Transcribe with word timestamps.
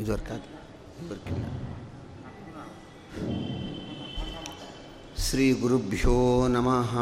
ಇದು 0.00 0.14
ಇದುವರೆಗಿಲ್ಲ 0.14 1.44
ಶ್ರೀ 5.18 5.52
ಗುರುಭ್ಯೋ 5.52 6.48
ನಮಃ. 6.48 6.98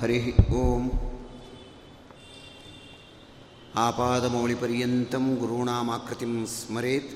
ಹರಿ 0.00 0.34
ಓಂ. 0.54 0.90
ಆಪಾದಮೌಳಿಪರ್ಯಂತ 3.76 5.14
ಗುರುಣಾಮಾಕೃತಿಂ 5.14 6.46
ಸ್ಮರೇತ್. 6.46 7.10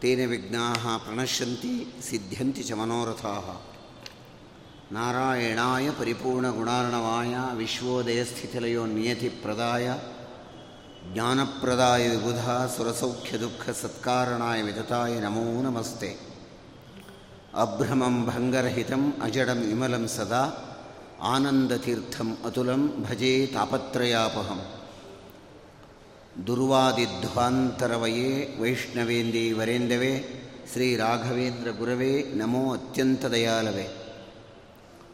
ತೇನ 0.00 0.30
ವಿಘ್ನಾ 0.30 0.98
ಪ್ರಣಶ್ಯಂತಿ 0.98 1.94
ಸಿದ್ಧ್ಯಂತಿ 2.10 2.62
ಚ 2.62 2.72
ಮನೋರಥಾಃ. 2.72 3.60
ನಾರಾಯಣಾಯ 4.94 5.90
ಪರಿಪೂರ್ಣಗುಣಾರ್ಣವಾಯ 5.90 7.36
ವಿಶ್ವೋದಯಸ್ಥಿತಿಲಯೋ 7.56 8.86
ನಿಯತಿಪ್ರದಾಯ 8.86 9.94
ಜ್ಞಾನಪ್ರದಾಯ 11.10 12.08
ವಿಬುಧ 12.08 12.48
ಸುರಸೌಖ್ಯದುಃಖ 12.76 13.70
ಸತ್ಕಾರಣಾಯ 13.70 14.62
ವಿದತಾಯ 14.62 15.20
ನಮೋ 15.20 15.62
ನಮಸ್ತೆ. 15.62 16.16
ಅಭ್ರಮಂ 17.54 18.26
ಭಂಗರಹಿತಂ 18.26 19.12
ಅಜಡಂ 19.22 19.56
ವಿಮಲಂ 19.56 20.08
ಸದಾ, 20.08 20.48
ಆನಂದತೀರ್ಥಂ 21.20 22.36
ಅತುಲಂ 22.44 23.06
ಭಜೆ 23.10 23.46
ತಾಪತ್ರಯಾಪಹಂ. 23.46 24.60
ದುರ್ವಾದಿಧ್ವಾಂತರವಯೇ 26.46 28.56
ವೈಷ್ಣವೇಂದಿ 28.60 29.52
ವರೇಂದವೇ 29.52 30.24
ಶ್ರೀ 30.72 30.96
ರಾಘವೇಂದ್ರ 30.96 31.70
ಗುರವೇ 31.70 32.32
ನಮೋ 32.32 32.74
ಅತ್ಯಂತ 32.74 33.24
ದಯಾಲವೇ 33.24 33.88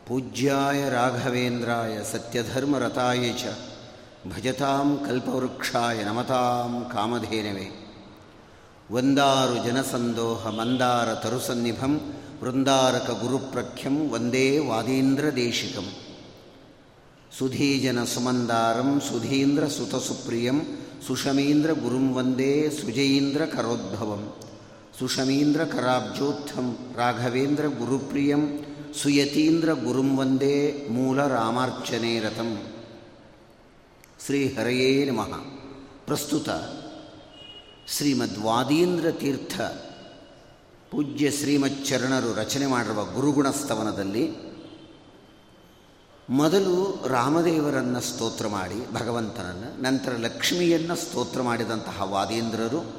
ಪೂಜ್ಯಾಯ 0.07 0.89
ರಾಘವೇಂದ್ರಾಯ 0.89 1.99
ಸತ್ಯಧರ್ಮರತಾಯ 2.13 3.33
ಚ. 3.33 3.45
ಭಜತಾಂ 4.27 4.89
ಕಲ್ಪವೃಕ್ಷಾಯ 5.07 6.05
ನಮತಾಂ 6.05 6.93
ಕಾಮಧೇನವೇ. 6.93 7.67
ವಂದಾರು 8.93 9.65
ಜನಸಂದೋಹ 9.65 10.49
ಮಂದಾರ 10.49 11.15
ತರುಸನ್ನಿಭಂ 11.15 11.93
ವೃಂದಾರಕ 12.43 13.11
ಗುರುಪ್ರಖ್ಯಂ 13.11 14.11
ವಂದೇ 14.11 14.59
ವಾದೀಂದ್ರ 14.59 15.25
ದೇಶಿಕಂ. 15.37 15.87
ಸುಧೀಜನ 17.39 18.05
ಸುಮಂದಾರಂ 18.05 19.01
ಸುಧೀಂದ್ರ 19.01 19.67
ಸುತಸುಪ್ರಿಯಂ 19.67 20.59
ಸುಷಮೀಂದ್ರ 21.07 21.73
ಗುರುಂ 21.73 22.15
ವಂದೇ 22.15 22.71
ಸುಜಯೀಂದ್ರ 22.71 23.45
ಕರೋದ್ಭವಂ. 23.45 24.23
ಸುಷಮೀಂದ್ರ 24.99 25.65
ಕರಾಬ್ಜೋತ್ಥಂ 25.65 26.77
ರಾಘವೇಂದ್ರ 26.97 27.67
ಗುರುಪ್ರಿಯಂ 27.67 28.43
ಸುಯತೀಂದ್ರ 29.03 29.73
ಗುರುಂ 29.73 30.19
ವಂದೇ 30.19 30.87
ಮೂಲ 30.91 31.27
ರಾಮಾರ್ಚನೆ 31.27 32.21
ರಥಂ 32.21 32.51
ಶ್ರೀ 34.27 34.55
ಹರೆಯೇ 34.55 35.05
ನಮಃ. 35.05 35.37
ಪ್ರಸ್ತುತ 36.07 36.49
ಶ್ರೀಮದ್ವಾದೀಂದ್ರ 37.89 39.11
ತೀರ್ಥ 39.11 39.61
ಪೂಜ್ಯ 40.91 41.31
ಶ್ರೀಮಚ್ಚರಣರು 41.31 42.35
ರಚನೆ 42.35 42.67
ಮಾಡಿರುವ 42.67 43.05
ಗುರುಗುಣಸ್ತವನದಲ್ಲಿ 43.05 44.31
ಮೊದಲು 46.31 47.05
ರಾಮದೇವರನ್ನು 47.07 48.01
ಸ್ತೋತ್ರ 48.01 48.47
ಮಾಡಿ, 48.47 48.93
ಭಗವಂತನನ್ನು, 48.93 49.83
ನಂತರ 49.83 50.13
ಲಕ್ಷ್ಮಿಯನ್ನು 50.13 50.97
ಸ್ತೋತ್ರ 50.97 51.43
ಮಾಡಿದಂತಹ 51.43 52.13
ವಾದೀಂದ್ರರು, 52.13 52.97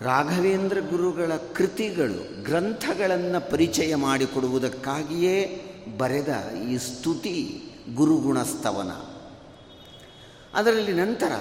ರಾಘವೇಂದ್ರ 0.00 0.80
ಗುರುಗಳ 0.80 1.32
ಕೃತಿಗಳು, 1.56 2.44
ಗ್ರಂಥಗಳನ್ನು 2.44 3.50
ಪರಿಚಯ 3.50 3.94
ಮಾಡಿಕೊಡುವುದಕ್ಕಾಗಿಯೇ 3.94 5.64
ಬರೆದ 5.98 6.50
ಈ 6.70 6.78
ಸ್ತುತಿ 6.78 7.62
ಗುರುಗುಣಸ್ತವನ. 7.94 9.09
ಅದರಲ್ಲಿ 10.54 10.92
ನಂತರ 10.92 11.32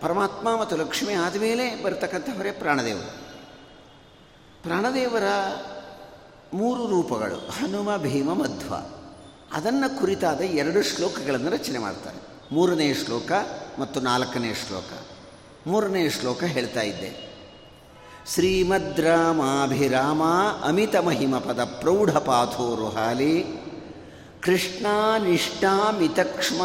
ಪರಮಾತ್ಮ 0.00 0.60
ಮತ್ತು 0.60 0.76
ಲಕ್ಷ್ಮಿ 0.76 1.14
ಆದಮೇಲೆ 1.14 1.82
ಬರ್ತಕ್ಕಂಥವರೇ 1.82 2.52
ಪ್ರಾಣದೇವರು. 2.52 3.28
ಪ್ರಾಣದೇವರ 4.62 5.22
ಮೂರು 6.52 6.86
ರೂಪಗಳು, 6.86 7.34
ಹನುಮ, 7.34 7.96
ಭೀಮ, 7.96 8.32
ಮಧ್ವ. 8.32 8.74
ಅದನ್ನು 9.52 9.98
ಕುರಿತಾದ 9.98 10.40
ಎರಡು 10.40 10.82
ಶ್ಲೋಕಗಳನ್ನು 10.82 11.50
ರಚನೆ 11.50 11.78
ಮಾಡ್ತಾರೆ. 11.78 12.16
ಮೂರನೇ 12.54 12.94
ಶ್ಲೋಕ 12.94 13.32
ಮತ್ತು 13.78 14.00
ನಾಲ್ಕನೇ 14.00 14.54
ಶ್ಲೋಕ. 14.54 14.84
ಮೂರನೇ 15.66 16.10
ಶ್ಲೋಕ 16.10 16.44
ಹೇಳ್ತಾ 16.44 16.80
ಇದ್ದೆ. 16.80 17.28
ಶ್ರೀಮದ್ 18.34 19.00
ರಾಮಾಭಿರಾಮ 19.00 20.22
ಅಮಿತ 20.62 20.96
ಮಹಿಮ 20.96 21.38
ಪದ 21.38 21.64
ಪ್ರೌಢಪಾಥೋರುಹಾಲಿ 21.64 23.44
ಕೃಷ್ಣಾನಿಷ್ಠಾಮಿತಕ್ಷ್ಮ 24.42 26.62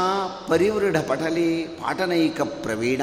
ಪರಿವೃಢ 0.47 0.97
ಪರಿವೃಢಪಟಲಿ 0.97 1.63
ಪಾಟನೈಕ 1.63 2.41
ಪ್ರವೀಣ. 2.41 3.01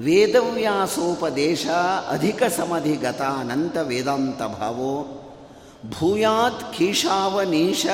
ವೇದವ್ಯಾಸೋಪದೇಶ 0.00 1.66
ಅಧಿಕ 2.10 2.42
ಸಮಧಿಗತ 2.42 3.20
ಅನಂತ 3.20 3.76
ವೇದಾಂತ 3.76 4.38
ಭಾವೋ. 4.38 5.22
ಭೂಯಾತ್ 5.90 6.74
ಕೀಶಾವನೀಶ 6.74 7.86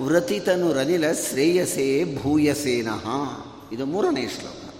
ವ್ರತಿತನುರನಿಲ 0.00 1.12
ಶ್ರೇಯಸೇ 1.12 2.18
ಭೂಯಸೇನಃ 2.22 3.06
ಇದು 3.72 3.86
ಮೂರನೇ 3.86 4.28
ಶ್ಲೋಕ. 4.28 4.74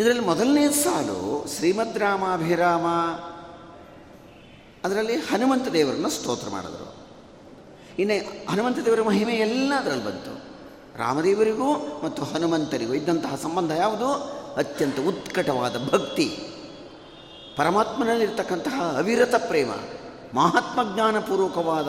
ಇದರಲ್ಲಿ 0.00 0.22
ಮೊದಲನೇ 0.22 0.68
ಸಾಲು 0.68 1.46
ಶ್ರೀಮದ್ 1.56 1.98
ರಾಮಾಭಿರಾಮ. 1.98 2.86
ಅದರಲ್ಲಿ 4.84 5.16
ಹನುಮಂತ 5.16 5.68
ದೇವರನ್ನು 5.68 6.10
ಸ್ತೋತ್ರ 6.10 6.50
ಮಾಡಿದರು. 6.50 6.95
ಇನ್ನು 7.98 8.50
ಹನುಮಂತ 8.50 8.78
ದೇವರ 8.78 9.02
ಮಹಿಮೆ 9.02 9.32
ಎಲ್ಲ 9.32 9.72
ಅದರಲ್ಲಿ 9.78 10.04
ಬಂತು. 10.04 10.46
ರಾಮದೇವರಿಗೂ 10.98 11.74
ಮತ್ತು 12.04 12.24
ಹನುಮಂತರಿಗೂ 12.24 12.94
ಇದ್ದಂತಹ 12.94 13.34
ಸಂಬಂಧ 13.34 13.70
ಯಾವುದು? 13.70 14.12
ಅತ್ಯಂತ 14.56 15.00
ಉತ್ಕಟವಾದ 15.08 15.88
ಭಕ್ತಿ. 15.90 16.28
ಪರಮಾತ್ಮನಲ್ಲಿರ್ತಕ್ಕಂತಹ 17.56 18.94
ಅವಿರತ 18.98 19.34
ಪ್ರೇಮ, 19.34 19.70
ಮಹಾತ್ಮ 20.34 20.94
ಜ್ಞಾನಪೂರ್ವಕವಾದ 20.94 21.88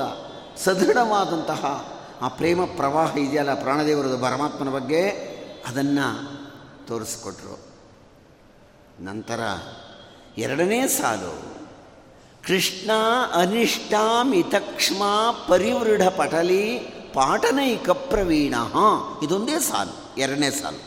ಸದೃಢವಾದಂತಹ 0.60 1.94
ಆ 2.22 2.28
ಪ್ರೇಮ 2.28 2.66
ಪ್ರವಾಹ 2.66 3.18
ಇದೆಯಲ್ಲ 3.18 3.62
ಪ್ರಾಣದೇವರದ 3.62 4.22
ಪರಮಾತ್ಮನ 4.22 4.70
ಬಗ್ಗೆ? 4.70 5.10
ಅದನ್ನು 5.68 6.38
ತೋರಿಸ್ಕೊಟ್ರು. 6.88 7.60
ನಂತರ 9.06 9.40
ಎರಡನೇ 10.38 10.88
ಸಾಲು 10.88 11.57
ಕೃಷ್ಣ 12.48 12.92
ಅನಿಷ್ಟಾಮಿತಕ್ಷ್ಮ 13.34 15.04
ಪರಿವೃಢ 15.48 16.08
ಪಟಲಿ 16.08 16.78
ಪಾಟನೈಕ 17.14 17.90
ಪ್ರವೀಣ. 17.90 18.56
ಇದೊಂದೇ 19.24 19.60
ಸಾಲು, 19.60 20.20
ಎರಡನೇ 20.20 20.52
ಸಾಲು. 20.52 20.82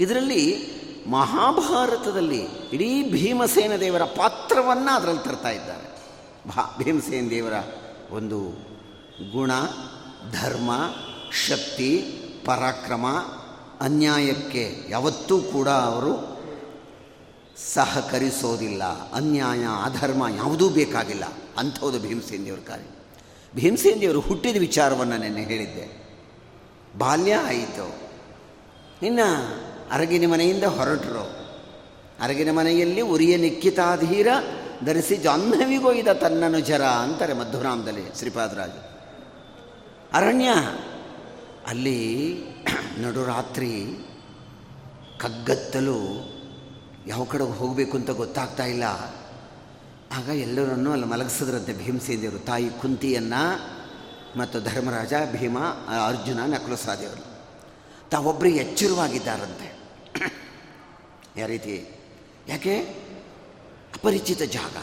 ಇದರಲ್ಲಿ 0.00 0.70
ಮಹಾಭಾರತದಲ್ಲಿ 1.10 2.40
ಇಡೀ 2.72 3.10
ಭೀಮಸೇನ 3.10 3.76
ದೇವರ 3.76 4.02
ಪಾತ್ರವನ್ನು 4.02 4.94
ಅದರಲ್ಲಿ 4.94 5.24
ತರ್ತಾ 5.24 5.50
ಇದ್ದಾರೆ. 5.50 6.02
ಭಾ, 6.48 6.76
ಭೀಮಸೇನ 6.78 7.26
ದೇವರ 7.30 7.52
ಒಂದು 8.10 8.38
ಗುಣ, 9.32 9.50
ಧರ್ಮ, 10.32 10.70
ಶಕ್ತಿ, 11.48 11.96
ಪರಾಕ್ರಮ, 12.44 13.06
ಅನ್ಯಾಯಕ್ಕೆ 13.80 14.86
ಯಾವತ್ತೂ 14.88 15.38
ಕೂಡ 15.38 15.68
ಅವರು 15.68 16.39
ಸಹಕರಿಸೋದಿಲ್ಲ. 17.74 19.12
ಅನ್ಯಾಯ, 19.12 19.66
ಅಧರ್ಮ 19.84 20.24
ಯಾವುದೂ 20.36 20.68
ಬೇಕಾಗಿಲ್ಲ. 20.68 21.24
ಅಂಥದ್ದು 21.58 21.98
ಭೀಮಸೇನ 21.98 22.44
ದೇವರ 22.44 22.58
ಕಾರ್ಯ. 22.66 22.82
ಭೀಮಸೇನ 23.54 23.98
ದೇವರು 24.00 24.20
ಹುಟ್ಟಿದ 24.20 24.56
ವಿಚಾರವನ್ನು 24.56 25.16
ನೆನ್ನೆ 25.16 25.42
ಹೇಳಿದ್ದೆ. 25.42 26.08
ಬಾಲ್ಯ 26.98 27.34
ಆಯಿತು. 27.34 27.94
ಇನ್ನು 29.06 29.60
ಅರಗಿನ 29.90 30.32
ಮನೆಯಿಂದ 30.32 30.64
ಹೊರಟರು. 30.64 31.40
ಅರಗಿನ 32.20 32.50
ಮನೆಯಲ್ಲಿ 32.50 33.00
ಉರಿಯ 33.00 33.36
ನಿಕ್ಕಿತಾಧೀರ 33.36 34.28
ಧರಿಸಿ 34.84 35.16
ಜಾಹ್ನವಿಗೊಯ್ದ 35.16 36.08
ತನ್ನನು 36.08 36.60
ಜರ 36.60 36.82
ಅಂತಾರೆ 36.82 37.32
ಮಧುರಾಮದಲ್ಲಿ 37.32 38.18
ಶ್ರೀಪಾದರಾಜ 38.18 38.70
ಅರಣ್ಯ, 40.12 40.48
ಅಲ್ಲಿ 41.66 42.38
ನಡುರಾತ್ರಿ 42.98 43.86
ಕಗ್ಗತ್ತಲು 45.18 46.30
ಯಾವ 47.06 47.24
ಕಡೆಗೆ 47.24 47.50
ಹೋಗಬೇಕು 47.50 47.96
ಅಂತ 47.96 48.10
ಗೊತ್ತಾಗ್ತಾ 48.10 48.64
ಇಲ್ಲ. 48.64 48.84
ಆಗ 50.12 50.28
ಎಲ್ಲರನ್ನೂ 50.28 50.92
ಅಲ್ಲಿ 50.92 51.06
ಮಲಗಿಸಿದ್ರಂತೆ 51.06 51.72
ಭೀಮಸೇನದೇವರು 51.72 52.38
ತಾಯಿ 52.38 52.70
ಕುಂತಿಯನ್ನು 52.70 53.70
ಮತ್ತು 54.38 54.60
ಧರ್ಮರಾಜ, 54.60 55.12
ಭೀಮ, 55.32 55.58
ಅರ್ಜುನ 56.06 56.40
ನಕುಲಸಾದೇವರು 56.46 57.30
ತಾವೊಬ್ಬರು 58.10 58.48
ಎಚ್ಚರವಾಗಿದ್ದಾರಂತೆ. 58.48 59.78
ಯಾವ 61.36 61.48
ರೀತಿ? 61.48 61.88
ಯಾಕೆ? 62.48 62.76
ಅಪರಿಚಿತ 63.94 64.42
ಜಾಗ, 64.42 64.76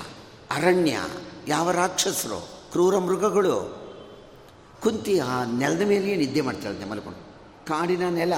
ಅರಣ್ಯ, 0.52 1.00
ಯಾವ 1.48 1.72
ರಾಕ್ಷಸರು, 1.72 2.50
ಕ್ರೂರ 2.72 2.98
ಮೃಗಗಳು. 2.98 3.88
ಕುಂತಿ 4.82 5.20
ಆ 5.20 5.44
ನೆಲದ 5.44 5.82
ಮೇಲೆಯೇ 5.82 6.16
ನಿದ್ದೆ 6.16 6.42
ಮಾಡ್ತಾಳಂತೆ 6.42 6.86
ಮಲ್ಕೊಂಡು. 6.86 7.20
ಕಾಡಿನ 7.68 8.10
ನೆಲ. 8.10 8.34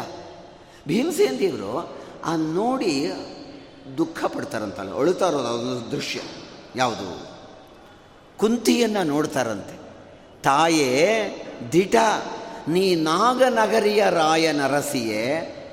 ಭೀಮಸೇನ 0.88 1.36
ದೇವರು 1.40 1.98
ಆ 2.26 2.36
ನೋಡಿ 2.36 3.12
ದುಃಖ 3.98 4.26
ಪಡ್ತಾರಂತಲ್ಲ, 4.26 4.96
ಅಳುತ್ತಾ 4.96 5.28
ಇರೋದು 5.28 5.48
ಅದೊಂದು 5.48 5.92
ದೃಶ್ಯ. 5.92 6.20
ಯಾವುದು? 6.76 7.30
ಕುಂತಿಯನ್ನು 8.38 9.04
ನೋಡ್ತಾರಂತೆ. 9.04 9.80
ತಾಯೇ, 10.44 10.90
ದಿಟ, 11.72 11.96
ನೀ 12.68 12.96
ನಾಗನಗರಿಯ 12.96 14.04
ರಾಯ 14.10 14.52
ನರಸಿಯೇ 14.52 15.24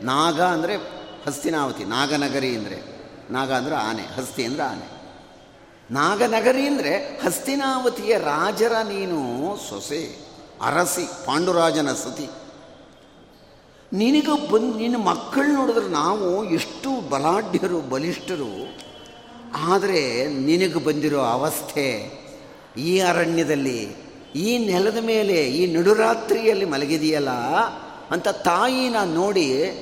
ನಾಗ 0.02 0.40
ಅಂದರೆ 0.40 0.76
ಹಸ್ತಿನಾವತಿ, 1.26 1.84
ನಾಗನಗರಿ 1.84 2.56
ಅಂದರೆ, 2.56 2.78
ನಾಗ 3.30 3.52
ಅಂದರೆ 3.52 3.74
ಆನೆ, 3.74 4.02
ಹಸ್ತಿ 4.02 4.44
ಅಂದರೆ 4.44 4.62
ಆನೆ. 4.62 4.86
ನಾಗನಗರಿ 5.90 6.66
ಅಂದರೆ 6.66 7.20
ಹಸ್ತಿನಾವತಿಯ 7.24 8.18
ರಾಜರ 8.18 8.72
ನೀನು 8.72 9.18
ಸೊಸೆ, 9.68 10.18
ಅರಸಿ, 10.62 11.06
ಪಾಂಡುರಾಜನ 11.26 11.92
ಸತಿ. 11.92 12.28
ನಿನಗೆ 13.92 14.50
ಬಂದು 14.50 14.78
ನಿನ್ನ 14.78 14.96
ಮಕ್ಕಳು 14.96 15.52
ನೋಡಿದ್ರೆ 15.52 15.88
ನಾವು 15.88 16.44
ಎಷ್ಟು 16.44 17.08
ಬಲಾಢ್ಯರು, 17.08 17.80
ಬಲಿಷ್ಠರು. 17.80 18.78
ಆದರೆ 19.56 20.26
ನಿನಗೆ 20.26 20.84
ಬಂದಿರೋ 20.84 21.20
ಅವಸ್ಥೆ 21.20 22.10
ಈ 22.78 23.00
ಅರಣ್ಯದಲ್ಲಿ, 23.00 23.96
ಈ 24.36 24.66
ನೆಲದ 24.66 24.96
ಮೇಲೆ, 24.96 25.34
ಈ 25.34 25.74
ನಡುರಾತ್ರಿಯಲ್ಲಿ 25.74 26.64
ಮಲಗಿದೆಯಲ್ಲ 26.64 27.30
ಅಂತ 28.10 28.28
ತಾಯಿನ 28.28 28.96
ನೋಡಿ 29.14 29.72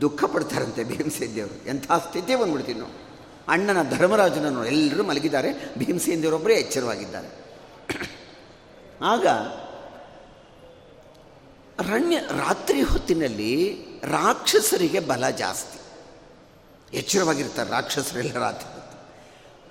ದುಃಖ 0.00 0.24
ಪಡ್ತಾರಂತೆ 0.24 0.84
ಭೀಮಸೇನ್ 0.84 1.36
ದೇವರು 1.36 1.68
ಎಂಥ 1.68 1.92
ಸ್ಥಿತಿ 1.92 2.36
ಬಂದ್ಬಿಡ್ತೀವಿ 2.36 2.78
ನಾವು. 2.78 3.04
ಅಣ್ಣನ 3.48 3.90
ಧರ್ಮರಾಜನನ್ನು 3.90 4.66
ಎಲ್ಲರೂ 4.66 5.02
ಮಲಗಿದ್ದಾರೆ. 5.02 5.74
ಭೀಮಸೇನ್ 5.78 6.22
ದೇವರೊಬ್ಬರೇ 6.22 6.54
ಎಚ್ಚರವಾಗಿದ್ದಾರೆ. 6.54 7.28
ಆಗ 9.02 9.26
ಅರಣ್ಯ 11.78 12.18
ರಾತ್ರಿ 12.18 12.82
ಹೊತ್ತಿನಲ್ಲಿ 12.82 13.76
ರಾಕ್ಷಸರಿಗೆ 14.04 15.00
ಬಲ 15.00 15.28
ಜಾಸ್ತಿ. 15.28 15.78
ಎಚ್ಚರವಾಗಿರ್ತಾರೆ 16.96 17.70
ರಾಕ್ಷಸರೆಲ್ಲ 17.70 18.32
ರಾತ್ರಿ 18.38 18.74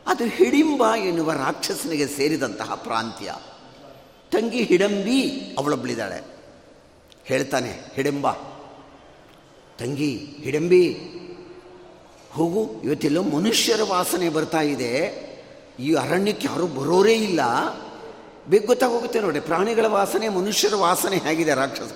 ಅದು 0.08 0.24
ಹಿಡಿಂಬ 0.26 0.96
ಎನ್ನುವ 0.96 1.32
ರಾಕ್ಷಸನಿಗೆ 1.32 2.08
ಸೇರಿದಂತಹ 2.08 2.76
ಪ್ರಾಂತ್ಯ. 2.76 3.36
ತಂಗಿ 4.32 4.64
ಹಿಡಂಬಿ 4.64 5.22
ಅವಳೊಬ್ಬಳಿದ್ದಾಳೆ 5.58 6.24
ಹೇಳ್ತಾನೆ, 7.26 7.80
ಹಿಡಿಂಬ, 7.96 8.32
ತಂಗಿ, 9.80 10.18
ಹಿಡಂಬಿ, 10.44 10.98
ಹೋಗು, 12.32 12.82
ಇವತ್ತೆಲ್ಲೋ 12.84 13.24
ಮನುಷ್ಯರ 13.24 13.84
ವಾಸನೆ 13.84 14.30
ಬರ್ತಾ 14.30 14.62
ಇದೆ. 14.62 14.94
ಈ 15.80 15.94
ಅರಣ್ಯಕ್ಕೆ 15.94 16.48
ಯಾರೂ 16.48 16.68
ಬರೋರೇ 16.68 17.14
ಇಲ್ಲ. 17.14 17.40
ಬೇಗ 18.48 18.68
ಹೋಗುತ್ತೆ 18.84 19.20
ನೋಡಿ. 19.20 19.40
ಪ್ರಾಣಿಗಳ 19.40 19.86
ವಾಸನೆ, 19.86 20.30
ಮನುಷ್ಯರ 20.30 20.76
ವಾಸನೆ 20.76 21.18
ಹೇಗಿದೆ 21.18 21.54
ರಾಕ್ಷಸ. 21.54 21.92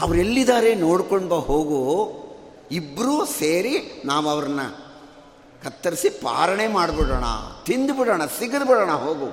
ಅವರೆಲ್ಲಿದ್ದಾರೆ 0.00 0.74
ನೋಡ್ಕೊಂಡು 0.74 1.28
ಬಾ, 1.28 1.36
ಹೋಗು. 1.36 2.12
ಇಬ್ಬರೂ 2.70 3.24
ಸೇರಿ 3.24 4.02
ನಾವು 4.04 4.28
ಅವ್ರನ್ನ 4.28 4.60
ಕತ್ತರಿಸಿ 5.64 6.08
ಪಾರಣೆ 6.08 6.66
ಮಾಡಿಬಿಡೋಣ. 6.66 7.24
ತಿಂದುಬಿಡೋಣ, 7.64 8.26
ಸಿಗದ್ಬಿಡೋಣ 8.26 8.26
ಸಿಗದು 8.26 8.66
ಬಿಡೋಣ 8.66 8.90
ಹೋಗು. 8.90 9.26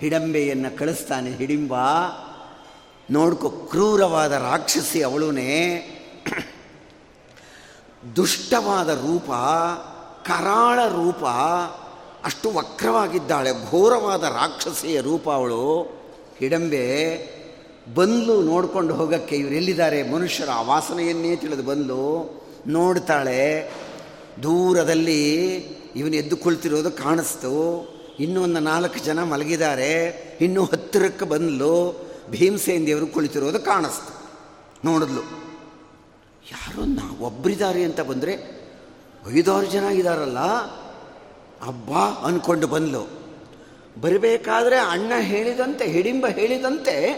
ಹಿಡಂಬೆಯನ್ನು 0.00 0.78
ಕಳಿಸ್ತಾನೆ, 0.78 1.30
ಹಿಡಿಂಬ. 1.30 1.74
ನೋಡ್ಕೊ, 3.10 3.48
ಕ್ರೂರವಾದ 3.48 4.32
ರಾಕ್ಷಸಿ 4.32 5.02
ಅವಳುನೇ. 5.02 5.94
ದುಷ್ಟವಾದ 8.16 8.88
ರೂಪ, 8.88 9.30
ಕರಾಳ 10.26 10.78
ರೂಪ. 10.88 11.24
ಅಷ್ಟು 12.24 12.48
ವಕ್ರವಾಗಿದ್ದಾಳೆ, 12.50 13.50
ಘೋರವಾದ 13.70 14.24
ರಾಕ್ಷಸಿಯ 14.36 15.00
ರೂಪ 15.00 15.26
ಅವಳು. 15.30 15.64
ಹಿಡಂಬೆ 16.38 16.84
ಬಂದ್ಲು 17.94 18.34
ನೋಡ್ಕೊಂಡು 18.42 18.92
ಹೋಗೋಕ್ಕೆ 18.94 19.34
ಇವರೆಲ್ಲಿದ್ದಾರೆ 19.36 19.98
ಮನುಷ್ಯರ 20.10 20.50
ಆ 20.50 20.62
ವಾಸನೆಯನ್ನೇ 20.62 21.30
ತಿಳಿದು 21.36 21.62
ಬಂದು 21.62 22.00
ನೋಡ್ತಾಳೆ, 22.66 23.42
ದೂರದಲ್ಲಿ 24.42 25.22
ಇವನು 25.96 26.14
ಎದ್ದು 26.14 26.36
ಕುಳಿತಿರೋದು 26.36 26.90
ಕಾಣಿಸ್ತು. 26.90 27.52
ಇನ್ನೂ 28.20 28.38
ಒಂದು 28.42 28.60
ನಾಲ್ಕು 28.60 28.98
ಜನ 29.04 29.22
ಮಲಗಿದ್ದಾರೆ. 29.22 29.92
ಇನ್ನೂ 30.40 30.62
ಹತ್ತಿರಕ್ಕೆ 30.64 31.24
ಬಂದ್ಲು. 31.24 31.74
ಭೀಮಸೇನ್ 32.30 32.84
ದೇವರು 32.86 33.06
ಕುಳಿತಿರೋದು 33.06 33.60
ಕಾಣಿಸ್ತು. 33.60 34.12
ನೋಡಿದ್ಲು, 34.84 35.22
ಯಾರೋ 36.50 36.82
ನಾ 36.88 37.04
ಒಬ್ಬರಿದ್ದಾರೆ 37.20 37.80
ಅಂತ 37.84 38.00
ಬಂದರೆ 38.00 38.34
ಐದಾರು 39.30 39.66
ಜನ 39.66 39.84
ಇದ್ದಾರಲ್ಲ 39.92 40.42
ಅಬ್ಬಾ 41.66 42.00
ಅಂದ್ಕೊಂಡು 42.00 42.66
ಬಂದ್ಲು. 42.66 43.18
ಬರಬೇಕಾದ್ರೆ 44.00 44.78
ಅಣ್ಣ 44.78 45.12
ಹೇಳಿದಂತೆ, 45.18 45.86
ಹಿಡಿಂಬ 45.86 46.26
ಹೇಳಿದಂತೆ 46.28 47.12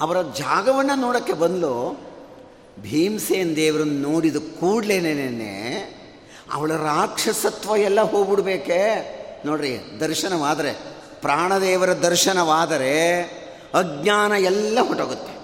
ಅವರ 0.00 0.22
ಜಾಗವನ್ನು 0.22 1.00
ನೋಡೋಕ್ಕೆ 1.00 1.32
ಬಂದ್ಲು. 1.32 2.00
ಭೀಮಸೇನ್ 2.82 3.56
ದೇವರನ್ನು 3.56 4.12
ನೋಡಿದ 4.12 4.36
ಕೂಡಲೇನೇನೆ 4.36 5.74
ಅವಳ 6.52 6.72
ರಾಕ್ಷಸತ್ವ 6.72 7.76
ಎಲ್ಲ 7.76 8.00
ಹೋಗ್ಬಿಡ್ಬೇಕೆ? 8.00 9.18
ನೋಡ್ರಿ, 9.46 10.00
ದರ್ಶನವಾದರೆ, 10.00 10.72
ಪ್ರಾಣದೇವರ 11.20 11.98
ದರ್ಶನವಾದರೆ 11.98 13.22
ಅಜ್ಞಾನ 13.74 14.32
ಎಲ್ಲ 14.32 14.78
ಹೊಟ್ಟೋಗುತ್ತೆ 14.80 15.38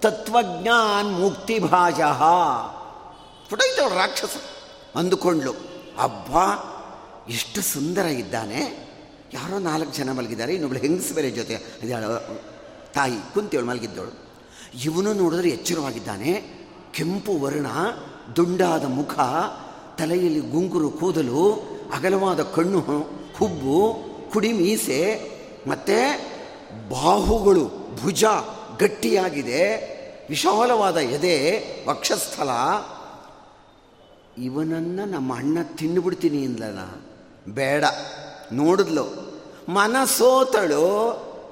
ತತ್ವಜ್ಞಾನ್ 0.00 1.20
ಮುಕ್ತಿ 1.20 1.58
ಭಾಜ 1.58 2.00
ಅವಳು 2.00 3.94
ರಾಕ್ಷಸ. 3.94 4.36
ಅಂದುಕೊಂಡ್ಲು. 4.96 5.52
ಅಬ್ಬಾ 5.98 6.76
ಎಷ್ಟು 7.28 7.60
ಸುಂದರ 7.60 8.02
ಇದ್ದಾನೆ. 8.02 8.90
ಯಾರೋ 9.32 9.58
ನಾಲ್ಕು 9.58 9.96
ಜನ 9.96 10.12
ಮಲಗಿದ್ದಾರೆ. 10.12 10.52
ಇನ್ನೊಬ್ಳು 10.52 10.80
ಹೆಂಗಸು 10.80 11.14
ಬೇರೆ 11.14 11.30
ಜೊತೆ. 11.30 11.54
ಅದ್ಯಾಳ 11.56 12.04
ತಾಯಿ 12.94 13.34
ಕುಂತೇಳು 13.34 13.66
ಮಲಗಿದ್ದವಳು. 13.66 14.30
ಇವನು 14.84 15.12
ನೋಡಿದ್ರೆ 15.12 15.48
ಎಚ್ಚರವಾಗಿದ್ದಾನೆ. 15.48 16.60
ಕೆಂಪು 16.92 17.38
ವರ್ಣ, 17.38 17.66
ದುಂಡಾದ 18.36 18.84
ಮುಖ, 18.84 19.18
ತಲೆಯಲ್ಲಿ 19.98 20.40
ಗುಂಗುರು 20.40 20.90
ಕೂದಲು, 20.90 21.52
ಅಗಲವಾದ 21.94 22.42
ಕಣ್ಣು, 22.42 22.80
ಹುಬ್ಬು, 23.34 23.96
ಕುಡಿ 24.32 24.52
ಮೀಸೆ, 24.52 25.30
ಮತ್ತು 25.66 26.18
ಬಾಹುಗಳು, 26.90 27.70
ಭುಜ 28.02 28.24
ಗಟ್ಟಿಯಾಗಿದೆ. 28.80 29.90
ವಿಶಾಲವಾದ 30.28 30.96
ಎದೆ 30.96 31.66
ವಕ್ಷಸ್ಥಲ 31.88 32.48
ಇವನನ್ನು 34.42 35.04
ನಮ್ಮ 35.04 35.36
ಅಣ್ಣ 35.36 35.58
ತಿಂದುಬಿಡ್ತೀನಿ 35.62 36.44
ಅಂದ್ಲಲ್ಲ. 36.44 36.78
ಬೇಡ. 37.54 37.84
ನೋಡಿದ್ಲು. 38.52 39.32
ಮನಸೋತಳು 39.68 40.86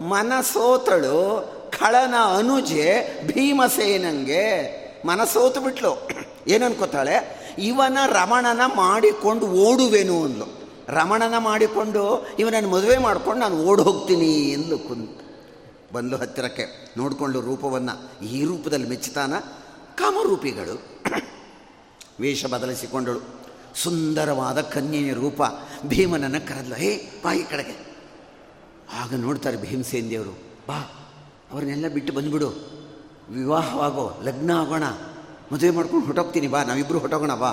ಮನಸೋತಳು, 0.01 1.49
ಖಳನ 1.79 2.15
ಅನುಜೆ, 2.39 3.21
ಭೀಮಸೇನಂಗೆ 3.27 4.79
ಮನಸೋತು 5.07 5.61
ಬಿಟ್ಲು. 5.61 6.09
ಏನನ್ಕೋತಾಳೆ? 6.47 7.39
ಇವನ 7.59 7.99
ರಮಣನ 8.07 8.61
ಮಾಡಿಕೊಂಡು 8.67 9.47
ಓಡುವೆನು 9.47 10.25
ಅಂದ್ಲು. 10.25 10.45
ರಮಣನ 10.89 11.35
ಮಾಡಿಕೊಂಡು 11.39 12.27
ಇವನನ್ನು 12.39 12.71
ಮದುವೆ 12.71 12.99
ಮಾಡ್ಕೊಂಡು 12.99 13.41
ನಾನು 13.41 13.63
ಓಡಿ 13.65 13.83
ಹೋಗ್ತೀನಿ 13.83 14.31
ಎಂದು 14.31 14.79
ಕುಂತ 14.79 15.21
ಬಂದು 15.93 16.17
ಹತ್ತಿರಕ್ಕೆ. 16.17 16.95
ನೋಡಿಕೊಂಡು 16.97 17.41
ರೂಪವನ್ನು 17.41 18.25
ಈ 18.25 18.45
ರೂಪದಲ್ಲಿ 18.45 18.89
ಮೆಚ್ಚುತ್ತಾನ 18.89 19.35
ಕಾಮರೂಪಿಗಳು. 19.95 20.83
ವೇಷ 22.21 22.47
ಬದಲಿಸಿಕೊಂಡಳು. 22.47 23.48
ಸುಂದರವಾದ 23.83 24.61
ಕನ್ಯೆಯ 24.61 25.13
ರೂಪ 25.13 25.41
ಭೀಮನನ್ನು 25.87 26.41
ಕರೆದ್ಲು. 26.49 26.75
ಹೇ 26.75 26.91
ಬಾಯಿ 27.25 27.43
ಕಡೆಗೆ. 27.43 27.75
ಆಗ 29.01 29.15
ನೋಡ್ತಾರೆ 29.15 29.57
ಭೀಮಸೇನ್ 29.57 30.11
ದೇವರು 30.11 30.35
ಬಾ, 30.69 30.79
ಅವ್ರನ್ನೆಲ್ಲ 31.51 31.89
ಬಿಟ್ಟು 31.89 32.13
ಬಂದುಬಿಡು. 32.13 32.49
ವಿವಾಹವಾಗೋ, 33.31 34.07
ಲಗ್ನ 34.23 34.51
ಆಗೋಣ, 34.59 34.85
ಮದುವೆ 35.53 35.71
ಮಾಡ್ಕೊಂಡು 35.71 36.07
ಹೊಟ್ಟೋಗ್ತೀನಿ 36.07 36.49
ಬಾ 36.49 36.65
ನಾವಿಬ್ಬರು 36.65 36.99
ಹೊಟ್ಟೋಗೋಣ 36.99 37.35
ಬಾ. 37.35 37.53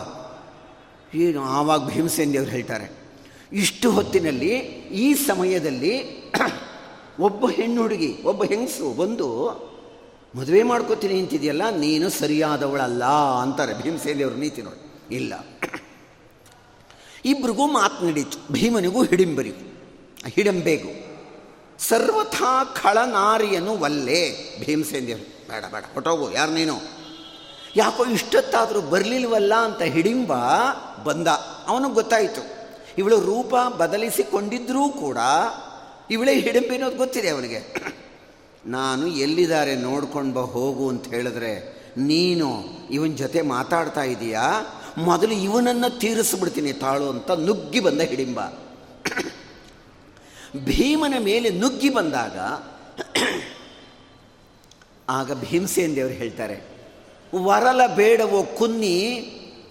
ಏನು, 1.14 1.42
ಆವಾಗ 1.44 1.82
ಭೀಮಸೇನ್ 1.90 2.34
ದೇವರು 2.34 2.50
ಹೇಳ್ತಾರೆ, 2.50 2.88
ಇಷ್ಟು 3.54 3.92
ಹೊತ್ತಿನಲ್ಲಿ, 3.92 4.54
ಈ 5.04 5.14
ಸಮಯದಲ್ಲಿ 5.14 5.94
ಒಬ್ಬ 7.20 7.50
ಹೆಣ್ಣು 7.50 7.82
ಹುಡುಗಿ, 7.82 8.12
ಒಬ್ಬ 8.24 8.44
ಹೆಂಗಸು 8.44 8.94
ಬಂದು, 8.94 9.28
ಮದುವೆ 10.36 10.64
ಮಾಡ್ಕೋತೀನಿ 10.64 11.20
ಅಂತಿದೆಯಲ್ಲ, 11.20 11.70
ನೀನು 11.70 12.10
ಸರಿಯಾದವಳಲ್ಲ 12.10 13.04
ಅಂತಾರೆ 13.44 13.74
ಭೀಮಸೇನ್ 13.84 14.20
ದೇವ್ರ 14.20 14.34
ನೀತಿ 14.34 14.62
ನೋಡಿ. 14.62 14.82
ಇಲ್ಲ. 15.16 15.34
ಇಬ್ರಿಗೂ 17.26 17.68
ಮಾತು 17.68 18.06
ನಡೀತು. 18.06 18.54
ಭೀಮನಿಗೂ 18.54 19.04
ಹಿಡಿಂಬರಿಗೂ. 19.04 19.72
ಹಿಡಂಬೆಗೂ. 20.28 21.06
ಸರ್ವಥಾ 21.80 22.64
ಖಳನಾರಿಯನು 22.64 23.78
ವಲ್ಲೆ. 23.78 24.32
ಭೀಮಸೇನ್ 24.66 25.06
ಬೇಡ 25.06 25.66
ಬೇಡ 25.66 25.84
ಹೊಟ್ಟೋಗು 25.94 26.32
ಯಾರು 26.32 26.52
ನೀನು? 26.52 26.80
ಯಾಕೋ 27.76 28.06
ಇಷ್ಟೊತ್ತಾದರೂ 28.06 28.82
ಬರಲಿಲ್ವಲ್ಲ 28.82 29.54
ಅಂತ 29.56 29.82
ಹಿಡಿಂಬ 29.82 30.34
ಬಂದ. 31.04 31.28
ಅವನಿಗೆ 31.68 31.94
ಗೊತ್ತಾಯಿತು. 31.94 32.42
ಇವಳು 32.98 33.20
ರೂಪ 33.20 33.56
ಬದಲಿಸಿಕೊಂಡಿದ್ರೂ 33.78 34.90
ಕೂಡ 34.90 35.18
ಇವಳೇ 36.12 36.40
ಹಿಡಿಂಬೆ 36.40 36.76
ಅನ್ನೋದು 36.76 36.96
ಗೊತ್ತಿದೆ 36.96 37.30
ಅವನಿಗೆ. 37.30 37.76
ನಾನು 38.66 39.08
ಎಲ್ಲಿದ್ದಾರೆ 39.08 39.76
ನೋಡ್ಕೊಂಡು 39.76 40.46
ಹೋಗು 40.46 40.90
ಅಂತ 40.90 41.08
ಹೇಳಿದ್ರೆ, 41.08 41.76
ನೀನು 41.98 42.64
ಇವನ 42.92 43.12
ಜೊತೆ 43.16 43.42
ಮಾತಾಡ್ತಾ 43.42 44.04
ಇದೀಯಾ? 44.04 44.62
ಮೊದಲು 44.98 45.32
ಇವನನ್ನು 45.32 45.90
ತೀರಿಸ್ಬಿಡ್ತೀನಿ 46.00 46.74
ತಾಳು 46.74 47.10
ಅಂತ 47.10 47.32
ನುಗ್ಗಿ 47.32 47.80
ಬಂದ 47.80 48.02
ಹಿಡಿಂಬ. 48.02 48.40
ಭೀಮನ 50.66 51.14
ಮೇಲೆ 51.20 51.50
ನುಗ್ಗಿ 51.50 51.90
ಬಂದಾಗ 51.90 52.38
ಆಗ 55.10 55.34
ಭೀಮಸೇನ್ 55.34 55.96
ದೇವರು 55.96 56.14
ಹೇಳ್ತಾರೆ, 56.14 56.58
ವರಲ 57.36 57.82
ಬೇಡವೋ 57.96 58.44
ಕುನ್ನಿ, 58.44 58.98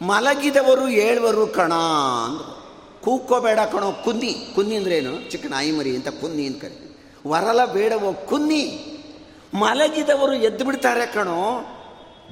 ಮಲಗಿದವರು 0.03 0.89
ಏಳ್ವರು 0.89 1.47
ಕಣ 1.47 1.73
ಅಂದರು. 2.25 3.41
ಬೇಡ 3.41 3.61
ಕಣೋ 3.73 3.93
ಕುನ್ನಿ. 3.93 4.33
ಕುನ್ನಿ 4.55 4.77
ಅಂದ್ರೇನು? 4.77 5.31
ಚಿಕ್ಕ 5.31 5.47
ನಾಯಿ 5.47 5.71
ಮರಿ 5.71 5.97
ಅಂತ 5.97 6.09
ಕುನ್ನಿ 6.09 6.47
ಅಂತ 6.47 6.61
ಕರಿ 6.63 6.97
ವರಲ 7.27 7.65
ಬೇಡವೋ 7.65 8.13
ಕುನ್ನಿ, 8.13 8.63
ಮಲಗಿದವರು 9.55 10.35
ಎದ್ದು 10.35 10.65
ಬಿಡ್ತಾರೆ 10.65 11.07
ಕಣೋ. 11.07 11.41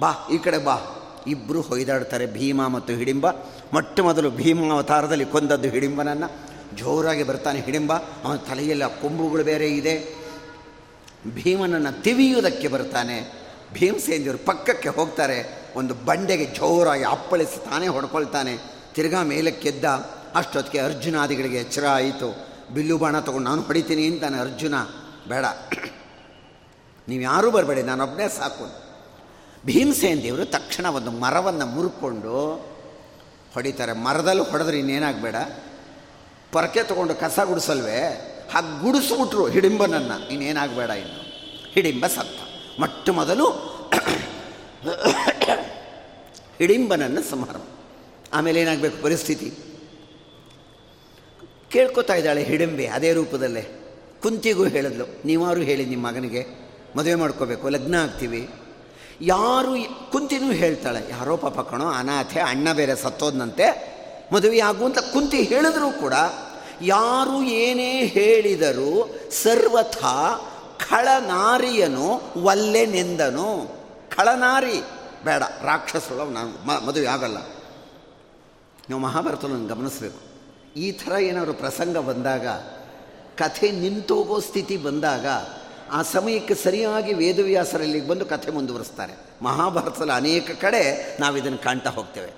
ಬಾ, 0.00 0.12
ಈ 0.32 0.38
ಕಡೆ 0.38 0.58
ಬಾ. 0.58 0.76
ಇಬ್ಬರು 1.26 1.60
ಹೊಯ್ದಾಡ್ತಾರೆ 1.60 2.26
ಭೀಮ 2.26 2.66
ಮತ್ತು 2.66 2.92
ಹಿಡಿಂಬ. 2.92 3.26
ಮೊಟ್ಟ 3.72 4.00
ಮೊದಲು 4.00 4.30
ಭೀಮ 4.30 4.72
ಅವತಾರದಲ್ಲಿ 4.72 5.24
ಕೊಂದದ್ದು 5.24 5.68
ಹಿಡಿಂಬನನ್ನು. 5.68 6.52
ಜೋರಾಗಿ 6.76 7.22
ಬರ್ತಾನೆ 7.22 7.60
ಹಿಡಿಂಬ. 7.60 7.92
ಅವನ 7.92 8.36
ತಲೆಯಲ್ಲಿ 8.36 9.02
ಕೊಂಬುಗಳು 9.02 9.44
ಬೇರೆ 9.44 9.68
ಇದೆ. 9.68 10.16
ಭೀಮನನ್ನು 11.34 12.02
ತಿವಿಯುವುದಕ್ಕೆ 12.02 12.68
ಬರ್ತಾನೆ. 12.68 13.32
ಭೀಮಸೇಂದಿಯವರು 13.72 14.38
ಪಕ್ಕಕ್ಕೆ 14.38 14.88
ಹೋಗ್ತಾರೆ. 14.88 15.62
ಒಂದು 15.76 15.94
ಬಂಡೆಗೆ 15.94 16.44
ಜೋರಾಗಿ 16.44 17.04
ಅಪ್ಪಳಿಸಿ 17.04 17.64
ತಾನೇ 17.64 17.88
ಹೊಡ್ಕೊಳ್ತಾನೆ. 17.88 18.58
ತಿರ್ಗಾ 18.94 19.22
ಮೇಲಕ್ಕೆದ್ದ 19.22 19.84
ಅಷ್ಟೊತ್ತಿಗೆ 20.34 20.84
ಅರ್ಜುನಾದಿಗಳಿಗೆ 20.84 21.56
ಎಚ್ಚರ 21.56 21.86
ಆಯಿತು. 21.86 22.46
ಬಿಲ್ಲು 22.74 22.98
ಬಾಣ 22.98 23.18
ತೊಗೊಂಡು 23.20 23.50
ನಾನು 23.50 23.62
ಹೊಡಿತೀನಿ 23.62 24.06
ಅಂತಾನೆ 24.06 24.38
ಅರ್ಜುನ. 24.38 24.74
ಬೇಡ. 25.28 25.44
ನೀವು 27.08 27.22
ಯಾರೂ 27.22 27.50
ಬರಬೇಡಿ 27.50 27.82
ನಾನೊಬ್ಬನೇ 27.82 28.28
ಸಾಕು 28.28 28.81
ಭೀಮಸೇನ್ 29.66 30.22
ದೇವರು 30.22 30.44
ತಕ್ಷಣ 30.44 30.86
ಒಂದು 30.86 31.10
ಮರವನ್ನು 31.10 31.66
ಮುರ್ಕೊಂಡು 31.66 32.54
ಹೊಡಿತಾರೆ. 33.54 33.92
ಮರದಲ್ಲಿ 33.92 34.50
ಹೊಡೆದ್ರೆ 34.50 34.78
ಇನ್ನೇನಾಗಬೇಡ. 34.78 35.34
ಪೊರಕೆ 36.52 36.82
ತೊಗೊಂಡು 36.82 37.14
ಕಸ 37.14 37.38
ಗುಡಿಸಲ್ವೇ? 37.44 38.28
ಹಾಗೆ 38.52 38.82
ಗುಡಿಸ್ಬಿಟ್ರು 38.82 39.46
ಹಿಡಿಂಬನನ್ನು. 39.46 40.28
ಇನ್ನೇನಾಗಬೇಡ 40.28 40.90
ಇನ್ನು. 40.90 41.22
ಹಿಡಿಂಬ 41.72 42.06
ಸತ್ತ. 42.06 42.40
ಮೊಟ್ಟ 42.80 43.10
ಮೊದಲು 43.10 43.48
ಹಿಡಿಂಬನನ್ನು 46.58 47.22
ಸಂಹಾರ 47.22 47.56
ಆಮೇಲೆ 48.32 48.60
ಏನಾಗಬೇಕು 48.60 49.02
ಪರಿಸ್ಥಿತಿ? 49.02 49.52
ಕೇಳ್ಕೊತಾ 51.70 52.14
ಇದ್ದಾಳೆ 52.14 52.42
ಹಿಡಿಂಬೆ 52.42 52.86
ಅದೇ 52.86 53.12
ರೂಪದಲ್ಲೇ. 53.12 53.66
ಕುಂತಿಗೂ 54.22 54.64
ಹೇಳಿದ್ಲು. 54.64 55.04
ನೀವಾರು 55.24 55.60
ಹೇಳಿ 55.60 55.86
ನಿಮ್ಮ 55.86 56.06
ಮಗನಿಗೆ. 56.06 56.46
ಮದುವೆ 56.96 57.14
ಮಾಡ್ಕೋಬೇಕು. 57.14 57.68
ಲಗ್ನ 57.68 57.94
ಆಗ್ತೀವಿ. 57.94 58.50
ಯಾರು 59.22 59.72
ಕುಂತಿನೂ 60.10 60.52
ಹೇಳ್ತಾಳೆ, 60.52 61.06
ಯಾರೋ 61.10 61.36
ಪಾಪ 61.36 61.60
ಕಣೋ, 61.60 61.88
ಅನಾಥೆ, 61.88 62.40
ಅಣ್ಣ 62.40 62.72
ಬೇರೆ 62.72 62.96
ಸತ್ತೋದ್ನಂತೆ, 62.96 63.66
ಮದುವೆ 64.32 64.60
ಆಗು 64.60 64.84
ಅಂತ 64.84 64.98
ಕುಂತಿ 64.98 65.42
ಹೇಳಿದ್ರೂ 65.42 65.90
ಕೂಡ 65.90 66.12
ಯಾರು 66.82 67.42
ಏನೇ 67.42 68.04
ಹೇಳಿದರೂ 68.04 69.14
ಸರ್ವಥ 69.30 69.96
ಖಳನಾರಿಯನು 70.88 72.20
ನೆಂದನು. 72.90 73.76
ಖಳನಾರಿ, 74.16 74.82
ಬೇಡ, 75.24 75.42
ರಾಕ್ಷಸಳು, 75.62 76.30
ನಾನು 76.30 76.86
ಮದುವೆ 76.86 77.06
ಆಗಲ್ಲ. 77.06 77.38
ನೀವು 78.88 78.98
ಮಹಾಭಾರತವನ್ನು 78.98 79.68
ಗಮನಿಸಬೇಕು. 79.68 80.20
ಈ 80.78 80.90
ಥರ 80.90 81.12
ಏನಾದರೂ 81.12 81.52
ಪ್ರಸಂಗ 81.52 81.96
ಬಂದಾಗ, 81.96 82.46
ಕಥೆ 83.38 83.70
ನಿಂತೋಗೋ 83.70 84.40
ಸ್ಥಿತಿ 84.40 84.76
ಬಂದಾಗ 84.76 85.26
ಆ 85.92 86.02
ಸಮಯಕ್ಕೆ 86.02 86.54
ಸರಿಯಾಗಿ 86.54 87.14
ವೇದವ್ಯಾಸರಲ್ಲಿ 87.14 88.06
ಬಂದು 88.06 88.26
ಕಥೆ 88.26 88.50
ಮುಂದುವರಿಸ್ತಾರೆ. 88.50 89.12
ಮಹಾಭಾರತದಲ್ಲಿ 89.42 90.12
ಅನೇಕ 90.12 90.50
ಕಡೆ 90.60 91.16
ನಾವು 91.20 91.36
ಇದನ್ನು 91.36 91.58
ಕಾಣ್ತಾ 91.58 91.90
ಹೋಗ್ತೇವೆ. 91.90 92.30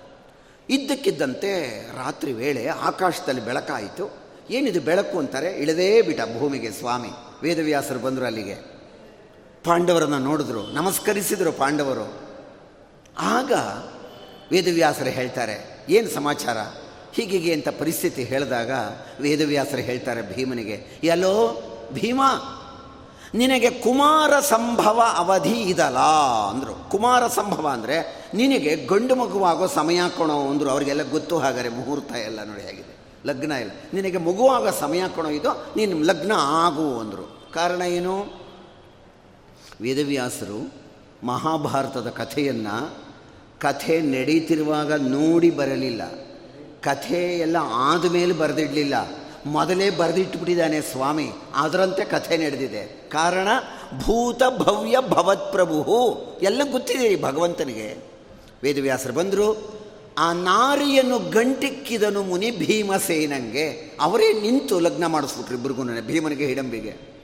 ಇದ್ದಕ್ಕಿದ್ದಂತೆ 0.71 1.81
ರಾತ್ರಿ 1.99 2.33
ವೇಳೆ 2.33 2.67
ಆಕಾಶದಲ್ಲಿ 2.67 3.45
ಬೆಳಕಾಯಿತು. 3.45 4.17
ಏನಿದು 4.51 4.81
ಬೆಳಕು 4.81 5.19
ಅಂತಾರೆ? 5.19 5.49
ಇಳದೇ 5.51 6.03
ಬಿಟ್ಟ 6.03 6.21
ಭೂಮಿಗೆ 6.39 6.71
ಸ್ವಾಮಿ. 6.71 7.09
ವೇದವ್ಯಾಸರು 7.43 7.99
ಬಂದರು 7.99 8.25
ಅಲ್ಲಿಗೆ. 8.25 8.55
ಪಾಂಡವರನ್ನು 9.65 10.19
ನೋಡಿದ್ರು. 10.19 10.67
ನಮಸ್ಕರಿಸಿದರು 10.67 11.53
ಪಾಂಡವರು. 11.53 12.15
ಆಗ 13.19 13.53
ವೇದವ್ಯಾಸರು 14.53 15.09
ಹೇಳ್ತಾರೆ, 15.09 15.85
ಏನು 15.89 16.11
ಸಮಾಚಾರ? 16.11 16.59
ಹೀಗೆ 17.15 17.53
ಅಂತ 17.53 17.69
ಪರಿಸ್ಥಿತಿ 17.69 18.25
ಹೇಳಿದಾಗ 18.25 18.71
ವೇದವ್ಯಾಸರು 19.21 19.81
ಹೇಳ್ತಾರೆ 19.81 20.35
ಭೀಮನಿಗೆ, 20.35 20.87
ಎಲ್ಲೋ 21.05 21.63
ಭೀಮ 21.93 22.21
ನಿನಗೆ 23.35 23.71
ಕುಮಾರ 23.71 24.41
ಸಂಭವ 24.41 25.03
ಅವಧಿ 25.17 25.61
ಇದಲ್ಲ 25.61 25.99
ಅಂದರು. 26.51 26.91
ಕುಮಾರ 26.91 27.27
ಸಂಭವ 27.27 27.69
ಅಂದರೆ 27.73 28.27
ನಿನಗೆ 28.35 28.77
ಗಂಡು 28.77 29.15
ಮಗುವಾಗೋ 29.15 29.67
ಸಮಯ 29.67 30.01
ಕೊಣೋ 30.17 30.49
ಅಂದರು. 30.49 30.71
ಅವರಿಗೆಲ್ಲ 30.71 31.11
ಗೊತ್ತು 31.11 31.39
ಹಾಗಾದರೆ 31.39 31.69
ಮುಹೂರ್ತ 31.69 32.13
ಎಲ್ಲ 32.13 32.45
ನೋಡಿ 32.45 32.61
ಹೇಗಿದೆ. 32.61 32.95
ಲಗ್ನ 33.27 33.53
ಇಲ್ಲ. 33.53 33.71
ನಿನಗೆ 33.95 34.19
ಮಗುವಾಗ 34.19 34.69
ಸಮಯ 34.69 35.03
ಕೊಣೋ 35.09 35.29
ಇದು, 35.29 35.67
ನೀನು 35.77 36.03
ಲಗ್ನ 36.03 36.33
ಆಗು 36.37 36.99
ಅಂದರು. 37.01 37.53
ಕಾರಣ 37.53 37.83
ಏನು? 37.83 38.45
ವೇದವ್ಯಾಸರು 39.81 40.73
ಮಹಾಭಾರತದ 41.27 42.11
ಕಥೆಯನ್ನು 42.11 43.05
ಕಥೆ 43.61 44.01
ನಡೀತಿರುವಾಗ 44.01 44.93
ನೋಡಿ 44.93 45.51
ಬರಲಿಲ್ಲ. 45.51 46.03
ಕಥೆ 46.81 47.39
ಎಲ್ಲ 47.39 47.57
ಆದಮೇಲೆ 47.73 48.33
ಬರೆದಿಡಲಿಲ್ಲ. 48.33 48.95
ಮೊದಲೇ 49.47 49.91
ಬರೆದಿಟ್ಬಿಟ್ಟಿದ್ದಾನೆ 49.91 50.81
ಸ್ವಾಮಿ. 50.81 51.31
ಅದರಂತೆ 51.55 52.05
ಕಥೆ 52.05 52.37
ನಡೆದಿದೆ. 52.37 53.11
ಕಾರಣ, 53.11 53.49
ಭೂತ 53.99 54.43
ಭವ್ಯ 54.59 54.97
ಭವತ್ಪ್ರಭು 55.09 56.17
ಎಲ್ಲ 56.43 56.63
ಗೊತ್ತಿದೆ 56.71 57.23
ಭಗವಂತನಿಗೆ. 57.23 58.05
ವೇದವ್ಯಾಸರು 58.63 59.13
ಬಂದರು, 59.13 59.81
ಆ 60.19 60.33
ನಾರಿಯನ್ನು 60.33 61.19
ಗಂಟಿಕ್ಕಿದನು 61.19 62.23
ಮುನಿ 62.23 62.51
ಭೀಮಸೇನಂಗೆ. 62.51 63.97
ಅವರೇ 64.01 64.41
ನಿಂತು 64.41 64.81
ಲಗ್ನ 64.81 65.07
ಮಾಡಿಸ್ಬಿಟ್ರು 65.07 65.55
ಇಬ್ಬರಿಗೂ 65.55 65.83
ಭೀಮನಿಗೆ 65.85 66.47
ಹಿಡಂಬಿಗೆ. 66.47 67.15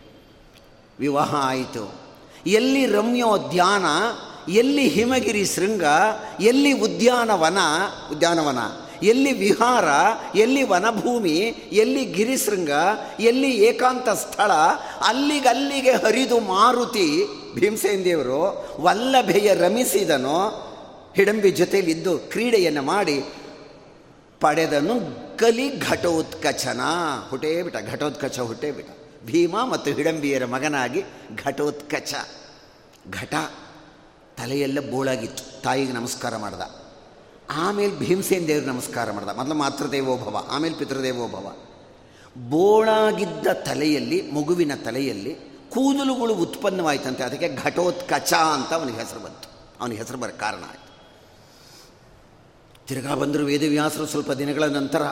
ವಿವಾಹ 0.98 1.34
ಆಯಿತು. 1.34 1.94
ಎಲ್ಲಿ 2.46 2.86
ರಮ್ಯೋ 2.86 3.50
ಧ್ಯಾನ 3.50 3.84
ಎಲ್ಲಿ 4.50 4.88
ಹಿಮಗಿರಿ 4.88 5.46
ಶೃಂಗ, 5.46 5.82
ಎಲ್ಲಿ 6.40 6.72
ಉದ್ಯಾನವನ 6.72 7.58
ಉದ್ಯಾನವನ 8.12 8.58
ಎಲ್ಲಿ 9.02 9.32
ವಿಹಾರ, 9.32 9.84
ಎಲ್ಲಿ 10.36 10.62
ವನಭೂಮಿ, 10.62 11.36
ಎಲ್ಲಿ 11.72 12.04
ಗಿರಿಶೃಂಗ, 12.04 12.70
ಎಲ್ಲಿ 13.20 13.50
ಏಕಾಂತ 13.50 14.08
ಸ್ಥಳ, 14.08 14.52
ಅಲ್ಲಿಗಲ್ಲಿಗೆ 15.06 15.90
ಹರಿದು 15.90 16.40
ಮಾರುತಿ 16.40 17.24
ಭೀಮಸೇನ್ 17.54 18.04
ದೇವರು 18.04 18.68
ವಲ್ಲಭೆಯ 18.80 19.54
ರಮಿಸಿದನು. 19.54 20.70
ಹಿಡಂಬಿ 21.16 21.50
ಜೊತೆಯಲ್ಲಿದ್ದು 21.50 22.18
ಕ್ರೀಡೆಯನ್ನು 22.18 22.82
ಮಾಡಿ 22.82 23.24
ಪಡೆದನು 24.40 24.94
ಕಲಿ 25.38 25.78
ಘಟೋತ್ಕಚನ. 25.78 26.80
ಹುಟ್ಟೇಬಿಟ 27.28 27.76
ಘಟೋತ್ಕಚ 27.90 28.38
ಹುಟ್ಟೇ 28.38 28.70
ಬಿಟ್ಟ. 28.70 28.90
ಭೀಮ 29.26 29.64
ಮತ್ತು 29.64 29.90
ಹಿಡಂಬಿಯರ 29.90 30.44
ಮಗನಾಗಿ 30.44 31.02
ಘಟೋತ್ಕಚ. 31.44 32.14
ಘಟ. 33.10 33.34
ತಲೆಯೆಲ್ಲ 34.38 34.80
ಬೋಳಾಗಿತ್ತು. 34.90 35.62
ತಾಯಿಗೆ 35.62 35.92
ನಮಸ್ಕಾರ 35.92 36.36
ಮಾಡ್ದ. 36.36 36.79
ಆಮೇಲೆ 37.52 37.98
ಭೀಮಸೇನ್ 37.98 38.48
ದೇವ್ರ 38.48 38.66
ನಮಸ್ಕಾರ 38.66 39.10
ಮಾಡ್ದ. 39.10 39.28
ಮೊದಲು 39.28 39.54
ಮಾತೃದೇವೋಭವ 39.54 40.46
ಆಮೇಲೆ 40.50 40.74
ಪಿತೃದೇವೋಭವ 40.74 41.56
ಬೋಳಾಗಿದ್ದ 42.50 43.46
ತಲೆಯಲ್ಲಿ, 43.46 44.30
ಮಗುವಿನ 44.30 44.72
ತಲೆಯಲ್ಲಿ 44.74 45.34
ಕೂದಲುಗಳು 45.70 46.34
ಉತ್ಪನ್ನವಾಯ್ತಂತೆ. 46.34 47.22
ಅದಕ್ಕೆ 47.22 47.56
ಘಟೋತ್ಕಚ 47.62 48.32
ಅಂತ 48.32 48.72
ಅವನಿಗೆ 48.72 48.98
ಹೆಸರು 48.98 49.20
ಬಂತು. 49.20 49.48
ಅವನಿಗೆ 49.80 50.02
ಹೆಸರು 50.02 50.18
ಬರ 50.18 50.28
ಕಾರಣ 50.28 50.60
ಆಯಿತು. 50.60 50.90
ತಿರುಗಾ 52.86 53.14
ಬಂದರು 53.14 53.44
ವೇದವ್ಯಾಸರು 53.44 54.06
ಸ್ವಲ್ಪ 54.06 54.32
ದಿನಗಳ 54.32 54.64
ನಂತರ, 54.64 55.02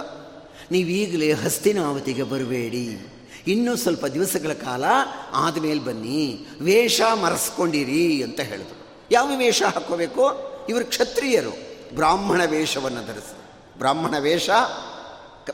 ನೀವೀಗಲೇ 0.71 1.33
ಹಸ್ತಿನಾವತಿಗೆ 1.33 2.23
ಬರಬೇಡಿ. 2.23 3.01
ಇನ್ನೂ 3.47 3.77
ಸ್ವಲ್ಪ 3.77 4.07
ದಿವಸಗಳ 4.07 4.53
ಕಾಲ 4.53 4.85
ಆದಮೇಲೆ 5.33 5.81
ಬನ್ನಿ. 5.81 6.47
ವೇಷ 6.61 7.01
ಮರೆಸ್ಕೊಂಡಿರಿ 7.23 8.23
ಅಂತ 8.23 8.41
ಹೇಳಿದ್ರು. 8.41 9.07
ಯಾವ 9.11 9.37
ವೇಷ 9.37 9.63
ಹಾಕೋಬೇಕು 9.63 10.23
ಇವರು 10.69 10.85
ಕ್ಷತ್ರಿಯರು. 10.85 11.68
ಬ್ರಾಹ್ಮಣ 11.95 12.45
ವೇಷವನ್ನು 12.45 13.07
ಧರಿಸಿ. 13.07 13.37
ಬ್ರಾಹ್ಮಣ 13.79 14.19
ವೇಷ 14.19 14.51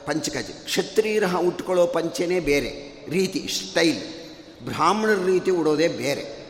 ಪಂಚಕಜಿ. 0.07 0.65
ಕ್ಷತ್ರಿಯರ 0.65 1.27
ಉಟ್ಕೊಳ್ಳೋ 1.27 1.87
ಪಂಚನೇ 1.87 2.41
ಬೇರೆ. 2.41 3.05
ರೀತಿ 3.09 3.49
ಸ್ಟೈಲ್ 3.49 4.03
ಬ್ರಾಹ್ಮಣರ 4.65 5.25
ರೀತಿ 5.25 5.51
ಉಡೋದೇ 5.51 5.89
ಬೇರೆ. 5.89 6.47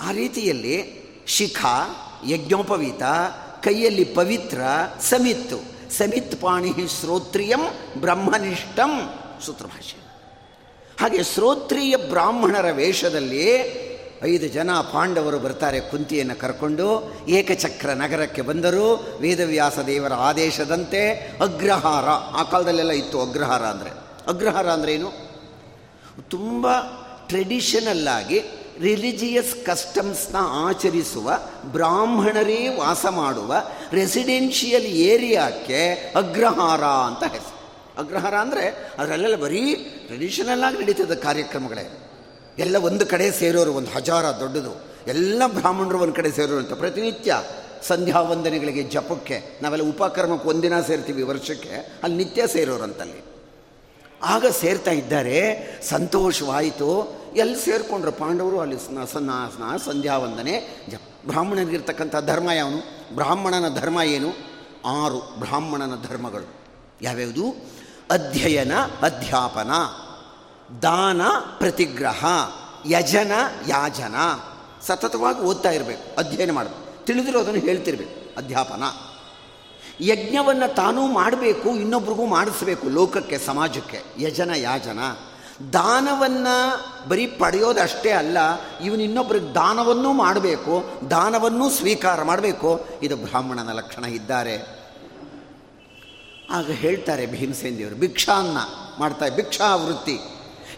ಆ 0.00 0.12
ರೀತಿಯಲ್ಲಿ 0.12 1.02
ಶಿಖ, 1.26 1.64
ಯಜ್ಞೋಪವೀತ, 2.28 3.02
ಕೈಯಲ್ಲಿ 3.62 4.04
ಪವಿತ್ರ, 4.04 4.60
ಸಮಿತ್ತು. 5.00 5.72
ಸಮಿತ್ 5.92 6.40
ಪಾಣಿ 6.40 6.72
ಶ್ರೋತ್ರಿಯಂ 7.00 7.60
ಬ್ರಹ್ಮನಿಷ್ಠಂ 8.00 9.14
ಸೂತ್ರಭಾಷೆ 9.46 9.96
ಹಾಗೆ 11.00 11.22
ಶ್ರೋತ್ರಿಯ 11.22 11.96
ಬ್ರಾಹ್ಮಣರ 11.96 12.70
ವೇಷದಲ್ಲಿ 12.70 13.58
ಐದು 14.24 14.48
ಜನ 14.48 14.70
ಪಾಂಡವರು 14.80 15.38
ಬರ್ತಾರೆ 15.38 15.80
ಕುಂತಿಯನ್ನು 15.80 16.40
ಕರ್ಕೊಂಡು 16.40 17.14
ಏಕಚಕ್ರ 17.28 17.90
ನಗರಕ್ಕೆ 17.92 18.42
ಬಂದರು. 18.42 19.16
ವೇದವ್ಯಾಸ 19.20 19.78
ದೇವರ 19.78 20.12
ಆದೇಶದಂತೆ 20.12 21.10
ಅಗ್ರಹಾರ, 21.40 22.04
ಆ 22.38 22.42
ಕಾಲದಲ್ಲೆಲ್ಲ 22.42 22.92
ಇತ್ತು 22.92 23.22
ಅಗ್ರಹಾರ 23.22 23.62
ಅಂದರೆ. 23.62 23.90
ಅಗ್ರಹಾರ 24.28 24.70
ಅಂದರೆ 24.70 24.94
ಏನು? 24.94 25.12
ತುಂಬ 26.30 26.66
ಟ್ರೆಡಿಷನಲ್ಲಾಗಿ 27.26 28.42
ರಿಲಿಜಿಯಸ್ 28.80 29.64
ಕಸ್ಟಮ್ಸ್ನ 29.64 30.36
ಆಚರಿಸುವ, 30.40 31.32
ಬ್ರಾಹ್ಮಣರೇ 31.64 32.76
ವಾಸ 32.76 33.06
ಮಾಡುವ 33.06 33.54
ರೆಸಿಡೆನ್ಷಿಯಲ್ 33.92 34.84
ಏರಿಯಾಕ್ಕೆ 34.84 36.12
ಅಗ್ರಹಾರ 36.16 36.84
ಅಂತ 36.84 37.22
ಹೆಸರು. 37.22 37.58
ಅಗ್ರಹಾರ 37.98 38.34
ಅಂದರೆ 38.34 38.94
ಅದರಲ್ಲೆಲ್ಲ 38.98 39.36
ಬರೀ 39.36 39.74
ಟ್ರೆಡಿಷನಲ್ಲಾಗಿ 39.74 40.78
ನಡೀತದ 40.78 41.14
ಕಾರ್ಯಕ್ರಮಗಳೇ. 41.14 42.01
ಎಲ್ಲ 42.58 42.76
ಒಂದು 42.76 43.06
ಕಡೆ 43.06 43.30
ಸೇರೋರು, 43.30 43.72
ಒಂದು 43.72 43.90
ಹಜಾರ 43.90 44.24
ದೊಡ್ಡದು. 44.24 44.80
ಎಲ್ಲ 45.06 45.42
ಬ್ರಾಹ್ಮಣರು 45.46 45.98
ಒಂದು 45.98 46.14
ಕಡೆ 46.14 46.30
ಸೇರೋರು 46.30 46.58
ಅಂತ. 46.58 46.72
ಪ್ರತಿನಿತ್ಯ 46.72 47.42
ಸಂಧ್ಯಾ 47.86 48.20
ವಂದನೆಗಳಿಗೆ 48.20 48.82
ಜಪಕ್ಕೆ, 48.82 49.58
ನಾವೆಲ್ಲ 49.62 49.88
ಉಪಕ್ರಮಕ್ಕೆ 49.88 50.48
ಒಂದಿನ 50.48 50.80
ಸೇರ್ತೀವಿ 50.80 51.22
ವರ್ಷಕ್ಕೆ, 51.22 51.98
ಅಲ್ಲಿ 52.02 52.18
ನಿತ್ಯ 52.18 52.46
ಸೇರೋರಂತಲ್ಲಿ 52.46 53.24
ಆಗ 54.22 54.46
ಸೇರ್ತಾ 54.46 54.90
ಇದ್ದಾರೆ, 54.90 55.36
ಸಂತೋಷವಾಯಿತು. 55.88 57.22
ಎಲ್ಲಿ 57.36 57.64
ಸೇರಿಕೊಂಡ್ರು? 57.64 58.12
ಪಾಂಡವರು 58.12 58.60
ಅಲ್ಲಿ 58.60 58.76
ಸ್ನ 58.76 59.04
ಸಂಧ್ಯಾ 59.76 60.18
ವಂದನೆ 60.18 60.84
ಜ 60.90 60.94
ಬ್ರಾಹ್ಮಣನಿಗಿರ್ತಕ್ಕಂಥ 61.26 62.16
ಧರ್ಮ 62.26 62.50
ಯಾವನು? 62.50 62.80
ಬ್ರಾಹ್ಮಣನ 63.14 63.78
ಧರ್ಮ 63.80 64.00
ಏನು? 64.02 64.30
ಆರು 64.86 65.18
ಬ್ರಾಹ್ಮಣನ 65.40 65.92
ಧರ್ಮಗಳು. 66.10 66.48
ಯಾವ್ಯಾವುದು? 67.02 67.44
ಅಧ್ಯಯನ, 68.10 68.76
ಅಧ್ಯಾಪನ. 69.02 69.70
ದಾನ 70.82 71.20
ಪ್ರತಿಗ್ರಹ, 71.58 72.24
ಯಜನ, 72.86 73.32
ಯಾಜನ. 73.68 74.14
ಸತತವಾಗಿ 74.86 75.40
ಓದ್ತಾ 75.40 75.70
ಇರಬೇಕು, 75.70 76.16
ಅಧ್ಯಯನ 76.16 76.50
ಮಾಡಬೇಕು. 76.50 77.04
ತಿಳಿದಿರೋದನ್ನು 77.04 77.60
ಹೇಳ್ತಿರ್ಬೇಕು, 77.60 78.36
ಅಧ್ಯಾಪನ. 78.36 78.82
ಯಜ್ಞವನ್ನು 80.00 80.74
ತಾನೂ 80.74 81.06
ಮಾಡಬೇಕು, 81.06 81.68
ಇನ್ನೊಬ್ರಿಗೂ 81.68 82.26
ಮಾಡಿಸ್ಬೇಕು 82.26 82.88
ಲೋಕಕ್ಕೆ, 82.88 83.38
ಸಮಾಜಕ್ಕೆ. 83.38 84.02
ಯಜನ, 84.18 84.50
ಯಾಜನ. 84.56 84.98
ದಾನವನ್ನು 85.72 87.08
ಬರೀ 87.08 87.26
ಪಡೆಯೋದಷ್ಟೇ 87.26 88.10
ಅಲ್ಲ, 88.10 88.38
ಇವನು 88.84 89.02
ಇನ್ನೊಬ್ರಿಗೆ 89.02 89.54
ದಾನವನ್ನೂ 89.54 90.12
ಮಾಡಬೇಕು, 90.12 90.84
ದಾನವನ್ನೂ 91.10 91.70
ಸ್ವೀಕಾರ 91.70 92.22
ಮಾಡಬೇಕು. 92.22 92.84
ಇದು 93.02 93.16
ಬ್ರಾಹ್ಮಣನ 93.16 93.72
ಲಕ್ಷಣ 93.72 94.04
ಇದ್ದಾರೆ. 94.04 94.82
ಆಗ 96.50 96.70
ಹೇಳ್ತಾರೆ 96.70 97.26
ಭೀಮಸೇನ್ 97.26 97.78
ದೇವರು 97.78 97.94
ಭಿಕ್ಷಾನ್ನ 97.94 98.56
ಮಾಡ್ತಾರೆ 98.98 99.36
ಭಿಕ್ಷಾವೃತ್ತಿ. 99.36 100.18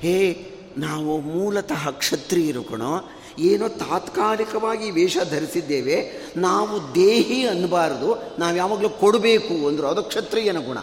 ಹೇ, 0.04 0.50
ನಾವು 0.78 1.20
ಮೂಲತಃ 1.20 1.90
ಕ್ಷತ್ರಿಯರು 1.90 2.64
ಕಣೋ, 2.64 3.10
ಏನೋ 3.38 3.68
ತಾತ್ಕಾಲಿಕವಾಗಿ 3.68 4.90
ವೇಷ 4.90 5.16
ಧರಿಸಿದ್ದೇವೆ, 5.30 6.12
ನಾವು 6.36 6.94
ದೇಹಿ 6.94 7.46
ಅನ್ನಬಾರದು, 7.46 8.38
ನಾವು 8.38 8.56
ಯಾವಾಗಲೂ 8.56 8.88
ಕೊಡಬೇಕು 8.88 9.68
ಅಂದರು, 9.68 9.86
ಅದು 9.86 10.02
ಕ್ಷತ್ರಿಯನ 10.02 10.58
ಗುಣ. 10.58 10.78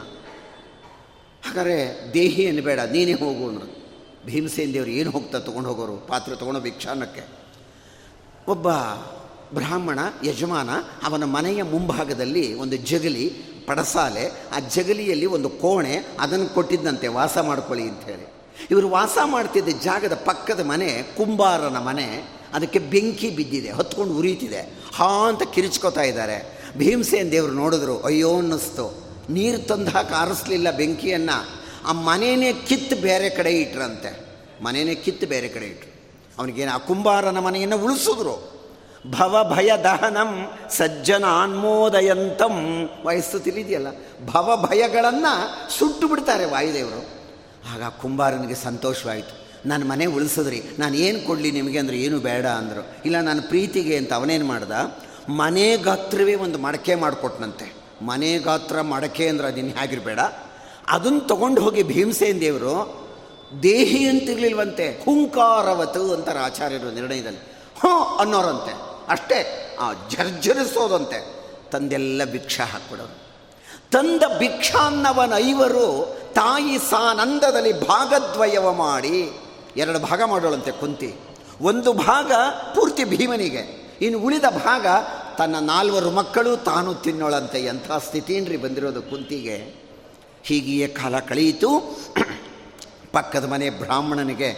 ಹಾಗಾದರೆ 1.45 2.13
ದೇಹಿ 2.13 2.47
ಅನ್ನಬೇಡ, 2.47 2.79
ನೀನೇ 2.79 3.13
ಹೋಗು 3.13 3.49
ಅಂದರು. 3.49 3.85
ಭೀಮಸೇನ್ 4.25 4.73
ದೇವರು 4.73 4.89
ಏನು 4.89 5.11
ಹೋಗ್ತಾ 5.11 5.39
ತೊಗೊಂಡು 5.39 5.69
ಹೋಗೋರು 5.69 6.07
ಪಾತ್ರೆ 6.07 6.35
ತೊಗೊಂಡು 6.35 6.59
ಭಿಕ್ಷಾನ್ನಕ್ಕೆ? 6.59 7.27
ಒಬ್ಬ 8.47 8.71
ಬ್ರಾಹ್ಮಣ, 9.53 9.99
ಯಜಮಾನ, 10.23 10.69
ಅವನ 11.03 11.23
ಮನೆಯ 11.23 11.63
ಮುಂಭಾಗದಲ್ಲಿ 11.63 12.53
ಒಂದು 12.53 12.77
ಜಗಲಿ, 12.77 13.29
ಪಡಸಾಲೆ, 13.67 14.27
ಆ 14.27 14.59
ಜಗಲಿಯಲ್ಲಿ 14.59 15.25
ಒಂದು 15.25 15.49
ಕೋಣೆ, 15.49 16.05
ಅದನ್ನು 16.19 16.53
ಕೊಟ್ಟಿದ್ದಂತೆ, 16.53 17.07
ವಾಸ 17.07 17.37
ಮಾಡ್ಕೊಳ್ಳಿ 17.37 17.87
ಅಂಥೇಳಿ 17.87 18.30
ಇವರು 18.71 18.89
ವಾಸ 18.89 19.17
ಮಾಡ್ತಿದ್ದ 19.25 19.69
ಜಾಗದ 19.83 20.21
ಪಕ್ಕದ 20.25 20.59
ಮನೆ, 20.59 21.03
ಕುಂಬಾರನ 21.17 21.77
ಮನೆ, 21.77 22.27
ಅದಕ್ಕೆ 22.53 22.79
ಬೆಂಕಿ 22.79 23.29
ಬಿದ್ದಿದೆ, 23.29 23.71
ಹೊತ್ಕೊಂಡು 23.71 24.13
ಉರಿತಿದೆ. 24.13 24.73
ಹಾ 24.95 25.27
ಅಂತ 25.27 25.43
ಕಿರಿಚ್ಕೋತಾ 25.43 26.01
ಇದ್ದಾರೆ. 26.01 26.61
ಭೀಮಸೇನ್ 26.77 27.31
ದೇವರು 27.31 27.51
ನೋಡಿದ್ರು, 27.51 27.99
ಅಯ್ಯೋ 27.99 28.35
ಅನ್ನಿಸ್ತು. 28.35 29.11
ನೀರು 29.29 29.67
ತಂದು 29.67 29.91
ಹಾಕಿ 29.91 30.13
ಆರಿಸ್ಲಿಲ್ಲ 30.13 30.71
ಬೆಂಕಿಯನ್ನು. 30.71 31.61
ಆ 31.85 31.91
ಮನೆಯೇ 31.91 32.53
ಕಿತ್ತು 32.53 32.95
ಬೇರೆ 32.95 33.29
ಕಡೆ 33.29 33.51
ಇಟ್ರಂತೆ. 33.51 34.25
ಮನೇನೇ 34.63 34.95
ಕಿತ್ತು 34.95 35.27
ಬೇರೆ 35.27 35.47
ಕಡೆ 35.47 35.65
ಇಟ್ರು. 35.65 35.91
ಅವನಿಗೇನು 36.39 36.71
ಆ 36.71 36.77
ಕುಂಬಾರನ 36.77 37.39
ಮನೆಯನ್ನು 37.39 37.77
ಉಳಿಸಿದ್ರು. 37.77 38.51
ಭವ 39.11 39.55
ಭಯ 39.55 39.71
ದಹನಂ 39.83 40.51
ಸಜ್ಜನ 40.69 41.25
ಅನ್ಮೋದಯಂತಂ 41.25 42.89
ವಯಸ್ಸು 43.05 43.39
ತಿಳಿದೆಯಲ್ಲ? 43.39 43.87
ಭವ 44.25 44.67
ಭಯಗಳನ್ನು 44.71 45.71
ಸುಟ್ಟು 45.71 46.07
ಬಿಡ್ತಾರೆ 46.07 46.45
ವಾಯುದೇವರು. 46.45 47.20
ಆಗ 47.73 47.83
ಕುಂಬಾರನಿಗೆ 47.83 48.55
ಸಂತೋಷವಾಯಿತು. 48.55 49.41
ನನ್ನ 49.69 49.89
ಮನೆ 49.89 50.05
ಉಳಿಸಿದ್ರಿ. 50.05 50.61
ನಾನು 50.79 50.95
ಏನು 50.95 51.27
ಕೊಡಲಿ 51.27 51.51
ನಿಮಗೆ? 51.51 51.79
ಅಂದರೆ, 51.79 51.99
ಏನು 51.99 52.19
ಬೇಡ 52.19 52.45
ಅಂದರು. 52.45 52.87
ಇಲ್ಲ 53.05 53.21
ನನ್ನ 53.21 53.39
ಪ್ರೀತಿಗೆ 53.47 53.97
ಅಂತ 53.97 54.13
ಅವನೇನು 54.13 54.45
ಮಾಡ್ದ? 54.45 54.71
ಮನೆ 55.29 55.77
ಗಾತ್ರವೇ 55.77 56.35
ಒಂದು 56.35 56.57
ಮಡಕೆ 56.57 56.95
ಮಾಡಿಕೊಟ್ನಂತೆ. 56.95 57.73
ಮನೆ 58.01 58.37
ಗಾತ್ರ, 58.37 58.81
ಮಡಕೆ 58.81 59.27
ಅಂದ್ರೆ 59.27 59.47
ಅದಿನ್ನು 59.47 59.73
ಹೇಗಿರಬೇಡ. 59.73 60.19
ಅದನ್ನು 60.87 61.19
ತೊಗೊಂಡು 61.19 61.61
ಹೋಗಿ 61.61 61.83
ಭೀಮಸೇನ್ 61.83 62.41
ದೇವರು, 62.41 63.01
ದೇಹಿ 63.63 64.07
ಅಂತಿರ್ಲಿಲ್ವಂತೆ 64.07 65.03
ಹುಂಕಾರವತು 65.05 66.13
ಅಂತಾರೆ 66.13 66.39
ಆಚಾರ್ಯರು 66.39 66.91
ನಿರ್ಣಯದಲ್ಲಿ. 66.91 67.39
ಹ್ಞೂ 67.79 68.17
ಅನ್ನೋರಂತೆ. 68.17 68.71
ಅಷ್ಟೇ. 69.07 69.67
ಆ 69.79 69.93
ಜರ್ಜರಿಸೋದಂತೆ 69.93 71.27
ತಂದೆಲ್ಲ 71.71 72.23
ಭಿಕ್ಷಾ 72.25 72.65
ಹಾಕ್ಬಿಡೋರು. 72.65 73.30
ತಂದ 73.91 74.23
ಭಿಕ್ಷಾನ್ನವನ 74.37 75.33
ಐವರು 75.35 75.87
ತಾಯಿ 76.33 76.77
ಸಾನಂದದಲ್ಲಿ 76.77 77.87
ಭಾಗದ್ವಯವ 77.87 78.73
ಮಾಡಿ, 78.73 79.17
ಎರಡು 79.77 79.99
ಭಾಗ 79.99 80.21
ಮಾಡೋಳಂತೆ 80.23 80.71
ಕುಂತಿ. 80.71 81.15
ಒಂದು 81.61 81.93
ಭಾಗ 81.93 82.31
ಪೂರ್ತಿ 82.75 83.03
ಭೀಮನಿಗೆ, 83.03 83.63
ಇನ್ನು 84.01 84.19
ಉಳಿದ 84.19 84.47
ಭಾಗ 84.65 84.87
ತನ್ನ 85.37 85.55
ನಾಲ್ವರು 85.59 86.11
ಮಕ್ಕಳು 86.11 86.57
ತಾನು 86.57 86.93
ತಿನ್ನೋಳಂತೆ 86.93 87.59
ಎಂಥ 87.59 87.91
ಸ್ಥಿತಿನ್ರಿ 87.91 88.57
ಬಂದಿರೋದು 88.57 89.01
ಕುಂತಿಗೆ. 89.01 89.57
ಹೀಗೆಯೇ 90.43 90.87
ಕಾಲ 90.87 91.19
ಕಳೆಯಿತು. 91.19 91.69
ಪಕ್ಕದ 93.11 93.45
ಮನೆ 93.45 93.69
ಬ್ರಾಹ್ಮಣನಿಗೆ 93.69 94.49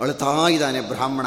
ಅಳ್ತಾ 0.00 0.48
ಇದ್ದಾನೆ 0.48 0.80
ಬ್ರಾಹ್ಮಣ. 0.80 1.26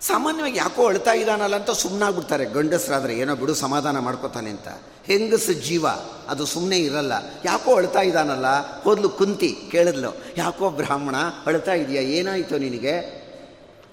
ಸಾಮಾನ್ಯವಾಗಿ 0.00 0.58
ಯಾಕೋ 0.58 0.86
ಅಳ್ತಾ 0.86 1.12
ಇದ್ದಾನಲ್ಲ 1.12 1.56
ಅಂತ 1.56 1.70
ಸುಮ್ಮನಾಗ್ಬಿಡ್ತಾರೆ 1.70 2.44
ಗಂಡಸರಾದರೆ 2.44 3.14
ಏನೋ 3.18 3.36
ಬಿಡು, 3.36 3.54
ಸಮಾಧಾನ 3.54 3.98
ಮಾಡ್ಕೋತಾನೆ 3.98 4.50
ಅಂತ. 4.50 4.68
ಹೆಂಗಸ 5.04 5.50
ಜೀವ, 5.50 5.86
ಅದು 6.28 6.46
ಸುಮ್ಮನೆ 6.46 6.78
ಇರಲ್ಲ. 6.78 7.12
ಯಾಕೋ 7.44 7.74
ಅಳ್ತಾ 7.74 8.00
ಇದ್ದಾನಲ್ಲ? 8.00 8.80
ಹೋದ್ಲು 8.82 9.08
ಕುಂತಿ, 9.08 9.56
ಕೇಳಿದ್ಲು. 9.70 10.16
ಯಾಕೋ 10.36 10.70
ಬ್ರಾಹ್ಮಣ, 10.70 11.16
ಅಳ್ತಾ 11.46 11.72
ಇದೆಯಾ? 11.72 12.02
ಏನಾಯಿತು 12.02 12.58
ನಿನಗೆ? 12.58 13.20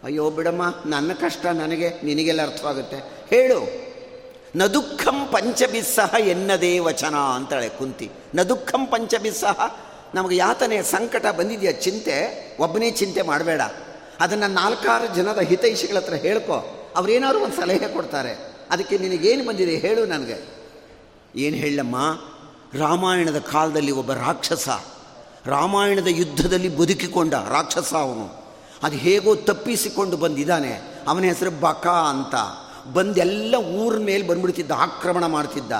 ಅಯ್ಯೋ 0.03 0.29
ಬಿಡಮ್ಮ, 0.29 0.75
ನನ್ನ 0.85 1.13
ಕಷ್ಟ 1.13 1.45
ನನಗೆ, 1.45 1.89
ನಿನಗೆಲ್ಲ 2.03 2.41
ಅರ್ಥವಾಗುತ್ತೆ. 2.41 2.97
ಹೇಳು. 3.29 3.87
ನ 4.55 4.65
ದುಃಖಂ 4.65 5.27
ಪಂಚಬಿಸ್ಸಹ 5.31 6.13
ಎನ್ನದೇ 6.19 6.79
ವಚನ 6.79 7.15
ಅಂತಾಳೆ 7.15 7.69
ಕುಂತಿ. 7.69 8.11
ನ 8.35 8.41
ದುಃಖಂ 8.41 8.85
ಪಂಚಬಿಸ್ಸಹ 8.85 9.75
ನಮಗೆ 10.15 10.35
ಯಾತನೆ 10.35 10.83
ಸಂಕಟ 10.83 11.25
ಬಂದಿದೆಯಾ 11.25 11.71
ಚಿಂತೆ? 11.71 12.47
ಒಬ್ಬನೇ 12.59 12.91
ಚಿಂತೆ 12.91 13.21
ಮಾಡಬೇಡ. 13.21 13.61
ಅದನ್ನು 14.19 14.51
ನಾಲ್ಕಾರು 14.51 15.15
ಜನದ 15.15 15.39
ಹಿತೈಷಿಗಳ 15.39 15.95
ಹತ್ರ 15.97 16.13
ಹೇಳ್ಕೊ. 16.13 16.83
ಅವ್ರೇನಾದ್ರು 16.95 17.39
ಒಂದು 17.39 17.55
ಸಲಹೆ 17.55 17.93
ಕೊಡ್ತಾರೆ. 17.93 18.57
ಅದಕ್ಕೆ 18.71 18.97
ನಿನಗೇನು 18.97 19.45
ಬಂದಿದೆ 19.45 19.75
ಹೇಳು 19.75 20.05
ನನಗೆ. 20.05 20.57
ಏನು 21.35 21.55
ಹೇಳಮ್ಮ? 21.55 22.19
ರಾಮಾಯಣದ 22.79 23.39
ಕಾಲದಲ್ಲಿ 23.39 23.91
ಒಬ್ಬ 23.91 24.13
ರಾಕ್ಷಸ, 24.13 24.69
ರಾಮಾಯಣದ 25.45 26.07
ಯುದ್ಧದಲ್ಲಿ 26.07 26.77
ಬದುಕಿಕೊಂಡ 26.77 27.33
ರಾಕ್ಷಸ 27.33 27.93
ಅವನು. 27.93 28.43
ಅದು 28.83 28.95
ಹೇಗೋ 28.95 29.35
ತಪ್ಪಿಸಿಕೊಂಡು 29.35 30.17
ಬಂದಿದ್ದಾನೆ. 30.17 31.03
ಅವನ 31.07 31.23
ಹೆಸರು 31.23 31.51
ಬಕ 31.51 31.87
ಅಂತ. 31.87 32.35
ಬಂದೆಲ್ಲ 32.93 33.55
ಊರ 33.55 33.97
ಮೇಲೆ 33.97 34.27
ಬಂದ್ಬಿಡ್ತಿದ್ದ, 34.27 34.71
ಆಕ್ರಮಣ 34.71 35.25
ಮಾಡ್ತಿದ್ದ. 35.25 35.71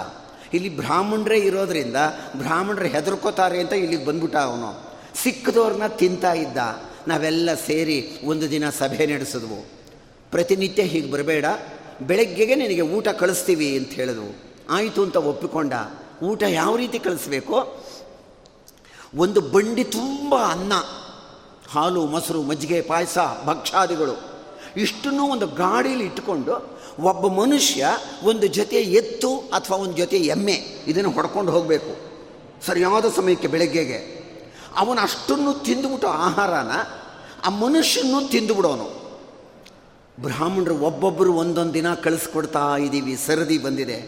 ಇಲ್ಲಿ 0.54 0.78
ಬ್ರಾಹ್ಮಣರೇ 0.78 1.38
ಇರೋದ್ರಿಂದ 1.38 1.96
ಬ್ರಾಹ್ಮಣರು 2.36 2.86
ಹೆದರ್ಕೋತಾರೆ 2.86 3.60
ಅಂತ 3.60 3.74
ಇಲ್ಲಿಗೆ 3.74 4.06
ಬಂದ್ಬಿಟ್ಟ 4.06 4.36
ಅವನು. 4.36 4.82
ಸಿಕ್ಕದವ್ರನ್ನ 5.16 5.88
ತಿಂತಾ 5.88 6.34
ಇದ್ದ. 6.34 6.58
ನಾವೆಲ್ಲ 7.08 7.50
ಸೇರಿ 7.68 8.08
ಒಂದು 8.24 8.52
ದಿನ 8.52 8.70
ಸಭೆ 8.70 9.06
ನಡೆಸಿದ್ವು. 9.06 9.70
ಪ್ರತಿನಿತ್ಯ 10.32 10.84
ಹೀಗೆ 10.84 11.12
ಬರಬೇಡ, 11.12 11.46
ಬೆಳಗ್ಗೆಗೆ 12.02 12.56
ನಿನಗೆ 12.56 12.82
ಊಟ 12.82 13.08
ಕಳಿಸ್ತೀವಿ 13.08 13.78
ಅಂತ 13.78 13.90
ಹೇಳಿದ್ವು. 13.90 14.36
ಆಯಿತು 14.70 15.04
ಅಂತ 15.04 15.16
ಒಪ್ಪಿಕೊಂಡ. 15.16 15.74
ಊಟ 16.24 16.44
ಯಾವ 16.44 16.76
ರೀತಿ 16.76 17.00
ಕಳಿಸ್ಬೇಕು? 17.00 17.84
ಒಂದು 19.16 19.42
ಬಂಡಿ 19.42 19.84
ತುಂಬ 19.84 20.36
ಅನ್ನ, 20.36 20.74
ಹಾಲು, 21.70 22.06
ಮೊಸರು, 22.06 22.42
ಮಜ್ಜಿಗೆ, 22.42 22.82
ಪಾಯಸ 22.82 23.18
ಭಕ್ಷಾದಿಗಳು 23.46 24.38
ಇಷ್ಟನ್ನು 24.78 25.24
ಒಂದು 25.24 25.48
ಗಾಡೀಲಿ 25.48 26.04
ಇಟ್ಟುಕೊಂಡು 26.04 26.80
ಒಬ್ಬ 27.00 27.28
ಮನುಷ್ಯ 27.28 27.86
ಒಂದು 28.24 28.48
ಜೊತೆ 28.48 28.76
ಎತ್ತು 28.76 29.38
ಅಥವಾ 29.38 29.78
ಒಂದು 29.78 29.98
ಜೊತೆ 29.98 30.18
ಎಮ್ಮೆ 30.18 30.64
ಇದನ್ನು 30.88 31.12
ಹೊಡ್ಕೊಂಡು 31.12 31.52
ಹೋಗಬೇಕು. 31.52 31.98
ಸರಿಯಾದ 32.66 33.06
ಸಮಯಕ್ಕೆ 33.16 33.48
ಬೆಳಗ್ಗೆಗೆ. 33.48 34.17
ಅವನು 34.78 35.02
ಅಷ್ಟನ್ನು 35.02 35.54
ತಿಂದುಬಿಟ್ಟು 35.64 36.08
ಆಹಾರನ, 36.08 36.72
ಆ 37.46 37.50
ಮನುಷ್ಯನೂ 37.50 38.20
ತಿಂದುಬಿಡೋನು. 38.28 38.88
ಬ್ರಾಹ್ಮಣರು 40.22 40.76
ಒಬ್ಬೊಬ್ಬರು 40.80 41.34
ಒಂದೊಂದು 41.34 41.74
ದಿನ 41.74 41.94
ಕಳಿಸ್ಕೊಡ್ತಾ 41.94 42.64
ಇದ್ದೀವಿ 42.78 43.16
ಸರದಿ 43.16 43.58
ಬಂದಿದೆ. 43.58 44.00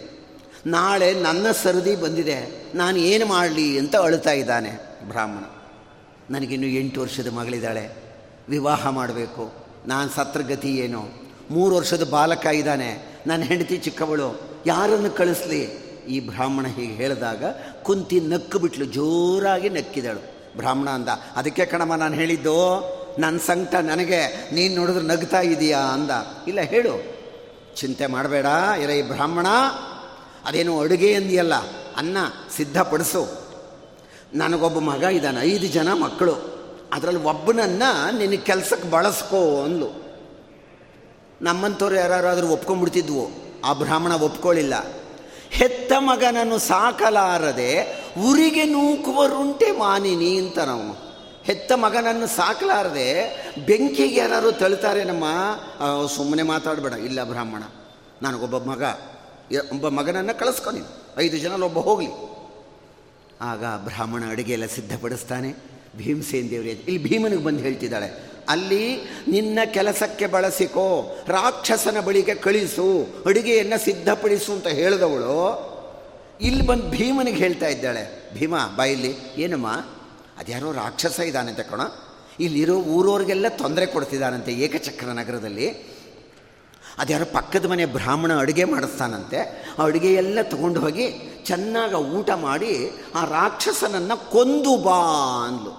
ನಾಳೆ 0.66 1.10
ನನ್ನ 1.14 1.48
ಸರದಿ 1.64 1.96
ಬಂದಿದೆ, 1.96 2.38
ನಾನು 2.76 2.98
ಏನು 2.98 3.26
ಮಾಡಲಿ 3.26 3.68
ಅಂತ 3.80 3.96
ಅಳ್ತಾ 3.96 4.32
ಇದ್ದಾನೆ 4.32 4.72
ಬ್ರಾಹ್ಮಣ. 5.08 5.44
ನನಗಿನ್ನು 6.30 6.68
ಎಂಟು 6.68 7.02
ವರ್ಷದ 7.02 7.30
ಮಗಳಿದ್ದಾಳೆ, 7.34 7.86
ವಿವಾಹ 8.50 8.88
ಮಾಡಬೇಕು, 8.90 9.44
ನಾನು 9.88 10.10
ಸತ್ರಗತಿ 10.10 10.72
ಏನು? 10.76 11.04
ಮೂರು 11.52 11.76
ವರ್ಷದ 11.76 12.10
ಬಾಲಕ 12.10 12.46
ಇದ್ದಾನೆ 12.46 12.90
ನನ್ನ 13.28 13.44
ಹೆಂಡತಿ 13.44 13.78
ಚಿಕ್ಕವಳು, 13.78 14.28
ಯಾರನ್ನು 14.66 15.12
ಕಳಿಸ್ಲಿ? 15.12 15.62
ಈ 16.08 16.20
ಬ್ರಾಹ್ಮಣ 16.20 16.66
ಹೀಗೆ 16.68 16.94
ಹೇಳಿದಾಗ 16.94 17.44
ಕುಂತಿ 17.84 18.20
ನಕ್ಕು 18.20 18.60
ಬಿಟ್ಲು, 18.60 18.86
ಜೋರಾಗಿ 18.86 19.70
ನಕ್ಕಿದಳು. 19.70 20.39
ಬ್ರಾಹ್ಮಣ 20.58 20.90
ಅಂದ. 20.90 21.10
ಅದಕ್ಕೆ 21.36 21.66
ಕಣಮ್ಮ, 21.66 21.96
ನಾನು 21.96 22.16
ಹೇಳಿದ್ದು 22.16 22.80
ನನ್ನ 23.20 23.38
ಸಂಕಟ 23.38 23.76
ನನಗೆ, 23.76 24.50
ನೀನು 24.54 24.76
ನೋಡಿದ್ರೆ 24.76 25.04
ನಗ್ತಾ 25.04 25.42
ಇದೀಯಾ 25.42 25.80
ಅಂದ. 25.80 26.12
ಇಲ್ಲ, 26.48 26.62
ಹೇಳು. 26.62 27.20
ಚಿಂತೆ 27.76 28.06
ಮಾಡಬೇಡ, 28.06 28.46
ಇರ 28.82 28.90
ಈ 28.90 29.02
ಬ್ರಾಹ್ಮಣ. 29.02 29.48
ಅದೇನು 30.46 30.80
ಅಡುಗೆ 30.80 31.14
ಅಂದಿಯಲ್ಲ, 31.14 31.54
ಅನ್ನ 31.98 32.18
ಸಿದ್ಧಪಡಿಸು. 32.56 33.28
ನನಗೊಬ್ಬ 34.34 34.80
ಮಗ 34.80 35.04
ಇದ್ದಾನೆ, 35.04 35.42
ಐದು 35.42 35.68
ಜನ 35.68 35.94
ಮಕ್ಕಳು. 35.94 36.60
ಅದರಲ್ಲಿ 36.94 37.24
ಒಬ್ಬನನ್ನು 37.24 38.18
ನಿನ್ನ 38.18 38.36
ಕೆಲಸಕ್ಕೆ 38.36 38.90
ಬಳಸ್ಕೋ 38.90 39.64
ಅಂದ್ಲು. 39.64 40.10
ನಮ್ಮಂಥವ್ರು 41.42 41.96
ಯಾರಾದ್ರೂ 41.96 42.48
ಒಪ್ಕೊಂಡ್ಬಿಡ್ತಿದ್ವು. 42.48 43.50
ಆ 43.66 43.74
ಬ್ರಾಹ್ಮಣ 43.74 44.12
ಒಪ್ಕೊಳ್ಳಿಲ್ಲ 44.12 44.74
ಹೆತ್ತ 45.50 45.92
ಮಗನನ್ನು 45.98 46.58
ಸಾಕಲಾರದೆ 46.58 47.99
ಉರಿಗೆ 48.28 48.64
ನೂಕುವರುಂಟೆ 48.66 49.68
ಮಾನಿನಿ 49.78 50.32
ಅಂತ 50.38 50.60
ನಾವು 50.60 50.90
ಹೆತ್ತ 51.44 51.72
ಮಗನನ್ನು 51.76 52.28
ಸಾಕಲಾರದೆ 52.28 53.08
ಬೆಂಕಿಗೆ 53.66 54.20
ಯಾರು 54.20 54.50
ತಳ್ತಾರೆ 54.52 55.04
ನಮ್ಮ 55.04 55.26
ಸುಮ್ಮನೆ 56.16 56.44
ಮಾತಾಡಬೇಡ. 56.44 56.96
ಇಲ್ಲ 57.08 57.20
ಬ್ರಾಹ್ಮಣ, 57.24 57.64
ನನಗೊಬ್ಬ 58.22 58.58
ಮಗ 58.72 58.84
ಒಬ್ಬ 59.74 59.88
ಮಗನನ್ನು 59.90 60.34
ಕಳಿಸ್ಕೊ 60.40 60.72
ನೀನು. 60.72 60.90
ಐದು 61.20 61.38
ಜನ 61.38 61.64
ಒಬ್ಬ 61.64 61.80
ಹೋಗಲಿ. 61.80 62.12
ಆಗ 63.42 63.64
ಬ್ರಾಹ್ಮಣ 63.86 64.24
ಅಡುಗೆ 64.32 64.54
ಎಲ್ಲ 64.54 64.68
ಸಿದ್ಧಪಡಿಸ್ತಾನೆ. 64.76 65.50
ಭೀಮಸೇನ್ 65.98 66.50
ದೇವರೇ 66.52 66.74
ಇಲ್ಲಿ 66.88 67.02
ಭೀಮನಿಗೆ 67.04 67.44
ಬಂದು 67.44 67.60
ಹೇಳ್ತಿದ್ದಾಳೆ, 67.60 68.10
ಅಲ್ಲಿ 68.50 68.84
ನಿನ್ನ 69.28 69.60
ಕೆಲಸಕ್ಕೆ 69.74 70.28
ಬಳಸಿಕೋ, 70.28 70.86
ರಾಕ್ಷಸನ 71.28 71.98
ಬಳಿಗೆ 72.00 72.36
ಕಳಿಸು, 72.36 72.88
ಅಡುಗೆಯನ್ನು 73.26 73.78
ಸಿದ್ಧಪಡಿಸು 73.86 74.52
ಅಂತ 74.52 74.68
ಹೇಳಿದವಳು. 74.80 75.36
ಇಲ್ಲಿ 76.42 76.66
ಬಂದು 76.66 76.90
ಭೀಮನಿಗೆ 76.90 77.38
ಹೇಳ್ತಾ 77.38 77.68
ಇದ್ದಾಳೆ, 77.68 78.34
ಭೀಮ 78.34 78.56
ಬಾಯಿಲಿ 78.76 79.16
ಏನಮ್ಮ? 79.38 79.68
ಅದ್ಯಾರೋ 80.38 80.72
ರಾಕ್ಷಸ 80.72 81.20
ಇದ್ದಾನೆ 81.20 81.54
ಕಣ. 81.54 81.82
ಇಲ್ಲಿರೋ 82.40 82.76
ಊರವ್ರಿಗೆಲ್ಲ 82.76 83.46
ತೊಂದರೆ 83.50 83.86
ಕೊಡ್ತಿದ್ದಾನಂತೆ 83.86 84.52
ಏಕಚಕ್ರ 84.54 85.06
ನಗರದಲ್ಲಿ. 85.06 85.70
ಅದ್ಯಾರೋ 86.98 87.26
ಪಕ್ಕದ 87.26 87.66
ಮನೆ 87.66 87.86
ಬ್ರಾಹ್ಮಣ 87.86 88.40
ಅಡುಗೆ 88.40 88.64
ಮಾಡಿಸ್ತಾನಂತೆ. 88.64 89.66
ಆ 89.80 89.84
ಅಡುಗೆ 89.84 90.14
ಎಲ್ಲ 90.14 90.42
ತಗೊಂಡು 90.42 90.80
ಹೋಗಿ 90.80 91.12
ಚೆನ್ನಾಗಿ 91.46 91.96
ಊಟ 91.96 92.30
ಮಾಡಿ 92.30 92.92
ಆ 93.16 93.26
ರಾಕ್ಷಸನನ್ನು 93.26 94.32
ಕೊಂದು 94.32 94.78
ಬಾ 94.78 95.00
ಅಂದ್ಲು. 95.48 95.72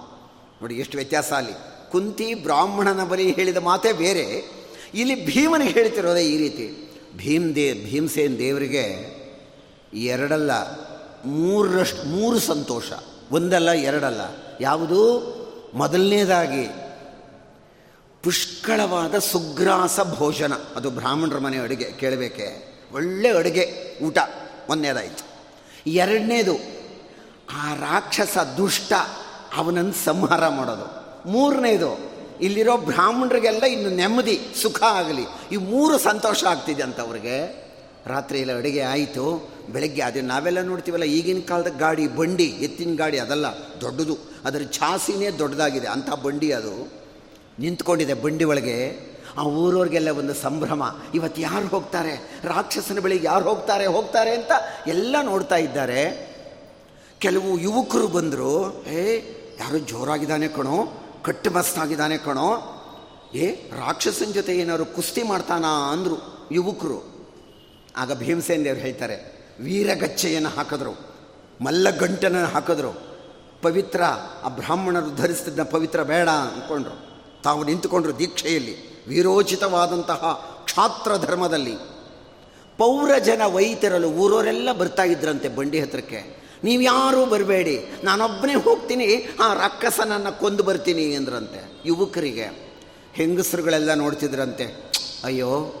ನೋಡಿ, 0.61 0.75
ಎಷ್ಟು 0.75 0.97
ವ್ಯತ್ಯಾಸ 0.97 1.33
ಅಲ್ಲಿ. 1.33 1.53
ಕುಂತಿ 1.91 2.33
ಬ್ರಾಹ್ಮಣನ 2.33 3.03
ಬಳಿ 3.03 3.31
ಹೇಳಿದ 3.31 3.57
ಮಾತೇ 3.57 3.93
ಬೇರೆ. 3.93 4.49
ಇಲ್ಲಿ 4.93 5.25
ಭೀಮನಿಗೆ 5.25 5.71
ಹೇಳ್ತಿರೋದೇ 5.71 6.21
ಈ 6.21 6.37
ರೀತಿ. 6.37 6.91
ಭೀಮ್ 7.17 7.55
ದೇ 7.55 7.73
ಭೀಮಸೇನ್ 7.73 8.39
ದೇವರಿಗೆ 8.39 9.20
ಎರಡಲ್ಲ, 9.93 10.51
ಮೂರರಷ್ಟು, 11.25 12.09
ಮೂರು 12.09 12.39
ಸಂತೋಷ. 12.39 12.83
ಒಂದಲ್ಲ, 13.31 13.71
ಎರಡಲ್ಲ. 13.71 14.21
ಯಾವುದು? 14.61 15.31
ಮೊದಲನೇದಾಗಿ, 15.73 16.67
ಪುಷ್ಕಳವಾದ 18.23 19.17
ಸುಗ್ರಾಸ 19.17 19.99
ಭೋಜನ. 20.15 20.53
ಅದು 20.75 20.89
ಬ್ರಾಹ್ಮಣರ 20.89 21.37
ಮನೆ 21.37 21.57
ಅಡುಗೆ, 21.57 21.83
ಕೇಳಬೇಕೆ? 21.83 22.75
ಒಳ್ಳೆ 22.93 23.29
ಅಡುಗೆ, 23.29 23.97
ಊಟ. 24.03 24.17
ಒಂದನೇದಾಯಿತು. 24.69 25.25
ಎರಡನೇದು, 25.87 26.55
ಆ 27.51 27.73
ರಾಕ್ಷಸ 27.73 28.37
ದುಷ್ಟ 28.37 28.93
ಅವನನ್ನು 29.55 29.93
ಸಂಹಾರ 29.93 30.47
ಮಾಡೋದು. 30.47 31.01
ಮೂರನೇದು, 31.29 32.11
ಇಲ್ಲಿರೋ 32.41 32.77
ಬ್ರಾಹ್ಮಣರಿಗೆಲ್ಲ 32.77 33.63
ಇನ್ನು 33.63 33.89
ನೆಮ್ಮದಿ, 33.89 34.41
ಸುಖ 34.61 34.83
ಆಗಲಿ. 34.83 35.23
ಈ 35.51 35.55
ಮೂರು 35.55 35.97
ಸಂತೋಷ 35.97 36.43
ಆಗ್ತಿದೆ 36.43 36.83
ಅಂತ 36.83 36.99
ಅವ್ರಿಗೆ. 36.99 37.61
ರಾತ್ರಿ 38.05 38.39
ಎಲ್ಲ 38.39 38.57
ಅಡುಗೆ 38.57 38.81
ಆಯಿತು. 38.81 39.51
ಬೆಳಗ್ಗೆ 39.73 40.01
ಅದೇ 40.01 40.21
ನಾವೆಲ್ಲ 40.21 40.61
ನೋಡ್ತೀವಲ್ಲ, 40.61 41.03
ಈಗಿನ 41.03 41.39
ಕಾಲದ 41.47 41.67
ಗಾಡಿ, 41.77 42.07
ಬಂಡಿ, 42.07 42.43
ಎತ್ತಿನ 42.43 42.95
ಗಾಡಿ 42.95 43.19
ಅದಲ್ಲ, 43.19 43.45
ದೊಡ್ಡದು. 43.81 44.17
ಅದರ 44.45 44.61
ಛಾಸಿನೇ 44.71 45.29
ದೊಡ್ಡದಾಗಿದೆ. 45.29 45.87
ಅಂಥ 45.87 46.09
ಬಂಡಿ 46.09 46.51
ಅದು. 46.51 46.91
ನಿಂತ್ಕೊಂಡಿದೆ 47.59 48.13
ಬಂಡಿ 48.13 48.43
ಒಳಗೆ. 48.43 49.11
ಆ 49.37 49.43
ಊರವ್ರಿಗೆಲ್ಲ 49.43 50.09
ಒಂದು 50.09 50.33
ಸಂಭ್ರಮ. 50.33 50.83
ಇವತ್ತು 51.13 51.41
ಯಾರು 51.41 51.67
ಹೋಗ್ತಾರೆ? 51.67 52.41
ರಾಕ್ಷಸನ 52.43 52.99
ಬಳಿಗೆ 52.99 53.27
ಯಾರು 53.27 53.49
ಹೋಗ್ತಾರೆ? 53.49 53.85
ಹೋಗ್ತಾರೆ 53.85 54.35
ಅಂತ 54.35 54.51
ಎಲ್ಲ 54.87 55.15
ನೋಡ್ತಾ 55.23 55.55
ಇದ್ದಾರೆ. 55.55 56.31
ಕೆಲವು 57.19 57.59
ಯುವಕರು 57.59 58.07
ಬಂದರು, 58.07 58.83
ಏ, 58.87 59.17
ಯಾರು 59.59 59.77
ಜೋರಾಗಿದ್ದಾನೆ 59.77 60.47
ಕಣೋ, 60.47 61.03
ಕಟ್ಟು 61.23 61.51
ಮಸ್ತಾಗಿದ್ದಾನೆ 61.51 62.17
ಕಣೋ. 62.17 62.77
ಏ, 63.33 63.47
ರಾಕ್ಷಸನ 63.51 64.31
ಜೊತೆ 64.31 64.57
ಏನಾದ್ರು 64.57 64.85
ಕುಸ್ತಿ 64.85 65.23
ಮಾಡ್ತಾನಾ? 65.23 65.67
ಅಂದರು 65.67 66.47
ಯುವಕರು. 66.51 67.11
ಆಗ 67.97 68.13
ಭೀಮಸೇನ 68.13 68.63
ದೇವ್ರು 68.63 68.81
ಹೇಳ್ತಾರೆ 68.81 69.40
ವೀರಗಚ್ಚೆಯನ್ನು 69.59 70.49
ಹಾಕಿದ್ರು 70.49 70.93
ಮಲ್ಲಗಂಟನ 71.61 72.43
ಹಾಕಿದ್ರು. 72.43 72.91
ಪವಿತ್ರ, 73.61 74.03
ಆ 74.43 74.49
ಬ್ರಾಹ್ಮಣರು 74.49 75.15
ಧರಿಸ್ತಿದ್ದ 75.15 75.63
ಪವಿತ್ರ 75.63 76.03
ಬೇಡ 76.03 76.29
ಅಂದ್ಕೊಂಡ್ರು. 76.29 76.95
ತಾವು 77.43 77.63
ನಿಂತುಕೊಂಡ್ರು 77.63 78.19
ದೀಕ್ಷೆಯಲ್ಲಿ, 78.19 78.75
ವೀರೋಚಿತವಾದಂತಹ 79.07 80.21
ಕ್ಷಾತ್ರ 80.65 81.17
ಧರ್ಮದಲ್ಲಿ. 81.17 81.75
ಪೌರಜನ 82.77 83.41
ವೈತರಲು 83.45 84.09
ಊರವರೆಲ್ಲ 84.09 84.71
ಬರ್ತಾ 84.71 85.03
ಇದ್ರಂತೆ 85.03 85.49
ಬಂಡಿ 85.49 85.79
ಹತ್ರಕ್ಕೆ. 85.79 86.41
ನೀವು 86.63 86.81
ಯಾರೂ 86.81 87.25
ಬರಬೇಡಿ 87.25 87.75
ನಾನೊಬ್ಬನೇ 88.03 88.55
ಹೋಗ್ತೀನಿ, 88.55 89.07
ಆ 89.43 89.53
ರಕ್ಕಸನನ್ನು 89.53 90.39
ಕೊಂದು 90.39 90.63
ಬರ್ತೀನಿ 90.63 91.15
ಅಂದ್ರಂತೆ 91.15 91.81
ಯುವಕರಿಗೆ. 91.85 92.47
ಹೆಂಗಸರುಗಳೆಲ್ಲ 93.13 93.93
ನೋಡ್ತಿದ್ರಂತೆ, 93.93 94.65
ಅಯ್ಯೋ, 95.23 95.73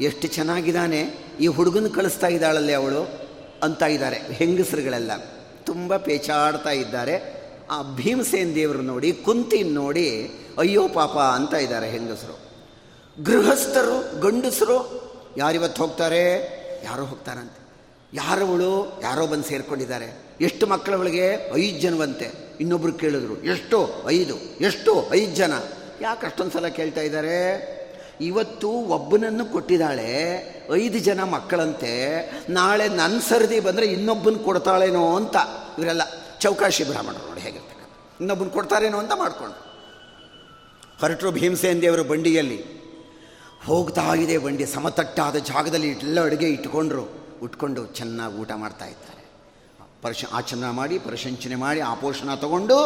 ಎಷ್ಟು 0.00 0.28
ಚೆನ್ನಾಗಿದ್ದಾನೆ 0.28 1.00
ಈ 1.40 1.46
ಹುಡುಗನ 1.46 1.86
ಕಳಿಸ್ತಾ 1.94 2.26
ಇದ್ದಾಳಲ್ಲೇ 2.26 2.72
ಅವಳು 2.72 3.30
ಅಂತ 3.62 3.82
ಇದ್ದಾರೆ 3.82 4.16
ಹೆಂಗಸರುಗಳೆಲ್ಲ. 4.16 5.10
ತುಂಬ 5.64 5.96
ಪೇಚಾಡ್ತಾ 5.96 6.70
ಇದ್ದಾರೆ. 6.70 7.40
ಆ 7.70 7.82
ಭೀಮಸೇನ್ 7.94 8.54
ದೇವರು 8.54 8.82
ನೋಡಿ, 8.82 9.12
ಕುಂತಿನ 9.12 9.74
ನೋಡಿ, 9.74 10.30
ಅಯ್ಯೋ 10.58 10.88
ಪಾಪ 10.88 11.10
ಅಂತ 11.10 11.54
ಇದ್ದಾರೆ 11.54 11.90
ಹೆಂಗಸರು. 11.90 12.38
ಗೃಹಸ್ಥರು, 13.22 14.20
ಗಂಡಸರು, 14.20 15.10
ಯಾರಿವತ್ತು 15.36 15.82
ಹೋಗ್ತಾರೆ? 15.82 16.32
ಯಾರೋ 16.84 17.04
ಹೋಗ್ತಾರಂತೆ. 17.04 17.60
ಯಾರವಳು 18.12 19.00
ಯಾರೋ 19.02 19.26
ಬಂದು 19.26 19.44
ಸೇರ್ಕೊಂಡಿದ್ದಾರೆ. 19.44 20.18
ಎಷ್ಟು 20.40 20.66
ಮಕ್ಕಳವಳಿಗೆ 20.66 21.52
ಐದು 21.54 21.80
ಜನವಂತೆ. 21.80 22.30
ಇನ್ನೊಬ್ರು 22.60 22.92
ಕೇಳಿದ್ರು, 22.92 23.42
ಎಷ್ಟು? 23.42 24.04
ಐದು. 24.08 24.36
ಎಷ್ಟು? 24.60 25.14
ಐದು 25.14 25.36
ಜನ. 25.36 25.52
ಯಾಕೆ 26.00 26.26
ಅಷ್ಟೊಂದು 26.26 26.52
ಸಲ 26.52 26.66
ಕೇಳ್ತಾ 26.66 27.00
ಇದ್ದಾರೆ? 27.00 27.79
ಇವತ್ತು 28.20 28.70
ಒಬ್ಬನನ್ನು 28.70 29.44
ಕೊಟ್ಟಿದ್ದಾಳೆ, 29.46 30.10
ಐದು 30.74 30.98
ಜನ 30.98 31.22
ಮಕ್ಕಳಂತೆ, 31.22 31.92
ನಾಳೆ 32.50 32.88
ನನ್ನ 32.88 33.18
ಸರದಿ 33.18 33.60
ಬಂದರೆ 33.60 33.86
ಇನ್ನೊಬ್ಬನ 33.86 34.36
ಕೊಡ್ತಾಳೇನೋ 34.36 35.16
ಅಂತ. 35.16 35.36
ಇವರೆಲ್ಲ 35.78 36.02
ಚೌಕಾಶಿ 36.40 36.84
ಬ್ರಾಹ್ಮಣರು 36.84 37.28
ನೋಡಿ 37.28 37.40
ಹೇಗಿರ್ತಾರೆ 37.40 37.90
ಇನ್ನೊಬ್ಬನ 38.20 38.48
ಕೊಡ್ತಾರೇನೋ 38.48 38.98
ಅಂತ 38.98 39.12
ಮಾಡಿಕೊಂಡು. 39.14 39.56
ಹೊರಟರು 41.00 41.30
ಭೀಮಸೇನ್ 41.30 41.82
ದೇವರು 41.82 42.04
ಬಂಡಿಯಲ್ಲಿ. 42.04 42.80
ಹೋಗ್ತಾ 43.66 44.14
ಇದೆ 44.14 44.38
ಬಂಡಿ, 44.38 44.66
ಸಮತಟ್ಟಾದ 44.66 45.36
ಜಾಗದಲ್ಲಿ 45.36 45.88
ಎಲ್ಲ 45.88 46.24
ಅಡುಗೆ 46.24 46.46
ಇಟ್ಕೊಂಡ್ರು. 46.46 47.08
ಉಟ್ಕೊಂಡು 47.42 47.86
ಚೆನ್ನಾಗಿ 47.86 48.34
ಊಟ 48.34 48.52
ಮಾಡ್ತಾ 48.56 48.84
ಇದ್ದಾರೆ. 48.84 49.30
ಪರಶ, 50.02 50.24
ಆಚರಣ 50.32 50.70
ಮಾಡಿ, 50.70 50.98
ಪರಶಂಚನೆ 50.98 51.54
ಮಾಡಿ, 51.54 51.80
ಆಪೋಷಣ 51.80 52.34
ತಗೊಂಡು 52.34 52.76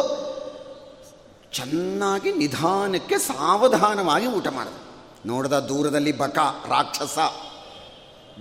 ಚೆನ್ನಾಗಿ 1.53 2.31
ನಿಧಾನಕ್ಕೆ 2.31 3.17
ಸಾವಧಾನವಾಗಿ 3.17 4.25
ಊಟ 4.25 4.47
ಮಾಡಿದ 4.47 4.73
ನೋಡಿದ 5.25 5.53
ದೂರದಲ್ಲಿ 5.53 6.11
ಬಕ, 6.11 6.37
ರಾಕ್ಷಸ. 6.67 7.19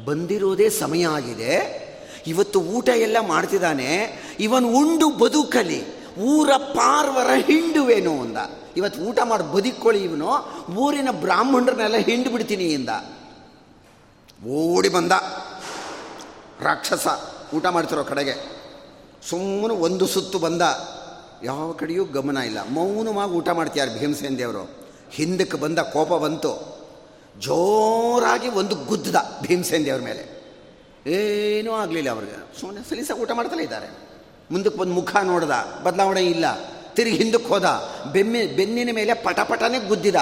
ಬಂದಿರೋದೇ 0.04 0.68
ಸಮಯ 0.68 1.06
ಆಗಿದೆ. 1.06 1.84
ಇವತ್ತು 2.26 2.60
ಊಟ 2.60 2.88
ಎಲ್ಲ 2.88 3.16
ಮಾಡ್ತಿದ್ದಾನೆ. 3.20 4.18
ಇವನು 4.40 4.68
ಉಂಡು 4.68 5.10
ಬದುಕಲಿ. 5.10 5.82
ಊರ 6.18 6.50
ಪಾರ್ವರ 6.56 7.26
ಹಿಂಡುವೇನು 7.46 8.20
ಅಂದ. 8.20 8.36
ಇವತ್ತು 8.76 9.00
ಊಟ 9.00 9.18
ಮಾಡಿ 9.24 9.52
ಬದುಕೊಳ್ಳಿ 9.52 10.04
ಇವನು. 10.04 10.28
ಊರಿನ 10.76 11.08
ಬ್ರಾಹ್ಮಣರನ್ನೆಲ್ಲ 11.10 11.96
ಹಿಂಡು 11.96 12.30
ಬಿಡ್ತೀನಿ 12.30 12.64
ಇಂದ. 12.64 12.88
ಓಡಿ 14.46 14.88
ಬಂದ. 14.88 15.12
ರಾಕ್ಷಸ 16.60 17.06
ಊಟ 17.54 17.66
ಮಾಡ್ತಿರೋ 17.66 18.04
ಕಡೆಗೆ. 18.04 18.64
ಸುಮ್ಮನೆ 19.28 19.74
ಒಂದು 19.74 20.06
ಸುತ್ತು 20.06 20.38
ಬಂದ. 20.38 20.62
ಯಾವ 21.42 21.72
ಕಡೆಯೂ 21.72 22.04
ಗಮನ 22.04 22.36
ಇಲ್ಲ. 22.36 22.68
ಮೌನವಾಗಿ 22.68 23.32
ಊಟ 23.32 23.48
ಮಾಡ್ತೀಯಾರು 23.48 23.98
ಭೀಮಸೇನ್ 23.98 24.38
ದೇವರು. 24.38 24.84
ಹಿಂದಕ್ಕೆ 25.10 25.56
ಬಂದ 25.56 25.78
ಕೋಪ 25.78 26.08
ಬಂತು. 26.08 26.73
ಜೋರಾಗಿ 27.40 28.48
ಒಂದು 28.48 28.74
ಗುದ್ದದ 28.74 29.16
ಭೀಮಸೇನ್ 29.42 29.86
ದೇವ್ರ 29.86 30.02
ಮೇಲೆ. 30.02 30.34
ಏನೂ 31.06 31.72
ಆಗಲಿಲ್ಲ 31.72 32.10
ಅವ್ರಿಗೆ. 32.10 32.60
ಸುಮ್ಮನೆ 32.60 32.90
ಸಲೀಸ 32.90 33.10
ಊಟ 33.22 33.30
ಮಾಡ್ತಲೇ 33.32 33.62
ಇದ್ದಾರೆ. 33.62 33.86
ಮುಂದಕ್ಕೆ 34.50 34.78
ಬಂದು 34.78 34.92
ಮುಖ 34.92 35.16
ನೋಡ್ದ, 35.16 35.50
ಬದಲಾವಣೆ 35.82 36.22
ಇಲ್ಲ. 36.26 36.44
ತಿರುಗಿ 36.94 37.16
ಹಿಂದಕ್ಕೆ 37.16 37.48
ಹೋದ, 37.48 37.82
ಬೆಮ್ಮೆ, 38.12 38.46
ಬೆನ್ನಿನ 38.46 38.90
ಮೇಲೆ 38.92 39.14
ಪಟಪಟನೆ 39.14 39.88
ಗುದ್ದಿದ 39.88 40.16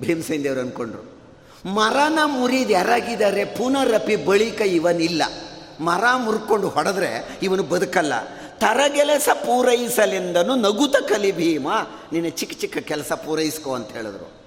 ಭೀಮಸೇನ್ 0.00 0.44
ದೇವ್ರು 0.44 0.60
ಅಂದ್ಕೊಂಡ್ರು 0.60 1.20
ಮರನ 1.68 2.18
ಮುರಿದು 2.24 2.70
ಎರಗಿದರೆ 2.70 3.44
ಪುನರಪಿ 3.44 4.16
ಬಳಿಕ 4.16 4.60
ಇವನಿಲ್ಲ. 4.60 5.22
ಮರ 5.80 6.04
ಮುರ್ಕೊಂಡು 6.16 6.68
ಹೊಡೆದ್ರೆ 6.68 7.38
ಇವನು 7.42 7.62
ಬದುಕಲ್ಲ. 7.62 8.12
ತರಗೆಲಸ 8.58 9.28
ಪೂರೈಸಲೆಂದನು 9.34 10.54
ನಗುತ 10.54 10.96
ಕಲಿ 10.96 11.32
ಭೀಮ. 11.32 11.68
ನಿನ್ನ 12.12 12.28
ಚಿಕ್ಕ 12.28 12.60
ಚಿಕ್ಕ 12.60 12.78
ಕೆಲಸ 12.78 13.12
ಪೂರೈಸ್ಕೋ 13.12 13.74
ಅಂತ 13.74 13.90
ಹೇಳಿದ್ರು. 13.90 14.39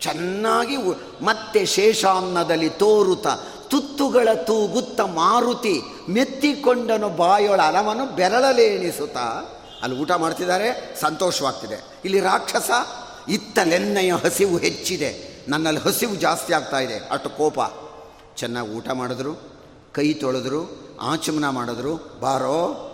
ಚೆನ್ನಾಗಿ 0.00 0.76
ಮತ್ತೆ 1.24 1.66
ಶೇಷಾನ್ನದಲ್ಲಿ 1.66 2.68
ತೋರುತ 2.68 3.26
ತುತ್ತುಗಳ 3.68 4.28
ತೂಗುತ್ತ 4.34 5.00
ಮಾರುತಿ 5.00 5.80
ಮೆತ್ತಿಕೊಂಡನು 6.08 7.08
ಬಾಯೊಳ 7.08 7.60
ಅಲವನ್ನು 7.60 8.16
ಬೆರಳಲೇಣಿಸುತ್ತ. 8.16 9.16
ಅಲ್ಲಿ 9.82 10.00
ಊಟ 10.00 10.10
ಮಾಡ್ತಿದ್ದಾರೆ, 10.12 10.96
ಸಂತೋಷವಾಗ್ತಿದೆ. 11.00 11.84
ಇಲ್ಲಿ 12.04 12.20
ರಾಕ್ಷಸ 12.20 12.70
ಇತ್ತಲೆನ್ನೆಯ 13.28 14.12
ಹಸಿವು 14.12 14.58
ಹೆಚ್ಚಿದೆ. 14.58 15.36
ನನ್ನಲ್ಲಿ 15.48 15.80
ಹಸಿವು 15.80 16.14
ಜಾಸ್ತಿ 16.14 16.52
ಆಗ್ತಾ 16.52 16.78
ಇದೆ. 16.78 16.94
ಅಷ್ಟು 16.94 17.30
ಕೋಪ. 17.30 17.58
ಚೆನ್ನಾಗಿ 18.36 18.70
ಊಟ 18.70 18.88
ಮಾಡಿದ್ರು, 18.90 19.34
ಕೈ 19.92 20.12
ತೊಳೆದ್ರು, 20.12 20.88
ಆಚಮನ 21.00 21.48
ಮಾಡಿದ್ರು. 21.48 22.20
ಬಾರೋ. 22.20 22.92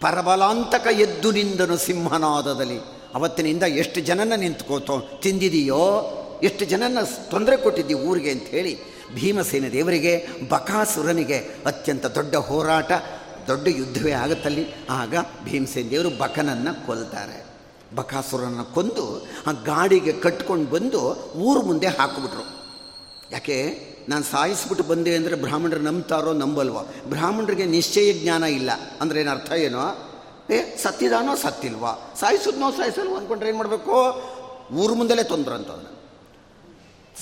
ಪರಬಲಾಂತಕ 0.00 0.86
ಎದ್ದು 0.92 1.30
ನಿಂದನು 1.30 1.76
ಸಿಂಹನಾದದಲ್ಲಿ. 1.76 2.99
ಅವತ್ತಿನಿಂದ 3.14 3.62
ಎಷ್ಟು 3.62 4.00
ಜನನ 4.00 4.32
ನಿಂತ್ಕೋತೋ 4.36 5.00
ತಿಂದಿದೆಯೋ, 5.22 6.16
ಎಷ್ಟು 6.42 6.64
ಜನನ 6.64 6.98
ತೊಂದರೆ 7.30 7.56
ಕೊಟ್ಟಿದ್ದೀ 7.56 7.94
ಊರಿಗೆ 7.94 8.30
ಅಂತ 8.30 8.42
ಹೇಳಿ 8.42 8.78
ಭೀಮಸೇನ 9.14 9.64
ದೇವರಿಗೆ, 9.72 10.26
ಬಕಾಸುರನಿಗೆ 10.48 11.38
ಅತ್ಯಂತ 11.66 12.06
ದೊಡ್ಡ 12.06 12.34
ಹೋರಾಟ, 12.34 12.92
ದೊಡ್ಡ 13.46 13.68
ಯುದ್ಧವೇ 13.68 14.12
ಆಗುತ್ತಲ್ಲಿ. 14.12 14.66
ಆಗ 14.90 15.14
ಭೀಮಸೇನ 15.44 15.88
ದೇವರು 15.88 16.10
ಬಕನನ್ನು 16.10 16.86
ಕೊಲ್ತಾರೆ. 16.86 17.44
ಬಕಾಸುರನ 17.96 18.62
ಕೊಂದು 18.74 19.26
ಆ 19.46 19.52
ಗಾಡಿಗೆ 19.52 20.12
ಕಟ್ಕೊಂಡು 20.12 20.70
ಬಂದು 20.70 21.32
ಊರು 21.36 21.62
ಮುಂದೆ 21.62 21.86
ಹಾಕಿಬಿಟ್ರು. 21.86 22.60
ಯಾಕೆ? 23.32 23.90
ನಾನು 24.08 24.24
ಸಾಯಿಸ್ಬಿಟ್ಟು 24.24 24.84
ಬಂದೆ 24.84 25.14
ಅಂದರೆ 25.14 25.34
ಬ್ರಾಹ್ಮಣರು 25.34 25.80
ನಂಬ್ತಾರೋ 25.80 26.32
ನಂಬಲ್ವೋ? 26.32 26.86
ಬ್ರಾಹ್ಮಣರಿಗೆ 27.08 27.64
ನಿಶ್ಚಯ 27.64 28.12
ಜ್ಞಾನ 28.12 28.42
ಇಲ್ಲ. 28.42 28.70
ಅಂದ್ರೆ 29.00 29.20
ಏನು 29.20 29.30
ಅರ್ಥ 29.30 29.52
ಏನೋ? 29.52 30.09
ಏ, 30.50 30.76
ಸತ್ತಿದಾನೋ 30.76 31.34
ಸತ್ತಿಲ್ವಾ? 31.34 32.14
ಸಾಯಿಸಿದ್ನೋ 32.20 32.70
ಸಾಯಿಸಲ್ವ 32.70 33.16
ಅಂದ್ಕೊಂಡ್ರೆ 33.16 33.48
ಏನು 33.48 33.58
ಮಾಡಬೇಕು? 33.58 33.92
ಊರು 34.74 34.94
ಮುಂದಲೇ 34.94 35.22
ತೊಂದ್ರೆ 35.22 35.54
ಅಂತಂದ್ರೆ 35.54 36.00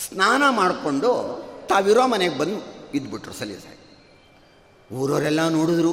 ಸ್ನಾನ 0.08 0.42
ಮಾಡಿಕೊಂಡು 0.48 1.42
ತಾವಿರೋ 1.68 2.06
ಮನೆಗೆ 2.06 2.38
ಬಂದು 2.38 2.64
ಇದ್ಬಿಟ್ರು 2.94 3.32
ಸಲೀಸಾಗಿ 3.32 3.78
ಊರವರೆಲ್ಲ 4.94 5.48
ನೋಡಿದ್ರು. 5.48 5.92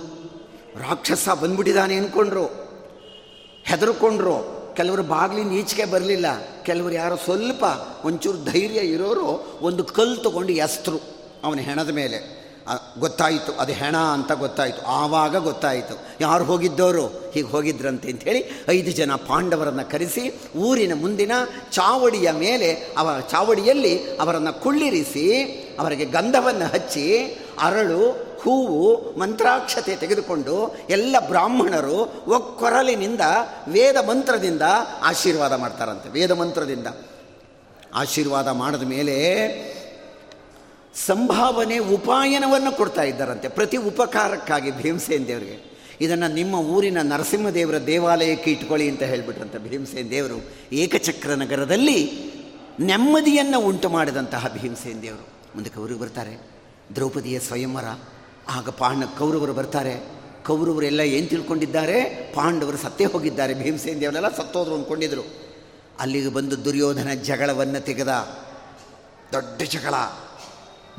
ರಾಕ್ಷಸ 0.80 1.30
ಬಂದ್ಬಿಟ್ಟಿದ್ದಾನೆ 1.30 1.96
ಅಂದ್ಕೊಂಡ್ರು 1.96 2.46
ಹೆದರ್ಕೊಂಡ್ರು. 3.64 4.56
ಕೆಲವರು 4.76 5.04
ಬಾಗಿಲಿಂದ 5.04 5.52
ಈಚೆಗೆ 5.52 5.86
ಬರಲಿಲ್ಲ. 5.86 6.26
ಕೆಲವರು 6.64 6.94
ಯಾರೋ 6.94 7.16
ಸ್ವಲ್ಪ 7.16 7.64
ಒಂಚೂರು 8.06 8.44
ಧೈರ್ಯ 8.44 8.80
ಇರೋರು 8.80 9.58
ಒಂದು 9.62 9.84
ಕಲ್ಲು 9.84 10.18
ತಗೊಂಡು 10.18 10.52
ಎಸ್ತರು. 10.52 11.00
ಅವನ 11.44 11.60
ಹೆಣದ 11.60 11.90
ಮೇಲೆ. 11.90 12.45
ಗೊತ್ತಾಯಿತು, 13.00 13.52
ಅದು 13.54 13.74
ಹೆಣ 13.74 13.98
ಅಂತ 13.98 14.32
ಗೊತ್ತಾಯಿತು. 14.32 14.82
ಆವಾಗ 14.82 15.38
ಗೊತ್ತಾಯಿತು. 15.38 15.96
ಯಾರು 16.22 16.44
ಹೋಗಿದ್ದವರು 16.44 17.08
ಹೀಗೆ 17.08 17.48
ಹೋಗಿದ್ರಂತೆ 17.48 18.10
ಅಂಥೇಳಿ 18.10 18.66
ಐದು 18.70 18.92
ಜನ 18.92 19.16
ಪಾಂಡವರನ್ನು 19.16 19.92
ಕರೆಸಿ 19.92 20.42
ಊರಿನ 20.58 20.94
ಮುಂದಿನ 20.96 21.32
ಚಾವಡಿಯ 21.72 22.32
ಮೇಲೆ 22.32 22.74
ಅವರ 22.98 23.20
ಚಾವಡಿಯಲ್ಲಿ 23.20 24.18
ಅವರನ್ನು 24.18 24.54
ಕುಳ್ಳಿರಿಸಿ 24.54 25.26
ಅವರಿಗೆ 25.80 26.06
ಗಂಧವನ್ನು 26.06 26.66
ಹಚ್ಚಿ 26.66 27.24
ಅರಳು, 27.62 28.12
ಹೂವು, 28.42 29.20
ಮಂತ್ರಾಕ್ಷತೆ 29.20 29.96
ತೆಗೆದುಕೊಂಡು 29.96 30.76
ಎಲ್ಲ 30.90 31.16
ಬ್ರಾಹ್ಮಣರು 31.28 32.00
ಒಕ್ಕೊರಲಿನಿಂದ 32.28 33.22
ವೇದ 33.68 33.96
ಮಂತ್ರದಿಂದ 33.96 34.62
ಆಶೀರ್ವಾದ 35.04 35.54
ಮಾಡ್ತಾರಂತೆ. 35.54 36.10
ವೇದ 36.10 36.32
ಮಂತ್ರದಿಂದ 36.32 36.88
ಆಶೀರ್ವಾದ 37.96 38.48
ಮಾಡಿದ 38.48 38.84
ಮೇಲೆ 38.84 39.16
ಸಂಭಾವನೆ 40.96 41.78
ಉಪಾಯನವನ್ನು 41.78 42.78
ಕೊಡ್ತಾ 42.78 43.04
ಇದ್ದಾರಂತೆ. 43.04 43.48
ಪ್ರತಿ 43.48 43.78
ಉಪಕಾರಕ್ಕಾಗಿ 43.78 44.72
ಭೀಮಸೇನ್ 44.72 45.28
ದೇವರಿಗೆ 45.28 45.76
ಇದನ್ನು 46.02 46.34
ನಿಮ್ಮ 46.34 46.56
ಊರಿನ 46.56 46.98
ನರಸಿಂಹದೇವರ 47.02 47.78
ದೇವಾಲಯಕ್ಕೆ 47.78 48.52
ಇಟ್ಕೊಳ್ಳಿ 48.52 48.90
ಅಂತ 48.90 49.04
ಹೇಳಿಬಿಟ್ರಂತೆ 49.04 49.58
ಭೀಮಸೇನ್ 49.58 50.12
ದೇವರು 50.12 50.36
ಏಕಚಕ್ರ 50.72 51.34
ನಗರದಲ್ಲಿ 51.34 52.12
ನೆಮ್ಮದಿಯನ್ನು 52.80 53.60
ಉಂಟು 53.60 53.90
ಮಾಡಿದಂತಹ 53.90 54.56
ಭೀಮಸೇನ್ 54.62 55.02
ದೇವರು 55.02 55.28
ಮುಂದೆ 55.56 55.70
ಕೌರವರು 55.70 55.98
ಬರ್ತಾರೆ. 55.98 56.38
ದ್ರೌಪದಿಯ 56.96 57.40
ಸ್ವಯಂವರ, 57.40 57.86
ಆಗ 58.50 58.70
ಪಾಂಡ 58.70 59.04
ಕೌರವರು 59.18 59.54
ಬರ್ತಾರೆ. 59.54 60.16
ಕೌರವರೆಲ್ಲ 60.46 61.00
ಏನು 61.00 61.28
ತಿಳ್ಕೊಂಡಿದ್ದಾರೆ? 61.28 62.04
ಪಾಂಡವರು 62.36 62.78
ಸತ್ತೇ 62.78 63.06
ಹೋಗಿದ್ದಾರೆ. 63.06 63.54
ಭೀಮಸೇನ್ 63.54 64.02
ದೇವರೆಲ್ಲ 64.02 64.36
ಸತ್ತೋದ್ರು 64.36 64.76
ಅಂದ್ಕೊಂಡಿದ್ರು 64.76 65.22
ಅಲ್ಲಿಗೆ 66.00 66.28
ಬಂದು 66.28 66.66
ದುರ್ಯೋಧನ 66.66 67.14
ಜಗಳವನ್ನು 67.14 67.80
ತೆಗೆದ. 67.80 68.08
ದೊಡ್ಡ 69.34 69.62
ಜಗಳ. 69.62 69.94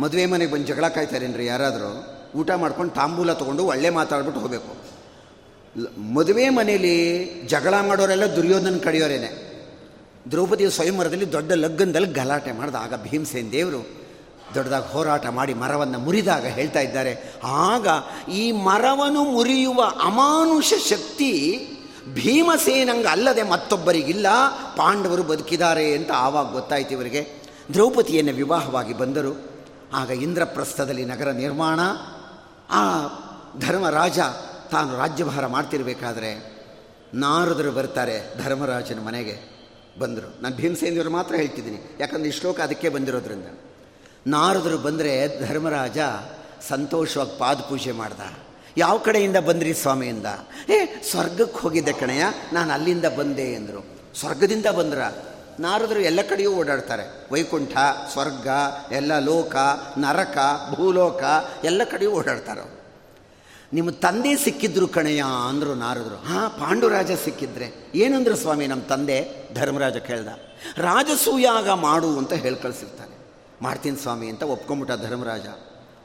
ಮದುವೆ 0.01 0.27
ಮನೆಗೆ 0.27 0.53
ಬಂದು 0.53 0.67
ಜಗಳ 0.67 0.89
ಕಾಯ್ತಾರೇನ್ರಿ 0.89 1.47
ಯಾರಾದರೂ? 1.47 1.91
ಊಟ 2.39 2.51
ಮಾಡ್ಕೊಂಡು 2.51 2.95
ತಾಂಬೂಲ 2.95 3.33
ತೊಗೊಂಡು 3.33 3.67
ಒಳ್ಳೆ 3.67 3.91
ಮಾತಾಡ್ಬಿಟ್ಟು 3.91 4.41
ಹೋಗಬೇಕು. 4.41 4.77
ಮದುವೆ 6.15 6.49
ಮನೇಲಿ 6.49 7.25
ಜಗಳ 7.47 7.75
ಮಾಡೋರೆಲ್ಲ 7.81 8.25
ದುರ್ಯೋಧನ 8.37 8.79
ಕಡಿಯೋರೇನೆ. 8.85 9.47
ದ್ರೌಪದಿಯ 10.31 10.71
ಸ್ವಯಂವರದಲ್ಲಿ 10.71 11.33
ದೊಡ್ಡ 11.33 11.53
ಲಗ್ನದಲ್ಲಿ 11.53 12.13
ಗಲಾಟೆ 12.13 12.53
ಮಾಡಿದ 12.53 12.75
ಆಗ 12.75 12.95
ಭೀಮಸೇನ್ 13.11 13.53
ದೇವರು 13.53 14.07
ದೊಡ್ಡದಾಗಿ 14.55 14.93
ಹೋರಾಟ 14.93 15.27
ಮಾಡಿ 15.27 15.55
ಮರವನ್ನು 15.55 15.99
ಮುರಿದಾಗ 15.99 16.45
ಹೇಳ್ತಾ 16.45 16.81
ಇದ್ದಾರೆ. 16.81 17.33
ಆಗ 17.45 17.87
ಈ 18.31 18.53
ಮರವನ್ನು 18.53 19.25
ಮುರಿಯುವ 19.25 19.83
ಅಮಾನುಷ 19.83 20.75
ಶಕ್ತಿ 20.89 21.33
ಭೀಮಸೇನಂಗ 22.15 23.07
ಅಲ್ಲದೆ 23.07 23.43
ಮತ್ತೊಬ್ಬರಿಗಿಲ್ಲ, 23.43 24.27
ಪಾಂಡವರು 24.77 25.23
ಬದುಕಿದ್ದಾರೆ 25.23 25.95
ಅಂತ 25.95 26.11
ಆವಾಗ 26.13 26.53
ಗೊತ್ತಾಯ್ತು 26.53 26.91
ಇವರಿಗೆ. 26.91 27.43
ದ್ರೌಪದಿಯನ್ನು 27.73 28.33
ವಿವಾಹವಾಗಿ 28.33 28.95
ಬಂದರು. 28.95 29.56
ಆಗ 29.93 30.11
ಇಂದ್ರಪ್ರಸ್ಥದಲ್ಲಿ 30.11 31.05
ನಗರ 31.05 31.31
ನಿರ್ಮಾಣ, 31.31 31.81
ಆ 32.71 33.09
ಧರ್ಮರಾಜ 33.59 34.19
ತಾನು 34.71 34.99
ರಾಜ್ಯಭಾರ 34.99 35.47
ಮಾಡ್ತಿರ್ಬೇಕಾದ್ರೆ 35.47 36.57
ನಾರದರು 37.15 37.73
ಬರ್ತಾರೆ 37.73 38.45
ಧರ್ಮರಾಜನ 38.45 39.01
ಮನೆಗೆ. 39.01 39.57
ಬಂದರು. 39.99 40.43
ನಾನು 40.43 40.57
ಭೀಮಸೇನಿಯವರು 40.57 41.11
ಮಾತ್ರ 41.11 41.35
ಹೇಳ್ತಿದ್ದೀನಿ. 41.35 41.97
ಯಾಕಂದರೆ 42.01 42.29
ಈ 42.29 42.33
ಶ್ಲೋಕ 42.33 42.61
ಅದಕ್ಕೆ 42.61 42.89
ಬಂದಿರೋದ್ರಿಂದ. 42.89 43.47
ನಾರದರು 44.27 44.79
ಬಂದರೆ 44.79 45.41
ಧರ್ಮರಾಜ 45.49 45.99
ಸಂತೋಷವಾಗಿ 46.69 47.39
ಪಾದ 47.39 47.61
ಪೂಜೆ 47.61 47.93
ಮಾಡ್ದ. 47.93 48.21
ಯಾವ 48.77 48.99
ಕಡೆಯಿಂದ 48.99 49.37
ಬಂದ್ರಿ 49.37 49.75
ಸ್ವಾಮಿಯಿಂದ 49.75 50.27
ಏ, 50.69 50.87
ಸ್ವರ್ಗಕ್ಕೆ 51.11 51.59
ಹೋಗಿದ್ದೆ 51.59 51.93
ಕಣಯ್ಯ. 51.93 52.25
ನಾನು 52.53 52.73
ಅಲ್ಲಿಂದ 52.73 53.05
ಬಂದೆ 53.05 53.43
ಎಂದರು 53.43 53.87
ಸ್ವರ್ಗದಿಂದ 54.19 54.67
ಬಂದ್ರ? 54.67 55.01
ನಾರದರು 55.61 56.01
ಎಲ್ಲ 56.01 56.21
ಕಡೆಯೂ 56.29 56.53
ಓಡಾಡ್ತಾರೆ. 56.53 57.33
ವೈಕುಂಠ, 57.33 57.73
ಸ್ವರ್ಗ, 58.13 58.49
ಎಲ್ಲ 58.93 59.19
ಲೋಕ, 59.19 59.57
ನರಕ, 59.99 60.39
ಭೂಲೋಕ 60.75 61.23
ಎಲ್ಲ 61.65 61.83
ಕಡೆಯೂ 61.91 62.11
ಓಡಾಡ್ತಾರೆ 62.11 62.77
ನಿಮ್ಮ 63.73 63.91
ತಂದೆ 63.91 64.37
ಸಿಕ್ಕಿದ್ರು 64.37 64.89
ಕಣಯ್ಯ 64.89 65.25
ಅಂದರು 65.49 65.75
ನಾರದರು. 65.75 66.17
ಹಾಂ, 66.17 66.51
ಪಾಂಡುರಾಜ 66.51 67.11
ಸಿಕ್ಕಿದ್ರೆ. 67.13 67.93
ಏನಂದ್ರು 67.95 68.37
ಸ್ವಾಮಿ 68.37 68.67
ನಮ್ಮ 68.67 68.83
ತಂದೆ? 68.83 69.49
ಧರ್ಮರಾಜ 69.55 69.97
ಕೇಳ್ದ. 69.97 70.29
ರಾಜಸೂಯಾಗ 70.77 71.71
ಮಾಡು 71.71 72.19
ಅಂತ 72.19 72.33
ಹೇಳಿ 72.33 72.57
ಕಳಿಸಿರ್ತಾನೆ. 72.57 73.19
ಮಾಡ್ತೀನಿ 73.63 73.97
ಸ್ವಾಮಿ 73.97 74.27
ಅಂತ 74.29 74.43
ಒಪ್ಕೊಂಬಿಟ್ಟ 74.43 74.93
ಧರ್ಮರಾಜ. 75.03 75.47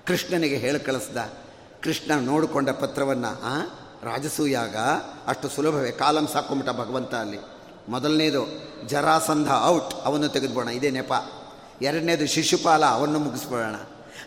ಕೃಷ್ಣನಿಗೆ 0.08 0.58
ಹೇಳಿ 0.58 0.80
ಕಳಿಸ್ದ. 0.80 1.18
ಕೃಷ್ಣ 1.84 2.12
ನೋಡಿಕೊಂಡ 2.20 2.70
ಪತ್ರವನ್ನು, 2.70 3.28
ಆ, 3.28 3.62
ರಾಜಸೂಯಾಗ 4.04 4.76
ಅಷ್ಟು 5.28 5.50
ಸುಲಭವೇ? 5.50 5.92
ಕಾಲಂ 5.92 6.28
ಸಾಕೊಂಬಿಟ್ಟ 6.28 6.72
ಭಗವಂತ 6.72 7.16
ಅಲ್ಲಿ. 7.16 7.38
ಮೊದಲನೇದು 7.89 8.72
ಜರಾಸಂಧ 8.88 9.48
ಔಟ್, 9.65 9.94
ಅವನ್ನು 10.06 10.28
ತೆಗೆದುಬೋಣ 10.28 10.70
ಇದೇ 10.70 10.89
ನೆಪ. 10.89 11.13
ಎರಡನೇದು 11.82 12.28
ಶಿಶುಪಾಲ, 12.28 12.86
ಅವನ್ನು 12.86 13.20
ಮುಗಿಸ್ಬೋಣ 13.20 13.76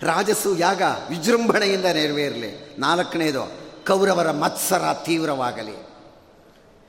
ರಾಜಸು 0.03 0.57
ಯಾಗ, 0.57 0.83
ವಿಜೃಂಭಣೆಯಿಂದ 1.09 1.85
ನೆರವೇರಲಿ. 1.85 2.77
ನಾಲ್ಕನೇದು 2.79 3.53
ಕೌರವರ 3.87 4.31
ಮತ್ಸರ 4.31 4.83
ತೀವ್ರವಾಗಲಿ. 5.05 5.87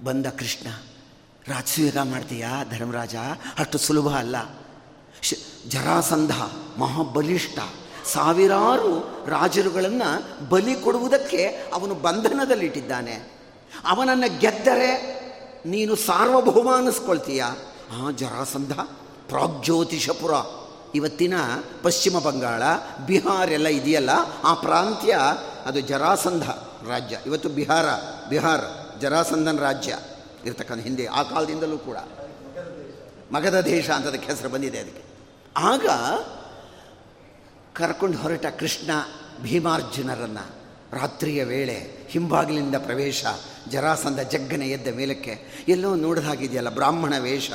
ಬಂದ 0.03 0.25
ಕೃಷ್ಣ, 0.25 0.69
ರಾಜಸೂಯಾಗ 1.47 1.97
ಮಾಡ್ತೀಯಾ 1.97 2.63
ಧರ್ಮರಾಜ? 2.71 3.15
ಅಷ್ಟು 3.59 3.77
ಸುಲಭ 3.77 4.15
ಅಲ್ಲ. 4.15 4.35
ಶ್, 5.21 5.33
ಜರಾಸಂಧ, 5.69 6.31
ಮಹಾಬಲಿಷ್ಠ. 6.77 7.59
ಸಾವಿರಾರು 8.05 9.23
ರಾಜರುಗಳನ್ನು 9.27 10.49
ಬಲಿ 10.49 10.75
ಕೊಡುವುದಕ್ಕೆ 10.75 11.45
ಅವನು 11.73 11.95
ಬಂಧನದಲ್ಲಿಟ್ಟಿದ್ದಾನೆ. 11.95 13.13
ಅವನನ್ನು 13.85 14.39
ಗೆದ್ದರೆ 14.39 15.24
ನೀನು 15.65 15.95
ಸಾರ್ವಭೌಮ 15.95 16.75
ಅನ್ನಿಸ್ಕೊಳ್ತೀಯ? 16.75 17.43
ಆ, 17.91 18.11
ಜರಾಸಂಧ. 18.11 18.71
ಪ್ರಾಗ್ಜ್ಯೋತಿಷಪುರ. 19.27 20.31
ಇವತ್ತಿನ 20.95 21.33
ಪಶ್ಚಿಮ 21.83 22.19
ಬಂಗಾಳ, 22.19 22.63
ಬಿಹಾರ್ 23.05 23.49
ಎಲ್ಲ 23.49 23.67
ಇದೆಯಲ್ಲ, 23.67 24.09
ಆ 24.43 24.53
ಪ್ರಾಂತ್ಯ 24.53 25.19
ಅದು 25.65 25.79
ಜರಾಸಂಧ 25.79 26.49
ರಾಜ್ಯ. 26.89 27.19
ಇವತ್ತು 27.25 27.49
ಬಿಹಾರ 27.49 27.85
ಬಿಹಾರ 28.29 28.59
ಜರಾಸಂಧನ್ 28.99 29.59
ರಾಜ್ಯ 29.59 29.97
ಇರ್ತಕ್ಕಂಥ 30.45 30.83
ಹಿಂದೆ, 30.83 31.05
ಆ 31.05 31.23
ಕಾಲದಿಂದಲೂ 31.23 31.77
ಕೂಡ. 31.77 31.97
ಮಗಧ 33.31 33.55
ದೇಶ 33.55 33.89
ಅಂತ 33.89 34.07
ಅದಕ್ಕೆ 34.07 34.29
ಹೆಸರು 34.31 34.49
ಬಂದಿದೆ 34.49 34.79
ಅದಕ್ಕೆ. 34.79 35.03
ಆಗ 35.57 35.87
ಕರ್ಕೊಂಡು 37.73 38.17
ಹೊರಟ 38.17 38.45
ಕೃಷ್ಣ 38.45 38.91
ಭೀಮಾರ್ಜುನರನ್ನು 39.41 40.64
ರಾತ್ರಿಯ 40.91 41.43
ವೇಳೆ 41.43 42.07
ಹಿಂಬಾಗಿಲಿಂದ 42.09 42.75
ಪ್ರವೇಶ 42.75 43.25
ಜರಾಸಂದ 43.69 44.19
ಜಗ್ಗನೆ 44.19 44.69
ಎದ್ದ 44.69 44.87
ಮೇಲಕ್ಕೆ 44.95 45.39
ಎಲ್ಲೋ 45.67 45.95
ನೋಡಿದ 45.95 46.23
ಹಾಗಿದೆಯಲ್ಲ 46.23 46.69
ಬ್ರಾಹ್ಮಣ 46.69 47.17
ವೇಷ. 47.19 47.51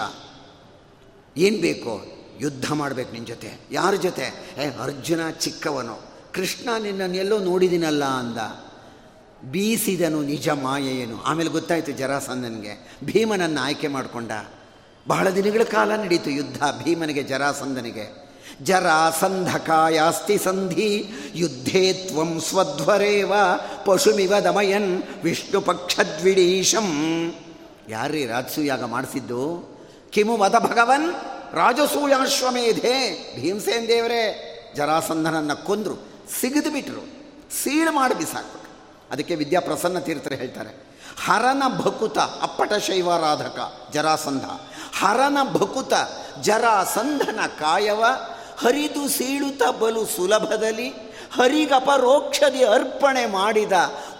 ಏನು 1.36 1.60
ಬೇಕು 1.60 2.06
ಯುದ್ಧ 2.40 2.72
ಮಾಡಬೇಕು 2.72 3.12
ನಿನ್ನ 3.12 3.26
ಜೊತೆ. 3.26 3.52
ಯಾರ 3.70 3.94
ಜೊತೆ? 3.94 4.22
ಏ, 4.58 4.70
ಅರ್ಜುನ 4.82 5.30
ಚಿಕ್ಕವನು. 5.30 6.00
ಕೃಷ್ಣ 6.32 6.68
ನಿನ್ನನ್ನು 6.82 7.16
ಎಲ್ಲೋ 7.16 7.38
ನೋಡಿದಿನಲ್ಲ 7.38 8.04
ಅಂದ. 8.04 8.36
ಬೀಸಿದನು 9.50 10.22
ನಿಜ 10.22 10.48
ಮಾಯೆಯೇನು. 10.48 11.22
ಆಮೇಲೆ 11.22 11.50
ಗೊತ್ತಾಯಿತು 11.50 11.92
ಜರಾಸಂದನಿಗೆ 11.92 12.98
ಭೀಮನನ್ನು 13.04 13.60
ಆಯ್ಕೆ 13.60 13.88
ಮಾಡಿಕೊಂಡ. 13.88 14.30
ಬಹಳ 15.08 15.30
ದಿನಗಳ 15.30 15.62
ಕಾಲ 15.62 15.96
ನಡೀತು 15.96 16.30
ಯುದ್ಧ 16.30 16.62
ಭೀಮನಿಗೆ, 16.84 17.22
ಜರಾಸಂಧನಿಗೆ. 17.22 18.29
ಜರಾಸಂಧಕಾಯಾಸ್ತಿ 18.62 20.38
ಸಂಧಿ, 20.38 20.92
ಯುದ್ಧೇ 21.34 21.92
ತ್ವಂ 21.92 22.40
ಸ್ವಧ್ವರೇವ 22.40 23.32
ಪಶುಮಿವ 23.84 24.32
ದಮಯನ್ 24.44 25.02
ವಿಷ್ಣು 25.22 25.60
ಪಕ್ಷದ್ವಿಡೀಶಂ. 25.60 26.88
ಯಾರೀ 27.88 28.26
ರಾಜಸೂಯಾಗ 28.26 28.84
ಮಾಡಿಸಿದ್ದು? 28.84 29.42
ಕಿಮು 30.10 30.36
ವದ 30.36 30.54
ಭಗವನ್ 30.58 31.08
ರಾಜಸೂಯಾಶ್ವಮೇಧೆ. 31.54 32.96
ಭೀಮಸೇನ್ 33.40 33.88
ದೇವರೇ 33.88 34.22
ಜರಾಸಂಧನನ್ನು 34.76 35.56
ಕೊಂದರು, 35.66 35.96
ಸಿಗದು 36.40 36.70
ಬಿಟ್ಟರು 36.70 37.04
ಸೀಳು 37.62 37.92
ಮಾಡಿ 37.92 38.14
ಬಿಸಾಕ್ಬಿಟ್ರು. 38.14 38.70
ಅದಕ್ಕೆ 39.10 39.34
ವಿದ್ಯಾಪ್ರಸನ್ನ 39.34 39.98
ತೀರ್ಥರು 39.98 40.34
ಹೇಳ್ತಾರೆ, 40.34 40.72
ಹರನ 41.24 41.62
ಭಕುತ 41.78 42.18
ಅಪ್ಪಟ 42.18 42.72
ಶೈವಾರಾಧಕ 42.72 43.58
ಜರಾಸಂಧ 43.92 44.44
ಹರನ 44.98 45.38
ಭಕುತ 45.52 45.92
ಜರಾಸಂಧನ 46.42 47.40
ಕಾಯವ 47.58 48.04
ಹರಿದು 48.60 49.08
ಸೀಳುತ್ತ 49.08 49.62
ಬಲು 49.80 50.06
ಸುಲಭದಲ್ಲಿ 50.06 50.88
ಹರಿಗಪರೋಕ್ಷದಿ 51.32 52.64
ಅರ್ಪಣೆ 52.64 53.26
ಮಾಡಿದ 53.26 53.72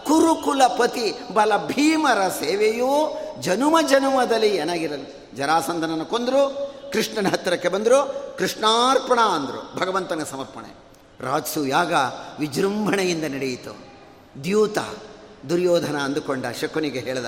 ಕುರುಕುಲಪತಿ 0.07 1.33
ಬಲ 1.35 1.67
ಭೀಮರ 1.67 2.29
ಸೇವೆಯೂ 2.29 2.93
ಜನುಮ 3.41 3.77
ಜನುಮದಲ್ಲಿ 3.89 4.57
ಏನಾಗಿರಲಿ 4.57 5.37
ಜರಾಸಂದನನ್ನು 5.37 6.07
ಕೊಂದರು, 6.07 6.73
ಕೃಷ್ಣನ 6.93 7.29
ಹತ್ತಿರಕ್ಕೆ 7.29 7.69
ಬಂದರು, 7.69 7.99
ಕೃಷ್ಣಾರ್ಪಣ 8.39 9.21
ಅಂದರು, 9.21 9.81
ಭಗವಂತನ 9.81 10.23
ಸಮರ್ಪಣೆ. 10.31 10.71
ರಾಜಸು 11.21 11.67
ಯಾಗ 11.67 11.93
ವಿಜೃಂಭಣೆಯಿಂದ 12.39 13.25
ನಡೆಯಿತು. 13.25 13.73
ದ್ಯೂತ 14.45 14.79
ದುರ್ಯೋಧನ 15.49 15.99
ಅಂದುಕೊಂಡ 15.99 16.47
ಶಕುನಿಗೆ 16.61 16.99
ಹೇಳ್ದ, 16.99 17.27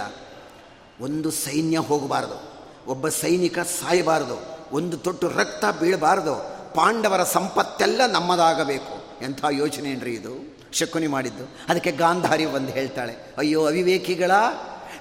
ಒಂದು 1.00 1.30
ಸೈನ್ಯ 1.30 1.78
ಹೋಗಬಾರದು, 1.78 2.52
ಒಬ್ಬ 2.90 3.08
ಸೈನಿಕ 3.08 3.58
ಸಾಯಬಾರದು, 3.58 4.38
ಒಂದು 4.76 4.96
ತೊಟ್ಟು 4.96 5.28
ರಕ್ತ 5.28 5.64
ಬೀಳಬಾರದು 5.80 6.61
ಪಾಂಡವರ 6.74 7.22
ಸಂಪತ್ತೆಲ್ಲ 7.24 8.06
ನಮ್ಮದಾಗಬೇಕು. 8.06 9.24
ಎಂಥ 9.24 9.44
ಯೋಚನೆ 9.50 9.90
ಏನ್ರಿ 9.90 10.12
ಇದು? 10.14 10.34
ಶಕುನಿ 10.72 11.06
ಮಾಡಿದ್ದು. 11.06 11.44
ಅದಕ್ಕೆ 11.68 11.92
ಗಾಂಧಾರಿ 11.92 12.44
ಒಂದು 12.44 12.72
ಹೇಳ್ತಾಳೆ, 12.72 13.14
ಅಯ್ಯೋ 13.38 13.66
ಅವಿವೇಕಿಗಳ, 13.66 14.30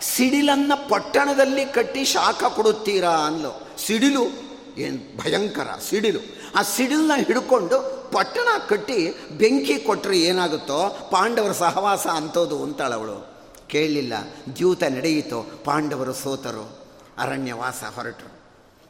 ಸಿಡಿಲನ್ನು 0.02 0.90
ಪಟ್ಟಣದಲ್ಲಿ 0.90 1.66
ಕಟ್ಟಿ 1.66 2.06
ಶಾಖ 2.06 2.44
ಕೊಡುತ್ತೀರಾ 2.56 3.12
ಅನ್ಲು 3.28 3.52
ಸಿಡಿಲು? 3.86 4.24
ಏನು 4.78 5.00
ಭಯಂಕರ 5.18 5.70
ಸಿಡಿಲು. 5.90 6.20
ಆ 6.56 6.62
ಸಿಡಿಲನ್ನ 6.62 7.12
ಹಿಡ್ಕೊಂಡು 7.16 7.78
ಪಟ್ಟಣ 8.12 8.48
ಕಟ್ಟಿ 8.70 9.00
ಬೆಂಕಿ 9.38 9.76
ಕೊಟ್ಟರೆ 9.80 10.20
ಏನಾಗುತ್ತೋ, 10.20 10.80
ಪಾಂಡವರ 11.12 11.52
ಸಹವಾಸ 11.52 12.08
ಅಂತೋದು 12.08 12.64
ಅಂತಾಳವಳು 12.64 13.18
ಕೇಳಲಿಲ್ಲ 13.68 14.14
ದ್ಯೂತ 14.56 14.84
ನಡೆಯಿತು, 14.84 15.40
ಪಾಂಡವರು 15.66 16.14
ಸೋತರು. 16.14 16.66
ಅರಣ್ಯವಾಸ 17.18 17.84
ಹೊರಟರು. 17.96 18.32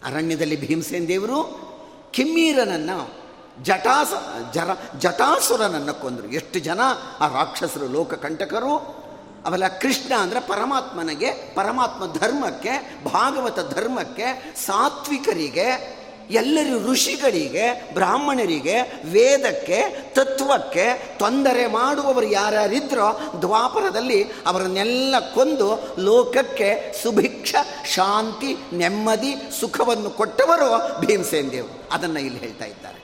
ಅರಣ್ಯದಲ್ಲಿ 0.05 0.67
ಭೀಮಸೇನ್ 0.67 1.07
ದೇವರು 1.07 1.70
ಕಿಮ್ಮೀರನನ್ನು 2.11 3.21
ಜಟಾಸ, 3.63 4.13
ಜರ, 4.53 4.69
ಜಟಾಸುರನನ್ನು 4.99 6.01
ಕೊಂದರು. 6.01 6.27
ಎಷ್ಟು 6.27 6.59
ಜನ 6.59 6.79
ಆ 7.19 7.27
ರಾಕ್ಷಸರು, 7.27 7.87
ಲೋಕಕಂಟಕರು? 7.87 9.01
ಅವೆಲ್ಲ 9.45 9.67
ಕೃಷ್ಣ 9.67 10.13
ಅಂದರೆ 10.19 10.39
ಪರಮಾತ್ಮನಿಗೆ, 10.39 11.31
ಪರಮಾತ್ಮ 11.31 12.13
ಧರ್ಮಕ್ಕೆ, 12.19 13.03
ಭಾಗವತ 13.05 13.59
ಧರ್ಮಕ್ಕೆ, 13.73 14.55
ಸಾತ್ವಿಕರಿಗೆ 14.65 16.00
ಎಲ್ಲರೂ 16.31 16.91
ಋಷಿಗಳಿಗೆ, 16.91 17.93
ಬ್ರಾಹ್ಮಣರಿಗೆ, 17.93 18.81
ವೇದಕ್ಕೆ, 19.11 20.05
ತತ್ವಕ್ಕೆ 20.13 21.15
ತೊಂದರೆ 21.19 21.67
ಮಾಡುವವರು 21.67 22.25
ಯಾರ್ಯಾರಿದ್ರೋ 22.25 23.39
ದ್ವಾಪರದಲ್ಲಿ 23.41 24.23
ಅವರನ್ನೆಲ್ಲ 24.23 25.15
ಕೊಂದು 25.33 25.95
ಲೋಕಕ್ಕೆ 25.99 27.03
ಸುಭಿಕ್ಷ, 27.03 27.55
ಶಾಂತಿ, 27.85 28.75
ನೆಮ್ಮದಿ, 28.75 29.59
ಸುಖವನ್ನು 29.59 30.09
ಕೊಟ್ಟವರು 30.09 30.99
ಭೀಮಸೇನ್ 30.99 31.51
ದೇವ್. 31.51 31.67
ಅದನ್ನು 31.91 32.19
ಇಲ್ಲಿ 32.19 32.39
ಹೇಳ್ತಾ 32.39 32.65
ಇದ್ದಾರೆ. 32.65 33.01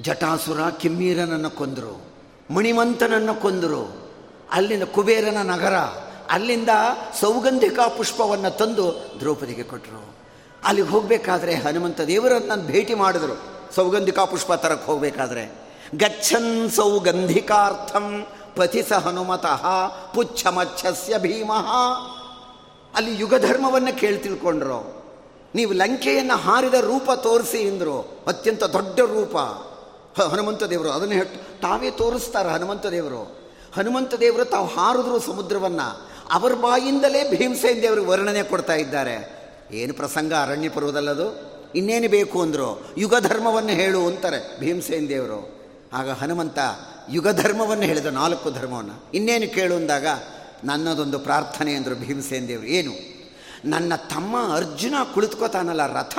ಜಟಾಸುರ 0.00 0.70
ಕಿಮ್ಮೀರನನ್ನು 0.70 1.50
ಕೊಂದರು, 1.50 2.02
ಮಣಿಮಂತನನ್ನು 2.50 3.34
ಕೊಂದರು, 3.34 4.10
ಅಲ್ಲಿನ 4.52 4.84
ಕುಬೇರನ 4.84 5.50
ನಗರ, 5.50 5.74
ಅಲ್ಲಿಂದ 6.30 6.68
ಸೌಗಂಧಿಕಾ 7.20 7.88
ಪುಷ್ಪವನ್ನು 7.88 8.50
ತಂದು 8.50 9.16
ದ್ರೌಪದಿಗೆ 9.20 9.62
ಕೊಟ್ಟರು 9.62 10.17
ಅಲ್ಲಿಗೆ 10.64 10.88
ಹೋಗಬೇಕಾದ್ರೆ 10.88 11.54
ಹನುಮಂತ 11.54 12.00
ದೇವರನ್ನು 12.00 12.46
ನಾನು 12.46 12.62
ಭೇಟಿ 12.62 12.94
ಮಾಡಿದ್ರು. 12.94 13.58
ಸೌಗಂಧಿಕಾ 13.74 14.24
ಪುಷ್ಪ 14.24 14.52
ತರಕ್ಕೆ 14.52 14.86
ಹೋಗಬೇಕಾದ್ರೆ. 14.86 15.68
ಗಚ್ಚನ್ 15.96 16.70
ಸೌಗಂಧಿಕಾರ್ಥಂ 16.70 18.26
ಪತಿಸ 18.56 18.92
ಹನುಮತಃ 18.92 19.66
ಪುಚ್ಛಮಚ್ಛಸ್ಯ 20.14 21.18
ಭೀಮಃ. 21.18 21.66
ಅಲ್ಲಿ 22.94 23.20
ಯುಗಧರ್ಮವನ್ನು 23.20 23.98
ಕೇಳಿ 23.98 24.18
ತಿಳ್ಕೊಂಡ್ರು. 24.18 25.04
ನೀವು 25.54 25.72
ಲಂಕೆಯನ್ನು 25.72 26.36
ಹಾರಿದ 26.36 26.74
ರೂಪ 26.74 27.10
ತೋರಿಸಿ 27.12 27.58
ಎಂದರು 27.58 28.24
ಅತ್ಯಂತ 28.26 28.64
ದೊಡ್ಡ 28.64 29.00
ರೂಪ. 29.00 29.36
ಹನುಮಂತ 30.20 30.62
ದೇವರು 30.62 30.90
ಅದನ್ನು 30.90 31.24
ತಾವೇ 31.60 31.90
ತೋರಿಸ್ತಾರೆ 31.90 32.48
ಹನುಮಂತ 32.48 32.86
ದೇವರು. 32.86 33.22
ಹನುಮಂತ 33.76 34.14
ದೇವರು 34.14 34.44
ತಾವು 34.44 34.66
ಹಾರಿದ್ರು 34.66 35.18
ಸಮುದ್ರವನ್ನು. 35.18 36.08
ಅವರ 36.32 36.52
ಬಾಯಿಂದಲೇ 36.52 37.36
ಭೀಮಸೇನ್ 37.36 37.82
ದೇವರಿಗೆ 37.82 38.06
ವರ್ಣನೆ 38.06 38.42
ಕೊಡ್ತಾ 38.42 38.74
ಇದ್ದಾರೆ. 38.74 39.37
ಏನು 39.72 39.94
ಪ್ರಸಂಗ 39.94 40.32
ಅರಣ್ಯ 40.32 40.68
ಪರ್ವದಲ್ಲದು? 40.68 41.58
ಇನ್ನೇನು 41.74 42.08
ಬೇಕು 42.08 42.42
ಅಂದರು? 42.42 42.94
ಯುಗ 42.98 43.14
ಧರ್ಮವನ್ನು 43.20 43.70
ಹೇಳು 43.70 44.06
ಅಂತಾರೆ 44.06 44.60
ಭೀಮಸೇನ್ 44.60 45.08
ದೇವರು. 45.08 45.60
ಆಗ 45.92 46.10
ಹನುಮಂತ 46.10 46.58
ಯುಗ 47.10 47.28
ಧರ್ಮವನ್ನು 47.28 47.84
ಹೇಳಿದ 47.84 48.06
ನಾಲ್ಕು 48.06 48.50
ಧರ್ಮವನ್ನು. 48.50 49.04
ಇನ್ನೇನು 49.14 49.54
ಕೇಳು 49.54 49.74
ಅಂದಾಗ, 49.74 50.06
ನನ್ನದೊಂದು 50.64 51.18
ಪ್ರಾರ್ಥನೆ 51.18 51.74
ಅಂದರು 51.74 51.94
ಭೀಮಸೇನ್ 51.94 52.48
ದೇವರು. 52.48 52.66
ಏನು? 52.66 52.92
ನನ್ನ 53.64 53.94
ತಮ್ಮ 53.94 54.54
ಅರ್ಜುನ 54.54 54.94
ಕುಳಿತುಕೋತಾನಲ್ಲ 55.14 55.98
ರಥ, 55.98 56.18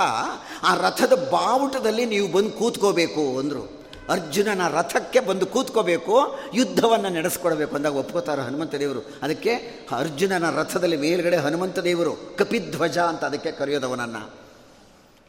ಆ 0.63 0.75
ರಥದ 0.75 1.29
ಬಾವುಟದಲ್ಲಿ 1.31 2.05
ನೀವು 2.05 2.31
ಬಂದು 2.31 2.49
ಕೂತ್ಕೋಬೇಕು 2.49 3.39
ಅಂದರು. 3.39 3.78
ಅರ್ಜುನನ 4.09 4.67
ರಥಕ್ಕೆ 4.67 5.19
ಬಂದು 5.19 5.45
ಕೂತ್ಕೋಬೇಕು, 5.45 6.15
ಯುದ್ಧವನ್ನು 6.53 7.09
ನಡೆಸ್ಕೊಡ್ಬೇಕು 7.09 7.75
ಅಂದಾಗ 7.75 7.95
ಒಪ್ಕೋತಾರೆ 7.95 8.41
ಹನುಮಂತ 8.41 8.75
ದೇವರು. 8.75 9.01
ಅದಕ್ಕೆ 9.21 9.53
ಅರ್ಜುನನ 9.97 10.49
ರಥದಲ್ಲಿ 10.55 10.97
ಮೇಲ್ಗಡೆ 10.97 11.35
ಹನುಮಂತ 11.35 11.79
ದೇವರು, 11.79 12.13
ಕಪಿಧ್ವಜ 12.37 12.97
ಅಂತ 12.97 13.23
ಅದಕ್ಕೆ 13.23 13.51
ಕರೆಯೋದವನನ್ನು 13.51 14.23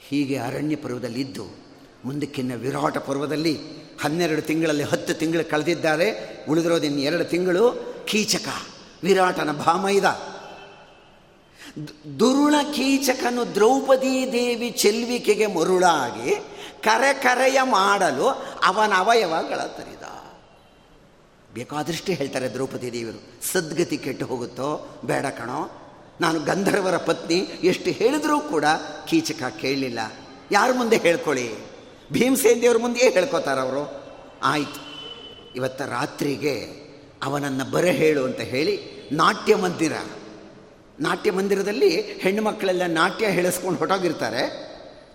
ಹೀಗೆ 0.01 0.38
ಅರಣ್ಯ 0.38 0.77
ಪರ್ವದಲ್ಲಿ 0.77 1.21
ಇದ್ದು 1.21 1.47
ಮುಂದಕ್ಕಿನ್ನ 2.05 2.53
ವಿರಾಟ 2.55 2.99
ಪರ್ವದಲ್ಲಿ 2.99 3.55
ಹನ್ನೆರಡು 4.03 4.43
ತಿಂಗಳಲ್ಲಿ 4.43 4.83
ಹತ್ತು 4.83 5.14
ತಿಂಗಳು 5.14 5.51
ಕಳೆದಿದ್ದಾರೆ. 5.51 6.09
ಉಳಿದಿರೋದಿನ್ನು 6.49 7.01
ಎರಡು 7.01 7.25
ತಿಂಗಳು 7.25 7.64
ಕೀಚಕ, 8.07 8.49
ವಿರಾಟನ 9.03 9.53
ಭಾಮೈದ. 9.53 10.05
ದುರುಳ 12.19 12.55
ಕೀಚಕನು 12.75 13.55
ದ್ರೌಪದಿ 13.55 14.33
ದೇವಿ 14.33 14.71
ಚೆಲ್ವಿಕೆಗೆ 14.71 15.47
ಮರುಳಾಗಿ 15.47 16.31
ಕರೆ 16.85 17.14
ಕರೆಯ 17.14 17.59
ಮಾಡಲು 17.62 18.29
ಅವನ 18.64 18.93
ಅವಯವಗಳ 18.97 19.57
ತರಿದ 19.57 20.01
ಬೇಕಾದಷ್ಟೇ 21.55 22.14
ಹೇಳ್ತಾರೆ 22.14 22.49
ದ್ರೌಪದಿ 22.49 22.93
ದೇವರು. 22.93 23.47
ಸದ್ಗತಿ 23.53 23.99
ಕೆಟ್ಟು 23.99 24.27
ಹೋಗುತ್ತೋ 24.27 25.01
ಬೇಡ 25.05 25.27
ಕಣೋ. 25.27 25.71
ನಾನು 26.21 26.40
ಗಂಧರ್ವರ 26.40 26.97
ಪತ್ನಿ, 26.97 27.37
ಎಷ್ಟು 27.62 27.90
ಹೇಳಿದರೂ 27.90 28.40
ಕೂಡ 28.40 28.64
ಕೀಚಕ 29.09 29.43
ಕೇಳಲಿಲ್ಲ. 29.61 29.99
ಯಾರ 30.53 30.71
ಮುಂದೆ 30.73 30.97
ಹೇಳ್ಕೊಳ್ಳಿ? 30.97 31.55
ಭೀಮಸೇನ 32.12 32.59
ದೇವ್ರ 32.62 32.79
ಮುಂದೆಯೇ 32.79 33.11
ಹೇಳ್ಕೊತಾರೆ 33.11 33.61
ಅವರು. 33.61 34.05
ಆಯಿತು. 34.43 34.81
ಇವತ್ತ 35.57 35.83
ರಾತ್ರಿಗೆ 35.83 36.61
ಅವನನ್ನು 37.23 37.71
ಬರ 37.71 37.85
ಹೇಳು 37.85 38.25
ಅಂತ 38.25 38.40
ಹೇಳಿ 38.40 39.01
ನಾಟ್ಯ 39.12 39.57
ಮಂದಿರ. 39.57 39.93
ನಾಟ್ಯ 41.01 41.31
ಮಂದಿರದಲ್ಲಿ 41.31 42.01
ಹೆಣ್ಣು 42.19 42.43
ಮಕ್ಕಳೆಲ್ಲ 42.43 42.83
ನಾಟ್ಯ 42.87 43.27
ಹೇಳಿಸ್ಕೊಂಡು 43.27 43.79
ಹೊಟ್ಟೋಗಿರ್ತಾರೆ 43.79 44.71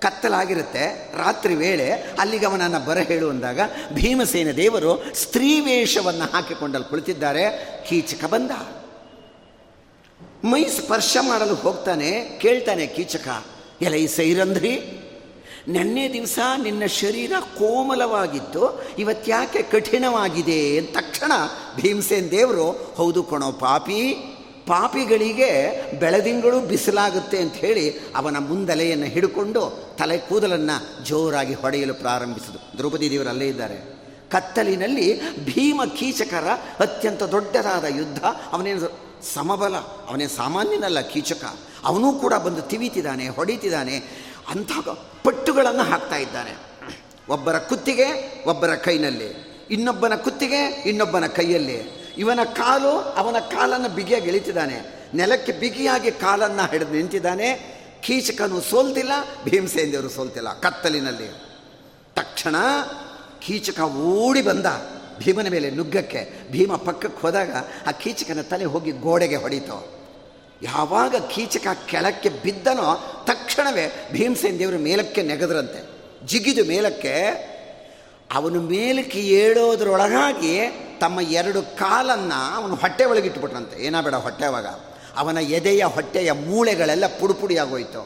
ಕತ್ತಲಾಗಿರುತ್ತೆ. 0.05 1.11
ರಾತ್ರಿ 1.17 1.55
ವೇಳೆ 1.55 1.91
ಅಲ್ಲಿಗೆ 1.91 2.45
ಅವನನ್ನು 2.45 2.85
ಬರ 2.85 2.97
ಹೇಳು 2.97 3.29
ಅಂದಾಗ 3.29 3.59
ಭೀಮಸೇನ 3.93 4.51
ದೇವರು 4.51 5.15
ಸ್ತ್ರೀ 5.15 5.59
ವೇಷವನ್ನು 5.59 6.31
ಹಾಕಿಕೊಂಡಲ್ಲಿ 6.31 6.89
ಕುಳಿತಿದ್ದಾರೆ. 6.89 7.43
ಕೀಚಕ 7.89 8.25
ಬಂದ. 8.25 8.51
ಮೈ 10.43 10.63
ಸ್ಪರ್ಶ 10.63 11.17
ಮಾಡಲು 11.21 11.55
ಹೋಗ್ತಾನೆ, 11.55 12.39
ಕೇಳ್ತಾನೆ 12.41 12.87
ಕೀಚಕ, 12.87 13.45
ಎಲ 13.81 14.05
ಸೈರಂಧ್ರಿ, 14.05 14.73
ನೆನ್ನೆ 15.67 16.13
ದಿವಸ 16.13 16.39
ನಿನ್ನ 16.63 16.85
ಶರೀರ 16.85 17.31
ಕೋಮಲವಾಗಿತ್ತು, 17.39 18.83
ಇವತ್ತ್ಯಾಕೆ 18.99 19.61
ಕಠಿಣವಾಗಿದೆ? 19.61 20.77
ಅಂತ 20.77 20.97
ತಕ್ಷಣ 20.97 21.31
ಭೀಮಸೇನ್ 21.75 22.31
ದೇವರು, 22.31 22.93
ಹೌದು 22.97 23.23
ಕೊಣೋ 23.23 23.51
ಪಾಪಿ 23.51 24.01
ಪಾಪಿಗಳಿಗೆ 24.67 25.81
ಬೆಳದಿಂಗಳು 25.99 26.59
ಬಿಸಿಲಾಗುತ್ತೆ 26.59 27.37
ಅಂತ 27.37 27.53
ಹೇಳಿ 27.53 27.99
ಅವನ 28.15 28.37
ಮುಂದಲೆಯನ್ನು 28.37 29.05
ಹಿಡ್ಕೊಂಡು 29.05 29.95
ತಲೆ 29.99 30.17
ಕೂದಲನ್ನು 30.17 31.05
ಜೋರಾಗಿ 31.05 31.53
ಹೊಡೆಯಲು 31.53 31.93
ಪ್ರಾರಂಭಿಸಿದರು. 31.93 32.77
ದ್ರೌಪದಿ 32.77 33.09
ದೇವರು 33.09 33.29
ಅಲ್ಲೇ 33.29 33.47
ಇದ್ದಾರೆ. 33.47 33.95
ಕತ್ತಲಿನಲ್ಲಿ 34.31 35.35
ಭೀಮ 35.45 35.81
ಕೀಚಕರ 35.97 36.47
ಅತ್ಯಂತ 36.79 37.23
ದೊಡ್ಡದಾದ 37.23 37.83
ಯುದ್ಧ. 37.83 38.19
ಅವನೇನು 38.51 39.05
ಸಮಬಲ, 39.33 39.75
ಅವನೇ 39.75 40.27
ಸಾಮಾನ್ಯನಲ್ಲ 40.27 40.99
ಕೀಚಕ. 40.99 41.55
ಅವನೂ 41.83 42.11
ಕೂಡ 42.11 42.33
ಬಂದು 42.33 42.61
ತಿವಿತಿದ್ದಾನೆ, 42.61 43.27
ಹೊಡಿತಿದ್ದಾನೆ. 43.27 43.97
ಅಂಥ 44.49 44.71
ಪಟ್ಟುಗಳನ್ನು 45.23 45.83
ಹಾಕ್ತಾ 45.83 46.15
ಇದ್ದಾನೆ 46.15 46.57
ಒಬ್ಬರ 47.29 47.57
ಕುತ್ತಿಗೆ, 47.57 48.07
ಒಬ್ಬರ 48.47 48.75
ಕೈನಲ್ಲಿ. 48.75 49.55
ಇನ್ನೊಬ್ಬನ 49.71 50.15
ಕುತ್ತಿಗೆ, 50.15 50.83
ಇನ್ನೊಬ್ಬನ 50.85 51.25
ಕೈಯಲ್ಲಿ. 51.25 52.04
ಇವನ 52.17 52.39
ಕಾಲು 52.43 52.89
ಅವನ 52.89 53.39
ಕಾಲನ್ನು 53.39 53.89
ಬಿಗಿಯಾಗಿ 53.89 54.27
ಎಳಿತಿದ್ದಾನೆ. 54.27 55.05
ನೆಲಕ್ಕೆ 55.13 55.51
ಬಿಗಿಯಾಗಿ 55.51 56.11
ಕಾಲನ್ನು 56.11 56.71
ಹಿಡಿದು 56.71 56.91
ನಿಂತಿದ್ದಾನೆ. 56.91 57.75
ಕೀಚಕನು 58.01 58.61
ಸೋಲ್ತಿಲ್ಲ 58.61 59.11
ಭೀಮಸೇನ 59.43 59.91
ದೇವರು 59.91 60.09
ಸೋಲ್ತಿಲ್ಲ 60.09 60.59
ಕತ್ತಲಿನಲ್ಲಿ. 60.59 61.27
ತಕ್ಷಣ 62.15 62.55
ಕೀಚಕ 63.39 63.79
ಓಡಿ 63.81 64.41
ಬಂದ 64.41 64.65
ಭೀಮನ 65.17 65.47
ಮೇಲೆ 65.47 65.69
ನುಗ್ಗಕ್ಕೆ. 65.69 66.51
ಭೀಮ 66.51 66.75
ಪಕ್ಕಕ್ಕೆ 66.75 67.21
ಹೋದಾಗ 67.21 67.49
ಆ 67.87 67.91
ಕೀಚಕನ 67.91 68.41
ತಲೆ 68.41 68.65
ಹೋಗಿ 68.65 68.91
ಗೋಡೆಗೆ 68.91 69.35
ಹೊಡಿತು. 69.35 69.95
ಯಾವಾಗ 70.61 71.15
ಕೀಚಕ 71.15 71.67
ಕೆಳಕ್ಕೆ 71.85 72.29
ಬಿದ್ದನೋ 72.29 73.23
ತಕ್ಷಣವೇ 73.27 74.09
ಭೀಮಸೇನ 74.11 74.55
ದೇವರು 74.59 74.79
ಮೇಲಕ್ಕೆ 74.79 75.21
ನೆಗೆದ್ರಂತೆ. 75.21 75.95
ಜಿಗಿದು 76.27 76.65
ಮೇಲಕ್ಕೆ 76.65 77.54
ಅವನು 78.33 78.61
ಮೇಲಕ್ಕೆ 78.61 79.19
ಏಳೋದ್ರೊಳಗಾಗಿ 79.19 80.59
ತಮ್ಮ 81.01 81.21
ಎರಡು 81.21 81.61
ಕಾಲನ್ನು 81.61 82.55
ಅವನು 82.55 82.75
ಹೊಟ್ಟೆ 82.75 83.05
ಒಳಗಿಟ್ಬಿಟ್ರಂತೆ 83.05 83.85
ಏನಾಬೇಡ 83.85 84.15
ಹೊಟ್ಟೆ 84.15 84.45
ಅವಾಗ 84.45 84.67
ಅವನ 85.17 85.37
ಎದೆಯ 85.37 85.83
ಹೊಟ್ಟೆಯ 85.83 86.31
ಮೂಳೆಗಳೆಲ್ಲ 86.31 87.07
ಪುಡುಪುಡಿ 87.07 87.57
ಆಗೋಯ್ತು 87.57 88.01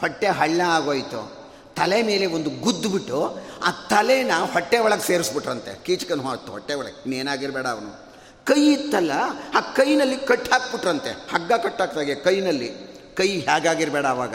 ಹೊಟ್ಟೆ 0.00 0.26
ಹಳ್ಳ 0.26 0.60
ಆಗೋಯ್ತು. 0.66 1.40
ತಲೆ 1.76 2.02
ಮೇಲೆ 2.02 2.26
ಒಂದು 2.26 2.50
ಗುದ್ದುಬಿಟ್ಟು 2.60 3.38
ಆ 3.64 3.70
ತಲೆನ 3.70 4.30
ಹೊಟ್ಟೆ 4.52 4.78
ಒಳಗೆ 4.78 5.02
ಸೇರಿಸ್ಬಿಟ್ರಂತೆ. 5.02 5.84
ಕೀಚಕನ 5.84 6.20
ಹೊತ್ತು 6.20 6.52
ಹೊಟ್ಟೆ 6.52 6.74
ಒಳಗೆ. 6.74 6.92
ಇನ್ನೇನಾಗಿರಬೇಡ 6.92 7.66
ಅವನು. 7.66 8.10
ಕೈ 8.44 8.72
ಇತ್ತಲ್ಲ, 8.72 9.12
ಆ 9.56 9.60
ಕೈನಲ್ಲಿ 9.60 10.16
ಕಟ್ಟಾಕ್ಬಿಟ್ರಂತೆ 10.16 11.10
ಹಗ್ಗ 11.10 11.52
ಕಟ್ಟಾಕ್ತಾಗೆ 11.52 12.14
ಕೈನಲ್ಲಿ. 12.14 12.90
ಕೈ 13.16 13.28
ಹೇಗಾಗಿರಬೇಡ 13.28 14.06
ಅವಾಗ. 14.06 14.34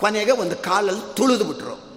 ಕೊನೆಗೆ 0.00 0.30
ಒಂದು 0.30 0.56
ಕಾಲಲ್ಲಿ 0.56 1.16
ತುಳಿದು 1.16 1.44
ಬಿಟ್ರು 1.44 1.89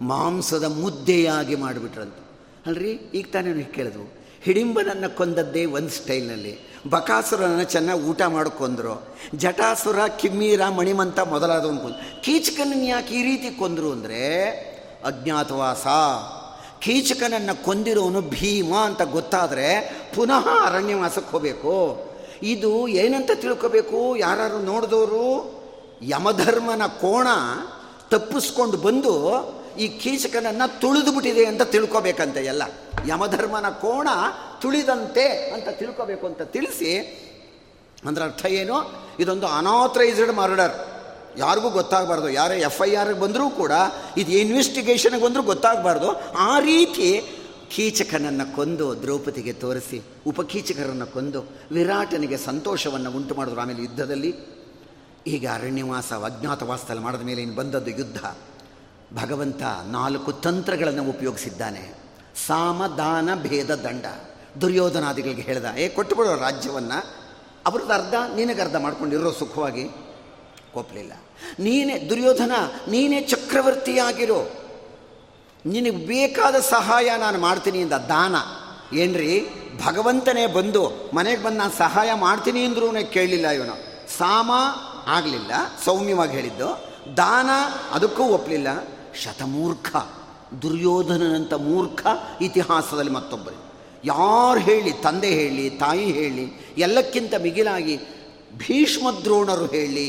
ಮಾಂಸದ 0.00 0.64
ಮುದ್ದೆಯಾಗಿ 0.64 1.54
ಮಾಡಿಬಿಟ್ರಂತೆ. 1.54 2.28
ಅಲ್ರಿ? 2.66 2.90
ಈಗ 2.90 3.26
ತಾನೇ 3.32 3.52
ನೀವು 3.52 3.72
ಕೇಳಿದ್ವು. 3.72 4.18
ಹಿಡಿಂಬನನ್ನು 4.42 5.16
ಕೊಂದದ್ದೇ 5.16 5.64
ಒಂದು 5.64 5.88
ಸ್ಟೈಲ್ನಲ್ಲಿ. 5.88 6.58
ಬಕಾಸುರನ 6.90 7.62
ಚೆನ್ನಾಗಿ 7.62 8.02
ಊಟ 8.02 8.22
ಮಾಡ್ಕೊಂಡ್ರು 8.22 9.08
ಜಟಾಸುರ, 9.34 10.06
ಕಿಮ್ಮೀರ, 10.06 10.68
ಮಣಿಮಂತ 10.68 11.20
ಮೊದಲಾದವನು 11.20 11.78
ಕೊಂದು 11.78 12.22
ಕೀಚಕನನ್ನು 12.22 12.84
ಯಾಕೆ 12.84 13.14
ಈ 13.14 13.22
ರೀತಿ 13.22 13.50
ಕೊಂದರು 13.50 13.92
ಅಂದರೆ, 13.92 14.48
ಅಜ್ಞಾತವಾಸ. 15.04 15.86
ಕೀಚಕನನ್ನು 16.80 17.64
ಕೊಂದಿರೋನು 17.64 18.20
ಭೀಮ 18.20 18.74
ಅಂತ 18.74 19.02
ಗೊತ್ತಾದರೆ 19.02 19.96
ಪುನಃ 20.14 20.48
ಅರಣ್ಯವಾಸಕ್ಕೆ 20.64 21.30
ಹೋಗಬೇಕು. 21.32 22.04
ಇದು 22.42 22.88
ಏನಂತ 22.88 23.30
ತಿಳ್ಕೋಬೇಕು? 23.34 24.16
ಯಾರು 24.16 24.64
ನೋಡಿದವರು 24.64 25.54
ಯಮಧರ್ಮನ 26.02 26.86
ಕೋಣ 26.86 27.26
ತಪ್ಪಿಸ್ಕೊಂಡು 28.10 28.76
ಬಂದು 28.76 29.28
ಈ 29.78 29.86
ಕೀಚಕನನ್ನು 29.98 30.66
ತುಳಿದು 30.80 31.12
ಬಿಟ್ಟಿದೆ 31.12 31.44
ಅಂತ 31.44 31.62
ತಿಳ್ಕೊಬೇಕಂತೆ 31.62 32.40
ಎಲ್ಲ. 32.44 32.62
ಯಮಧರ್ಮನ 33.08 33.68
ಕೋಣ 33.68 34.08
ತುಳಿದಂತೆ 34.62 35.26
ಅಂತ 35.52 35.68
ತಿಳ್ಕೋಬೇಕು 35.68 36.26
ಅಂತ 36.26 36.42
ತಿಳಿಸಿ, 36.42 36.92
ಅಂದ್ರೆ 38.04 38.24
ಅರ್ಥ 38.24 38.46
ಏನು? 38.46 38.76
ಇದೊಂದು 39.18 39.46
ಅನಾಥರೈಸ್ಡ್ 39.46 40.32
ಮರ್ಡರ್. 40.32 40.74
ಯಾರಿಗೂ 41.38 41.70
ಗೊತ್ತಾಗಬಾರ್ದು. 41.70 42.28
ಯಾರೇ 42.28 42.56
ಎಫ್ 42.60 42.82
ಐ 42.82 42.94
ಆರ್ಗೆ 42.94 43.20
ಬಂದರೂ 43.20 43.50
ಕೂಡ, 43.50 43.72
ಇದು 44.16 44.32
ಇನ್ವೆಸ್ಟಿಗೇಷನ್ಗೆ 44.32 45.24
ಬಂದರೂ 45.24 45.42
ಗೊತ್ತಾಗಬಾರ್ದು. 45.42 46.10
ಆ 46.38 46.58
ರೀತಿ 46.58 47.08
ಕೀಚಕನನ್ನು 47.76 48.56
ಕೊಂದು 48.56 49.02
ದ್ರೌಪದಿಗೆ 49.02 49.52
ತೋರಿಸಿ, 49.52 50.02
ಉಪಕೀಚಕರನ್ನು 50.26 51.06
ಕೊಂದು 51.06 51.40
ವಿರಾಟನಿಗೆ 51.72 52.36
ಸಂತೋಷವನ್ನು 52.36 53.10
ಉಂಟು 53.10 53.34
ಮಾಡಿದ್ರು 53.34 53.60
ಆಮೇಲೆ 53.60 53.82
ಯುದ್ಧದಲ್ಲಿ. 53.82 54.32
ಈಗ 55.26 55.44
ಅರಣ್ಯವಾಸ, 55.54 56.12
ಅಜ್ಞಾತವಾಸದಲ್ಲಿ 56.12 57.02
ಮಾಡಿದ 57.02 57.20
ಮೇಲೆ 57.20 57.42
ಇನ್ನು 57.42 57.56
ಬಂದದ್ದು 57.56 57.90
ಯುದ್ಧ. 57.90 58.20
ಭಗವಂತ 59.14 59.62
ನಾಲ್ಕು 59.86 60.32
ತಂತ್ರಗಳನ್ನು 60.32 61.02
ಉಪಯೋಗಿಸಿದ್ದಾನೆ. 61.02 61.94
ಸಾಮ 62.46 62.86
ದಾನ 62.86 63.34
ಭೇದ 63.34 63.74
ದಂಡ. 63.74 64.04
ದುರ್ಯೋಧನಾದಿಗಳಿಗೆ 64.60 65.42
ಹೇಳ್ದ, 65.42 65.64
ಏ, 65.78 65.88
ಕೊಟ್ಟುಬಿಡೋ 65.88 66.36
ರಾಜ್ಯವನ್ನು. 66.36 67.14
ಅವ್ರದ್ದು 67.66 67.92
ಅರ್ಧ 67.92 68.14
ನಿನಗೆ 68.34 68.62
ಅರ್ಧ 68.62 68.76
ಮಾಡ್ಕೊಂಡಿರೋ 68.76 69.32
ಸುಖವಾಗಿ. 69.32 69.90
ಒಪ್ಪಲಿಲ್ಲ 70.74 71.12
ನೀನೇ 71.58 71.98
ದುರ್ಯೋಧನ, 71.98 72.52
ನೀನೇ 72.88 73.20
ಚಕ್ರವರ್ತಿಯಾಗಿರೋ. 73.20 74.50
ನಿನಗೆ 75.66 76.06
ಬೇಕಾದ 76.06 76.54
ಸಹಾಯ 76.54 77.10
ನಾನು 77.18 77.38
ಮಾಡ್ತೀನಿ 77.38 77.82
ಅಂದ, 77.82 77.92
ದಾನ. 77.92 78.36
ಏನ್ರಿ? 78.96 79.46
ಭಗವಂತನೇ 79.86 80.46
ಬಂದು 80.46 81.10
ಮನೆಗೆ 81.14 81.42
ಬಂದು 81.42 81.58
ನಾನು 81.58 81.78
ಸಹಾಯ 81.78 82.14
ಮಾಡ್ತೀನಿ 82.14 82.64
ಅಂದ್ರೂ 82.64 83.10
ಕೇಳಲಿಲ್ಲ 83.10 83.48
ಇವನು. 83.48 83.74
ಸಾಮ 84.18 84.50
ಆಗಲಿಲ್ಲ, 85.06 85.52
ಸೌಮ್ಯವಾಗಿ 85.84 86.32
ಹೇಳಿದ್ದು. 86.32 86.88
ದಾನ, 87.16 87.50
ಅದಕ್ಕೂ 87.92 88.22
ಒಪ್ಪಲಿಲ್ಲ 88.22 88.97
ಶತಮೂರ್ಖ 89.14 89.96
ದುರ್ಯೋಧನನಂಥ 90.62 91.54
ಮೂರ್ಖ 91.54 92.06
ಇತಿಹಾಸದಲ್ಲಿ 92.40 93.10
ಮತ್ತೊಬ್ಬರು. 93.10 93.58
ಯಾರು 94.04 94.60
ಹೇಳಿ? 94.60 94.92
ತಂದೆ 94.92 95.30
ಹೇಳಿ, 95.30 95.70
ತಾಯಿ 95.70 96.04
ಹೇಳಿ, 96.04 96.74
ಎಲ್ಲಕ್ಕಿಂತ 96.78 97.34
ಮಿಗಿಲಾಗಿ 97.42 97.96
ಭೀಷ್ಮ 98.58 99.10
ದ್ರೋಣರು 99.10 99.66
ಹೇಳಿ, 99.66 100.06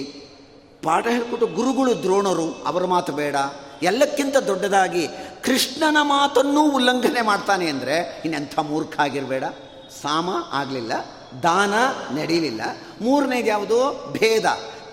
ಪಾಠ 0.84 1.08
ಹೇಳ್ಕೊಟ್ಟು 1.08 1.48
ಗುರುಗಳು 1.48 2.04
ದ್ರೋಣರು, 2.04 2.64
ಅವರ 2.66 2.86
ಮಾತು 2.86 3.14
ಬೇಡ. 3.14 3.36
ಎಲ್ಲಕ್ಕಿಂತ 3.84 4.38
ದೊಡ್ಡದಾಗಿ 4.38 5.08
ಕೃಷ್ಣನ 5.44 5.98
ಮಾತನ್ನೂ 6.02 6.72
ಉಲ್ಲಂಘನೆ 6.72 7.22
ಮಾಡ್ತಾನೆ 7.22 7.68
ಅಂದರೆ 7.70 8.22
ಇನ್ನೆಂಥ 8.26 8.60
ಮೂರ್ಖ 8.60 9.00
ಆಗಿರಬೇಡ. 9.00 9.44
ಸಾಮ 10.02 10.30
ಆಗಲಿಲ್ಲ, 10.52 10.92
ದಾನ 11.44 11.74
ನಡೀಲಿಲ್ಲ. 12.18 12.62
ಮೂರನೇದು 13.02 13.48
ಯಾವುದು 13.48 13.78
ಭೇದ. 14.12 14.46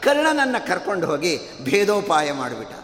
ಕರ್ಣನನ್ನು 0.02 0.66
ಕರ್ಕೊಂಡು 0.66 1.06
ಹೋಗಿ 1.06 1.38
ಭೇದೋಪಾಯ 1.64 2.32
ಮಾಡಿಬಿಟ್ಟ. 2.32 2.74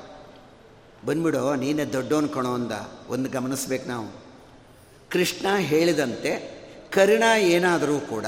ಬಂದ್ಬಿಡು, 1.07 1.55
ನೀನೇ 1.55 1.85
ದೊಡ್ಡೋನ್ 1.85 2.29
ಕಣೋ 2.29 2.55
ಅಂದ. 2.55 2.73
ಒಂದು 3.09 3.31
ಗಮನಿಸ್ಬೇಕು 3.31 3.89
ನಾವು. 3.89 4.23
ಕೃಷ್ಣ 5.11 5.47
ಹೇಳಿದಂತೆ 5.59 6.63
ಕರ್ಣ 6.93 7.23
ಏನಾದರೂ 7.39 8.01
ಕೂಡ 8.01 8.27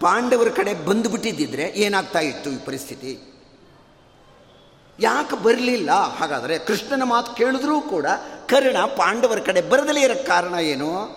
ಪಾಂಡವರ 0.00 0.48
ಕಡೆ 0.48 0.74
ಬಂದುಬಿಟ್ಟಿದ್ದಿದ್ರೆ 0.74 1.62
ಏನಾಗ್ತಾ 1.62 2.18
ಇತ್ತು 2.18 2.50
ಈ 2.50 2.56
ಪರಿಸ್ಥಿತಿ? 2.56 3.34
ಯಾಕೆ 5.00 5.42
ಬರಲಿಲ್ಲ? 5.42 5.90
ಹಾಗಾದರೆ 5.92 6.58
ಕೃಷ್ಣನ 6.58 7.02
ಮಾತು 7.02 7.34
ಕೇಳಿದ್ರೂ 7.34 7.80
ಕೂಡ 7.80 8.06
ಕರ್ಣ 8.48 8.76
ಪಾಂಡವರ 8.84 9.38
ಕಡೆ 9.38 9.62
ಬರದಲೇ 9.62 10.00
ಇರೋ 10.00 10.26
ಕಾರಣ 10.26 10.54
ಏನು? 10.54 11.16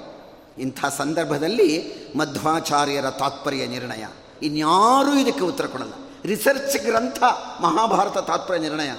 ಇಂಥ 0.58 0.86
ಸಂದರ್ಭದಲ್ಲಿ 0.98 1.94
ಮಧ್ವಾಚಾರ್ಯರ 2.16 3.10
ತಾತ್ಪರ್ಯ 3.10 3.68
ನಿರ್ಣಯ. 3.68 4.06
ಇನ್ಯಾರೂ 4.42 5.14
ಇದಕ್ಕೆ 5.14 5.44
ಉತ್ತರ 5.44 5.66
ಕೊಡಲ್ಲ. 5.66 5.94
ರಿಸರ್ಚ್ 6.26 6.78
ಗ್ರಂಥ 6.78 7.24
ಮಹಾಭಾರತ 7.62 8.18
ತಾತ್ಪರ್ಯ 8.18 8.60
ನಿರ್ಣಯ. 8.60 8.92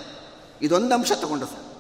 ಇದೊಂದು 0.63 0.95
ಅಂಶ 0.95 1.13
ತಗೊಂಡು 1.13 1.47
ಸರ್. 1.47 1.72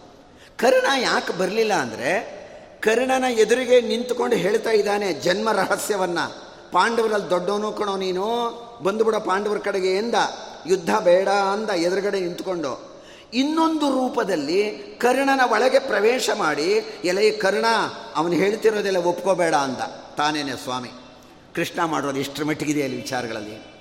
ಕರ್ಣ 0.59 0.87
ಯಾಕೆ 1.01 1.33
ಬರಲಿಲ್ಲ 1.33 1.75
ಅಂದರೆ 1.75 2.43
ಕರ್ಣನ 2.81 3.25
ಎದುರಿಗೆ 3.25 3.81
ನಿಂತುಕೊಂಡು 3.81 4.37
ಹೇಳ್ತಾ 4.37 4.71
ಇದ್ದಾನೆ, 4.71 5.13
ಜನ್ಮ 5.13 5.53
ರಹಸ್ಯವನ್ನು. 5.53 6.53
ಪಾಂಡವರಲ್ಲಿ 6.73 7.31
ದೊಡ್ಡವನು 7.31 7.73
ಕಣೋ 7.73 7.97
ನೀನು. 7.97 8.27
ಬಂದುಬಿಡ 8.83 9.15
ಪಾಂಡವರ 9.15 9.59
ಕಡೆಗೆ 9.59 9.97
ಎಂದ. 9.97 10.15
ಯುದ್ಧ 10.67 10.97
ಬೇಡ 10.97 11.29
ಅಂದ 11.29 11.71
ಎದುರುಗಡೆ 11.71 12.21
ನಿಂತುಕೊಂಡು. 12.21 12.93
ಇನ್ನೊಂದು 13.35 13.91
ರೂಪದಲ್ಲಿ 13.91 14.71
ಕರ್ಣನ 15.01 15.41
ಒಳಗೆ 15.51 15.79
ಪ್ರವೇಶ 15.79 16.31
ಮಾಡಿ, 16.35 16.85
ಎಲೆ 17.05 17.31
ಕರ್ಣ, 17.31 17.65
ಅವನು 18.17 18.33
ಹೇಳ್ತಿರೋದೆಲ್ಲ 18.33 18.97
ಒಪ್ಕೋಬೇಡ 18.97 19.55
ಅಂದ. 19.55 19.79
ತಾನೇನೆ 20.17 20.57
ಸ್ವಾಮಿ. 20.57 20.91
ಕೃಷ್ಣ 21.55 21.85
ಮಾಡೋದು 21.85 22.19
ಇಷ್ಟರ 22.19 22.45
ಮಟ್ಟಿಗಿದೆ 22.45 22.83
ಅಲ್ಲಿ 22.83 22.97
ವಿಚಾರಗಳಲ್ಲಿ. 22.97 23.73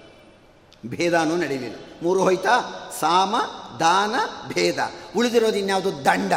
ಭೇದನೂ 0.90 1.36
ನಡೀಲಿಲ್ಲ. 1.36 1.76
ಮೂರು 2.04 2.24
ಹೋಯ್ತಾ? 2.24 2.90
ಸಾಮ, 3.00 3.36
ದಾನ, 3.80 4.16
ಭೇದ. 4.54 4.78
ಉಳಿದಿರೋದು 5.18 5.58
ಇನ್ಯಾವುದು 5.58 6.06
ದಂಡ. 6.06 6.34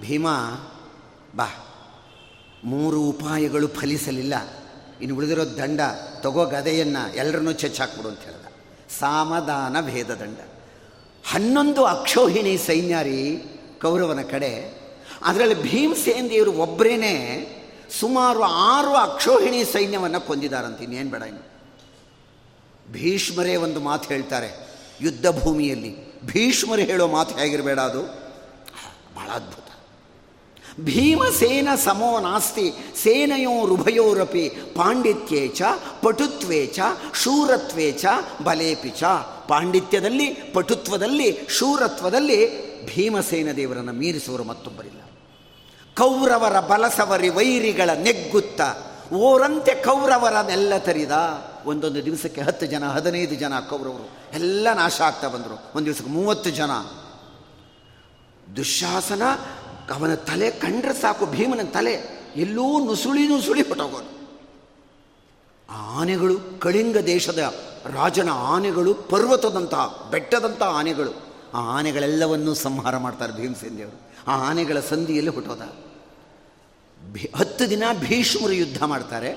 ಭೀಮ, 0.00 0.28
ಬಾ. 1.36 1.64
ಮೂರು 2.64 3.00
ಉಪಾಯಗಳು 3.00 3.68
ಫಲಿಸಲಿಲ್ಲ. 3.68 4.34
ಇನ್ನು 5.00 5.16
ಉಳಿದಿರೋ 5.16 5.44
ದಂಡ, 5.44 5.80
ತಗೋ 6.20 6.44
ಗದೆಯನ್ನು 6.44 7.16
ಎಲ್ಲರನ್ನೂ 7.16 7.52
ಚೆಚ್ಚಾಕ್ಬಿಡು 7.52 8.08
ಅಂತ 8.08 8.20
ಹೇಳ್ದ. 8.20 8.46
ಸಾಮದಾನ 8.98 9.80
ಭೇದ 9.80 10.10
ದಂಡ. 10.10 10.38
ಹನ್ನೊಂದು 11.30 11.84
ಅಕ್ಷೋಹಿಣಿ 11.84 12.58
ಸೈನ್ಯಾರಿ 12.58 13.42
ಕೌರವನ 13.82 14.22
ಕಡೆ, 14.22 14.80
ಅದರಲ್ಲಿ 15.22 15.62
ಭೀಮಸೇಂದಿಯವರು 15.62 16.50
ದೇವರು 16.50 16.70
ಒಬ್ಬರೇ 16.70 17.54
ಸುಮಾರು 18.00 18.42
ಆರು 18.42 18.94
ಅಕ್ಷೋಹಿಣಿ 18.94 19.64
ಸೈನ್ಯವನ್ನು 19.64 20.20
ಕೊಂದಿದ್ದಾರಂತ 20.20 20.80
ಇನ್ನೇನು 20.80 21.10
ಬೇಡ 21.10 21.22
ಇನ್ನು. 21.22 21.48
ಭೀಷ್ಮರೇ 22.92 23.56
ಒಂದು 23.56 23.80
ಮಾತು 23.80 24.08
ಹೇಳ್ತಾರೆ 24.08 24.68
ಯುದ್ಧ 25.00 25.26
ಭೂಮಿಯಲ್ಲಿ. 25.26 26.20
ಭೀಷ್ಮರು 26.22 26.82
ಹೇಳೋ 26.82 27.06
ಮಾತು 27.06 27.34
ಹೇಗಿರಬೇಡ 27.34 27.80
ಅದು? 27.80 28.02
ಬಹಳ 29.14 29.28
ಅದ್ಭುತ. 29.28 29.67
ಭೀಮಸೇನ 30.80 31.68
ಸಮೋ 31.84 32.20
ನಾಸ್ತಿ 32.20 32.72
ಸೇನೆಯೋರುಭಯೋರಪಿ 33.02 34.48
ಪಾಂಡಿತ್ಯೇ 34.48 35.48
ಚ, 35.48 35.62
ಪಟುತ್ವೇ 36.02 36.66
ಚ, 36.66 36.78
ಶೂರತ್ವೇ 37.22 37.92
ಚ, 37.92 38.04
ಬಲೇಪಿ 38.44 38.90
ಚ. 38.90 39.04
ಪಾಂಡಿತ್ಯದಲ್ಲಿ, 39.48 40.26
ಪಟುತ್ವದಲ್ಲಿ, 40.26 41.38
ಶೂರತ್ವದಲ್ಲಿ 41.48 42.68
ಭೀಮಸೇನ 42.86 43.52
ದೇವರನ್ನು 43.52 43.92
ಮೀರಿಸುವರು 43.92 44.44
ಮತ್ತೊಬ್ಬರಿಲ್ಲ. 44.44 45.00
ಕೌರವರ 45.96 46.60
ಬಲಸವರಿ 46.60 47.28
ವೈರಿಗಳ 47.28 47.90
ನೆಗ್ಗುತ್ತ, 47.90 48.60
ಓರಂತೆ 49.12 49.74
ಕೌರವರನ್ನೆಲ್ಲ 49.74 50.78
ತರಿದ. 50.78 51.10
ಒಂದೊಂದು 51.64 52.04
ದಿವಸಕ್ಕೆ 52.04 52.40
ಹತ್ತು 52.40 52.66
ಜನ, 52.66 52.86
ಹದಿನೈದು 52.86 53.34
ಜನ 53.34 53.52
ಕೌರವರು, 53.70 54.10
ಎಲ್ಲ 54.34 54.68
ನಾಶ 54.74 55.00
ಆಗ್ತಾ 55.00 55.28
ಬಂದರು. 55.28 55.72
ಒಂದು 55.74 55.86
ದಿವಸಕ್ಕೆ 55.86 56.10
ಮೂವತ್ತು 56.10 56.50
ಜನ. 56.50 56.70
ದುಶ್ಯಾಸನ 58.56 59.22
ಅವನ 59.94 60.14
ತಲೆ 60.14 60.50
ಕಂಡ್ರೆ 60.50 60.94
ಸಾಕು, 60.94 61.26
ಭೀಮನ 61.26 61.62
ತಲೆ. 61.72 61.94
ಎಲ್ಲೂ 62.36 62.66
ನುಸುಳಿ 62.84 63.28
ನುಸುಳಿ 63.28 63.62
ಹೊಟ್ಟೋಗೋದು 63.62 64.10
ಆನೆಗಳು, 65.96 66.36
ಕಳಿಂಗ 66.60 66.98
ದೇಶದ 66.98 67.54
ರಾಜನ 67.94 68.30
ಆನೆಗಳು 68.32 68.94
ಪರ್ವತದಂತಹ 68.94 70.08
ಬೆಟ್ಟದಂಥ 70.10 70.62
ಆನೆಗಳು. 70.62 71.12
ಆ 71.54 71.60
ಆನೆಗಳೆಲ್ಲವನ್ನೂ 71.78 72.54
ಸಂಹಾರ 72.54 72.96
ಮಾಡ್ತಾರೆ 72.96 73.32
ಭೀಮಸೇನ್ 73.32 73.78
ದೇವರು 73.78 73.98
ಆ 74.28 74.34
ಆನೆಗಳ 74.48 74.80
ಸಂಧಿಯಲ್ಲಿ 74.80 75.30
ಹುಟ್ಟೋದ. 75.30 75.64
ಹತ್ತು 77.36 77.70
ದಿನ 77.70 77.84
ಭೀಷ್ಮರು 78.00 78.52
ಯುದ್ಧ 78.52 78.82
ಮಾಡ್ತಾರೆ, 78.82 79.30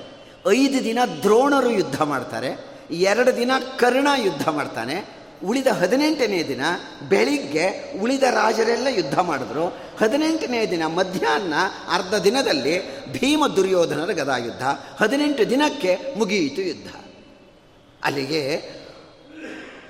ಐದು 0.50 0.84
ದಿನ 0.84 1.00
ದ್ರೋಣರು 1.24 1.70
ಯುದ್ಧ 1.70 2.02
ಮಾಡ್ತಾರೆ, 2.02 2.50
ಎರಡು 2.92 3.38
ದಿನ 3.38 3.52
ಕರ್ಣ 3.78 4.08
ಯುದ್ಧ 4.18 4.50
ಮಾಡ್ತಾನೆ 4.50 5.21
ಉಳಿದ 5.46 5.68
ಹದಿನೆಂಟನೇ 5.68 6.44
ದಿನ 6.44 6.62
ಬೆಳಿಗ್ಗೆ 7.10 7.94
ಉಳಿದ 8.02 8.24
ರಾಜರೆಲ್ಲ 8.24 8.88
ಯುದ್ಧ 8.88 9.20
ಮಾಡಿದ್ರು. 9.20 9.66
ಹದಿನೆಂಟನೇ 10.00 10.66
ದಿನ 10.66 10.86
ಮಧ್ಯಾಹ್ನ 10.86 11.54
ಅರ್ಧ 11.92 12.14
ದಿನದಲ್ಲಿ 12.14 13.06
ಭೀಮ 13.12 13.48
ದುರ್ಯೋಧನರ 13.48 14.12
ಗದಾ 14.12 14.38
ಯುದ್ಧ 14.38 14.64
ಹದಿನೆಂಟು 14.98 15.50
ದಿನಕ್ಕೆ 15.50 15.98
ಮುಗಿಯಿತು 16.18 16.62
ಯುದ್ಧ. 16.62 16.88
ಅಲ್ಲಿಗೆ 18.04 18.62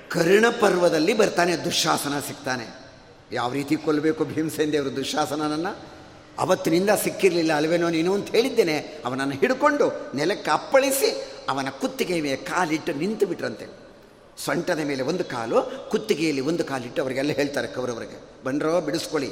ಕರ್ಣ 0.09 0.45
ಪರ್ವದಲ್ಲಿ 0.59 1.13
ಬರ್ತಾನೆ 1.13 1.55
ದುಶಾಸನ 1.55 2.19
ಸಿಗ್ತಾನೆ. 2.19 2.67
ಯಾವ 3.31 3.53
ರೀತಿ 3.53 3.75
ಕೊಲ್ಲಬೇಕು 3.75 4.25
ಭೀಮಸೇನ್ 4.25 4.73
ದೇವರು 4.73 4.95
ದುಶಾಸನನನ್ನು 4.95 5.77
ಅವತ್ತಿನಿಂದ 6.39 6.89
ಸಿಕ್ಕಿರಲಿಲ್ಲ 6.89 7.53
ಅಲ್ವೇನೋ 7.53 7.89
ನೀನು 7.89 8.13
ಅಂತ 8.13 8.29
ಹೇಳಿದ್ದೇನೆ. 8.29 8.77
ಅವನನ್ನು 9.05 9.33
ಹಿಡ್ಕೊಂಡು 9.33 10.11
ನೆಲಕ್ಕೆ 10.15 10.51
ಅಪ್ಪಳಿಸಿ 10.51 11.27
ಅವನ 11.49 11.69
ಕುತ್ತಿಗೆ 11.69 12.35
ಕಾಲಿಟ್ಟು 12.35 12.93
ನಿಂತು 12.93 13.25
ಬಿಟ್ರಂತೆ. 13.25 13.80
ಸೊಂಟದ 14.37 14.79
ಮೇಲೆ 14.79 15.03
ಒಂದು 15.03 15.23
ಕಾಲು, 15.23 15.89
ಕುತ್ತಿಗೆಯಲ್ಲಿ 15.89 16.41
ಒಂದು 16.41 16.63
ಕಾಲಿಟ್ಟು 16.63 17.01
ಅವರಿಗೆಲ್ಲ 17.01 17.31
ಹೇಳ್ತಾರೆ 17.31 17.67
ಕೌರವರಿಗೆ, 17.67 18.43
ಬಂದ್ರೋ 18.43 18.81
ಬಿಡಿಸ್ಕೊಳ್ಳಿ. 18.81 19.31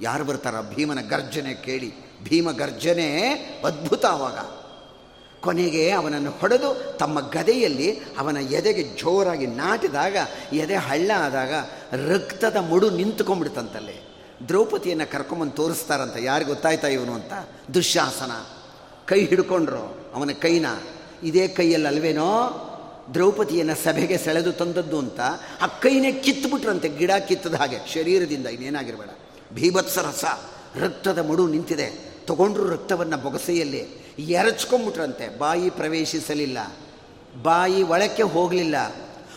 ಯಾರು 0.00 0.24
ಬರ್ತಾರ 0.24 0.54
ಭೀಮನ 0.60 0.98
ಗರ್ಜನೆ 1.00 1.54
ಕೇಳಿ, 1.54 1.94
ಭೀಮ 2.24 2.50
ಗರ್ಜನೆ 2.50 3.30
ಅದ್ಭುತ 3.64 4.04
ಆವಾಗ 4.04 4.38
ಕೊನೆಗೆ 5.40 5.90
ಅವನನ್ನು 5.90 6.30
ಹೊಡೆದು 6.30 6.96
ತಮ್ಮ 6.98 7.20
ಗದೆಯಲ್ಲಿ 7.20 8.00
ಅವನ 8.18 8.36
ಎದೆಗೆ 8.36 8.82
ಜೋರಾಗಿ 8.82 9.46
ನಾಟಿದಾಗ, 9.46 10.16
ಎದೆ 10.52 10.74
ಹಳ್ಳ 10.74 11.10
ಆದಾಗ 11.16 11.52
ರಕ್ತದ 11.92 12.56
ಮುಡು 12.56 12.90
ನಿಂತ್ಕೊಂಡ್ಬಿಡ್ತಂತಲ್ಲೇ. 12.90 14.08
ದ್ರೌಪದಿಯನ್ನು 14.48 15.12
ಕರ್ಕೊಂಬಂದು 15.12 15.52
ತೋರಿಸ್ತಾರಂತ 15.52 16.16
ಯಾರಿಗೆ 16.20 16.50
ಗೊತ್ತಾಯ್ತಾ 16.50 16.88
ಇವನು 16.88 17.14
ಅಂತ? 17.14 17.32
ದುಶ್ಯಾಸನ. 17.74 18.30
ಕೈ 19.06 19.26
ಹಿಡ್ಕೊಂಡ್ರು 19.26 19.98
ಅವನ 20.14 20.30
ಕೈನ. 20.40 20.66
ಇದೇ 21.22 21.48
ಕೈಯಲ್ಲಿ 21.48 21.88
ಅಲ್ವೇನೋ 21.88 22.30
ದ್ರೌಪದಿಯನ್ನು 23.14 23.74
ಸಭೆಗೆ 23.84 24.18
ಸೆಳೆದು 24.18 24.52
ತಂದದ್ದು 24.52 24.98
ಅಂತ 24.98 25.20
ಆ 25.60 25.66
ಕೈನೇ 25.66 26.12
ಕಿತ್ತುಬಿಟ್ರಂತೆ, 26.12 26.88
ಗಿಡ 26.88 27.10
ಕಿತ್ತದ 27.28 27.54
ಹಾಗೆ. 27.54 27.78
ಶರೀರದಿಂದ 27.94 28.46
ಇನ್ನೇನಾಗಿರಬೇಡ. 28.46 29.10
ಭೀಭತ್ಸ 29.54 29.98
ರಸ, 29.98 30.24
ರಕ್ತದ 30.76 31.18
ಮಡು 31.18 31.48
ನಿಂತಿದೆ. 31.48 31.88
ತಗೊಂಡ್ರು 32.26 32.68
ರಕ್ತವನ್ನು 32.68 33.16
ಬೊಗಸೆಯಲ್ಲಿ 33.16 33.82
ಎರಚ್ಕೊಂಬಿಟ್ರಂತೆ. 34.18 35.38
ಬಾಯಿ 35.38 35.70
ಪ್ರವೇಶಿಸಲಿಲ್ಲ, 35.70 36.58
ಬಾಯಿ 37.42 37.82
ಒಳಕ್ಕೆ 37.82 38.22
ಹೋಗಲಿಲ್ಲ. 38.22 38.76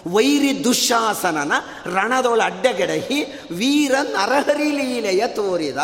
ವೈರಿ 0.07 0.63
ದುಶ್ಯಾಸನನ 0.63 1.51
ರಣದೊಳ 1.85 2.41
ಅಡ್ಡಗೆಡಹಿ 2.43 3.19
ವೀರ 3.51 3.95
ನರಹರಿ 4.01 4.71
ಲೀಲೆಯ 4.71 5.23
ತೋರಿದ. 5.27 5.77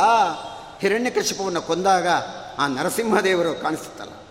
ಹಿರಣ್ಯಕಶಿಪವನ್ನು 0.82 1.62
ಕೊಂದಾಗ 1.62 2.08
ಆ 2.58 2.68
ನರಸಿಂಹದೇವರು 2.68 3.62
ಕಾಣಿಸುತ್ತಲ್ಲ. 3.62 4.23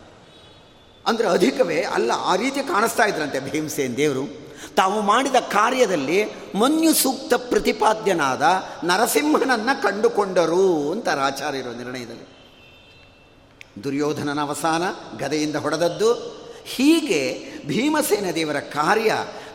ಅಂದರೆ 1.07 1.29
ಅಧಿಕವೇ 1.29 1.83
ಅಲ್ಲ, 1.83 2.13
ಆ 2.17 2.37
ರೀತಿ 2.37 2.61
ಕಾಣಿಸ್ತಾ 2.61 3.05
ಇದ್ರಂತೆ 3.05 3.41
ಭೀಮಸೇನ್ 3.41 3.97
ದೇವರು. 3.97 4.43
ತಾವು 4.75 5.01
ಮಾಡಿದ 5.01 5.35
ಕಾರ್ಯದಲ್ಲಿ 5.35 6.25
ಮನ್ಯು 6.55 6.95
ಸೂಕ್ತ 6.95 7.35
ಪ್ರತಿಪಾದ್ಯನಾದ 7.35 8.43
ನರಸಿಂಹನನ್ನು 8.85 9.83
ಕಂಡುಕೊಂಡರು 9.83 10.93
ಅಂತ 10.93 11.09
ಆಚಾರ್ಯರು 11.09 11.73
ನಿರ್ಣಯದಲ್ಲಿ. 11.73 12.27
ದುರ್ಯೋಧನನ 13.85 14.41
ಅವಸಾನ, 14.41 14.83
ಗದೆಯಿಂದ 15.19 15.57
ಹೊಡೆದದ್ದು. 15.57 16.43
ಹೀಗೆ 16.65 17.23
ಭೀಮಸೇನ 17.67 18.31
ದೇವರ 18.35 18.61
ಕಾರ್ಯ 18.61 19.13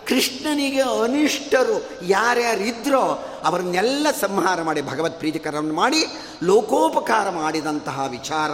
ಕೃಷ್ಣನಿಗೆ 0.07 0.81
ಅನಿಷ್ಟರು 0.81 1.89
ಯಾರ್ಯಾರಿದ್ರೋ 2.07 3.25
ಅವರನ್ನೆಲ್ಲ 3.43 4.07
ಸಂಹಾರ 4.21 4.61
ಮಾಡಿ 4.61 4.81
ಭಗವತ್ 4.81 5.17
ಪ್ರೀತಿಕರವನ್ನು 5.17 5.73
ಮಾಡಿ 5.73 6.05
ಲೋಕೋಪಕಾರ 6.43 7.29
ಮಾಡಿದಂತಹ 7.29 8.07
ವಿಚಾರ 8.09 8.51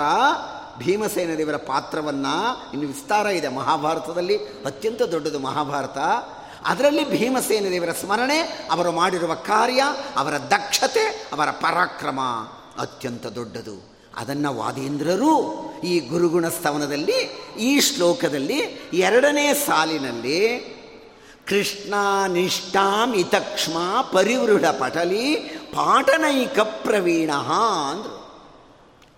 ಭೀಮಸೇನ 0.77 1.37
ದೇವರ 1.37 1.55
ಪಾತ್ರವನ್ನು 1.55 2.71
ಇನ್ನು 2.73 2.87
ವಿಸ್ತಾರ 2.87 3.25
ಇದೆ. 3.25 3.47
ಮಹಾಭಾರತದಲ್ಲಿ 3.47 4.37
ಅತ್ಯಂತ 4.37 5.01
ದೊಡ್ಡದು 5.01 5.39
ಮಹಾಭಾರತ. 5.39 5.97
ಅದರಲ್ಲಿ 6.65 7.09
ಭೀಮಸೇನ 7.09 7.65
ದೇವರ 7.71 7.91
ಸ್ಮರಣೆ, 7.91 8.67
ಅವರು 8.71 8.91
ಮಾಡಿರುವ 8.91 9.33
ಕಾರ್ಯ, 9.33 9.83
ಅವರ 10.17 10.37
ದಕ್ಷತೆ, 10.37 11.29
ಅವರ 11.33 11.51
ಪರಾಕ್ರಮ 11.51 12.19
ಅತ್ಯಂತ 12.79 13.25
ದೊಡ್ಡದು. 13.25 13.93
ಅದನ್ನು 14.15 14.55
ವಾದೇಂದ್ರರು 14.55 15.63
ಈ 15.83 15.99
ಗುರುಗುಣ 15.99 16.47
ಸ್ತವನದಲ್ಲಿ, 16.47 17.17
ಈ 17.59 17.79
ಶ್ಲೋಕದಲ್ಲಿ, 17.79 18.59
ಎರಡನೇ 18.93 19.53
ಸಾಲಿನಲ್ಲಿ, 19.53 20.73
ಕೃಷ್ಣ 21.47 21.93
ನಿಷ್ಠಾಂ 22.27 23.13
ಇತಕ್ಷ್ಮ 23.13 24.01
ಪರಿವೃಢ 24.01 24.65
ಪಟಲಿ 24.65 25.35
ಪಾಟನೈಕ 25.73 26.59
ಪ್ರವೀಣ 26.59 27.31
ಅಂದರು. 27.91 28.22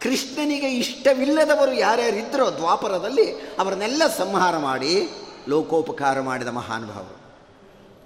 ಕೃಷ್ಣನಿಗೆ 0.06 0.70
ಇಷ್ಟವಿಲ್ಲದವರು 0.70 1.74
ಯಾರ್ಯಾರಿದ್ದರೋ 1.74 2.50
ದ್ವಾಪರದಲ್ಲಿ 2.50 3.32
ಅವರನ್ನೆಲ್ಲ 3.34 4.02
ಸಂಹಾರ 4.18 4.58
ಮಾಡಿ 4.58 5.10
ಲೋಕೋಪಕಾರ 5.48 6.22
ಮಾಡಿದ 6.22 6.48
ಮಹಾನುಭಾವರು. 6.48 7.18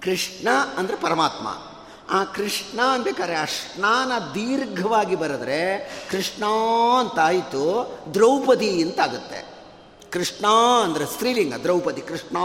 ಕೃಷ್ಣ 0.00 0.48
ಅಂದರೆ 0.76 0.96
ಪರಮಾತ್ಮ. 0.96 1.58
ಆ 2.10 2.24
ಕೃಷ್ಣ 2.24 2.80
ಅನ್ಬೇಕಾದ್ರೆ 2.92 3.36
ಸ್ನಾನ 3.46 4.12
ದೀರ್ಘವಾಗಿ 4.34 5.16
ಬರೆದ್ರೆ 5.16 5.60
ಕೃಷ್ಣ 6.10 6.44
ಅಂತಾಯಿತು, 7.00 7.64
ದ್ರೌಪದಿ 8.14 8.82
ಅಂತಾಗುತ್ತೆ. 8.82 9.40
ಕೃಷ್ಣ 10.12 10.46
ಅಂದರೆ 10.82 11.06
ಸ್ತ್ರೀಲಿಂಗ, 11.06 11.54
ದ್ರೌಪದಿ 11.54 12.00
ಕೃಷ್ಣ. 12.00 12.36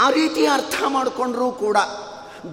ಆ 0.00 0.10
ರೀತಿ 0.10 0.46
ಅರ್ಥ 0.46 0.82
ಮಾಡಿಕೊಂಡ್ರೂ 0.88 1.50
ಕೂಡ 1.52 1.76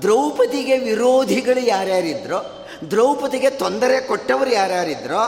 ದ್ರೌಪದಿಗೆ 0.01 0.78
ವಿರೋಧಿಗಳು 0.78 1.59
ಯಾರ್ಯಾರಿದ್ರೋ 1.59 2.57
ದ್ರೌಪದಿಗೆ 2.91 3.49
ತೊಂದರೆ 3.49 4.07
ಕೊಟ್ಟವರು 4.07 4.49
ಯಾರ್ಯಾರಿದ್ರೋ 4.49 5.19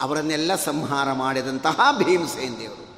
ಅವರನ್ನೆಲ್ಲ 0.00 0.54
ಸಂಹಾರ 0.54 1.12
ಮಾಡಿದಂತಹ 1.12 1.80
ಭೀಮಸೇನ್ 1.98 2.60
ದೇವರು. 2.60 2.90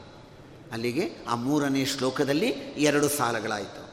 ಅಲ್ಲಿಗೆ 0.72 1.12
ಆ 1.28 1.34
ಮೂರನೇ 1.34 1.84
ಶ್ಲೋಕದಲ್ಲಿ 1.84 2.48
ಎರಡು 2.76 3.08
ಸಾಲಗಳಾಯಿತು. 3.08 3.90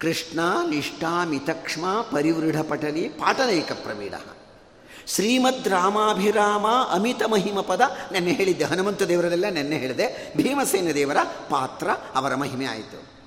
ಕೃಷ್ಣ 0.00 0.40
ನಿಷ್ಠಾಮಿತಕ್ಷ್ಮ 0.70 2.00
ಪರಿವೃಢ 2.02 2.60
ಪಟಲಿ 2.68 3.08
ಪಾಟನೈಕ 3.08 3.72
ಪ್ರವೀಣ. 3.72 4.14
ಶ್ರೀಮದ್ 5.06 5.68
ರಾಮಾಭಿರಾಮ 5.68 6.66
ಅಮಿತ 6.90 7.22
ಮಹಿಮ 7.30 7.60
ಪದ 7.60 7.80
ನೆನ್ನೆ 8.12 8.32
ಹೇಳಿದ್ದೆ. 8.32 8.64
ಹನುಮಂತ 8.64 9.02
ದೇವರದೆಲ್ಲ 9.02 9.48
ನೆನ್ನೆ 9.48 9.78
ಹೇಳಿದೆ. 9.78 10.32
ಭೀಮಸೇನ 10.36 10.90
ದೇವರ 10.94 11.16
ಪಾತ್ರ 11.50 11.90
ಅವರ 11.90 12.34
ಮಹಿಮೆ 12.34 12.66
ಆಯಿತು. 12.66 13.17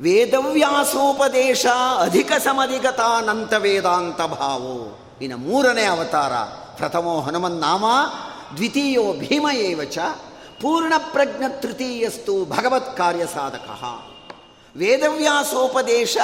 ವೇದವ್ಯಾಸೋಪದೇಶ 0.00 1.66
ಅಧಿಕ 2.00 2.32
ಸಮಧಿಗತಾನಂತ 2.32 3.52
ವೇದಾಂತ 3.52 4.22
ಭಾವೋ. 4.22 4.98
ಇನ್ನು 5.22 5.36
ಮೂರನೇ 5.36 5.84
ಅವತಾರ 5.84 6.32
ಪ್ರಥಮೋ 6.76 7.20
ಹನುಮನ್ನಾಮ, 7.20 7.84
ದ್ವಿತೀಯೋ 8.56 9.12
ಭೀಮ 9.12 9.46
ಏವಚ, 9.54 9.98
ಪೂರ್ಣ 10.60 10.92
ಪ್ರಜ್ಞ 11.12 11.42
ತೃತೀಯಸ್ತು 11.48 12.44
ಭಗವತ್ 12.44 12.96
ಕಾರ್ಯ 12.96 13.26
ಸಾಧಕ. 13.26 13.68
ವೇದವ್ಯಾಸೋಪದೇಶ 14.76 16.16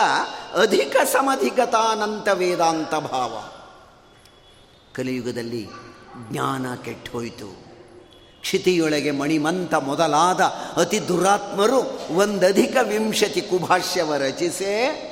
ಅಧಿಕ 0.60 0.96
ಸಮಧಿಗತಾನಂತ 1.12 2.28
ವೇದಾಂತ 2.28 2.94
ಭಾವ. 2.94 3.42
ಕಲಿಯುಗದಲ್ಲಿ 4.94 5.68
ಜ್ಞಾನ 6.30 6.74
ಕೆಟ್ಟೋಯಿತು. 6.84 7.59
ಕ್ಷಿತಿಯೊಳಗೆ 8.40 9.10
ಮಣಿಮಂತ 9.10 9.74
ಮೊದಲಾದ 9.74 10.40
ಅತಿ 10.76 11.08
ದುರಾತ್ಮರು 11.08 12.00
ಒಂದಧಿಕ 12.14 12.76
ವಿಂಶತಿ 12.82 13.40
ಕುಭಾಷ್ಯವ 13.40 14.14
ರಚಿಸೇ 14.14 15.06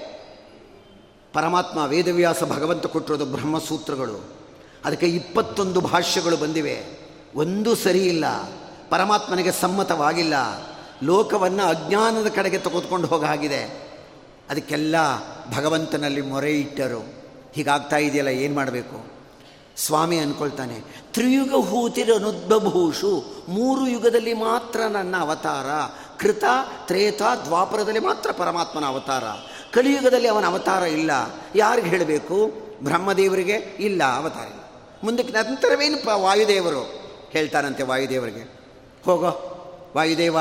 ಪರಮಾತ್ಮ 1.33 1.85
ವೇದವ್ಯಾಸ 1.85 2.43
ಭಗವಂತ 2.43 2.87
ಕೊಟ್ಟಿರೋದು 2.87 3.27
ಬ್ರಹ್ಮಸೂತ್ರಗಳು. 3.27 4.39
ಅದಕ್ಕೆ 4.85 5.07
ಇಪ್ಪತ್ತೊಂದು 5.07 5.81
ಭಾಷ್ಯಗಳು 5.81 6.37
ಬಂದಿವೆ. 6.37 6.85
ಒಂದೂ 7.35 7.75
ಇಲ್ಲ. 7.95 8.25
ಪರಮಾತ್ಮನಿಗೆ 8.91 9.53
ಸಮ್ಮತವಾಗಿಲ್ಲ. 9.53 10.35
ಲೋಕವನ್ನು 11.03 11.63
ಅಜ್ಞಾನದ 11.63 12.27
ಕಡೆಗೆ 12.29 12.59
ತೆಗೆದುಕೊಂಡು 12.59 13.09
ಹೋಗಾಗಿದೆ 13.09 13.91
ಅದಕ್ಕೆಲ್ಲ 14.51 14.97
ಭಗವಂತನಲ್ಲಿ 15.57 16.21
ಮೊರೆ 16.21 16.61
ಇಟ್ಟರು. 16.61 17.07
ಹೀಗಾಗ್ತಾ 17.53 17.97
ಇದೆಯಲ್ಲ, 17.97 18.29
ಏನು 18.29 18.55
ಮಾಡಬೇಕು? 18.55 19.18
ಸ್ವಾಮಿ 19.79 20.19
ಅನ್ಕೊಳ್ತಾನೆ 20.19 20.81
ತ್ರಿಯುಗ 21.13 21.65
ಹೂತಿರನುದ್ಭೂಷು 21.65 23.25
ಮೂರು 23.49 23.87
ಯುಗದಲ್ಲಿ 23.87 24.35
ಮಾತ್ರ 24.35 24.81
ನನ್ನ 24.81 25.17
ಅವತಾರ, 25.21 25.67
ಕೃತ, 26.19 26.45
ತ್ರೇತ, 26.87 27.23
ದ್ವಾಪರದಲ್ಲಿ 27.45 27.99
ಮಾತ್ರ 27.99 28.31
ಪರಮಾತ್ಮನ 28.33 28.85
ಅವತಾರ. 28.85 29.25
ಕಲಿಯುಗದಲ್ಲಿ 29.73 30.29
ಅವನ 30.29 30.47
ಅವತಾರ 30.47 30.83
ಇಲ್ಲ. 30.83 31.11
ಯಾರಿಗೆ 31.55 31.89
ಹೇಳಬೇಕು? 31.89 32.53
ಬ್ರಹ್ಮದೇವರಿಗೆ 32.83 33.77
ಇಲ್ಲ 33.81 34.03
ಅವತಾರ. 34.17 34.49
ಮುಂದಕ್ಕೆ 35.03 35.33
ನಂತರವೇನು 35.33 36.05
ಪ 36.05 36.09
ವಾಯುದೇವರು 36.09 37.01
ಹೇಳ್ತಾರಂತೆ 37.31 37.83
ವಾಯುದೇವರಿಗೆ. 37.83 38.53
ಹೋಗೋ, 39.05 39.55
ವಾಯುದೇವ, 39.97 40.39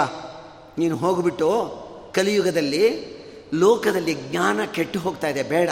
ನೀನು 0.78 0.98
ಹೋಗ್ಬಿಟ್ಟು 0.98 1.78
ಕಲಿಯುಗದಲ್ಲಿ, 2.14 3.18
ಲೋಕದಲ್ಲಿ 3.54 4.14
ಜ್ಞಾನ 4.14 4.60
ಕೆಟ್ಟು 4.64 5.00
ಹೋಗ್ತಾ 5.00 5.28
ಇದೆ, 5.28 5.44
ಬೇಡ. 5.44 5.70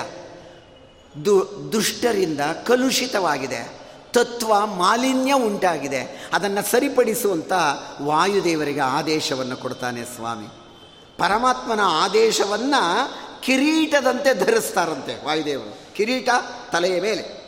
ದು, 1.26 1.70
ದುಷ್ಟರಿಂದ 1.72 2.40
ಕಲುಷಿತವಾಗಿದೆ. 2.66 3.86
ತತ್ವ 4.14 4.66
ಮಾಲಿನ್ಯ 4.66 5.34
ಉಂಟಾಗಿದೆ. 5.34 6.30
ಅದನ್ನು 6.34 6.72
ಸರಿಪಡಿಸುವಂಥ 6.72 7.54
ವಾಯುದೇವರಿಗೆ 8.02 8.80
ಆದೇಶವನ್ನು 8.80 9.58
ಕೊಡ್ತಾನೆ 9.58 10.04
ಸ್ವಾಮಿ. 10.04 10.48
ಪರಮಾತ್ಮನ 11.18 11.80
ಆದೇಶವನ್ನು 11.84 13.14
ಕಿರೀಟದಂತೆ 13.42 14.40
ಧರಿಸ್ತಾರಂತೆ 14.40 15.26
ವಾಯುದೇವರು. 15.26 15.96
ಕಿರೀಟ 15.96 16.30
ತಲೆಯ 16.72 17.02
ಮೇಲೆ. 17.02 17.46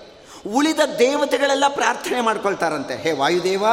ಉಳಿದ 0.55 0.79
ದೇವತೆಗಳೆಲ್ಲ 0.99 1.63
ಪ್ರಾರ್ಥನೆ 1.67 2.21
ಮಾಡ್ಕೊಳ್ತಾರಂತೆ. 2.21 2.97
ಹೇ 2.97 3.11
ವಾಯುದೇವ, 3.11 3.65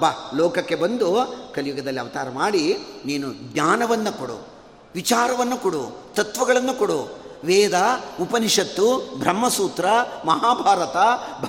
ಬಾ, 0.00 0.30
ಲೋಕಕ್ಕೆ 0.34 0.74
ಬಂದು 0.74 1.34
ಕಲಿಯುಗದಲ್ಲಿ 1.54 2.00
ಅವತಾರ 2.00 2.30
ಮಾಡಿ 2.30 2.76
ನೀನು 3.04 3.32
ಜ್ಞಾನವನ್ನು 3.34 4.18
ಕೊಡು, 4.18 4.46
ವಿಚಾರವನ್ನು 4.94 5.56
ಕೊಡು, 5.56 6.12
ತತ್ವಗಳನ್ನು 6.14 6.78
ಕೊಡು 6.78 7.21
ವೇದ, 7.44 7.74
ಉಪನಿಷತ್ತು, 8.20 9.14
ಬ್ರಹ್ಮಸೂತ್ರ, 9.18 9.86
ಮಹಾಭಾರತ, 10.24 10.96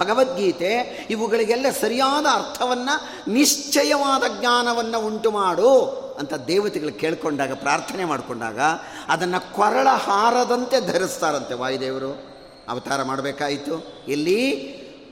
ಭಗವದ್ಗೀತೆ 0.02 1.08
ಇವುಗಳಿಗೆಲ್ಲ 1.10 1.66
ಸರಿಯಾದ 1.82 2.26
ಅರ್ಥವನ್ನು, 2.26 3.32
ನಿಶ್ಚಯವಾದ 3.32 4.40
ಜ್ಞಾನವನ್ನು 4.40 5.00
ಉಂಟು 5.00 5.32
ಮಾಡು 5.32 5.82
ಅಂತ 6.20 6.34
ದೇವತೆಗಳು 6.34 7.00
ಕೇಳಿಕೊಂಡಾಗ, 7.00 7.54
ಪ್ರಾರ್ಥನೆ 7.54 8.06
ಮಾಡಿಕೊಂಡಾಗ 8.06 8.60
ಅದನ್ನು 9.08 9.54
ಕೊರಳ 9.54 9.88
ಹಾರದಂತೆ 9.90 10.88
ಧರಿಸ್ತಾರಂತೆ 10.88 11.54
ವಾಯುದೇವರು. 11.54 12.34
ಅವತಾರ 12.70 13.04
ಮಾಡಬೇಕಾಯಿತು. 13.04 14.04
ಇಲ್ಲಿ 14.08 14.52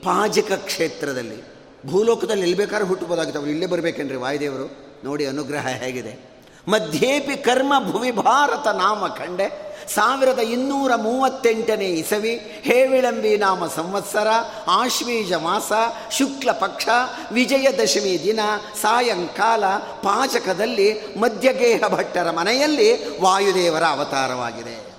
ಪಾಜಕ 0.04 0.52
ಕ್ಷೇತ್ರದಲ್ಲಿ. 0.52 1.52
ಭೂಲೋಕದಲ್ಲಿ 1.86 2.42
ಎಲ್ಲಿ 2.42 2.56
ಬೇಕಾದ್ರೂ 2.56 2.86
ಹುಟ್ಟಬೋದಾಗುತ್ತೆ 2.86 3.38
ಅವ್ರು 3.38 3.52
ಇಲ್ಲೇ 3.52 3.66
ಬರಬೇಕೇನ್ರಿ 3.66 4.16
ವಾಯುದೇವರು? 4.16 4.76
ನೋಡಿ, 5.04 5.26
ಅನುಗ್ರಹ 5.26 5.66
ಹೇಗಿದೆ. 5.68 6.32
ಮಧ್ಯೇಪಿ 6.68 7.36
ಕರ್ಮ 7.36 7.72
ಭುವಿ 7.90 8.10
ಭಾರತ 8.10 8.68
ನಾಮ 8.68 9.06
ಕಂಡೆ 9.06 9.71
ಸಾವಿರದ 9.94 10.38
ಇನ್ನೂರ 10.38 10.94
ಮೂವತ್ತೆಂಟನೇ 10.94 11.84
ಇಸವಿ 11.84 12.36
ಹೇವಿಳಂಬಿ 12.62 13.36
ನಾಮ 13.36 13.66
ಸಂವತ್ಸರ, 13.66 14.26
ಆಶ್ವೀಜ 14.68 15.32
ಮಾಸ, 15.32 15.72
ಶುಕ್ಲ 16.10 16.52
ಪಕ್ಷ, 16.52 16.88
ವಿಜಯದಶಮಿ 17.32 18.22
ದಿನ, 18.22 18.40
ಸಾಯಂಕಾಲ 18.80 19.64
ಪಾಚಕದಲ್ಲಿ 19.78 21.14
ಮಧ್ಯಗೇಹ 21.18 21.88
ಭಟ್ಟರ 21.88 22.30
ಮನೆಯಲ್ಲಿ 22.30 23.20
ವಾಯುದೇವರ 23.20 23.82
ಅವತಾರವಾಗಿದೆ. 23.82 24.94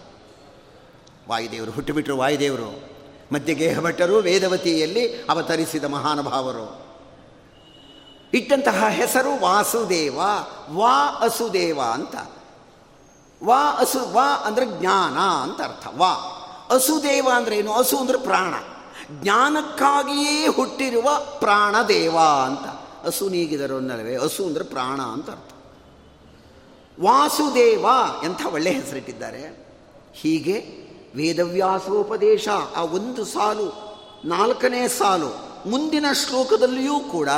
ವಾಯುದೇವರು 1.30 1.72
ಹುಟ್ಟುಬಿಟ್ರು 1.72 2.18
ವಾಯುದೇವರು. 2.18 2.90
ಮಧ್ಯಗೇಹ 3.34 3.80
ಭಟ್ಟರು 3.80 4.16
ವೇದವತಿಯಲ್ಲಿ 4.16 5.22
ಅವತರಿಸಿದ 5.22 5.84
ಮಹಾನುಭಾವರು. 5.84 6.84
ಇಟ್ಟಂತಹ 8.34 8.88
ಹೆಸರು 8.90 9.42
ವಾಸುದೇವ, 9.42 10.20
ವಾ 10.70 11.20
ಅಸುದೇವ 11.22 11.80
ಅಂತ. 11.82 12.16
ವಾ 13.44 13.72
ಅಸು, 13.72 14.14
ವಾ 14.14 14.26
ಅಂದರೆ 14.26 14.80
ಜ್ಞಾನ 14.80 15.18
ಅಂತ 15.18 15.62
ಅರ್ಥ. 15.62 15.88
ವಾ. 15.98 16.12
ಅಸುದೇವ 16.70 17.30
ಅಂದರೆ 17.36 17.58
ಏನು? 17.58 17.74
ಅಸು 17.74 17.98
ಅಂದರೆ 17.98 18.18
ಪ್ರಾಣ. 18.18 18.54
ಜ್ಞಾನಕ್ಕಾಗಿಯೇ 19.22 20.48
ಹುಟ್ಟಿರುವ 20.48 21.10
ಪ್ರಾಣದೇವ 21.40 22.18
ಅಂತ. 22.20 22.66
ಹಸು 23.06 23.30
ನೀಗಿದರು 23.30 23.78
ಅನ್ನಲ್ವೇ? 23.78 24.18
ಹಸು 24.18 24.46
ಅಂದರೆ 24.46 24.64
ಪ್ರಾಣ 24.64 25.02
ಅಂತ 25.02 25.30
ಅರ್ಥ. 25.30 25.50
ವಾಸುದೇವ 27.02 27.86
ಎಂಥ 28.24 28.46
ಒಳ್ಳೆಯ 28.54 28.74
ಹೆಸರಿಟ್ಟಿದ್ದಾರೆ? 28.74 29.68
ಹೀಗೆ 30.14 30.84
ವೇದವ್ಯಾಸೋಪದೇಶ 31.16 32.48
ಆ 32.76 32.84
ಒಂದು 32.84 33.26
ಸಾಲು, 33.26 33.98
ನಾಲ್ಕನೇ 34.26 34.88
ಸಾಲು, 34.88 35.36
ಮುಂದಿನ 35.70 36.06
ಶ್ಲೋಕದಲ್ಲಿಯೂ 36.14 37.00
ಕೂಡ 37.00 37.30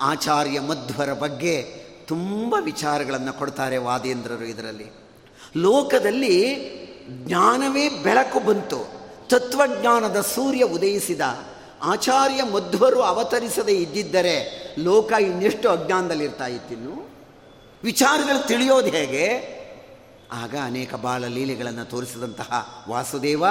ಆಚಾರ್ಯ 0.00 0.60
ಮಧ್ವರ 0.60 1.12
ಬಗ್ಗೆ 1.12 1.62
ತುಂಬ 2.06 2.54
ವಿಚಾರಗಳನ್ನು 2.60 3.32
ಕೊಡ್ತಾರೆ 3.32 3.78
ವಾದೇಂದ್ರರು 3.78 4.44
ಇದರಲ್ಲಿ. 4.44 5.07
ಲೋಕದಲ್ಲಿ 5.56 6.54
ಜ್ಞಾನವೇ 7.08 7.88
ಬೆಳಕು 7.88 8.40
ಬಂತು. 8.40 8.98
ತತ್ವಜ್ಞಾನದ 9.28 10.20
ಸೂರ್ಯ 10.20 10.62
ಉದಯಿಸಿದ. 10.62 11.20
ಆಚಾರ್ಯ 11.82 12.42
ಮಧ್ವರು 12.42 13.02
ಅವತರಿಸದೇ 13.02 13.72
ಇದ್ದಿದ್ದರೆ 13.72 14.64
ಲೋಕ 14.78 15.12
ಇನ್ನೆಷ್ಟು 15.20 15.70
ಅಜ್ಞಾನದಲ್ಲಿರ್ತಾ 15.70 16.46
ಇತ್ತಿನ್ನು? 16.46 17.10
ವಿಚಾರಗಳು 17.82 18.46
ತಿಳಿಯೋದು 18.46 18.88
ಹೇಗೆ? 18.88 19.58
ಆಗ 20.32 20.54
ಅನೇಕ 20.64 20.94
ಬಾಲ 20.94 21.26
ಲೀಲೆಗಳನ್ನು 21.26 21.84
ತೋರಿಸಿದಂತಹ 21.84 22.84
ವಾಸುದೇವ 22.88 23.46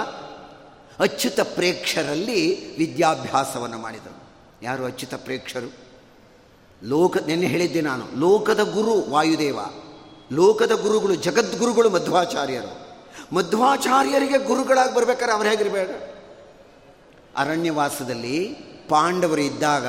ಅಚ್ಯುತ 1.00 1.39
ಪ್ರೇಕ್ಷರಲ್ಲಿ 1.39 2.78
ವಿದ್ಯಾಭ್ಯಾಸವನ್ನು 2.78 3.78
ಮಾಡಿದರು 3.78 4.24
ಯಾರು 4.62 4.86
ಅಚ್ಯುತ 4.86 5.14
ಪ್ರೇಕ್ಷರು? 5.14 5.74
ಲೋಕ, 6.84 7.18
ನೆನ್ನೆ 7.18 7.48
ಹೇಳಿದ್ದೆ 7.48 7.82
ನಾನು, 7.82 8.20
ಲೋಕದ 8.20 8.60
ಗುರು 8.60 9.12
ವಾಯುದೇವ. 9.12 9.58
ಲೋಕದ 10.32 10.71
ಗುರುಗಳು, 10.71 11.15
ಜಗದ್ಗುರುಗಳು 11.15 11.89
ಮಧ್ವಾಚಾರ್ಯರು. 11.89 12.88
ಮಧ್ವಾಚಾರ್ಯರಿಗೆ 13.36 14.38
ಗುರುಗಳಾಗಿ 14.38 14.95
ಬರ್ಬೇಕಾದ್ರೆ 14.95 15.36
ಅವ್ರು 15.36 15.49
ಹೇಗಿರಬೇಡ. 15.49 15.89
ಅರಣ್ಯವಾಸದಲ್ಲಿ 17.38 18.43
ಪಾಂಡವರು 18.89 19.41
ಇದ್ದಾಗ 19.41 19.88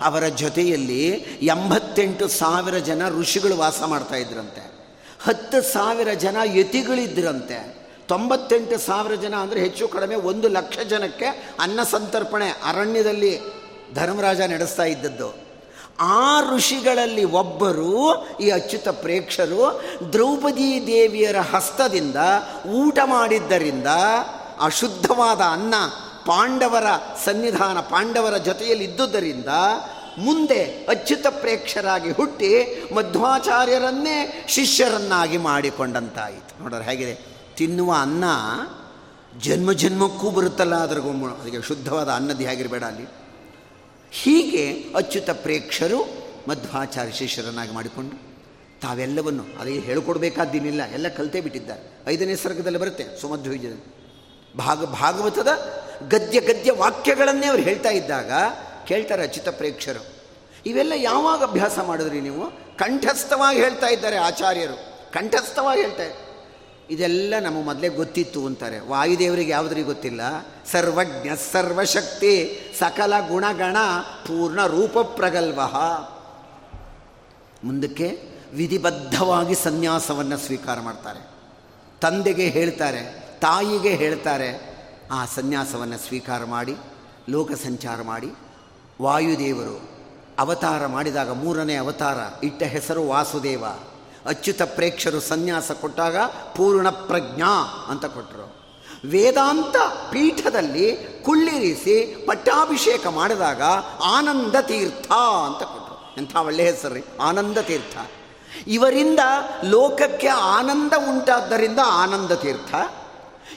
ಅವರ 0.00 0.26
ಜೊತೆಯಲ್ಲಿ 0.26 1.08
ಎಂಬತ್ತೆಂಟು 1.42 2.28
ಸಾವಿರ 2.28 2.78
ಜನ 2.78 3.08
ಋಷಿಗಳು 3.08 3.56
ವಾಸ 3.56 3.82
ಮಾಡ್ತಾ 3.82 4.14
ಇದ್ರಂತೆ. 4.14 4.76
ಹತ್ತು 5.22 5.62
ಸಾವಿರ 5.72 6.08
ಜನ 6.12 6.36
ಯತಿಗಳಿದ್ರಂತೆ. 6.44 7.76
ತೊಂಬತ್ತೆಂಟು 8.08 8.78
ಸಾವಿರ 8.78 9.14
ಜನ 9.14 9.34
ಅಂದರೆ 9.34 9.60
ಹೆಚ್ಚು 9.60 9.88
ಕಡಿಮೆ 9.88 10.14
ಒಂದು 10.14 10.48
ಲಕ್ಷ 10.48 10.78
ಜನಕ್ಕೆ 10.78 11.54
ಅನ್ನ 11.60 11.82
ಸಂತರ್ಪಣೆ 11.82 12.50
ಅರಣ್ಯದಲ್ಲಿ 12.50 13.40
ಧರ್ಮರಾಜ 13.94 14.40
ನಡೆಸ್ತಾ 14.40 14.84
ಇದ್ದದ್ದು. 14.84 15.45
ಆ 16.00 16.40
ಋಷಿಗಳಲ್ಲಿ 16.56 17.24
ಒಬ್ಬರು, 17.24 18.28
ಈ 18.38 18.50
ಅಚ್ಯುತ 18.50 18.88
ಪ್ರೇಕ್ಷರು, 18.88 19.82
ದ್ರೌಪದಿ 20.12 20.86
ದೇವಿಯರ 20.86 21.36
ಹಸ್ತದಿಂದ 21.52 22.16
ಊಟ 22.66 22.98
ಮಾಡಿದ್ದರಿಂದ 23.04 23.86
ಅಶುದ್ಧವಾದ 24.60 25.40
ಅನ್ನ 25.40 25.74
ಪಾಂಡವರ 26.26 26.84
ಸನ್ನಿಧಾನ, 27.24 27.80
ಪಾಂಡವರ 27.80 28.36
ಜೊತೆಯಲ್ಲಿ 28.36 28.84
ಇದ್ದುದರಿಂದ 28.84 29.48
ಮುಂದೆ 30.18 30.64
ಅಚ್ಯುತ 30.64 31.26
ಪ್ರೇಕ್ಷರಾಗಿ 31.26 32.10
ಹುಟ್ಟಿ 32.10 32.82
ಮಧ್ವಾಚಾರ್ಯರನ್ನೇ 32.94 34.46
ಶಿಷ್ಯರನ್ನಾಗಿ 34.48 35.36
ಮಾಡಿಕೊಂಡಂತಾಯಿತು. 35.36 36.62
ನೋಡೋರು 36.62 36.82
ಹೇಗಿದೆ, 36.82 37.14
ತಿನ್ನುವ 37.56 37.94
ಅನ್ನ 38.00 38.24
ಜನ್ಮ 39.40 39.72
ಜನ್ಮಕ್ಕೂ 39.72 40.30
ಬರುತ್ತಲ್ಲ 40.30 40.74
ಅದರ 40.74 40.98
ಗೊಂಬ 40.98 41.26
ಅದಕ್ಕೆ 41.26 41.62
ಶುದ್ಧವಾದ 41.62 42.08
ಅನ್ನದ 42.08 42.40
ಹೇಗಿರಬೇಡ 42.40 42.84
ಅಲ್ಲಿ. 42.84 43.25
ಹೀಗೆ 44.10 44.84
ಅಚ್ಯುತ 44.96 45.30
ಪ್ರೇಕ್ಷರು 45.30 46.26
ಮಧ್ವಾಚಾರ್ಯ 46.48 47.12
ಶಿಷ್ಯರನ್ನಾಗಿ 47.12 47.74
ಮಾಡಿಕೊಂಡು 47.74 48.26
ತಾವೆಲ್ಲವನ್ನು, 48.80 49.44
ಅದೇ 49.60 49.78
ಹೇಳಿಕೊಡ್ಬೇಕಾದ್ದೀನಿಲ್ಲ, 49.78 50.84
ಎಲ್ಲ 50.84 51.08
ಕಲಿತೇ 51.08 51.40
ಬಿಟ್ಟಿದ್ದಾರೆ. 51.40 52.08
ಐದನೇ 52.08 52.36
ಸರ್ಗದಲ್ಲಿ 52.36 52.78
ಬರುತ್ತೆ 52.78 53.20
ಸುಮಧ್ವೀಜದಲ್ಲಿ 53.20 53.96
ಭಾಗ, 54.56 54.84
ಭಾಗವತದ 54.84 55.48
ಗದ್ಯ 56.08 56.40
ಗದ್ಯ 56.40 56.72
ವಾಕ್ಯಗಳನ್ನೇ 56.72 57.46
ಅವ್ರು 57.46 57.62
ಹೇಳ್ತಾ 57.62 57.88
ಇದ್ದಾಗ 57.88 58.30
ಕೇಳ್ತಾರೆ 58.86 59.22
ಅಚ್ಯುತ 59.22 59.48
ಪ್ರೇಕ್ಷರು. 59.48 60.06
ಇವೆಲ್ಲ 60.66 60.92
ಯಾವಾಗ 60.96 61.42
ಅಭ್ಯಾಸ 61.42 61.78
ಮಾಡಿದ್ರಿ 61.78 62.20
ನೀವು? 62.20 62.50
ಕಂಠಸ್ಥವಾಗಿ 62.76 63.58
ಹೇಳ್ತಾ 63.58 63.86
ಇದ್ದಾರೆ 63.86 64.16
ಆಚಾರ್ಯರು. 64.16 64.96
ಕಂಠಸ್ಥವಾಗಿ 65.12 65.82
ಹೇಳ್ತಾರೆ 65.82 66.25
ಇದೆಲ್ಲ 66.90 67.34
ನಮಗೆ 67.40 67.64
ಮೊದಲೇ 67.64 67.88
ಗೊತ್ತಿತ್ತು 67.88 68.46
ಅಂತಾರೆ. 68.46 68.80
ವಾಯುದೇವರಿಗೆ 68.80 69.52
ಯಾವುದ್ರಿಗೆ 69.52 69.86
ಗೊತ್ತಿಲ್ಲ? 69.86 70.20
ಸರ್ವಜ್ಞ, 70.72 71.28
ಸರ್ವಶಕ್ತಿ, 71.52 72.58
ಸಕಲ 72.78 73.28
ಗುಣಗಣ, 73.28 73.76
ಪೂರ್ಣ 74.26 74.66
ರೂಪ 74.66 74.98
ಪ್ರಗಲ್ಭ 74.98 75.60
ಮುಂದಕ್ಕೆ 77.64 78.36
ವಿಧಿಬದ್ಧವಾಗಿ 78.54 79.54
ಸನ್ಯಾಸವನ್ನು 79.54 80.36
ಸ್ವೀಕಾರ 80.36 80.80
ಮಾಡ್ತಾರೆ. 80.80 81.30
ತಂದೆಗೆ 82.00 82.48
ಹೇಳ್ತಾರೆ, 82.48 83.28
ತಾಯಿಗೆ 83.40 83.94
ಹೇಳ್ತಾರೆ. 83.94 84.76
ಆ 85.12 85.24
ಸನ್ಯಾಸವನ್ನು 85.24 85.98
ಸ್ವೀಕಾರ 85.98 86.44
ಮಾಡಿ, 86.44 86.76
ಲೋಕ 87.28 87.52
ಸಂಚಾರ 87.52 88.02
ಮಾಡಿ, 88.02 88.32
ವಾಯುದೇವರು 89.02 89.88
ಅವತಾರ 90.38 90.86
ಮಾಡಿದಾಗ 90.86 91.30
ಮೂರನೇ 91.30 91.74
ಅವತಾರ, 91.74 92.44
ಇಟ್ಟ 92.44 92.62
ಹೆಸರು 92.62 93.08
ವಾಸುದೇವ. 93.08 93.64
ಅಚ್ಯುತ 94.26 94.62
ಪ್ರೇಕ್ಷರು 94.62 95.20
ಸನ್ಯಾಸ 95.20 95.72
ಕೊಟ್ಟಾಗ 95.72 96.16
ಪೂರ್ಣ 96.56 96.90
ಪ್ರಜ್ಞಾ 96.90 97.86
ಅಂತ 97.88 98.04
ಕೊಟ್ಟರು 98.04 98.56
ವೇದಾಂತ 99.08 99.76
ಪೀಠದಲ್ಲಿ 100.10 100.96
ಕುಳ್ಳಿರಿಸಿ 101.24 102.24
ಪಟ್ಟಾಭಿಷೇಕ 102.28 103.06
ಮಾಡಿದಾಗ 103.06 103.62
ಆನಂದ 104.04 104.56
ತೀರ್ಥ 104.60 105.12
ಅಂತ 105.12 105.62
ಕೊಟ್ಟರು 105.62 106.14
ಎಂಥ 106.18 106.36
ಒಳ್ಳೆ 106.36 106.62
ಹೆಸರು 106.62 107.22
ಆನಂದ 107.22 107.58
ತೀರ್ಥ. 107.58 107.98
ಇವರಿಂದ 108.66 109.18
ಲೋಕಕ್ಕೆ 109.64 110.28
ಆನಂದ 110.28 110.92
ಉಂಟಾದ್ದರಿಂದ 111.08 111.78
ಆನಂದ 111.84 112.32
ತೀರ್ಥ. 112.32 112.74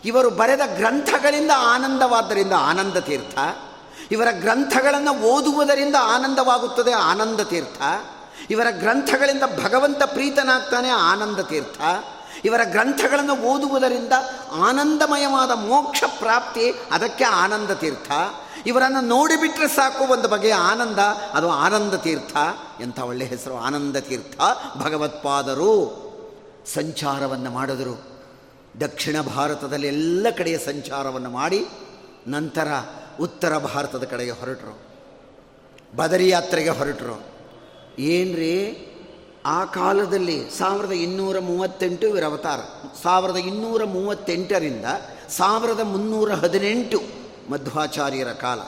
ಇವರು 0.05 0.29
ಬರೆದ 0.29 0.59
ಗ್ರಂಥಗಳಿಂದ 0.75 1.51
ಆನಂದವಾದ್ದರಿಂದ 1.57 2.53
ಆನಂದ 2.57 2.97
ತೀರ್ಥ. 2.97 3.39
ಇವರ 4.11 4.27
ಗ್ರಂಥಗಳನ್ನು 4.31 5.21
ಓದುವುದರಿಂದ 5.21 5.95
ಆನಂದವಾಗುತ್ತದೆ 6.01 6.91
ಆನಂದ 6.91 7.39
ತೀರ್ಥ. 7.39 7.81
ಇವರ 8.49 8.67
ಗ್ರಂಥಗಳಿಂದ 8.69 9.43
ಭಗವಂತ 9.63 10.03
ಪ್ರೀತನಾಗ್ತಾನೆ 10.03 10.89
ಆನಂದ 10.89 11.39
ತೀರ್ಥ. 11.39 11.81
ಇವರ 12.45 12.61
ಗ್ರಂಥಗಳನ್ನು 12.63 13.35
ಓದುವುದರಿಂದ 13.37 14.11
ಆನಂದಮಯವಾದ 14.51 15.51
ಮೋಕ್ಷ 15.51 16.03
ಪ್ರಾಪ್ತಿ 16.19 16.71
ಅದಕ್ಕೆ 16.91 17.23
ಆನಂದ 17.23 17.71
ತೀರ್ಥ. 17.71 18.11
ಇವರನ್ನು 18.65 19.01
ನೋಡಿಬಿಟ್ರೆ 19.01 19.67
ಸಾಕು 19.67 20.13
ಒಂದು 20.13 20.27
ಬಗೆಯ 20.27 20.53
ಆನಂದ, 20.53 20.99
ಅದು 21.33 21.49
ಆನಂದ 21.49 21.93
ತೀರ್ಥ. 21.93 22.37
ಎಂಥ 22.81 22.99
ಒಳ್ಳೆ 22.99 23.25
ಹೆಸರು, 23.25 23.57
ಆನಂದ 23.57 23.97
ತೀರ್ಥ. 23.97 24.41
ಭಗವತ್ಪಾದರು 24.77 26.09
ಸಂಚಾರವನ್ನು 26.73 27.51
ಮಾಡಿದರು. 27.51 28.21
ದಕ್ಷಿಣ 28.81 29.21
ಭಾರತದಲ್ಲಿ 29.21 29.87
ಎಲ್ಲ 29.87 30.27
ಕಡೆಯ 30.37 30.57
ಸಂಚಾರವನ್ನು 30.57 31.29
ಮಾಡಿ, 31.29 31.67
ನಂತರ 32.27 32.67
ಉತ್ತರ 33.19 33.57
ಭಾರತದ 33.57 34.03
ಕಡೆಗೆ 34.03 34.31
ಹೊರಟರು. 34.31 34.79
ಬದರಿಯಾತ್ರೆಗೆ 35.97 36.69
ಹೊರಟರು. 36.69 37.38
ಏನ್ರಿ? 37.99 38.85
ಆ 39.45 39.65
ಕಾಲದಲ್ಲಿ 39.65 40.49
ಸಾವಿರದ 40.57 40.91
ಇನ್ನೂರ 40.91 41.39
ಮೂವತ್ತೆಂಟು 41.39 42.07
ಇವರ 42.07 42.23
ಅವತಾರ. 42.23 42.59
ಸಾವಿರದ 43.03 43.37
ಇನ್ನೂರ 43.37 43.83
ಮೂವತ್ತೆಂಟರಿಂದ 43.83 44.85
ಸಾವಿರದ 45.29 45.79
ಮುನ್ನೂರ 45.79 46.31
ಹದಿನೆಂಟು 46.31 47.01
ಮಧ್ವಾಚಾರ್ಯರ 47.51 48.27
ಕಾಲ. 48.27 48.59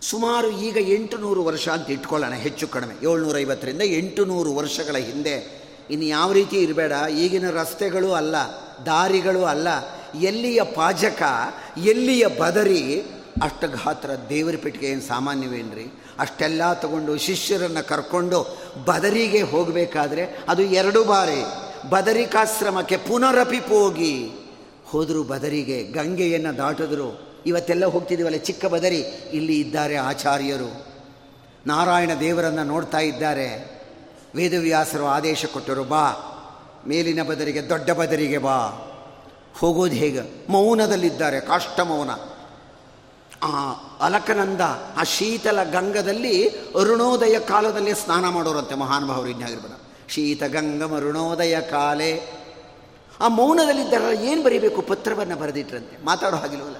ಸುಮಾರು 0.00 0.50
ಈಗ 0.50 0.76
ಎಂಟು 0.76 1.18
ನೂರು 1.18 1.44
ವರ್ಷ 1.44 1.68
ಅಂತ 1.68 1.90
ಇಟ್ಕೊಳ್ಳೋಣ, 1.90 2.32
ಹೆಚ್ಚು 2.32 2.68
ಕಡಿಮೆ. 2.68 3.12
ಏಳ್ನೂರೈವತ್ತರಿಂದ 3.12 3.82
ಎಂಟು 3.82 4.24
ನೂರು 4.24 4.54
ವರ್ಷಗಳ 4.54 4.96
ಹಿಂದೆ. 4.96 5.68
ಇನ್ನು 5.90 6.06
ಯಾವ 6.06 6.32
ರೀತಿ 6.32 6.56
ಇರಬೇಡ. 6.56 6.92
ಈಗಿನ 7.10 7.50
ರಸ್ತೆಗಳು 7.50 8.12
ಅಲ್ಲ, 8.12 8.36
ದಾರಿಗಳು 8.86 9.44
ಅಲ್ಲ. 9.44 9.68
ಎಲ್ಲಿಯ 10.18 10.62
ಪಾಜಕ, 10.62 11.22
ಎಲ್ಲಿಯ 11.84 12.26
ಬದರಿ 12.26 13.02
ಅಷ್ಟು 13.42 13.68
ಗಾತ್ರ 13.68 14.10
ದೇವರ 14.28 14.54
ಪೆಟ್ಟಿಗೆ 14.62 14.86
ಏನು 14.86 15.00
ಸಾಮಾನ್ಯವೇನ್ರಿ? 15.00 15.86
ಅಷ್ಟೆಲ್ಲ 16.18 16.72
ತಗೊಂಡು 16.72 17.16
ಶಿಷ್ಯರನ್ನು 17.16 17.88
ಕರ್ಕೊಂಡು 17.88 18.58
ಬದರಿಗೆ 18.84 19.42
ಹೋಗಬೇಕಾದ್ರೆ 19.42 20.38
ಅದು 20.48 20.62
ಎರಡು 20.62 21.04
ಬಾರಿ. 21.04 21.44
ಬದರಿಕಾಶ್ರಮಕ್ಕೆ 21.90 22.96
ಪುನರಪಿ 22.96 23.58
ಹೋಗಿ 23.58 24.30
ಹೋದರು 24.86 25.22
ಬದರಿಗೆ, 25.22 25.82
ಗಂಗೆಯನ್ನು 25.82 26.56
ದಾಟಿದ್ರು. 26.56 27.28
ಇವತ್ತೆಲ್ಲ 27.46 27.86
ಹೋಗ್ತಿದ್ದೀವಲ್ಲ 27.86 28.36
ಚಿಕ್ಕ 28.36 28.66
ಬದರಿ, 28.66 29.00
ಇಲ್ಲಿ 29.32 29.60
ಇದ್ದಾರೆ 29.60 29.96
ಆಚಾರ್ಯರು. 29.96 30.86
ನಾರಾಯಣ 31.66 32.10
ದೇವರನ್ನು 32.20 32.64
ನೋಡ್ತಾ 32.64 32.98
ಇದ್ದಾರೆ. 32.98 33.78
ವೇದವ್ಯಾಸರು 34.34 35.06
ಆದೇಶ 35.06 35.46
ಕೊಟ್ಟರು, 35.46 35.84
ಬಾ, 35.84 36.12
ಮೇಲಿನ 36.86 37.22
ಬದರಿಗೆ, 37.22 37.68
ದೊಡ್ಡ 37.68 37.90
ಬದರಿಗೆ 37.90 38.38
ಬಾ. 38.38 38.84
ಹೋಗೋದು 39.58 39.94
ಹೇಗೆ? 39.94 40.20
ಮೌನದಲ್ಲಿದ್ದಾರೆ 40.48 41.40
ಕಾಷ್ಟ 41.40 41.80
ಮೌನ 41.80 42.10
ಆ 43.42 43.72
ಅಲಕನಂದ 44.00 44.60
ಆ 44.96 45.02
ಶೀತಲ 45.02 45.62
ಗಂಗದಲ್ಲಿ 45.62 46.48
ಅರುಣೋದಯ 46.48 47.38
ಕಾಲದಲ್ಲಿ 47.38 47.94
ಸ್ನಾನ 47.94 48.28
ಮಾಡೋರಂತೆ 48.28 48.74
ಮಹಾನುಭಾವರು 48.74 49.28
ಇನ್ಯಾಗಿರ್ಬೇಡ 49.28 49.70
ಶೀತ 50.08 50.42
ಗಂಗಮ 50.42 50.96
ಅರುಣೋದಯ 50.96 51.60
ಕಾಲೇ. 51.60 52.34
ಆ 53.20 53.28
ಮೌನದಲ್ಲಿದ್ದರ 53.28 54.20
ಏನು 54.20 54.42
ಬರೀಬೇಕು? 54.42 54.82
ಪತ್ರವನ್ನು 54.82 55.36
ಬರೆದಿಟ್ರಂತೆ. 55.36 56.04
ಮಾತಾಡೋ 56.04 56.36
ಹಾಗಿಲ್ವಲ್ಲ? 56.36 56.76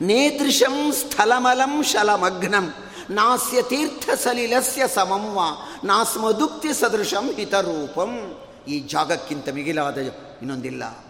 ನೇದೃಶಂ 0.00 0.92
ಸ್ಥಲಮಲಂ 0.92 1.82
ಶಲಮಗ್ನಂ. 1.82 2.74
ನಾಸ್ಯ 3.10 3.62
ತೀರ್ಥ 3.62 4.10
ಸಲಿಲಸ್ಯ 4.10 4.88
ಸಮಂವ 4.88 5.38
ನಾಸ್ಮದುಕ್ತಿ 5.84 6.80
ಸದೃಶಂ 6.80 7.34
ಹಿತರೂಪಂ. 7.34 8.38
ಈ 8.68 8.80
ಜಾಗಕ್ಕಿಂತ 8.80 9.48
ಮಿಗಿಲಾದ 9.48 9.98
ಇನ್ನೊಂದಿಲ್ಲ. 9.98 11.04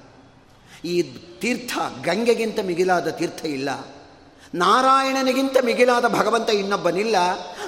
ಈ 0.85 1.03
ತೀರ್ಥ 1.41 1.79
ಗಂಗೆಗಿಂತ 2.05 2.59
ಮಿಗಿಲಾದ 2.61 3.09
ತೀರ್ಥ 3.09 3.45
ಇಲ್ಲ. 3.45 3.69
ನಾರಾಯಣನಿಗಿಂತ 4.55 5.57
ಮಿಗಿಲಾದ 5.65 6.09
ಭಗವಂತ 6.09 6.51
ಇನ್ನೊಬ್ಬನಿಲ್ಲ, 6.51 7.17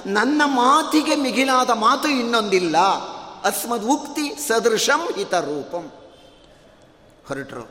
ನನ್ನ 0.06 0.42
ಮಾತಿಗೆ 0.44 1.16
ಮಿಗಿಲಾದ 1.16 1.70
ಮಾತು 1.70 2.08
ಇನ್ನೊಂದಿಲ್ಲ. 2.08 2.78
ಅಸ್ಮದ್ 3.44 3.84
ಉಕ್ತಿ 3.84 4.48
ಸದೃಶಂ 4.48 5.14
ಹಿತರೂಪಂ. 5.14 5.92
ಹೊರಟರು. 7.28 7.70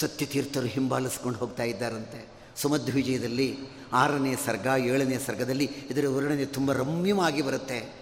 ಸತ್ಯತೀರ್ಥರು 0.00 0.66
ಹಿಂಬಾಲಿಸ್ಕೊಂಡು 0.66 1.38
ಹೋಗ್ತಾ 1.38 1.62
ಇದ್ದಾರಂತೆ. 1.62 2.28
ಸುಮಧ್ವಿಜಯದಲ್ಲಿ 2.56 3.58
ಆರನೇ 3.92 4.36
ಸರ್ಗ, 4.46 4.66
ಏಳನೇ 4.78 5.18
ಸರ್ಗದಲ್ಲಿ 5.18 5.64
ಇದರ 5.64 6.04
ವರ್ಣನೆ 6.08 6.44
ತುಂಬ 6.44 6.72
ರಮ್ಯವಾಗಿ 6.72 7.42
ಬರುತ್ತೆ. 7.42 7.94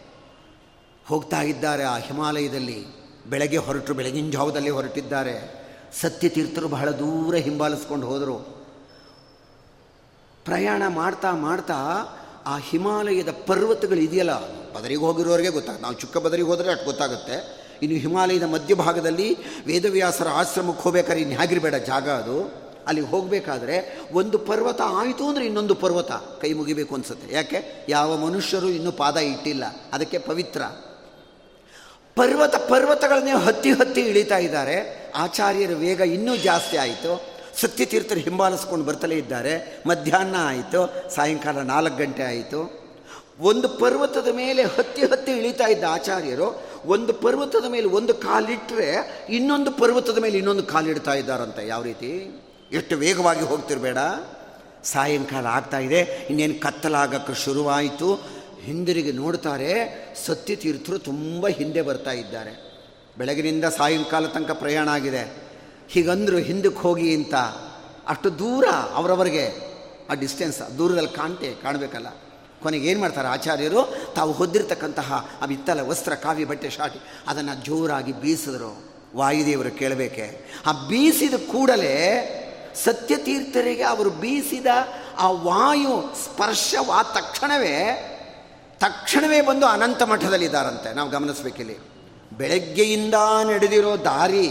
ಹೋಗ್ತಾ 1.08 1.42
ಇದ್ದಾರೆ 1.42 1.84
ಆ 1.84 1.96
ಹಿಮಾಲಯದಲ್ಲಿ. 1.96 2.86
ಬೆಳಗ್ಗೆ 3.30 3.56
ಹೊರಟರು, 3.56 3.94
ಬೆಳಗಿನ 3.94 4.30
ಜಾವದಲ್ಲಿ 4.30 4.70
ಹೊರಟಿದ್ದಾರೆ. 4.70 5.60
ಸತ್ಯತೀರ್ಥರು 6.00 6.68
ಬಹಳ 6.68 6.90
ದೂರ 6.90 7.34
ಹಿಂಬಾಲಿಸ್ಕೊಂಡು 7.34 8.06
ಹೋದರು. 8.06 8.59
ಪ್ರಯಾಣ 10.44 10.82
ಮಾಡ್ತಾ 10.88 11.32
ಮಾಡ್ತಾ 11.32 11.74
ಆ 12.46 12.58
ಹಿಮಾಲಯದ 12.58 13.28
ಪರ್ವತಗಳು 13.46 14.00
ಇದೆಯಲ್ಲ? 14.00 14.32
ಬದರಿಗೆ 14.72 15.00
ಹೋಗಿರೋರಿಗೆ 15.00 15.48
ಗೊತ್ತಾಗುತ್ತೆ. 15.48 15.82
ನಾವು 15.82 15.94
ಚುಕ್ಕ 15.94 16.16
ಬದರಿಗೆ 16.16 16.48
ಹೋದರೆ 16.48 16.70
ಅಷ್ಟು 16.70 16.84
ಗೊತ್ತಾಗುತ್ತೆ. 16.84 17.60
ಇನ್ನು 17.82 17.98
ಹಿಮಾಲಯದ 17.98 18.42
ಮಧ್ಯಭಾಗದಲ್ಲಿ 18.42 19.36
ವೇದವ್ಯಾಸರ 19.64 20.28
ಆಶ್ರಮಕ್ಕೆ 20.28 20.82
ಹೋಗ್ಬೇಕಾದ್ರೆ 20.82 21.20
ಇನ್ನು 21.20 21.40
ಹೇಗಿರಬೇಡ 21.40 21.74
ಜಾಗ 21.74 22.10
ಅದು. 22.10 22.60
ಅಲ್ಲಿ 22.86 23.02
ಹೋಗಬೇಕಾದ್ರೆ 23.02 24.00
ಒಂದು 24.12 24.38
ಪರ್ವತ 24.38 24.80
ಆಯಿತು 24.84 25.28
ಅಂದರೆ 25.28 25.46
ಇನ್ನೊಂದು 25.46 25.74
ಪರ್ವತ 25.74 26.12
ಕೈ 26.12 26.52
ಮುಗಿಬೇಕು 26.52 26.94
ಅನಿಸುತ್ತೆ. 26.94 27.34
ಯಾಕೆ? 27.34 27.86
ಯಾವ 27.88 28.16
ಮನುಷ್ಯರು 28.16 28.68
ಇನ್ನೂ 28.68 28.92
ಪಾದ 28.92 29.16
ಇಟ್ಟಿಲ್ಲ. 29.16 29.64
ಅದಕ್ಕೆ 29.92 30.18
ಪವಿತ್ರ. 30.18 30.62
ಪರ್ವತ 32.16 32.54
ಪರ್ವತಗಳನ್ನೇ 32.56 33.32
ಹತ್ತಿ 33.32 33.72
ಹತ್ತಿ 33.72 34.00
ಇಳಿತಾ 34.00 34.38
ಇದ್ದಾರೆ. 34.38 35.06
ಆಚಾರ್ಯರ 35.16 35.70
ವೇಗ 35.74 36.00
ಇನ್ನೂ 36.00 36.36
ಜಾಸ್ತಿ 36.36 36.76
ಆಯಿತು. 36.76 37.29
ಸತ್ಯತೀರ್ಥರು 37.56 38.20
ಹಿಂಬಾಲಿಸ್ಕೊಂಡು 38.20 38.84
ಬರ್ತಲೇ 38.84 39.14
ಇದ್ದಾರೆ. 39.14 39.82
ಮಧ್ಯಾಹ್ನ 39.86 40.36
ಆಯಿತು, 40.38 41.10
ಸಾಯಂಕಾಲ 41.14 41.58
ನಾಲ್ಕು 41.58 41.96
ಗಂಟೆ 41.96 42.22
ಆಯಿತು. 42.22 42.80
ಒಂದು 43.40 43.68
ಪರ್ವತದ 43.68 44.28
ಮೇಲೆ 44.34 44.62
ಹತ್ತಿ 44.62 45.02
ಹತ್ತಿ 45.02 45.32
ಇಳಿತಾ 45.32 45.66
ಇದ್ದ 45.66 45.84
ಆಚಾರ್ಯರು, 45.88 46.62
ಒಂದು 46.86 47.12
ಪರ್ವತದ 47.12 47.64
ಮೇಲೆ 47.68 47.86
ಒಂದು 47.86 48.14
ಕಾಲಿಟ್ಟರೆ 48.14 49.20
ಇನ್ನೊಂದು 49.30 49.70
ಪರ್ವತದ 49.70 50.18
ಮೇಲೆ 50.18 50.38
ಇನ್ನೊಂದು 50.38 50.62
ಕಾಲಿಡ್ತಾ 50.62 51.14
ಇದ್ದಾರಂತೆ. 51.14 51.66
ಯಾವ 51.66 51.82
ರೀತಿ? 51.82 52.40
ಎಷ್ಟು 52.72 52.96
ವೇಗವಾಗಿ 52.96 53.40
ಹೋಗ್ತಿರ್ಬೇಡ. 53.40 53.98
ಸಾಯಂಕಾಲ 54.84 55.46
ಆಗ್ತಾ 55.46 55.78
ಇದೆ, 55.78 56.00
ಇನ್ನೇನು 56.00 56.60
ಕತ್ತಲಾಗಕ್ಕೆ 56.60 57.44
ಶುರುವಾಯಿತು. 57.44 58.14
ಹಿಂದಿರುಗಿ 58.64 59.12
ನೋಡ್ತಾರೆ, 59.12 59.72
ಸತ್ಯತೀರ್ಥರು 60.26 60.98
ತುಂಬ 60.98 61.48
ಹಿಂದೆ 61.48 61.82
ಬರ್ತಾ 61.82 62.10
ಇದ್ದಾರೆ. 62.10 62.70
ಬೆಳಗಿನಿಂದ 63.18 63.64
ಸಾಯಂಕಾಲ 63.64 64.26
ತನಕ 64.26 64.50
ಪ್ರಯಾಣ 64.50 64.88
ಆಗಿದೆ. 64.88 65.49
ಹೀಗಂದ್ರು 65.90 66.38
ಹಿಂದಕ್ಕೆ 66.38 66.80
ಹೋಗಿ 66.80 67.14
ಅಂತ 67.14 67.34
ಅಷ್ಟು 68.08 68.38
ದೂರ 68.38 68.64
ಅವರವರಿಗೆ 68.94 69.70
ಆ 70.10 70.14
ಡಿಸ್ಟೆನ್ಸ್ 70.14 70.78
ದೂರದಲ್ಲಿ 70.78 71.08
ಕಾಣ್ತೆ, 71.08 71.54
ಕಾಣಬೇಕಲ್ಲ. 71.62 72.06
ಕೊನೆಗೆ 72.62 72.90
ಏನು 72.90 73.00
ಮಾಡ್ತಾರೆ 73.00 73.28
ಆಚಾರ್ಯರು? 73.28 74.12
ತಾವು 74.14 74.32
ಹೊದ್ದಿರ್ತಕ್ಕಂತಹ 74.32 75.28
ಆ 75.42 75.46
ಬಿತ್ತಲ 75.46 75.80
ವಸ್ತ್ರ 75.80 76.14
ಕಾವಿ 76.14 76.44
ಬಟ್ಟೆ, 76.44 76.70
ಶಾಟಿ, 76.70 76.98
ಅದನ್ನು 77.26 77.64
ಜೋರಾಗಿ 77.64 78.12
ಬೀಸಿದ್ರು. 78.12 78.82
ವಾಯುದೇವರು 79.16 79.70
ಕೇಳಬೇಕೆ? 79.70 80.52
ಆ 80.66 80.72
ಬೀಸಿದ 80.72 81.34
ಕೂಡಲೇ 81.34 82.36
ಸತ್ಯತೀರ್ಥರಿಗೆ 82.84 83.82
ಅವರು 83.82 84.10
ಬೀಸಿದ 84.10 84.66
ಆ 85.18 85.30
ವಾಯು 85.30 86.14
ಸ್ಪರ್ಶವಾದ 86.24 87.04
ತಕ್ಷಣವೇ 87.14 88.06
ತಕ್ಷಣವೇ 88.78 89.40
ಬಂದು 89.40 89.66
ಅನಂತ 89.66 90.02
ಮಠದಲ್ಲಿದ್ದಾರಂತೆ. 90.02 90.94
ನಾವು 90.94 91.10
ಗಮನಿಸ್ಬೇಕಿಲ್ಲಿ. 91.10 91.78
ಬೆಳಗ್ಗೆಯಿಂದ 92.38 93.14
ನಡೆದಿರೋ 93.52 93.96
ದಾರಿ 93.96 94.50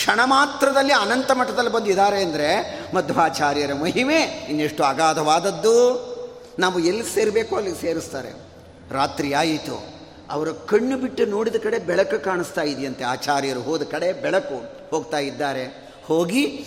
ಕ್ಷಣ 0.00 0.20
ಮಾತ್ರದಲ್ಲಿ 0.24 0.92
ಅನಂತ 0.92 1.30
ಮಠದಲ್ಲಿ 1.30 1.72
ಬಂದಿದ್ದಾರೆ 1.72 2.22
ಅಂದರೆ 2.22 2.80
ಮಧ್ವಾಚಾರ್ಯರ 2.94 3.72
ಮಹಿಮೆ 3.74 4.16
ಇನ್ನೆಷ್ಟು 4.20 4.84
ಅಗಾಧವಾದದ್ದು. 4.84 5.76
ನಾವು 6.58 6.78
ಎಲ್ಲಿ 6.78 7.14
ಸೇರಬೇಕು 7.14 7.56
ಅಲ್ಲಿ 7.56 7.80
ಸೇರಿಸ್ತಾರೆ. 7.80 8.32
ರಾತ್ರಿ 8.90 9.32
ಆಯಿತು. 9.32 9.84
ಅವರ 10.30 10.48
ಕಣ್ಣು 10.48 10.96
ಬಿಟ್ಟು 10.96 11.26
ನೋಡಿದ 11.26 11.56
ಕಡೆ 11.56 11.78
ಬೆಳಕು 11.78 12.24
ಕಾಣಿಸ್ತಾ 12.24 12.62
ಇದೆಯಂತೆ. 12.62 13.04
ಆಚಾರ್ಯರು 13.04 13.62
ಹೋದ 13.62 13.82
ಕಡೆ 13.82 14.12
ಬೆಳಕು 14.12 14.90
ಹೋಗ್ತಾ 14.90 15.18
ಇದ್ದಾರೆ. 15.18 15.92
ಹೋಗಿ 16.06 16.64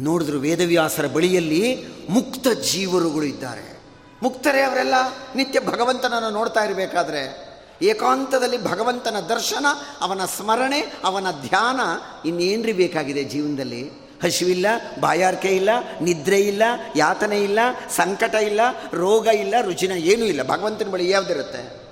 ನೋಡಿದ್ರು 0.00 0.38
ವೇದವ್ಯಾಸರ 0.38 1.06
ಬಳಿಯಲ್ಲಿ 1.06 1.84
ಮುಕ್ತ 2.08 2.48
ಜೀವರುಗಳು 2.48 3.24
ಇದ್ದಾರೆ. 3.24 3.82
ಮುಕ್ತರೇ 4.22 4.62
ಅವರೆಲ್ಲ. 4.62 4.94
ನಿತ್ಯ 5.34 5.60
ಭಗವಂತನನ್ನು 5.60 6.30
ನೋಡ್ತಾ 6.30 6.64
ಇರಬೇಕಾದ್ರೆ. 6.64 7.51
ಏಕಾಂತದಲ್ಲಿ 7.82 8.64
ಭಗವಂತನ 8.64 9.20
ದರ್ಶನ, 9.20 9.66
ಅವನ 10.00 10.24
ಸ್ಮರಣೆ, 10.24 10.80
ಅವನ 11.04 11.26
ಧ್ಯಾನ 11.30 11.80
ಇನ್ನೇನ್ರಿ 12.28 12.72
ಬೇಕಾಗಿದೆ 12.72 13.24
ಜೀವನದಲ್ಲಿ? 13.24 14.02
ಹಸಿವಿಲ್ಲ, 14.22 14.66
ಬಾಯಾರಿಕೆ 15.00 15.56
ಇಲ್ಲ, 15.56 15.68
ನಿದ್ರೆ 16.00 16.40
ಇಲ್ಲ, 16.40 16.62
ಯಾತನೆ 16.96 17.40
ಇಲ್ಲ, 17.40 17.58
ಸಂಕಟ 17.90 18.34
ಇಲ್ಲ, 18.34 18.60
ರೋಗ 18.92 19.26
ಇಲ್ಲ 19.26 19.54
ರುಚಿನ 19.60 19.92
ಏನೂ 19.92 20.24
ಇಲ್ಲ. 20.24 20.42
ಭಗವಂತನ 20.42 20.88
ಬಳಿ 20.90 21.10
ಯಾವುದಿರುತ್ತೆ? 21.10 21.82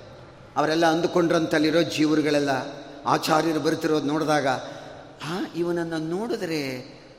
ಅವರೆಲ್ಲ 0.57 0.85
ಅಂದುಕೊಂಡ್ರಂತಲ್ಲಿರೋ 0.85 1.81
ಜೀವರುಗಳೆಲ್ಲ, 1.81 2.49
ಆಚಾರ್ಯರು 3.05 3.59
ಬರ್ತಿರೋದು 3.59 4.05
ನೋಡಿದಾಗ, 4.05 4.47
ಹಾಂ, 5.21 5.47
ಇವನನ್ನು 5.55 5.97
ನೋಡಿದ್ರೆ 5.97 6.77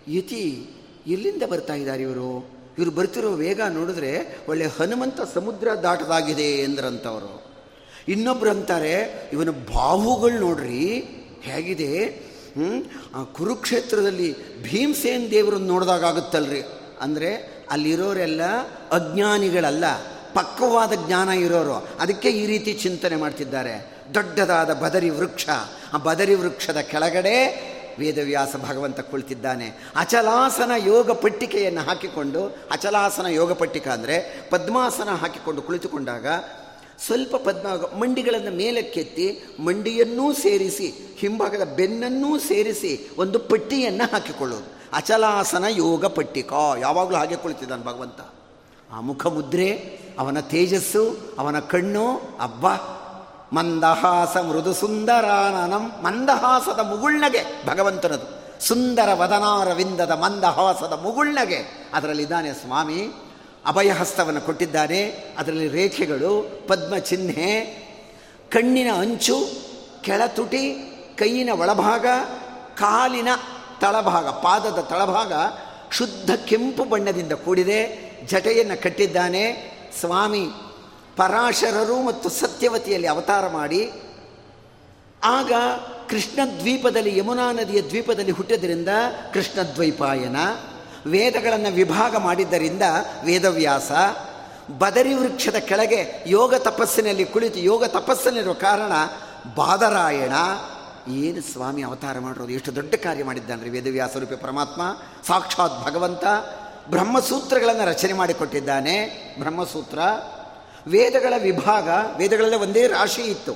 ಯತಿ 0.08 0.68
ಎಲ್ಲಿಂದ 1.06 1.42
ಬರ್ತಾ 1.42 1.74
ಇದ್ದಾರೆ 1.74 2.02
ಇವರು? 2.02 2.62
ಇವರು 2.78 2.90
ಬರ್ತಿರೋ 2.90 3.30
ವೇಗ 3.30 3.60
ನೋಡಿದ್ರೆ 3.60 4.38
ಒಳ್ಳೆ 4.48 4.66
ಹನುಮಂತ 4.66 5.20
ಸಮುದ್ರ 5.34 5.74
ದಾಟದಾಗಿದೆ 5.74 6.62
ಎಂದ್ರಂಥವರು 6.62 7.51
ಇನ್ನೊಬ್ರು 8.08 8.50
ಅಂತಾರೆ, 8.50 8.94
ಇವನ 9.32 9.50
ಬಾಹುಗಳು 9.50 10.38
ನೋಡ್ರಿ, 10.38 10.86
ಹೇಗಿದೆ? 11.42 11.92
ಆ 13.14 13.22
ಕುರುಕ್ಷೇತ್ರದಲ್ಲಿ 13.22 14.62
ಭೀಮಸೇನ್ 14.62 15.30
ದೇವರನ್ನು 15.30 15.66
ನೋಡಿದಾಗುತ್ತಲ್ರಿ 15.66 16.62
ಅಂದರೆ 17.00 17.30
ಅಲ್ಲಿರೋರೆಲ್ಲ 17.70 18.42
ಅಜ್ಞಾನಿಗಳಲ್ಲ, 18.92 19.84
ಪಕ್ವವಾದ 20.34 20.92
ಜ್ಞಾನ 21.06 21.28
ಇರೋರು. 21.28 21.76
ಅದಕ್ಕೆ 22.00 22.28
ಈ 22.30 22.46
ರೀತಿ 22.46 22.72
ಚಿಂತನೆ 22.72 23.16
ಮಾಡ್ತಿದ್ದಾರೆ. 23.16 23.74
ದೊಡ್ಡದಾದ 24.14 24.72
ಬದರಿ 24.72 25.10
ವೃಕ್ಷ. 25.10 25.46
ಆ 25.92 25.96
ಬದರಿ 25.96 26.34
ವೃಕ್ಷದ 26.34 26.76
ಕೆಳಗಡೆ 26.76 27.36
ವೇದವ್ಯಾಸ 27.98 28.56
ಭಗವಂತ 28.56 29.00
ಕುಳಿತಿದ್ದಾನೆ. 29.00 29.66
ಅಚಲಾಸನ 29.96 30.70
ಯೋಗ 30.76 31.10
ಪಟ್ಟಿಕೆಯನ್ನು 31.10 31.80
ಹಾಕಿಕೊಂಡು, 31.80 32.42
ಅಚಲಾಸನ 32.70 33.26
ಯೋಗ 33.26 33.52
ಪಟ್ಟಿಕ 33.52 33.88
ಅಂದರೆ 33.88 34.46
ಪದ್ಮಾಸನ 34.50 35.10
ಹಾಕಿಕೊಂಡು 35.10 35.62
ಕುಳಿತುಕೊಂಡಾಗ 35.62 36.26
ಸ್ವಲ್ಪ 37.06 37.36
ಪದ್ಮ 37.36 37.98
ಮಂಡಿಗಳನ್ನು 37.98 38.56
ಮೇಲಕ್ಕೆತ್ತಿ 38.56 39.44
ಮಂಡಿಯನ್ನೂ 39.64 40.32
ಸೇರಿಸಿ, 40.32 41.16
ಹಿಂಭಾಗದ 41.18 41.72
ಬೆನ್ನನ್ನೂ 41.76 42.38
ಸೇರಿಸಿ 42.38 43.10
ಒಂದು 43.18 43.38
ಪಟ್ಟಿಯನ್ನು 43.38 44.12
ಹಾಕಿಕೊಳ್ಳೋದು. 44.12 44.82
ಅಚಲಾಸನ 44.92 45.64
ಯೋಗ 45.68 46.06
ಪಟ್ಟಿಕ. 46.06 46.52
ಯಾವಾಗಲೂ 46.80 47.16
ಹಾಗೆ 47.16 47.36
ಕುಳಿತಿದ್ದಾನೆ 47.36 47.84
ಭಗವಂತ. 47.84 48.20
ಆ 48.92 49.00
ಮುಖ 49.00 49.26
ಮುದ್ರೆ 49.26 50.00
ಅವನ 50.18 50.40
ತೇಜಸ್ಸು, 50.40 51.34
ಅವನ 51.38 51.58
ಕಣ್ಣು, 51.58 52.20
ಅಬ್ಬ! 52.40 52.66
ಮಂದಹಾಸ 53.56 54.36
ಮೃದು 54.36 54.74
ಸುಂದರಾನನಂ 54.74 55.92
ಮಂದಹಾಸದ 56.04 56.78
ಮುಗುಳ್ನಗೆ 56.78 57.66
ಭಗವಂತನದು. 57.66 58.42
ಸುಂದರ 58.66 59.08
ವದನಾರವಿಂದದ 59.14 60.10
ಮಂದಹಾಸದ 60.10 61.00
ಮುಗುಳ್ನಗೆ. 61.02 61.90
ಅದರಲ್ಲಿದ್ದಾನೆ 61.94 62.52
ಸ್ವಾಮಿ 62.52 63.08
ಅಭಯಹಸ್ತವನ್ನು 63.66 64.40
ಕೊಟ್ಟಿದ್ದಾರೆ. 64.40 65.34
ಅದರಲ್ಲಿ 65.38 65.68
ರೇಖೆಗಳು, 65.68 66.64
ಪದ್ಮ 66.68 66.96
ಚಿಹ್ನೆ, 66.96 67.82
ಕಣ್ಣಿನ 68.50 68.92
ಅಂಚು, 68.92 69.46
ಕೆಳತುಟಿ, 70.02 70.92
ಕೈಯಿನ 71.18 71.50
ಒಳಭಾಗ, 71.50 72.06
ಕಾಲಿನ 72.78 73.28
ತಳಭಾಗ, 73.80 74.26
ಪಾದದ 74.26 74.78
ತಳಭಾಗ 74.78 75.32
ಶುದ್ಧ 75.92 76.30
ಕೆಂಪು 76.34 76.84
ಬಣ್ಣದಿಂದ 76.84 77.32
ಕೂಡಿದೆ. 77.32 78.12
ಜಟೆಯನ್ನು 78.26 78.82
ಕಟ್ಟಿದ್ದಾನೆ. 78.82 79.72
ಸ್ವಾಮಿ 80.00 80.46
ಪರಾಶರರು 81.16 82.02
ಮತ್ತು 82.02 82.28
ಸತ್ಯವತಿಯಲ್ಲಿ 82.28 83.08
ಅವತಾರ 83.08 83.48
ಮಾಡಿ. 83.48 83.92
ಆಗ 85.24 85.52
ಕೃಷ್ಣ 86.10 86.40
ದ್ವೀಪದಲ್ಲಿ 86.58 87.18
ಯಮುನಾ 87.18 87.52
ನದಿಯ 87.52 87.82
ದ್ವೀಪದಲ್ಲಿ 87.82 88.30
ಹುಟ್ಟಿದ್ರಿಂದ 88.30 88.88
ಕೃಷ್ಣ 89.32 89.62
ದ್ವೈಪಾಯನ 89.62 90.36
ವೇದಗಳನ್ನು 91.06 91.74
ವಿಭಾಗ 91.74 92.16
ಮಾಡಿದ್ದರಿಂದ 92.16 92.82
ವೇದವ್ಯಾಸ 93.24 93.92
ಬದರಿ 94.78 95.14
ವೃಕ್ಷದ 95.14 95.56
ಕೆಳಗೆ 95.56 96.24
ಯೋಗ 96.26 96.54
ತಪಸ್ಸಿನಲ್ಲಿ 96.54 97.24
ಕುಳಿತು 97.24 97.58
ಯೋಗ 97.58 97.84
ತಪಸ್ಸಿನಲ್ಲಿರುವ 97.84 98.52
ಕಾರಣ 98.52 98.92
ಬಾದರಾಯಣ, 99.54 100.32
ಏನು 101.08 101.42
ಸ್ವಾಮಿ 101.42 101.82
ಅವತಾರ 101.82 102.18
ಮಾಡಿರೋದು? 102.18 102.52
ಎಷ್ಟು 102.52 102.74
ದೊಡ್ಡ 102.74 102.94
ಕಾರ್ಯ 102.94 103.24
ಮಾಡಿದ್ದಾನೆ 103.24 103.68
ವೇದವ್ಯಾಸ 103.68 104.16
ರೂಪಿ 104.16 104.36
ಪರಮಾತ್ಮ. 104.36 104.82
ಸಾಕ್ಷಾತ್ 105.26 105.84
ಭಗವಂತ 105.84 106.24
ಬ್ರಹ್ಮಸೂತ್ರಗಳನ್ನು 106.90 107.86
ರಚನೆ 107.86 108.12
ಮಾಡಿಕೊಟ್ಟಿದ್ದಾನೆ. 108.12 109.06
ಬ್ರಹ್ಮಸೂತ್ರ. 109.38 109.98
ವೇದಗಳ 110.86 111.32
ವಿಭಾಗ, 111.42 111.88
ವೇದಗಳಲ್ಲಿ 112.16 112.56
ಒಂದೇ 112.56 112.86
ರಾಶಿ 112.86 113.22
ಇತ್ತು. 113.22 113.52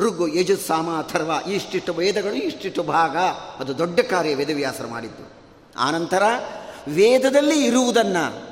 ಋಗು 0.00 0.28
ಯಜು 0.28 0.56
ಸಾಮ, 0.56 0.90
ಅಥರ್ವ, 0.90 1.50
ಇಷ್ಟಿಷ್ಟು 1.50 1.92
ವೇದಗಳು, 1.92 2.34
ಇಷ್ಟಿಷ್ಟು 2.34 2.82
ಭಾಗ. 2.82 3.16
ಅದು 3.58 3.78
ದೊಡ್ಡ 3.78 4.00
ಕಾರ್ಯ 4.00 4.34
ವೇದವ್ಯಾಸರು 4.34 4.88
ಮಾಡಿದ್ದು. 4.88 5.30
ಆನಂತರ 5.78 6.22
ವೇದದಲ್ಲಿ 6.88 7.64
ಇರುವುದನ್ನು 7.64 8.50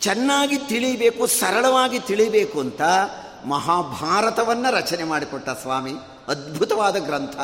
ಚೆನ್ನಾಗಿ 0.00 0.56
ತಿಳಿಬೇಕು, 0.56 1.26
ಸರಳವಾಗಿ 1.26 1.98
ತಿಳಿಬೇಕು 1.98 2.60
ಅಂತ 2.60 2.82
ಮಹಾಭಾರತವನ್ನು 3.46 4.76
ರಚನೆ 4.76 5.04
ಮಾಡಿಕೊಟ್ಟ 5.04 5.50
ಸ್ವಾಮಿ. 5.50 5.92
ಅದ್ಭುತವಾದ 6.28 6.96
ಗ್ರಂಥ. 6.96 7.36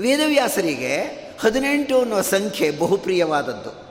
ವೇದವ್ಯಾಸರಿಗೆ 0.00 0.96
ಹದಿನೆಂಟು 1.40 2.00
ಅನ್ನುವ 2.00 2.20
ಸಂಖ್ಯೆ 2.20 2.70
ಬಹುಪ್ರಿಯವಾದದ್ದು. 2.70 3.88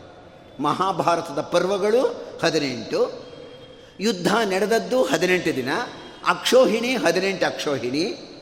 ಮಹಾಭಾರತದ 0.64 1.42
ಪರ್ವಗಳು 1.42 2.30
ಹದಿನೆಂಟು, 2.44 3.26
ಯುದ್ಧ 4.00 4.28
ನಡೆದದ್ದು 4.28 5.04
ಹದಿನೆಂಟು 5.04 5.56
ದಿನ, 5.56 5.70
ಅಕ್ಷೋಹಿಣಿ 6.28 6.96
ಹದಿನೆಂಟು 6.96 7.46
ಅಕ್ಷೋಹಿಣಿ, 7.46 8.34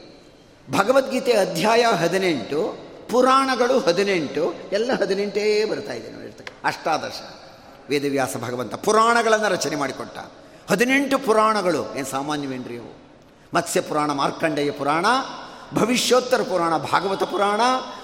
ಭಗವದ್ಗೀತೆ 0.69 1.33
ಅಧ್ಯಾಯ 1.33 1.85
ಹದಿನೆಂಟು 1.85 2.84
ಪುರಾಣಗಳು 3.11 3.79
ಹದಿನೆಂಟು, 3.79 4.53
ಎಲ್ಲ 4.71 4.91
ಹದಿನೆಂಟೇ 5.01 5.65
ಬರ್ತಾ 5.65 5.93
ಇದೆ 5.93 6.11
ನೋಡಿರ್ತಕ್ಕ 6.11 6.51
ಅಷ್ಟಾದಶ 6.65 7.19
ವೇದವ್ಯಾಸ 7.89 8.37
ಭಗವಂತ 8.37 8.75
ಪುರಾಣಗಳನ್ನು 8.75 9.49
ರಚನೆ 9.49 9.75
ಮಾಡಿಕೊಟ್ಟ. 9.75 10.17
ಹದಿನೆಂಟು 10.69 11.17
ಪುರಾಣಗಳು, 11.19 11.95
ಏನು 11.95 12.11
ಸಾಮಾನ್ಯವೇನ್ರಿ 12.11 12.77
ಅವು 12.77 12.93
ಮತ್ಸ್ಯ 13.53 13.81
ಪುರಾಣ, 13.81 14.11
ಮಾರ್ಕಂಡೇಯ 14.11 14.71
ಪುರಾಣ, 14.71 15.05
ಭವಿಷ್ಯೋತ್ತರ 15.73 16.41
ಪುರಾಣ, 16.41 16.77
ಭಾಗವತ 16.77 17.23
ಪುರಾಣ, 17.23 17.61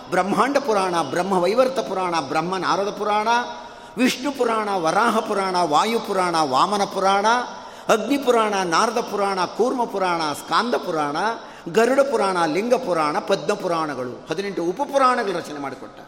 ಬ್ರಹ್ಮಾಂಡ 0.09 0.57
ಪುರಾಣ 0.57 1.01
ಬ್ರಹ್ಮವೈವರ್ತ 1.01 1.79
ಪುರಾಣ, 1.79 2.19
ಬ್ರಹ್ಮ 2.19 2.57
ನಾರದ 2.57 2.89
ಪುರಾಣ, 2.89 3.27
ವಿಷ್ಣು 3.97 4.31
ಪುರಾಣ, 4.31 4.69
ವರಾಹ 4.75 5.19
ಪುರಾಣ, 5.19 5.55
ವಾಯು 5.63 5.99
ಪುರಾಣ, 5.99 6.35
ವಾಮನ 6.41 6.83
ಪುರಾಣ, 6.83 7.25
ಅಗ್ನಿ 7.93 8.17
ಪುರಾಣ, 8.17 8.53
ನಾರದ 8.53 8.99
ಪುರಾಣ, 8.99 9.45
ಕೂರ್ಮ 9.45 9.83
ಪುರಾಣ, 9.83 10.21
ಸ್ಕಾಂದ 10.33 10.75
ಪುರಾಣ 10.75 11.17
ಗರುಡ 11.69 11.99
ಪುರಾಣ, 11.99 12.45
ಲಿಂಗ 12.45 12.73
ಪುರಾಣ, 12.73 13.19
ಪದ್ಮ 13.19 13.53
ಪುರಾಣಗಳು, 13.53 14.27
ಹದಿನೆಂಟು 14.29 14.63
ಉಪಪುರಾಣಗಳು 14.63 15.37
ರಚನೆ 15.37 15.59
ಮಾಡಿಕೊಟ್ಟ. 15.59 15.99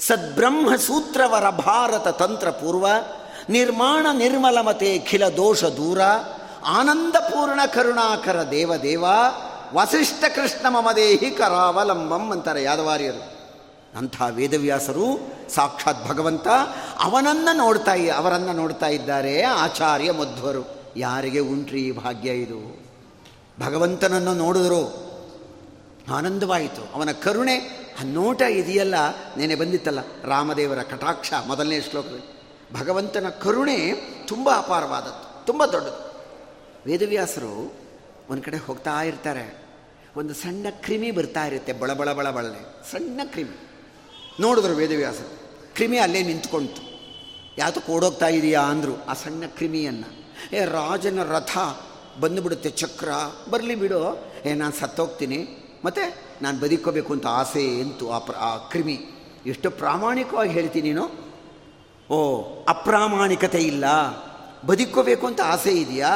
ಸದ್ಬ್ರಹ್ಮ 0.00 0.76
ಸೂತ್ರವರ 0.76 1.50
ಭಾರತ 1.50 2.08
ತಂತ್ರ 2.08 2.50
ಪೂರ್ವ, 2.50 2.86
ನಿರ್ಮಾಣ 3.48 4.06
ನಿರ್ಮಲಮತೆ 4.12 4.98
ಖಿಲ 4.98 5.28
ದೋಷ 5.28 5.64
ದೂರ 5.64 6.00
ಆನಂದಪೂರ್ಣ 6.66 7.60
ಕರುಣಾಕರ 7.66 8.42
ದೇವದೇವ 8.42 9.04
ವಸಿಷ್ಠ 9.74 10.24
ಕೃಷ್ಣ 10.24 10.68
ಮಮದೇಹಿ 10.68 11.30
ಕರಾವಲಂಬಂ 11.30 12.30
ಅಂತಾರೆ 12.30 12.62
ಯಾದವಾರ್ಯರು. 12.62 13.32
ಅಂಥ 13.98 14.22
ವೇದವ್ಯಾಸರು 14.30 15.34
ಸಾಕ್ಷಾತ್ 15.54 16.08
ಭಗವಂತ 16.08 16.48
ಅವನನ್ನು 17.00 17.56
ನೋಡ್ತಾ, 17.56 17.92
ಅವರನ್ನು 18.16 18.52
ನೋಡ್ತಾ 18.52 18.86
ಇದ್ದಾರೆ 18.86 19.42
ಆಚಾರ್ಯ 19.42 20.12
ಮಧ್ವರು. 20.12 20.92
ಯಾರಿಗೆ 20.96 21.38
ಉಂಟ್ರಿ 21.38 21.92
ಭಾಗ್ಯ 21.92 22.30
ಇದು? 22.30 22.81
ಭಗವಂತನನ್ನು 23.60 24.34
ನೋಡಿದ್ರು. 24.34 25.12
ಆನಂದವಾಯಿತು. 26.12 26.94
ಅವನ 26.94 27.12
ಕರುಣೆ 27.12 27.82
ನೋಟ 28.04 28.42
ಇದೆಯಲ್ಲ, 28.42 28.94
ನೆನೆ 29.36 29.54
ಬಂದಿತ್ತಲ್ಲ, 29.54 29.98
ರಾಮದೇವರ 30.24 30.82
ಕಟಾಕ್ಷ 30.82 31.32
ಮೊದಲನೇ 31.46 31.80
ಶ್ಲೋಕದಲ್ಲಿ. 31.80 32.32
ಭಗವಂತನ 32.74 33.28
ಕರುಣೆ 33.28 33.92
ತುಂಬ 34.28 34.50
ಅಪಾರವಾದದ್ದು, 34.50 35.46
ತುಂಬ 35.46 35.64
ದೊಡ್ಡದು. 35.64 36.12
ವೇದವ್ಯಾಸರು 36.86 37.74
ಒಂದು 38.30 38.42
ಕಡೆ 38.42 38.56
ಹೋಗ್ತಾ 38.56 39.02
ಇರ್ತಾರೆ. 39.02 39.62
ಒಂದು 40.16 40.34
ಸಣ್ಣ 40.34 40.66
ಕ್ರಿಮಿ 40.70 41.10
ಬರ್ತಾ 41.10 41.46
ಇರುತ್ತೆ, 41.46 41.72
ಬಳ 41.72 41.92
ಬಳ 41.92 42.12
ಬಳ 42.12 42.30
ಬಳನೆ 42.30 42.90
ಸಣ್ಣ 42.90 43.20
ಕ್ರಿಮಿ. 43.24 43.68
ನೋಡಿದ್ರು 44.40 44.74
ವೇದವ್ಯಾಸರು. 44.74 45.42
ಕ್ರಿಮಿ 45.74 45.98
ಅಲ್ಲೇ 45.98 46.22
ನಿಂತ್ಕೊಳ್ತು 46.22 46.82
ಯಾವುದು 47.58 47.80
ಕೋಡೋಗ್ತಾ 47.80 48.28
ಇದೆಯಾ 48.28 48.60
ಅಂದರು, 48.60 49.04
ಆ 49.06 49.12
ಸಣ್ಣ 49.12 49.44
ಕ್ರಿಮಿಯನ್ನು. 49.46 50.08
ಏ 50.56 50.64
ರಾಜನ 50.64 51.22
ರಥ 51.22 51.58
ಬಂದುಬಿಡುತ್ತೆ 52.20 52.70
ಚಕ್ರ. 52.70 53.08
ಬರಲಿ 53.50 53.74
ಬಿಡು. 53.74 54.26
ಏ, 54.46 54.54
ನಾನು 54.54 54.80
ಸತ್ತೋಗ್ತೀನಿ. 54.80 55.48
ಮತ್ತು 55.84 56.14
ನಾನು 56.42 56.60
ಬದುಕೋಬೇಕು 56.60 57.12
ಅಂತ 57.12 57.26
ಆಸೆ 57.26 57.80
ಎಂತು 57.80 58.12
ಆ 58.12 58.18
ಪ್ರ 58.18 58.34
ಆ 58.36 58.56
ಕ್ರಿಮಿ. 58.56 59.00
ಎಷ್ಟು 59.46 59.70
ಪ್ರಾಮಾಣಿಕವಾಗಿ 59.70 60.52
ಹೇಳ್ತೀನಿ 60.52 60.92
ನೀನು. 60.92 61.32
ಓ, 62.10 62.42
ಅಪ್ರಾಮಾಣಿಕತೆ 62.68 63.58
ಇಲ್ಲ. 63.58 63.84
ಬದುಕೋಬೇಕು 64.66 65.26
ಅಂತ 65.26 65.40
ಆಸೆ 65.40 65.70
ಇದೆಯಾ? 65.70 66.10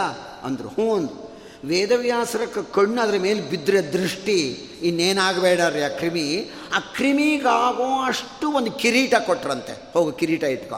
ಅಂದರು. 0.45 0.69
ಹ್ಞೂ 0.69 0.97
ಅಂದ್ರು. 0.97 1.27
ವೇದವ್ಯಾಸರ 1.65 2.41
ಕಣ್ಣು 2.75 3.03
ಅದರ 3.03 3.19
ಮೇಲೆ 3.19 3.41
ಬಿದ್ದರೆ 3.41 3.81
ದೃಷ್ಟಿ. 3.81 4.49
ಇನ್ನೇನಾಗಬೇಡ್ರಿ 4.83 5.83
ಆ 5.83 5.89
ಕ್ರಿಮಿ. 5.89 6.51
ಆ 6.75 6.79
ಕ್ರಿಮಿಗಾಗೋ 6.79 8.03
ಅಷ್ಟು 8.03 8.53
ಒಂದು 8.53 8.73
ಕಿರೀಟ 8.73 9.15
ಕೊಟ್ರಂತೆ. 9.27 9.93
ಹೋಗು, 9.93 10.13
ಕಿರೀಟ 10.13 10.45
ಇಟ್ಕೊ. 10.45 10.77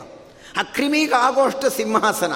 ಆ 0.56 0.62
ಕ್ರಿಮಿಗಾಗೋ 0.62 1.40
ಅಷ್ಟು 1.40 1.70
ಸಿಂಹಾಸನ. 1.70 2.32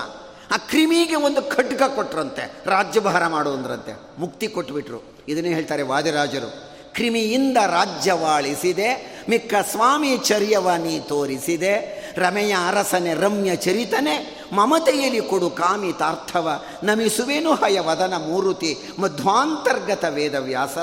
ಆ 0.53 0.57
ಕ್ರಿಮಿಗೆ 0.57 1.15
ಒಂದು 1.15 1.43
ಖಡ್ಗ 1.43 1.83
ಕೊಟ್ರಂತೆ 1.83 2.53
ರಾಜ್ಯಭಾರ 2.67 3.27
ಮಾಡು 3.27 3.53
ಅಂದ್ರಂತೆ 3.53 3.97
ಮುಕ್ತಿ 4.19 4.49
ಕೊಟ್ಬಿಟ್ರು. 4.49 5.17
ಇದನ್ನೇ 5.29 5.49
ಹೇಳ್ತಾರೆ 5.49 5.83
ವಾದಿರಾಜರು. 5.83 6.73
ಕ್ರಿಮಿಯಿಂದ 6.93 7.57
ರಾಜ್ಯವಾಳಿಸಿದೆ 7.57 9.21
ಮಿಕ್ಕ 9.29 9.55
ಸ್ವಾಮಿ 9.71 10.19
ಚರ್ಯವ 10.19 10.69
ತೋರಿಸಿದೆ, 11.09 12.03
ರಮೆಯ 12.17 12.57
ಅರಸನೆ 12.69 13.15
ರಮ್ಯ 13.15 13.57
ಚರಿತನೆ, 13.57 14.45
ಮಮತೆಯಲ್ಲಿ 14.53 15.21
ಕೊಡು 15.21 15.51
ಕಾಮಿತಾರ್ಥವ, 15.51 16.63
ನಮಿಸುವೇನು 16.83 17.55
ಹಯ 17.55 17.81
ವದನ 17.81 18.15
ಮೂರುತಿ, 18.17 18.77
ಮಧ್ವಾಂತರ್ಗತ 18.99 20.05
ವೇದವ್ಯಾಸ, 20.05 20.79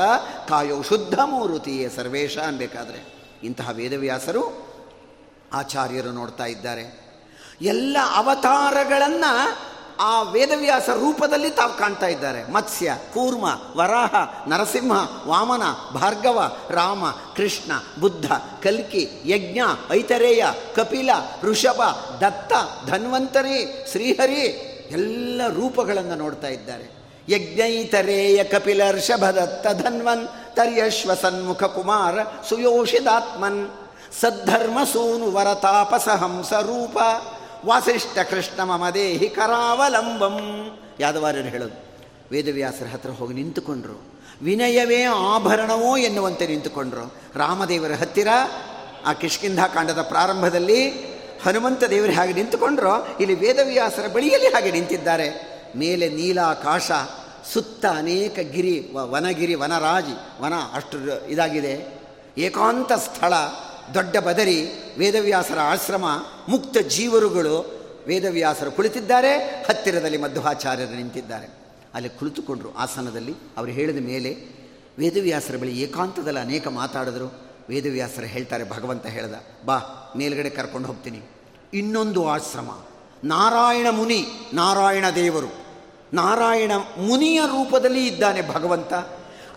ಕಾಯೋ 0.49 0.81
ಶುದ್ಧ 0.81 1.19
ಮೂರುತಿಯೇ 1.25 1.89
ಸರ್ವೇಶ 1.89 2.37
ಅನ್ಬೇಕಾದ್ರೆ 2.37 3.13
ಇಂತಹ 3.43 3.69
ವೇದವ್ಯಾಸರು 3.69 4.43
ಆಚಾರ್ಯರು 5.53 6.11
ನೋಡ್ತಾ 6.11 6.45
ಇದ್ದಾರೆ. 6.45 7.08
ಎಲ್ಲ 7.61 7.97
ಅವತಾರಗಳನ್ನು 8.15 9.57
ಆ 10.01 10.21
ವೇದವ್ಯಾಸ 10.21 10.89
ರೂಪದಲ್ಲಿ 10.89 11.49
ತಾವು 11.49 11.77
ಕಾಣ್ತಾ 11.77 12.07
ಇದ್ದಾರೆ. 12.07 12.51
ಮತ್ಸ್ಯ, 12.51 12.97
ಕೂರ್ಮ, 13.13 13.45
ವರಾಹ, 13.77 14.15
ನರಸಿಂಹ, 14.47 15.27
ವಾಮನ, 15.27 15.63
ಭಾರ್ಗವ, 15.93 16.57
ರಾಮ, 16.69 17.05
ಕೃಷ್ಣ, 17.35 17.71
ಬುದ್ಧ, 17.99 18.31
ಕಲ್ಕಿ, 18.63 19.09
ಯಜ್ಞ, 19.25 19.59
ಐತರೇಯ, 19.91 20.45
ಕಪಿಲ, 20.75 21.09
ಋಷಭ, 21.41 21.81
ದತ್ತ, 22.21 22.53
ಧನ್ವಂತರಿ, 22.89 23.87
ಶ್ರೀಹರಿ 23.91 24.65
ಎಲ್ಲ 24.91 25.41
ರೂಪಗಳನ್ನು 25.47 26.15
ನೋಡ್ತಾ 26.15 26.47
ಇದ್ದಾರೆ. 26.47 26.99
ಯಜ್ಞೈತರೇಯ, 27.29 28.43
ಕಪಿಲ 28.43 28.91
ಋಷಭದತ್ತ 28.91 29.67
ಧನ್ವನ್ 29.67 30.27
ತರ್ಯಶ್ವ 30.55 31.13
ಸನ್ಮುಖ 31.13 31.63
ಕುಮಾರ 31.63 32.23
ಸುಯೋಷಿದಾತ್ಮನ್ 32.49 33.69
ಸದ್ಧರ್ಮ 34.21 34.83
ಸೂನು 34.83 35.31
ವರತಾಪಸ 35.31 36.09
ಹಂಸ 36.09 36.53
ರೂಪ 36.53 36.97
ವಾಸಿಷ್ಠ 37.65 38.17
ಕೃಷ್ಣ 38.29 38.63
ಮಮದೇಹಿ 38.63 39.29
ಕರಾವಲಂಬಂ. 39.29 40.37
ಯಾದವಾರ್ಯರು 40.99 41.47
ಹೇಳೋದು, 41.47 41.77
ವೇದವ್ಯಾಸರ 42.31 42.87
ಹತ್ರ 42.93 43.09
ಹೋಗಿ 43.09 43.33
ನಿಂತುಕೊಂಡ್ರು. 43.33 43.97
ವಿನಯವೇ 44.41 45.03
ಆಭರಣವೋ 45.03 45.91
ಎನ್ನುವಂತೆ 45.97 46.47
ನಿಂತುಕೊಂಡ್ರು. 46.47 47.05
ರಾಮದೇವರ 47.35 47.91
ಹತ್ತಿರ, 47.91 48.27
ಆ 49.05 49.13
ಕಿಷ್ಕಿಂಧ 49.13 49.61
ಕಾಂಡದ 49.73 50.01
ಪ್ರಾರಂಭದಲ್ಲಿ 50.01 50.81
ಹನುಮಂತ 51.45 51.83
ದೇವರು 51.83 52.13
ಹಾಗೆ 52.13 52.33
ನಿಂತುಕೊಂಡ್ರು, 52.33 52.93
ಇಲ್ಲಿ 53.19 53.35
ವೇದವ್ಯಾಸರ 53.35 54.07
ಬಳಿಯಲ್ಲಿ 54.07 54.47
ಹಾಗೆ 54.47 54.71
ನಿಂತಿದ್ದಾರೆ. 54.71 55.27
ಮೇಲೆ 55.75 56.09
ನೀಲಾಕಾಶ, 56.09 56.91
ಸುತ್ತ 57.53 57.85
ಅನೇಕ 57.85 58.39
ಗಿರಿ 58.51 58.75
ವನಗಿರಿ, 58.93 59.55
ವನರಾಜಿ, 59.55 60.15
ವನ 60.41 60.55
ಅಷ್ಟು 60.73 60.97
ಇದಾಗಿದೆ. 61.27 61.73
ಏಕಾಂತ 62.37 62.91
ಸ್ಥಳ 62.91 63.33
ದೊಡ್ಡ 63.93 64.17
ಬದರಿ 64.17 64.67
ವೇದವ್ಯಾಸರ 64.97 65.59
ಆಶ್ರಮ, 65.59 66.05
ಮುಕ್ತ 66.49 66.77
ಜೀವರುಗಳು 66.77 67.79
ವೇದವ್ಯಾಸರು 68.07 68.71
ಕುಳಿತಿದ್ದಾರೆ, 68.71 69.37
ಹತ್ತಿರದಲ್ಲಿ 69.69 70.17
ಮಧ್ವಾಚಾರ್ಯರು 70.17 70.95
ನಿಂತಿದ್ದಾರೆ. 70.95 71.59
ಅಲ್ಲಿ 71.93 72.09
ಕುಳಿತುಕೊಂಡರು 72.09 72.75
ಆಸನದಲ್ಲಿ. 72.75 73.33
ಅವರು 73.57 73.71
ಹೇಳಿದ 73.71 74.05
ಮೇಲೆ 74.05 74.59
ವೇದವ್ಯಾಸರ 74.99 75.57
ಬಳಿ 75.57 75.81
ಏಕಾಂತದಲ್ಲಿ 75.81 76.39
ಅನೇಕ 76.39 76.67
ಮಾತಾಡಿದ್ರು. 76.67 77.49
ವೇದವ್ಯಾಸರು 77.69 78.25
ಹೇಳ್ತಾರೆ, 78.25 78.69
ಭಗವಂತ 78.69 79.05
ಹೇಳ್ದ, 79.05 79.33
ಬಾ, 79.65 79.79
ಮೇಲ್ಗಡೆ 80.17 80.49
ಕರ್ಕೊಂಡು 80.49 80.87
ಹೋಗ್ತೀನಿ. 80.87 81.21
ಇನ್ನೊಂದು 81.73 82.29
ಆಶ್ರಮ, 82.29 82.77
ನಾರಾಯಣ 83.23 83.87
ಮುನಿ, 83.89 84.25
ನಾರಾಯಣ 84.53 85.05
ದೇವರು. 85.15 85.69
ನಾರಾಯಣ 86.13 86.71
ಮುನಿಯ 86.97 87.41
ರೂಪದಲ್ಲಿ 87.41 88.07
ಇದ್ದಾನೆ 88.07 88.41
ಭಗವಂತ. 88.53 88.93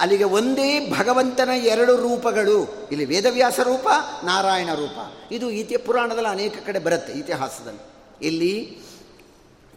ಅಲ್ಲಿಗೆ 0.00 0.24
ಒಂದೇ 0.24 0.90
ಭಗವಂತನ 0.98 1.48
ಎರಡು 1.56 1.96
ರೂಪಗಳು. 1.96 2.88
ಇಲ್ಲಿ 2.92 3.04
ವೇದವ್ಯಾಸ 3.04 3.60
ರೂಪ, 3.60 3.88
ನಾರಾಯಣ 4.24 4.68
ರೂಪ. 4.74 5.32
ಇದು 5.32 5.50
ಈತಿಯ 5.50 5.76
ಪುರಾಣದಲ್ಲಿ 5.76 6.28
ಅನೇಕ 6.28 6.54
ಕಡೆ 6.66 6.78
ಬರುತ್ತೆ 6.78 7.12
ಇತಿಹಾಸದಲ್ಲಿ. 7.12 7.80
ಇಲ್ಲಿ 8.26 8.78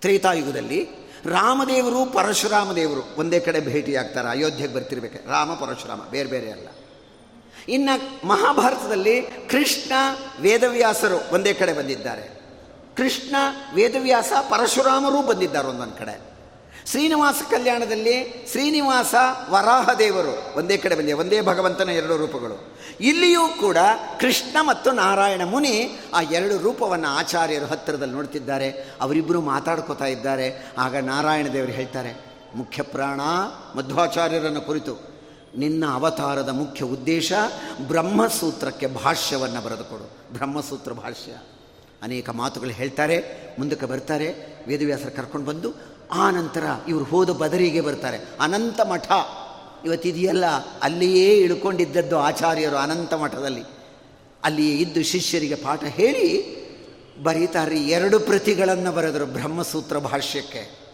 ತ್ರೇತಾಯುಗದಲ್ಲಿ 0.02 0.90
ರಾಮದೇವರು 1.26 2.06
ಪರಶುರಾಮ 2.06 2.74
ದೇವರು 2.74 3.16
ಒಂದೇ 3.18 3.40
ಕಡೆ 3.40 3.60
ಭೇಟಿಯಾಗ್ತಾರೆ. 3.60 4.28
ಅಯೋಧ್ಯೆಗೆ 4.28 4.74
ಬರ್ತಿರ್ಬೇಕು. 4.74 5.30
ರಾಮ, 5.30 5.54
ಪರಶುರಾಮ, 5.54 6.02
ಬೇರೆ 6.02 6.30
ಬೇರೆ 6.30 6.52
ಅಲ್ಲ. 6.52 6.68
ಇನ್ನು 7.68 8.28
ಮಹಾಭಾರತದಲ್ಲಿ 8.28 9.22
ಕೃಷ್ಣ, 9.22 9.92
ವೇದವ್ಯಾಸರು 10.42 11.34
ಒಂದೇ 11.34 11.54
ಕಡೆ 11.54 11.74
ಬಂದಿದ್ದಾರೆ. 11.74 12.22
ಕೃಷ್ಣ, 12.98 13.36
ವೇದವ್ಯಾಸ, 13.74 14.32
ಪರಶುರಾಮರು 14.50 15.28
ಬಂದಿದ್ದಾರೆ 15.28 15.68
ಒಂದೊಂದು 15.68 15.98
ಕಡೆ. 15.98 16.35
ಶ್ರೀನಿವಾಸ 16.86 17.40
ಕಲ್ಯಾಣದಲ್ಲಿ 17.52 18.48
ಶ್ರೀನಿವಾಸ 18.52 19.16
ವರಾಹ 19.50 19.94
ದೇವರು 20.00 20.34
ಒಂದೇ 20.58 20.76
ಕಡೆ 20.78 20.96
ಬಂದಿದೆ 20.96 21.14
ಒಂದೇ 21.14 21.42
ಭಗವಂತನ 21.42 21.90
ಎರಡು 21.90 22.18
ರೂಪಗಳು. 22.18 22.56
ಇಲ್ಲಿಯೂ 23.00 23.48
ಕೂಡ 23.60 23.78
ಕೃಷ್ಣ 24.20 24.58
ಮತ್ತು 24.62 24.92
ನಾರಾಯಣ 24.92 25.42
ಮುನಿ 25.44 25.74
ಆ 26.14 26.22
ಎರಡು 26.22 26.58
ರೂಪವನ್ನು 26.58 27.08
ಆಚಾರ್ಯರು 27.08 27.66
ಹತ್ತಿರದಲ್ಲಿ 27.66 28.14
ನೋಡ್ತಿದ್ದಾರೆ. 28.14 28.70
ಅವರಿಬ್ಬರು 29.02 29.42
ಮಾತಾಡ್ಕೋತಾ 29.42 30.06
ಇದ್ದಾರೆ. 30.06 30.48
ಆಗ 30.78 30.96
ನಾರಾಯಣ 30.96 31.48
ದೇವರು 31.54 31.72
ಹೇಳ್ತಾರೆ, 31.72 32.12
ಮುಖ್ಯ 32.56 32.84
ಪ್ರಾಣ 32.84 33.22
ಮಧ್ವಾಚಾರ್ಯರನ್ನು 33.78 34.62
ಕುರಿತು. 34.62 34.94
ನಿನ್ನ 35.58 35.84
ಅವತಾರದ 35.94 36.50
ಮುಖ್ಯ 36.50 36.86
ಉದ್ದೇಶ 36.86 37.34
ಬ್ರಹ್ಮಸೂತ್ರಕ್ಕೆ 37.88 38.88
ಭಾಷ್ಯವನ್ನು 38.88 39.62
ಬರೆದುಕೊಡು 39.62 40.06
ಬ್ರಹ್ಮಸೂತ್ರ 40.34 40.94
ಭಾಷ್ಯ. 40.94 41.32
ಅನೇಕ 42.04 42.30
ಮಾತುಗಳು 42.30 42.70
ಹೇಳ್ತಾರೆ, 42.72 43.18
ಮುಂದಕ್ಕೆ 43.60 43.86
ಬರ್ತಾರೆ. 43.86 44.28
ವೇದವ್ಯಾಸರು 44.68 45.16
ಕರ್ಕೊಂಡು 45.16 45.48
ಬಂದು 45.48 45.70
ಆ 46.12 46.32
ನಂತರ 46.32 46.64
ಇವರು 46.88 47.06
ಹೋದ 47.06 47.30
ಬದರಿಗೆ 47.30 47.82
ಬರ್ತಾರೆ. 47.82 48.18
ಅನಂತ 48.40 48.82
ಮಠ. 48.82 49.12
ಇವತ್ತಿದೆಯಲ್ಲ 49.86 50.46
ಅಲ್ಲಿಯೇ 50.82 51.38
ಇಳ್ಕೊಂಡಿದ್ದದ್ದು 51.38 52.20
ಆಚಾರ್ಯರು 52.20 52.78
ಅನಂತ 52.78 53.14
ಮಠದಲ್ಲಿ. 53.14 53.64
ಅಲ್ಲಿಯೇ 54.44 54.76
ಇದ್ದು 54.76 55.04
ಶಿಷ್ಯರಿಗೆ 55.04 55.56
ಪಾಠ 55.56 55.84
ಹೇಳಿ 55.84 56.56
ಬರೀತಾರೆ 57.24 57.78
ಎರಡು 57.78 58.20
ಪ್ರತಿಗಳನ್ನು 58.20 58.92
ಬರೆದರು 58.92 59.26
ಬ್ರಹ್ಮಸೂತ್ರ 59.26 59.98
ಭಾಷ್ಯಕ್ಕೆ. 59.98 60.86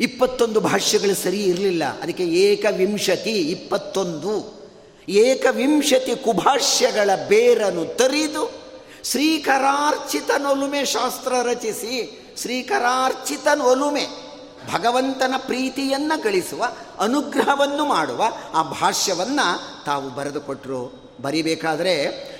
ಇಪ್ಪತ್ತೊಂದು 0.00 0.60
ಭಾಷ್ಯಗಳು 0.60 1.14
ಸರಿ 1.14 1.42
ಇರಲಿಲ್ಲ. 1.42 1.84
ಅದಕ್ಕೆ 1.84 2.24
ಏಕವಿಂಶತಿ 2.24 3.30
ಇಪ್ಪತ್ತೊಂದು. 3.30 4.64
ಏಕವಿಂಶತಿ 5.08 6.24
ಕುಭಾಷ್ಯಗಳ 6.24 7.10
ಬೇರನ್ನು 7.28 7.84
ತರಿದು 7.84 8.64
ಶ್ರೀಕರಾರ್ಚಿತನೊಲುಮೆ 9.04 10.84
ಶಾಸ್ತ್ರ 10.84 11.32
ರಚಿಸಿ 11.42 12.23
ಶ್ರೀಕರಾರ್ಚಿತನೊಲುಮೆ 12.36 14.24
ಭಗವಂತನ 14.72 15.34
ಪ್ರೀತಿಯನ್ನು 15.46 16.22
ಗಳಿಸುವ, 16.22 16.64
ಅನುಗ್ರಹವನ್ನು 16.98 17.84
ಮಾಡುವ 17.84 18.24
ಆ 18.54 18.62
ಭಾಷ್ಯವನ್ನು 18.62 19.84
ತಾವು 19.84 20.10
ಬರೆದುಕೊಟ್ಟರು 20.10 21.04
ಬರಿಬೇಕಾದರೆ 21.22 21.94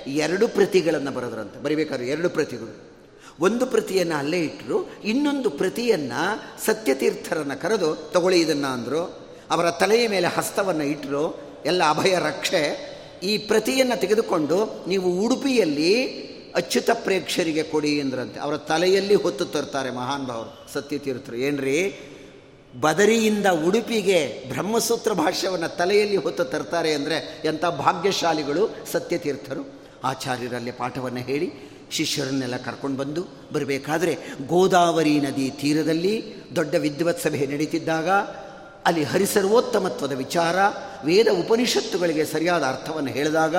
ಎರಡು 0.07 0.47
ಪ್ರತಿಗಳನ್ನು 0.47 1.11
ಬರೆದ್ರಂತೆ. 1.11 1.63
ಬರಿಬೇಕಾದ್ರೆ 1.63 2.07
ಎರಡು 2.07 2.29
ಪ್ರತಿಗಳು. 2.29 2.91
ಒಂದು 3.39 3.65
ಪ್ರತಿಯನ್ನು 3.65 4.15
ಅಲ್ಲೇ 4.15 4.39
ಇಟ್ಟರು 4.39 4.93
ಇನ್ನೊಂದು 5.03 5.49
ಪ್ರತಿಯನ್ನು 5.49 6.65
ಸತ್ಯತೀರ್ಥರನ್ನು 6.65 7.61
ಕರೆದು 7.61 7.95
ತಗೊಳ್ಳಿ 7.95 8.39
ಇದನ್ನು 8.39 8.67
ಅಂದರು. 8.67 9.27
ಅವರ 9.51 9.71
ತಲೆಯ 9.71 10.07
ಮೇಲೆ 10.07 10.27
ಹಸ್ತವನ್ನು 10.27 10.83
ಇಟ್ಟರು 10.83 11.39
ಎಲ್ಲ 11.65 11.89
ಅಭಯ 11.89 12.15
ರಕ್ಷೆ. 12.19 12.95
ಈ 13.23 13.37
ಪ್ರತಿಯನ್ನು 13.37 13.99
ತೆಗೆದುಕೊಂಡು 13.99 14.85
ನೀವು 14.87 15.19
ಉಡುಪಿಯಲ್ಲಿ 15.21 16.34
ಅಚ್ಯುತ 16.55 16.89
ಪ್ರೇಕ್ಷರಿಗೆ 16.93 17.63
ಕೊಡಿ 17.63 18.01
ಅಂದ್ರಂತೆ. 18.01 18.39
ಅವರ 18.39 18.57
ತಲೆಯಲ್ಲಿ 18.57 19.15
ಹೊತ್ತು 19.15 19.45
ತರ್ತಾರೆ 19.45 19.91
ಮಹಾನ್ 19.91 20.25
ಭಾವರು, 20.25 20.73
ಸತ್ಯತೀರ್ಥರು. 20.73 21.35
ಏನ್ರಿ? 21.35 21.99
ಬದರಿಯಿಂದ 22.79 23.45
ಉಡುಪಿಗೆ 23.45 24.45
ಬ್ರಹ್ಮಸೂತ್ರ 24.49 25.13
ಭಾಷ್ಯವನ್ನು 25.13 25.77
ತಲೆಯಲ್ಲಿ 25.77 26.17
ಹೊತ್ತು 26.17 26.43
ತರ್ತಾರೆ 26.43 26.93
ಅಂದರೆ 26.93 27.41
ಎಂಥ 27.45 27.65
ಭಾಗ್ಯಶಾಲಿಗಳು 27.65 28.75
ಸತ್ಯತೀರ್ಥರು? 28.91 29.79
ಆಚಾರ್ಯರಲ್ಲಿ 30.03 30.71
ಪಾಠವನ್ನು 30.71 31.19
ಹೇಳಿ, 31.19 31.51
ಶಿಷ್ಯರನ್ನೆಲ್ಲ 31.91 32.57
ಕರ್ಕೊಂಡು 32.57 32.97
ಬಂದು 32.97 33.25
ಬರಬೇಕಾದ್ರೆ 33.53 34.17
ಗೋದಾವರಿ 34.47 35.19
ನದಿ 35.19 35.49
ತೀರದಲ್ಲಿ 35.49 36.23
ದೊಡ್ಡ 36.55 36.75
ವಿದ್ವತ್ 36.75 37.23
ಸಭೆ 37.23 37.45
ನಡೀತಿದ್ದಾಗ 37.45 38.09
ಅಲ್ಲಿ 38.85 39.03
ಹರಿಸರ್ವೋತ್ತಮತ್ವದ 39.03 40.11
ವಿಚಾರ 40.11 40.55
ವೇದ 41.05 41.27
ಉಪನಿಷತ್ತುಗಳಿಗೆ 41.27 42.25
ಸರಿಯಾದ 42.25 42.63
ಅರ್ಥವನ್ನು 42.63 43.09
ಹೇಳಿದಾಗ 43.09 43.55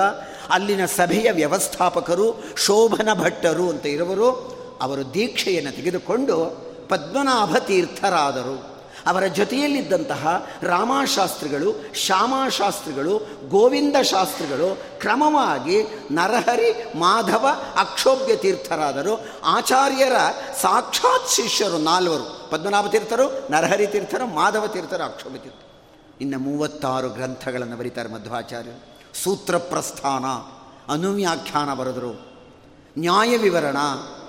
ಅಲ್ಲಿನ 0.49 0.85
ಸಭೆಯ 0.85 1.31
ವ್ಯವಸ್ಥಾಪಕರು 1.31 2.43
ಶೋಭನ 2.57 3.09
ಭಟ್ಟರು 3.13 3.69
ಅಂತ 3.69 3.85
ಇರುವರು. 3.85 4.57
ಅವರು 4.81 5.13
ದೀಕ್ಷೆಯನ್ನು 5.13 5.71
ತೆಗೆದುಕೊಂಡು 5.71 6.67
ಪದ್ಮನಾಭ 6.89 7.57
ತೀರ್ಥರಾದರು 7.57 8.77
ಅವರ 9.07 9.25
ಜೊತೆಯಲ್ಲಿದ್ದಂತಹ 9.25 10.47
ರಾಮಶಾಸ್ತ್ರಿಗಳು, 10.61 11.95
ಶ್ಯಾಮಶಾಸ್ತ್ರಿಗಳು 11.95 13.17
ಗೋವಿಂದ 13.49 13.95
ಶಾಸ್ತ್ರಿಗಳು 14.01 14.99
ಕ್ರಮವಾಗಿ 14.99 15.83
ನರಹರಿ, 16.11 16.99
ಮಾಧವ 16.99 17.47
ಅಕ್ಷೋಭ್ಯ 17.77 18.35
ತೀರ್ಥರಾದರು 18.35 19.27
ಆಚಾರ್ಯರ 19.45 20.15
ಸಾಕ್ಷಾತ್ 20.61 21.29
ಶಿಷ್ಯರು 21.29 21.77
ನಾಲ್ವರು. 21.77 22.36
ಪದ್ಮನಾಭ 22.51 22.87
ತೀರ್ಥರು, 22.87 23.51
ನರಹರಿ 23.51 23.87
ತೀರ್ಥರು, 23.87 24.25
ಮಾಧವ 24.25 24.67
ತೀರ್ಥರು, 24.67 25.03
ಅಕ್ಷೋಭ 25.03 25.33
ತೀರ್ಥ 25.33 25.55
ಇನ್ನು 26.21 26.39
ಮೂವತ್ತಾರು 26.39 27.09
ಗ್ರಂಥಗಳನ್ನು 27.09 27.77
ಬರೀತಾರೆ 27.77 28.09
ಮಧ್ವಾಚಾರ್ಯರು. 28.09 28.97
ಸೂತ್ರ 29.23 29.57
ಪ್ರಸ್ಥಾನ 29.57 30.25
ಅನುವ್ಯಾಖ್ಯಾನ 30.91 31.73
ಬರೆದರು. 31.73 32.27
ನ್ಯಾಯ 32.97 33.37
ವಿವರಣ, 33.37 33.77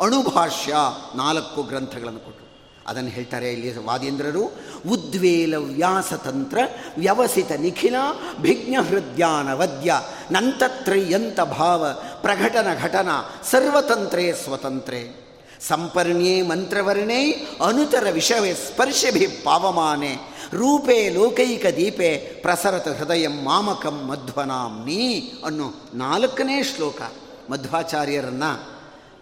ಅಣುಭಾಷ್ಯ 0.01 0.75
ನಾಲ್ಕು 1.17 1.63
ಗ್ರಂಥಗಳನ್ನು 1.63 2.21
ಕೊಟ್ಟರು 2.21 2.49
ಅದನ್ನು 2.87 3.11
ಹೇಳ್ತಾರೆ 3.11 3.53
ಇಲ್ಲಿ 3.53 3.85
ವಾದೇಂದ್ರರು, 3.85 4.43
ಉದ್ವೇಲ 4.91 5.55
ವ್ಯಾಸತಂತ್ರ 5.55 6.59
ವ್ಯವಸಿತ 6.99 7.53
ನಿಖಿಲ, 7.53 7.95
ಭಿಜ್ಞ 8.41 8.77
ಹೃದ್ಯಾನ 8.89 9.53
ವದ್ಯ, 9.53 9.93
ನಂತತ್ರಯಂತ 10.31 11.41
ಭಾವ, 11.41 11.87
ಪ್ರಘಟನ 12.21 12.67
ಘಟನ, 12.83 13.09
ಸರ್ವತಂತ್ರೇ 13.51 14.33
ಸ್ವತಂತ್ರೇ. 14.33 15.28
ಸಂಪರ್ಣ್ಯೇ 15.61 16.43
ಮಂತ್ರವರ್ಣೇ 16.43 17.31
ಅನುತರ 17.65 18.07
ವಿಷವೇ 18.13 18.55
ಸ್ಪರ್ಶಭಿ 18.55 19.27
ಪಾವಮಾನೆ. 19.27 20.17
ರೂಪೇ 20.55 21.09
ಲೋಕೈಕ 21.09 21.67
ದೀಪೆ 21.67 22.19
ಪ್ರಸರತ 22.19 22.89
ಹೃದಯ 22.89 23.29
ಮಾಮಕಂ 23.29 23.91
ಮಧ್ವನಾಂ 23.91 24.85
ನೀ 24.87 25.21
ಅನ್ನೋ 25.45 25.75
ನಾಲ್ಕನೇ 25.95 26.63
ಶ್ಲೋಕ 26.63 27.03
ಮಧ್ವಾಚಾರ್ಯರನ್ನು 27.51 28.69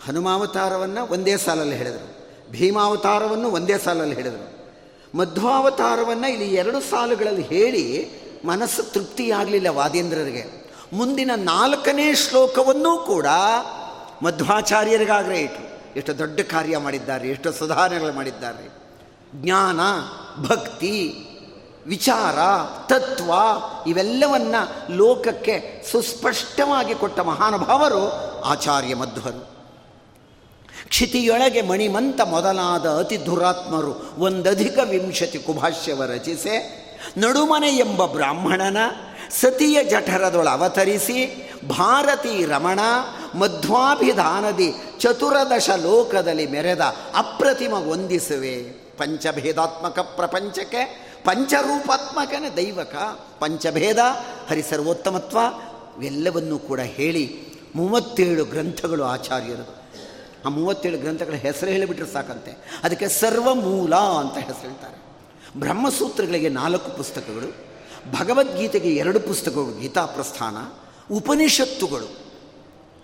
ಹನುಮಾವತಾರವನ್ನು 0.07 1.13
ಒಂದೇ 1.13 1.37
ಸಾಲಲ್ಲಿ 1.37 1.77
ಹೇಳಿದರು. 1.77 2.17
ಭೀಮಾವತಾರವನ್ನು 2.51 3.49
ಒಂದೇ 3.49 3.79
ಸಾಲಲ್ಲಿ 3.79 4.15
ಹೇಳಿದರು. 4.15 4.69
ಮಧ್ವಾವತಾರವನ್ನು 5.19 6.31
ಇಲ್ಲಿ 6.31 6.55
ಎರಡು 6.55 6.81
ಸಾಲುಗಳಲ್ಲಿ 6.81 7.43
ಹೇಳಿ 7.43 8.09
ಮನಸ್ಸು 8.45 8.83
ತೃಪ್ತಿಯಾಗಲಿಲ್ಲ 8.83 9.69
ವಾದೇಂದ್ರರಿಗೆ. 9.69 10.73
ಮುಂದಿನ 10.93 11.31
ನಾಲ್ಕನೇ 11.37 12.15
ಶ್ಲೋಕವನ್ನೂ 12.15 12.99
ಕೂಡ 12.99 13.27
ಮಧ್ವಾಚಾರ್ಯರಿಗಾಗಲೇ 14.23 15.41
ಇಟ್ಟರು 15.41 15.76
ಎಷ್ಟು 15.97 16.19
ದೊಡ್ಡ 16.19 16.41
ಕಾರ್ಯ 16.41 16.79
ಮಾಡಿದ್ದಾರೆ, 16.79 17.29
ಎಷ್ಟು 17.29 17.53
ಸುಧಾರಣೆಗಳು 17.53 18.13
ಮಾಡಿದ್ದಾರೆ. 18.13 18.69
ಜ್ಞಾನ, 19.35 19.81
ಭಕ್ತಿ, 20.43 21.15
ವಿಚಾರ, 21.87 22.39
ತತ್ವ 22.89 23.33
ಇವೆಲ್ಲವನ್ನ 23.87 24.55
ಲೋಕಕ್ಕೆ 24.91 25.85
ಸುಸ್ಪಷ್ಟವಾಗಿ 25.93 26.95
ಕೊಟ್ಟ 26.95 27.21
ಮಹಾನುಭಾವರು 27.21 28.11
ಆಚಾರ್ಯ 28.41 28.95
ಮಧ್ವರು. 28.95 29.57
ಕ್ಷಿತಿಯೊಳಗೆ 30.89 31.63
ಮಣಿಮಂತ 31.63 32.21
ಮೊದಲಾದ 32.21 32.99
ಅತಿ 32.99 33.27
ದುರಾತ್ಮರು 33.27 34.11
ಒಂದಧಿಕ 34.19 34.79
ವಿಂಶತಿ 34.91 35.39
ಕುಭಾಷ್ಯವ 35.39 36.05
ರಚಿಸೆ, 36.05 36.87
ನಡುಮನೆ 37.17 37.69
ಎಂಬ 37.69 38.07
ಬ್ರಾಹ್ಮಣನ 38.07 38.77
ಸತಿಯ 39.31 39.85
ಜಠರದೊಳ 39.85 40.49
ಅವತರಿಸಿ, 40.49 41.51
ಭಾರತಿ 41.69 42.45
ರಮಣ, 42.45 42.81
ಮಧ್ವಾಭಿಧಾನದಿ 43.35 44.75
ಚತುರದಶ 44.99 45.71
ಲೋಕದಲ್ಲಿ 45.71 46.47
ಮೆರೆದ 46.47 46.81
ಅಪ್ರತಿಮ 47.17 47.73
ವಂದಿಸುವೆ. 47.73 48.57
ಪಂಚಭೇದಾತ್ಮಕ 48.99 49.99
ಪ್ರಪಂಚಕ್ಕೆ 49.99 51.07
ಪಂಚರೂಪಾತ್ಮಕನೇ 51.25 52.51
ದೈವಕ. 52.57 52.95
ಪಂಚಭೇದ, 53.39 53.99
ಹರಿಸರ್ವೋತ್ತಮತ್ವ, 54.49 55.39
ಇವೆಲ್ಲವನ್ನೂ 55.97 56.59
ಕೂಡ 56.59 56.81
ಹೇಳಿ 56.81 57.47
ಮೂವತ್ತೇಳು 57.75 58.45
ಗ್ರಂಥಗಳು 58.45 59.05
ಆಚಾರ್ಯರು 59.05 59.77
ಆ 60.47 60.49
ಮೂವತ್ತೇಳು 60.49 60.99
ಗ್ರಂಥಗಳ 60.99 61.33
ಹೆಸರು 61.33 61.71
ಹೇಳಿಬಿಟ್ರೆ 61.71 62.13
ಸಾಕಂತೆ. 62.13 62.81
ಅದಕ್ಕೆ 62.83 63.09
ಸರ್ವ 63.09 63.55
ಮೂಲ 63.55 63.95
ಅಂತ 63.95 64.35
ಹೆಸರು 64.35 64.61
ಹೇಳ್ತಾರೆ 64.61 65.07
ಬ್ರಹ್ಮಸೂತ್ರಗಳಿಗೆ 65.61 66.49
ನಾಲ್ಕು 66.49 66.91
ಪುಸ್ತಕಗಳು. 66.97 67.66
ಭಗವದ್ಗೀತೆಗೆ 68.13 68.95
ಎರಡು 68.95 69.21
ಪುಸ್ತಕಗಳು 69.21 69.81
ಗೀತಾ 69.81 70.07
ಪ್ರಸ್ಥಾನ 70.07 70.57
ಉಪನಿಷತ್ತುಗಳು. 71.15 72.17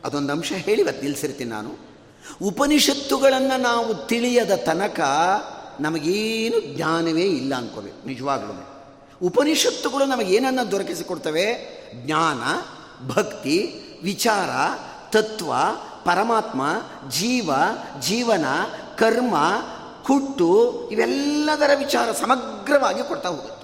ಅದೊಂದು 0.04 0.32
ಅಂಶ 0.32 0.52
ಹೇಳಿ 0.52 0.82
ಇವತ್ತು 0.82 1.02
ನಿಲ್ಲಿಸಿರ್ತೀನಿ 1.02 1.50
ನಾನು. 1.50 1.92
ಉಪನಿಷತ್ತುಗಳನ್ನು 2.42 3.60
ನಾವು 3.60 3.94
ತಿಳಿಯದ 3.94 4.54
ತನಕ 4.54 5.00
ನಮಗೇನು 5.80 6.76
ಜ್ಞಾನವೇ 6.76 7.22
ಇಲ್ಲ 7.22 7.54
ಅಂದ್ಕೋಬೇಕು 7.54 8.06
ನಿಜವಾಗ್ಲೂ. 8.06 8.84
ಉಪನಿಷತ್ತುಗಳು 9.26 10.04
ನಮಗೇನನ್ನು 10.04 10.70
ದೊರಕಿಸಿಕೊಡ್ತವೆ? 10.70 11.46
ಜ್ಞಾನ, 11.94 12.40
ಭಕ್ತಿ, 13.08 13.74
ವಿಚಾರ, 14.02 14.50
ತತ್ವ, 15.12 15.52
ಪರಮಾತ್ಮ, 16.04 16.62
ಜೀವ, 17.10 17.50
ಜೀವನ, 18.00 18.44
ಕರ್ಮ, 18.98 19.34
ಕುಟ್ಟು, 20.02 20.88
ಇವೆಲ್ಲದರ 20.92 21.70
ವಿಚಾರ 21.78 22.12
ಸಮಗ್ರವಾಗಿ 22.12 23.08
ಕೊಡ್ತಾ 23.08 23.28
ಹೋಗುತ್ತೆ. 23.28 23.61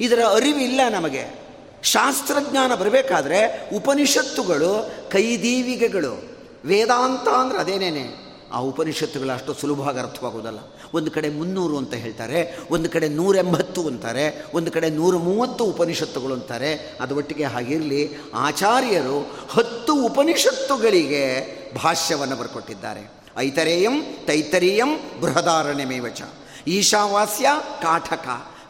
ಇದರ 0.00 0.20
ಅರಿವಿಲ್ಲ 0.32 0.80
ನಮಗೆ. 0.90 1.48
ಶಾಸ್ತ್ರಜ್ಞಾನ 1.82 2.74
ಬರಬೇಕಾದ್ರೆ 2.74 3.70
ಉಪನಿಷತ್ತುಗಳು, 3.76 4.90
ಕೈದೀವಿಗೆಗಳು, 5.10 6.22
ವೇದಾಂತ 6.64 7.28
ಅಂದರೆ 7.28 7.58
ಅದೇನೇನೆ? 7.58 8.28
ಆ 8.52 8.58
ಉಪನಿಷತ್ತುಗಳು 8.58 9.30
ಅಷ್ಟು 9.30 9.54
ಸುಲಭವಾಗಿ 9.54 9.98
ಅರ್ಥವಾಗೋದಲ್ಲ. 9.98 10.58
ಒಂದು 10.94 11.10
ಕಡೆ 11.10 11.28
ಮುನ್ನೂರು 11.28 11.76
ಅಂತ 11.76 11.94
ಹೇಳ್ತಾರೆ, 11.94 12.58
ಒಂದು 12.70 12.90
ಕಡೆ 12.90 13.08
ನೂರೆಂಬತ್ತು 13.08 13.82
ಅಂತಾರೆ, 13.82 14.44
ಒಂದು 14.54 14.70
ಕಡೆ 14.70 14.90
ನೂರ 14.90 15.16
ಮೂವತ್ತು 15.16 15.64
ಉಪನಿಷತ್ತುಗಳು 15.64 16.34
ಅಂತಾರೆ. 16.34 16.96
ಅದು 17.00 17.16
ಒಟ್ಟಿಗೆ 17.16 17.44
ಹಾಗಿರಲಿ, 17.44 18.10
ಆಚಾರ್ಯರು 18.34 19.38
ಹತ್ತು 19.50 20.04
ಉಪನಿಷತ್ತುಗಳಿಗೆ 20.04 21.48
ಭಾಷ್ಯವನ್ನು 21.74 22.36
ಬರ್ಕೊಟ್ಟಿದ್ದಾರೆ. 22.36 23.12
ಐತರೇಯಂ 23.38 24.02
ತೈತರೀಯಂ 24.26 25.20
ಬೃಹದಾರಣ್ಯಮೇವಚ. 25.20 26.22
ಈಶಾವಾಸ್ಯ 26.66 27.46
ಕಾಠಕ. 27.82 28.28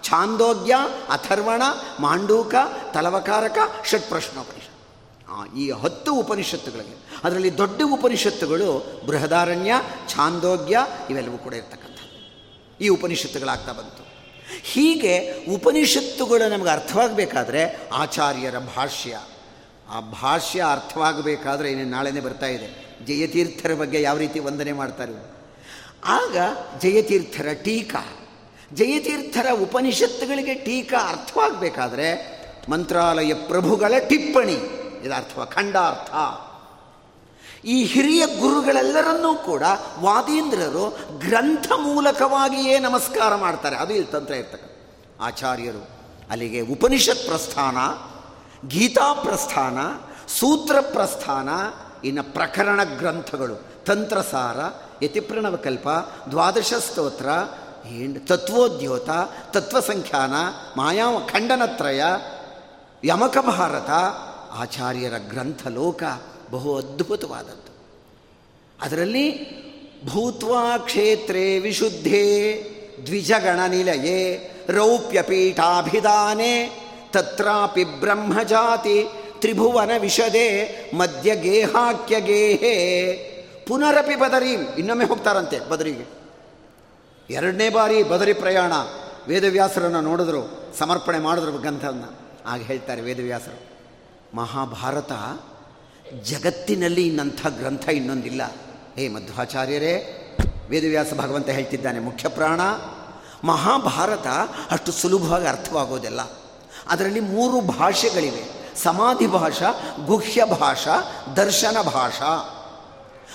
ಛಾಂದೋಗ್ಯ, 0.09 0.77
ಅಥರ್ವಣ, 1.09 1.63
ಮಾಂಡೂಕ, 2.01 2.55
ತಲವಕಾರಕ, 2.95 3.59
ಷಟ್ಪ್ರಶ್ನೋಪನಿಷತ್. 3.87 4.69
ಈ 5.57 5.71
ಹತ್ತು 5.71 6.15
ಉಪನಿಷತ್ತುಗಳಿಗೆ. 6.15 7.09
ಅದರಲ್ಲಿ 7.25 7.59
ದೊಡ್ಡ 7.59 7.83
ಉಪನಿಷತ್ತುಗಳು 7.93 9.01
ಬೃಹದಾರಣ್ಯ, 9.07 9.75
ಛಾಂದೋಗ್ಯ 10.09 10.79
ಇವೆಲ್ಲವೂ 11.11 11.39
ಕೂಡ 11.39 11.55
ಇರ್ತಕ್ಕಂಥ 11.55 11.99
ಈ 12.81 12.89
ಉಪನಿಷತ್ತುಗಳಾಗ್ತಾ 12.89 13.73
ಬಂತು. 13.73 14.07
ಹೀಗೆ 14.63 15.45
ಉಪನಿಷತ್ತುಗಳು 15.55 16.51
ನಮಗೆ 16.51 16.71
ಅರ್ಥವಾಗಬೇಕಾದ್ರೆ 16.71 17.89
ಆಚಾರ್ಯರ 17.93 18.59
ಭಾಷ್ಯ. 18.59 19.21
ಆ 19.91 20.01
ಭಾಷ್ಯ 20.01 20.65
ಅರ್ಥವಾಗಬೇಕಾದ್ರೆ 20.73 21.73
ಇನ್ನು 21.73 21.87
ನಾಳೆನೇ 21.87 22.21
ಬರ್ತಾ 22.21 22.47
ಇದೆ. 22.47 22.97
ಜಯತೀರ್ಥರ 23.07 23.75
ಬಗ್ಗೆ 23.75 24.03
ಯಾವ 24.03 24.19
ರೀತಿ 24.19 24.39
ವಂದನೆ 24.39 24.73
ಮಾಡ್ತಾರೆ. 24.73 25.31
ಆಗ 26.05 26.37
ಜಯತೀರ್ಥರ 26.81 27.47
ಟೀಕಾ. 27.65 28.28
ಜಯತೀರ್ಥರ 28.75 29.47
ಉಪನಿಷತ್ತುಗಳಿಗೆ 29.63 30.55
ಟೀಕಾ 30.55 31.09
ಅರ್ಥವಾಗಬೇಕಾದ್ರೆ 31.09 32.39
ಮಂತ್ರಾಲಯ 32.69 33.35
ಪ್ರಭುಗಳ 33.35 33.95
ಟಿಪ್ಪಣಿ 34.09 34.53
ಇದು 35.05 35.15
ಅರ್ಥ 35.15 35.55
ಖಂಡಾರ್ಥ. 35.55 36.11
ಈ 37.65 37.85
ಹಿರಿಯ 37.85 38.27
ಗುರುಗಳೆಲ್ಲರನ್ನೂ 38.27 39.35
ಕೂಡ 39.35 39.63
ವಾದೀಂದ್ರರು 40.01 40.99
ಗ್ರಂಥ 41.19 41.73
ಮೂಲಕವಾಗಿಯೇ 41.77 42.79
ನಮಸ್ಕಾರ 42.79 43.35
ಮಾಡ್ತಾರೆ. 43.35 43.77
ಅದು 43.77 43.93
ಇಲ್ಲಿ 43.95 44.13
ತಂತ್ರ 44.13 44.35
ಇರ್ತಕ್ಕ 44.35 44.65
ಆಚಾರ್ಯರು. 45.21 45.89
ಅಲ್ಲಿಗೆ 46.31 46.61
ಉಪನಿಷತ್ 46.61 47.27
ಪ್ರಸ್ಥಾನ, 47.27 47.77
ಗೀತಾ 48.69 49.15
ಪ್ರಸ್ಥಾನ, 49.15 49.79
ಸೂತ್ರ 50.29 50.81
ಪ್ರಸ್ಥಾನ, 50.81 51.49
ಇನ್ನು 52.05 52.23
ಪ್ರಕರಣ 52.23 52.85
ಗ್ರಂಥಗಳು, 52.85 53.85
ತಂತ್ರಸಾರ, 53.85 54.57
ಯತಿಪ್ರಣವಕಲ್ಪ, 55.05 55.89
ದ್ವಾದಶ 56.31 56.75
ಸ್ತೋತ್ರ 56.75 57.29
ತತ್ವೋದ್ಯೋತ, 58.27 59.11
ತತ್ವಸಂಖ್ಯಾನ, 59.51 60.35
ಮಾಯಾ 60.77 61.07
ಖಂಡನತ್ರಯ, 61.33 62.03
ಯಮಕ 63.05 63.39
ಭಾರತ 63.39 63.91
ಆಚಾರ್ಯರ 64.51 65.13
ಗ್ರಂಥ 65.31 65.67
ಲೋಕ 65.67 66.03
ಬಹು 66.51 66.77
ಅದ್ಭುತವಾದದ್ದು. 66.77 67.73
ಅದರಲ್ಲಿ 68.83 69.59
ಭೂತ್ವಾ 70.07 70.79
ಕ್ಷೇತ್ರೇ 70.79 71.59
ವಿಶುದ್ಧೇ 71.59 72.63
ದ್ವಿಜಗಣ 73.07 73.61
ನಿಲಯೇ 73.69 74.51
ರೌಪ್ಯಪೀಠಾಭಿಧಾನೆ 74.69 76.85
ತತ್ರಾಪಿ 77.13 77.85
ಬ್ರಹ್ಮಜಾತಿ, 77.85 79.07
ತ್ರಿಭುವನ 79.39 79.91
ವಿಷದೆ 79.99 80.69
ಮಧ್ಯ 80.95 81.37
ಗೇಹಾಕ್ಯ 81.37 82.21
ಗೇಹೇ 82.21 82.85
ಪುನರಪಿ 83.69 84.17
ಬದರಿ 84.17 84.51
ಇನ್ನೊಮ್ಮೆ 84.51 85.05
ಹೋಗ್ತಾರಂತೆ 85.05 85.61
ಬದರಿಗೆ 85.61 86.18
ಎರಡನೇ 87.31 87.69
ಬಾರಿ 87.69 88.03
ಬದರಿ 88.03 88.33
ಪ್ರಯಾಣ 88.33 88.73
ವೇದವ್ಯಾಸರನ್ನು 89.29 90.01
ನೋಡಿದ್ರು, 90.01 90.75
ಸಮರ್ಪಣೆ 90.79 91.19
ಮಾಡಿದ್ರು 91.19 91.53
ಗ್ರಂಥವನ್ನು. 91.53 92.19
ಆಗ 92.47 92.61
ಹೇಳ್ತಾರೆ 92.61 93.01
ವೇದವ್ಯಾಸರು, 93.01 93.59
ಮಹಾಭಾರತ 94.37 95.13
ಜಗತ್ತಿನಲ್ಲಿ 96.23 97.07
ಇನ್ನಂಥ 97.07 97.47
ಗ್ರಂಥ 97.47 97.89
ಇನ್ನೊಂದಿಲ್ಲ. 97.89 98.43
ಹೇ 98.97 99.09
ಮಧ್ವಾಚಾರ್ಯರೇ, 99.09 100.25
ವೇದವ್ಯಾಸ 100.71 101.07
ಭಗವಂತ 101.17 101.49
ಹೇಳ್ತಿದ್ದಾನೆ, 101.49 101.99
ಮುಖ್ಯ 101.99 102.29
ಪ್ರಾಣ, 102.29 102.61
ಮಹಾಭಾರತ 103.45 104.27
ಅಷ್ಟು 104.71 104.93
ಸುಲಭವಾಗಿ 104.93 105.47
ಅರ್ಥವಾಗೋದಿಲ್ಲ. 105.47 106.21
ಅದರಲ್ಲಿ 106.89 107.21
ಮೂರು 107.21 107.61
ಭಾಷೆಗಳಿವೆ. 107.61 108.77
ಸಮಾಧಿ 108.77 109.27
ಭಾಷಾ, 109.27 109.97
ಗುಹ್ಯ 110.07 110.45
ಭಾಷಾ, 110.45 111.25
ದರ್ಶನ 111.37 111.83
ಭಾಷಾ. 111.83 112.55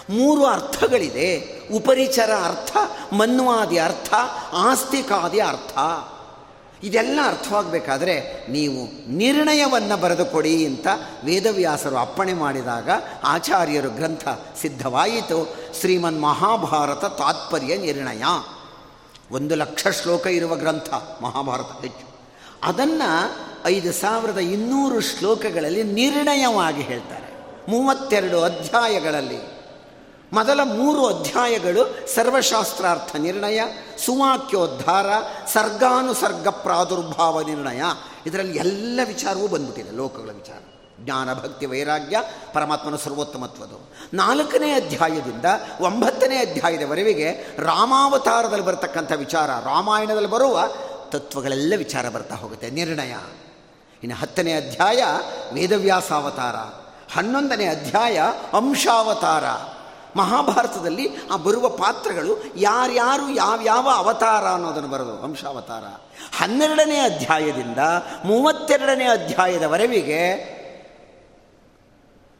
ಮೂರು 0.09 0.45
ಅರ್ಥಗಳಿದೆ. 0.45 1.61
ಉಪರಿಚರ 1.73 2.31
ಅರ್ಥ, 2.31 2.77
ಮನ್ವಾದಿ 3.13 3.77
ಅರ್ಥ, 3.77 4.13
ಆಸ್ತಿಕಾದಿ 4.53 5.39
ಅರ್ಥ. 5.39 5.77
ಇದೆಲ್ಲ 6.83 7.19
ಅರ್ಥವಾಗಬೇಕಾದ್ರೆ 7.25 8.45
ನೀವು 8.49 9.11
ನಿರ್ಣಯವನ್ನು 9.11 9.97
ಬರೆದುಕೊಡಿ 9.97 10.65
ಅಂತ 10.65 10.87
ವೇದವ್ಯಾಸರು 11.23 11.97
ಅಪ್ಪಣೆ 11.97 12.33
ಮಾಡಿದಾಗ 12.33 12.89
ಆಚಾರ್ಯರು 13.23 13.89
ಗ್ರಂಥ 13.89 14.29
ಸಿದ್ಧವಾಯಿತು. 14.61 15.55
ಶ್ರೀಮನ್ 15.79 16.21
ಮಹಾಭಾರತ 16.21 17.05
ತಾತ್ಪರ್ಯ 17.05 17.77
ನಿರ್ಣಯ. 17.77 18.23
ಒಂದು 19.31 19.55
ಲಕ್ಷ 19.55 19.87
ಶ್ಲೋಕ 19.87 20.27
ಇರುವ 20.27 20.55
ಗ್ರಂಥ, 20.55 20.93
ಮಹಾಭಾರತ 21.21 21.81
ಹೆಚ್ಚು. 21.81 22.13
ಅದನ್ನು 22.63 23.35
ಐದು 23.65 23.93
ಸಾವಿರದ 23.93 24.37
ಇನ್ನೂರು 24.37 24.99
ಶ್ಲೋಕಗಳಲ್ಲಿ 24.99 25.83
ನಿರ್ಣಯವಾಗಿ 25.83 26.81
ಹೇಳ್ತಾರೆ. 26.81 27.33
ಮೂವತ್ತೆರಡು 27.69 28.41
ಅಧ್ಯಾಯಗಳಲ್ಲಿ. 28.41 29.52
ಮೊದಲ 30.33 30.59
ಮೂರು 30.63 31.07
ಅಧ್ಯಾಯಗಳು 31.07 32.15
ಸರ್ವಶಾಸ್ತ್ರಾರ್ಥ 32.15 33.15
ನಿರ್ಣಯ, 33.15 33.61
ಸುವಾಕ್ಯೋದ್ಧಾರ, 34.05 35.05
ಸರ್ಗಾನುಸರ್ಗ 35.47 36.47
ಪ್ರಾದುರ್ಭಾವ 36.47 37.41
ನಿರ್ಣಯ. 37.41 37.81
ಇದರಲ್ಲಿ 38.25 38.57
ಎಲ್ಲ 38.57 38.99
ವಿಚಾರವೂ 39.05 39.47
ಬಂದ್ಬಿಟ್ಟಿದೆ, 39.47 39.91
ಲೋಕಗಳ 39.91 40.29
ವಿಚಾರ. 40.29 40.59
ಜ್ಞಾನ 40.99 41.33
ಭಕ್ತಿ 41.33 41.65
ವೈರಾಗ್ಯ, 41.65 42.21
ಪರಮಾತ್ಮನ 42.53 42.95
ಸರ್ವೋತ್ತಮತ್ವದು. 42.95 43.93
ನಾಲ್ಕನೇ 44.13 44.71
ಅಧ್ಯಾಯದಿಂದ 44.71 45.45
ಒಂಬತ್ತನೇ 45.81 46.37
ಅಧ್ಯಾಯದವರೆಗೆ 46.37 47.57
ರಾಮಾವತಾರದಲ್ಲಿ 47.57 48.65
ಬರತಕ್ಕಂಥ 48.65 49.11
ವಿಚಾರ, 49.11 49.49
ರಾಮಾಯಣದಲ್ಲಿ 49.49 50.29
ಬರುವ 50.29 50.61
ತತ್ವಗಳೆಲ್ಲ 51.09 51.73
ವಿಚಾರ 51.77 52.09
ಬರ್ತಾ 52.09 52.35
ಹೋಗುತ್ತೆ. 52.35 52.69
ನಿರ್ಣಯ. 52.69 53.11
ಇನ್ನು 54.03 54.15
ಹತ್ತನೇ 54.15 54.53
ಅಧ್ಯಾಯ 54.53 55.03
ವೇದವ್ಯಾಸಾವತಾರ. 55.53 56.55
ಹನ್ನೊಂದನೇ 57.17 57.65
ಅಧ್ಯಾಯ 57.65 58.19
ಅಂಶಾವತಾರ. 58.53 59.72
ಮಹಾಭಾರತದಲ್ಲಿ 60.15 61.07
ಆ 61.31 61.35
ಬರುವ 61.35 61.69
ಪಾತ್ರಗಳು 61.69 62.43
ಯಾರ್ಯಾರು 62.55 63.29
ಯಾವ್ಯಾವ 63.29 63.89
ಅವತಾರ 63.89 64.45
ಅನ್ನೋದನ್ನು 64.47 64.89
ಬರೋದು, 64.89 65.23
ವಂಶಾವತಾರ. 65.23 65.83
ಹನ್ನೆರಡನೇ 66.37 66.99
ಅಧ್ಯಾಯದಿಂದ 66.99 67.77
ಮೂವತ್ತೆರಡನೇ 68.25 69.05
ಅಧ್ಯಾಯದವರೆವಿಗೆ 69.05 70.21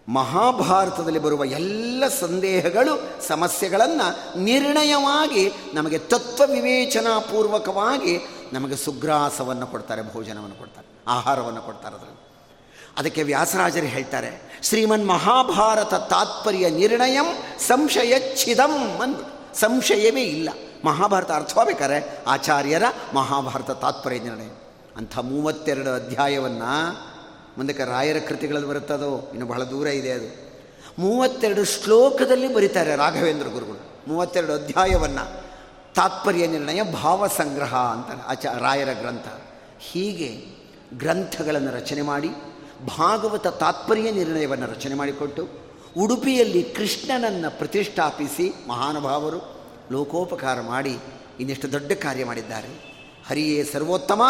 ಮಹಾಭಾರತದಲ್ಲಿ 0.09 1.19
ಬರುವ 1.19 1.45
ಎಲ್ಲ 1.45 2.03
ಸಂದೇಹಗಳು, 2.07 3.23
ಸಮಸ್ಯೆಗಳನ್ನು 3.27 4.39
ನಿರ್ಣಯವಾಗಿ 4.39 5.51
ನಮಗೆ 5.73 5.99
ತತ್ವ 5.99 6.43
ವಿವೇಚನಾಪೂರ್ವಕವಾಗಿ 6.51 8.19
ನಮಗೆ 8.53 8.75
ಸುಗ್ರಾಸವನ್ನು 8.75 9.67
ಕೊಡ್ತಾರೆ, 9.67 10.13
ಭೋಜನವನ್ನು 10.13 10.55
ಕೊಡ್ತಾರೆ, 10.55 10.87
ಆಹಾರವನ್ನು 11.07 11.61
ಕೊಡ್ತಾರೆ 11.61 11.95
ಅದರಲ್ಲಿ. 11.95 12.22
ಅದಕ್ಕೆ 12.97 13.23
ವ್ಯಾಸರಾಜರು 13.23 13.85
ಹೇಳ್ತಾರೆ, 13.85 14.59
ಶ್ರೀಮನ್ 14.63 15.07
ಮಹಾಭಾರತ 15.07 15.93
ತಾತ್ಪರ್ಯ 15.93 16.69
ನಿರ್ಣಯಂ 16.69 17.25
ಸಂಶಯಚ್ಛಿದಂ 17.59 19.01
ಅಂದ್ಬಿಟ್ಟು. 19.01 19.59
ಸಂಶಯವೇ 19.59 20.21
ಇಲ್ಲ. 20.21 20.49
ಮಹಾಭಾರತ 20.85 21.31
ಅರ್ಥವಾಗಬೇಕಾರೆ 21.31 22.23
ಆಚಾರ್ಯರ 22.27 22.83
ಮಹಾಭಾರತ 23.13 23.71
ತಾತ್ಪರ್ಯ 23.71 24.19
ನಿರ್ಣಯ. 24.19 24.49
ಅಂಥ 24.97 25.17
ಮೂವತ್ತೆರಡು 25.17 25.93
ಅಧ್ಯಾಯವನ್ನು 25.93 26.93
ಮುಂದಕ್ಕೆ 27.57 27.83
ರಾಯರ 27.83 28.17
ಕೃತಿಗಳಲ್ಲಿ 28.27 28.67
ಬರುತ್ತದೋ? 28.67 29.29
ಇನ್ನು 29.31 29.45
ಬಹಳ 29.45 29.63
ದೂರ 29.63 29.87
ಇದೆ 29.87 30.11
ಅದು. 30.11 30.53
ಮೂವತ್ತೆರಡು 31.01 31.63
ಶ್ಲೋಕದಲ್ಲಿ 31.63 32.53
ಬರೀತಾರೆ 32.53 32.95
ರಾಘವೇಂದ್ರ 32.95 33.47
ಗುರುಗಳು. 33.47 34.03
ಮೂವತ್ತೆರಡು 34.07 34.53
ಅಧ್ಯಾಯವನ್ನು. 34.53 35.43
ತಾತ್ಪರ್ಯ 35.93 36.47
ನಿರ್ಣಯ 36.47 36.81
ಭಾವ 36.83 37.27
ಸಂಗ್ರಹ 37.27 37.75
ಅಂತಾರೆ 37.75 38.21
ಆಚ 38.27 38.45
ರಾಯರ 38.45 38.89
ಗ್ರಂಥ. 38.93 39.25
ಹೀಗೆ 39.79 40.53
ಗ್ರಂಥಗಳನ್ನು 40.97 41.75
ರಚನೆ 41.75 42.01
ಮಾಡಿ 42.01 42.29
ಭಾಗವತ 42.87 43.47
ತಾತ್ಪರ್ಯ 43.47 44.11
ನಿರ್ಣಯವನ್ನು 44.11 44.65
ರಚನೆ 44.65 44.95
ಮಾಡಿಕೊಟ್ಟು 44.95 45.49
ಉಡುಪಿಯಲ್ಲಿ 45.97 46.63
ಕೃಷ್ಣನನ್ನು 46.63 47.57
ಪ್ರತಿಷ್ಠಾಪಿಸಿ 47.57 48.65
ಮಹಾನುಭಾವರು 48.67 49.55
ಲೋಕೋಪಕಾರ 49.91 50.61
ಮಾಡಿ 50.61 50.99
ಇನ್ನೆಷ್ಟು 51.39 51.71
ದೊಡ್ಡ 51.71 51.91
ಕಾರ್ಯ 51.91 52.25
ಮಾಡಿದ್ದಾರೆ. 52.25 52.93
ಹರಿಯೇ 53.29 53.63
ಸರ್ವೋತ್ತಮ 53.63 54.23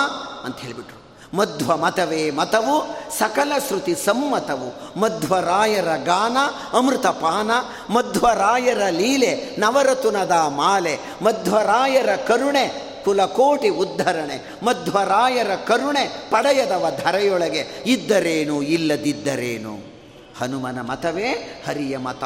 ಅಂತ 0.44 0.58
ಹೇಳಿಬಿಟ್ರು. 0.58 1.04
ಮಧ್ವ 1.38 1.78
ಮತವೇ 1.78 2.32
ಮತವು 2.32 2.88
ಸಕಲ 3.20 3.52
ಶ್ರುತಿ 3.68 3.96
ಸಮ್ಮತವು. 3.96 5.00
ಮಧ್ವರಾಯರ 5.00 5.88
ಗಾನ 6.04 6.38
ಅಮೃತಪಾನ 6.74 7.52
ಮಧ್ವರಾಯರ 7.94 8.82
ಲೀಲೆ 8.90 9.56
ನವರತುನದ 9.60 10.32
ಮಾಲೆ. 10.32 11.00
ಮಧ್ವರಾಯರ 11.24 12.10
ಕರುಣೆ 12.28 12.93
ಕುಲಕೋಟಿ 13.04 13.70
ಉದ್ಧರಣೆ, 13.70 14.58
ಮಧ್ವರಾಯರ 14.64 15.56
ಕರುಣೆ 15.56 16.30
ಪಡೆಯದವ 16.30 17.00
ಧರೆಯೊಳಗೆ 17.04 17.84
ಇದ್ದರೇನು 17.86 18.62
ಇಲ್ಲದಿದ್ದರೇನು. 18.62 19.94
ಹನುಮನ 20.40 20.82
ಮತವೇ 20.82 21.64
ಹರಿಯ 21.68 21.98
ಮತ 21.98 22.24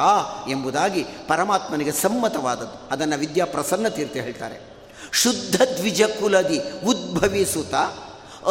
ಎಂಬುದಾಗಿ 0.48 1.06
ಪರಮಾತ್ಮನಿಗೆ 1.28 1.92
ಸಮ್ಮತವಾದದ್ದು. 1.92 2.90
ಅದನ್ನು 2.90 3.18
ವಿದ್ಯಾ 3.18 3.44
ಪ್ರಸನ್ನ 3.44 3.88
ತೀರ್ಥ 3.88 4.12
ಹೇಳ್ತಾರೆ. 4.12 4.60
ಶುದ್ಧ 5.12 5.62
ದ್ವಿಜ 5.62 6.02
ಕುಲದಿ 6.02 6.60
ಉದ್ಭವಿಸುತ್ತ 6.86 7.74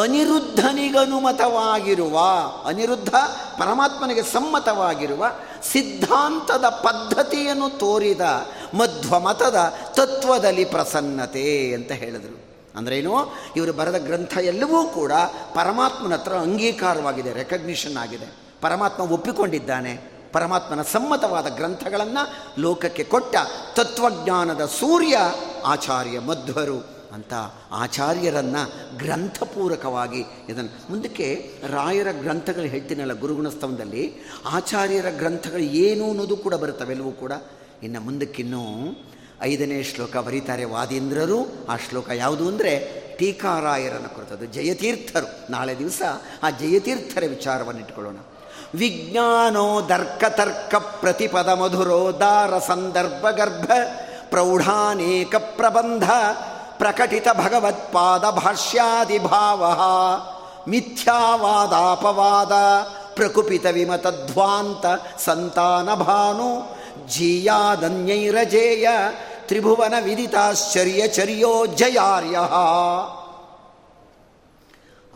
ಅನಿರುದ್ಧನಿಗನುಮತವಾಗಿರುವ, 0.04 2.20
ಅನಿರುದ್ಧ 2.66 3.16
ಪರಮಾತ್ಮನಿಗೆ 3.60 4.22
ಸಮ್ಮತವಾಗಿರುವ 4.22 5.26
ಸಿದ್ಧಾಂತದ 5.63 6.65
ಪದ್ಧತಿಯನ್ನು 6.65 7.69
ತೋರಿದ 7.69 8.21
ಮಧ್ವಮತದ 8.73 9.73
ತತ್ವದಲ್ಲಿ 9.93 10.65
ಪ್ರಸನ್ನತೆ 10.65 11.73
ಅಂತ 11.73 11.91
ಹೇಳಿದರು. 11.91 12.47
ಅಂದ್ರೇನು? 12.77 13.15
ಇವರು 13.55 13.73
ಬರೆದ 13.73 13.95
ಗ್ರಂಥ 13.95 14.38
ಎಲ್ಲವೂ 14.38 14.84
ಕೂಡ 14.84 15.11
ಪರಮಾತ್ಮನ 15.53 16.13
ಹತ್ರ 16.13 16.34
ಅಂಗೀಕಾರವಾಗಿದೆ 16.34 17.34
ರೆಕಗ್ನಿಷನ್ 17.34 17.97
ಆಗಿದೆ. 17.97 18.38
ಪರಮಾತ್ಮ 18.61 19.03
ಒಪ್ಪಿಕೊಂಡಿದ್ದಾನೆ. 19.03 20.17
ಪರಮಾತ್ಮನ 20.34 20.81
ಸಮ್ಮತವಾದ 20.81 21.47
ಗ್ರಂಥಗಳನ್ನು 21.47 22.61
ಲೋಕಕ್ಕೆ 22.61 23.03
ಕೊಟ್ಟ 23.03 23.35
ತತ್ವಜ್ಞಾನದ 23.75 24.65
ಸೂರ್ಯ 24.65 25.17
ಆಚಾರ್ಯ 25.65 26.19
ಮಧ್ವರು. 26.19 26.97
ಅಂತ 27.13 27.34
ಆಚಾರ್ಯರನ್ನು 27.71 28.97
ಗ್ರಂಥಪೂರಕವಾಗಿ 28.97 30.23
ಇದನ್ನು 30.49 30.91
ಮುಂದಕ್ಕೆ 30.91 31.53
ರಾಯರ 31.67 32.07
ಗ್ರಂಥಗಳು 32.11 32.63
ಹೇಳ್ತೀನಲ್ಲ 32.63 33.13
ಗುರುಗುಣಸ್ತವದಲ್ಲಿ 33.13 34.13
ಆಚಾರ್ಯರ 34.45 35.05
ಗ್ರಂಥಗಳು 35.09 35.61
ಏನು 35.61 36.09
ಅನ್ನೋದು 36.09 36.38
ಕೂಡ 36.38 36.53
ಬರುತ್ತವೆಲ್ಲವೂ 36.53 37.11
ಕೂಡ 37.11 37.31
ಇನ್ನು 37.84 37.99
ಮುಂದಕ್ಕಿನ್ನೂ 37.99 38.95
ಐದನೇ 39.41 39.84
ಶ್ಲೋಕ 39.84 40.17
ಬರೀತಾರೆ 40.17 40.65
ವಾದೀಂದ್ರರು. 40.65 41.47
ಆ 41.69 41.77
ಶ್ಲೋಕ 41.89 42.09
ಯಾವುದು 42.09 42.47
ಅಂದರೆ 42.47 43.03
ಟೀಕಾರಾಯರನ್ನು 43.17 44.15
ಕುರಿತದ್ದು 44.15 44.45
ಜಯತೀರ್ಥರು. 44.45 45.51
ನಾಳೆ 45.51 45.77
ದಿವಸ 45.77 46.01
ಆ 46.43 46.49
ಜಯತೀರ್ಥರ 46.49 47.23
ವಿಚಾರವನ್ನು 47.29 47.81
ಇಟ್ಕೊಳ್ಳೋಣ. 47.81 48.17
ವಿಜ್ಞಾನೋ 48.75 49.81
ದರ್ಕತರ್ಕ 49.81 50.75
ಪ್ರತಿಪದ 50.75 51.47
ಮಧುರೋದಾರ 51.47 52.59
ಸಂದರ್ಭ 52.59 53.29
ಗರ್ಭ 53.29 53.71
ಪ್ರೌಢಾನೇಕ 54.29 55.35
ಪ್ರಬಂಧ 55.35 56.03
ಪ್ರಕಟಿತ 56.78 57.28
ಭಗವತ್ಪಾದ 57.34 58.30
ಭಾಷ್ಯಾದಿಭಾವ. 58.30 59.66
ಮಿಥ್ಯಾವಾದಾಪವಾದ 60.70 62.52
ಪ್ರಕುಪಿತ 63.16 63.66
ವಿಮತಧ್ವಾಂತ 63.72 64.86
ಸಂತಾನ 65.20 65.94
ಭಾನು 65.94 66.78
ಜೀಯಾದನ್ಯೈರಜೇಯ 67.08 68.88
ತ್ರಿಭುವನ 69.48 69.94
ವಿದಿತಾಶ್ಚರ್ಯ 70.04 71.08
ಚರ್ಯೋ 71.08 71.66
ಜಯಾರ್ಯ. 71.66 72.38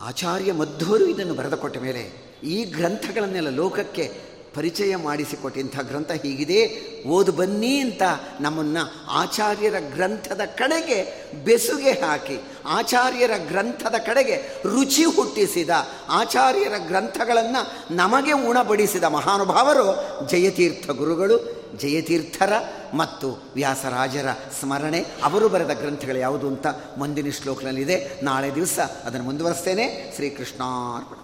ಆಚಾರ್ಯ 0.08 0.52
ಮಧ್ವರು 0.52 1.06
ಇದನ್ನು 1.06 1.34
ಬರೆದುಕೊಟ್ಟ 1.34 1.78
ಮೇಲೆ 1.78 2.32
ಈ 2.44 2.64
ಗ್ರಂಥಗಳನ್ನೆಲ್ಲ 2.64 3.48
ಲೋಕಕ್ಕೆ 3.48 4.31
ಪರಿಚಯ 4.54 4.96
ಮಾಡಿಸಿಕೊಟ್ಟಿಂಥ 4.96 5.80
ಗ್ರಂಥ 5.80 6.10
ಹೀಗಿದೆ, 6.10 6.82
ಓದು 7.06 7.32
ಬನ್ನಿ 7.32 7.78
ಅಂತ 7.78 8.02
ನಮ್ಮನ್ನು 8.40 9.06
ಆಚಾರ್ಯರ 9.10 9.74
ಗ್ರಂಥದ 9.94 10.40
ಕಡೆಗೆ 10.56 11.22
ಬೆಸುಗೆ 11.44 11.90
ಹಾಕಿ, 11.90 12.40
ಆಚಾರ್ಯರ 12.66 13.30
ಗ್ರಂಥದ 13.48 13.94
ಕಡೆಗೆ 14.06 14.62
ರುಚಿ 14.62 15.04
ಹುಟ್ಟಿಸಿದ, 15.04 15.70
ಆಚಾರ್ಯರ 16.08 16.72
ಗ್ರಂಥಗಳನ್ನು 16.78 17.94
ನಮಗೆ 17.96 18.32
ಉಣಬಡಿಸಿದ 18.32 19.04
ಮಹಾನುಭಾವರು 19.04 20.28
ಜಯತೀರ್ಥ 20.28 20.90
ಗುರುಗಳು, 20.90 21.62
ಜಯತೀರ್ಥರ 21.76 22.52
ಮತ್ತು 22.94 23.42
ವ್ಯಾಸರಾಜರ 23.54 24.26
ಸ್ಮರಣೆ. 24.60 25.04
ಅವರು 25.22 25.48
ಬರೆದ 25.48 25.70
ಗ್ರಂಥಗಳು 25.70 26.18
ಯಾವುದು 26.18 26.46
ಅಂತ 26.46 26.66
ಮುಂದಿನ 26.98 27.30
ಶ್ಲೋಕನಲ್ಲಿದೆ. 27.30 28.24
ನಾಳೆ 28.24 28.54
ದಿವಸ 28.54 28.78
ಅದನ್ನು 29.04 29.24
ಮುಂದುವರಿಸ್ತೇನೆ. 29.24 30.12
ಶ್ರೀಕೃಷ್ಣಾರ್ಪಣ. 30.14 31.21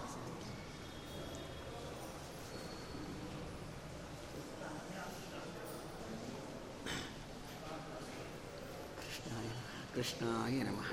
ಕೃಷ್ಣಾಯ 9.98 10.62
ನಮಃ. 10.62 10.87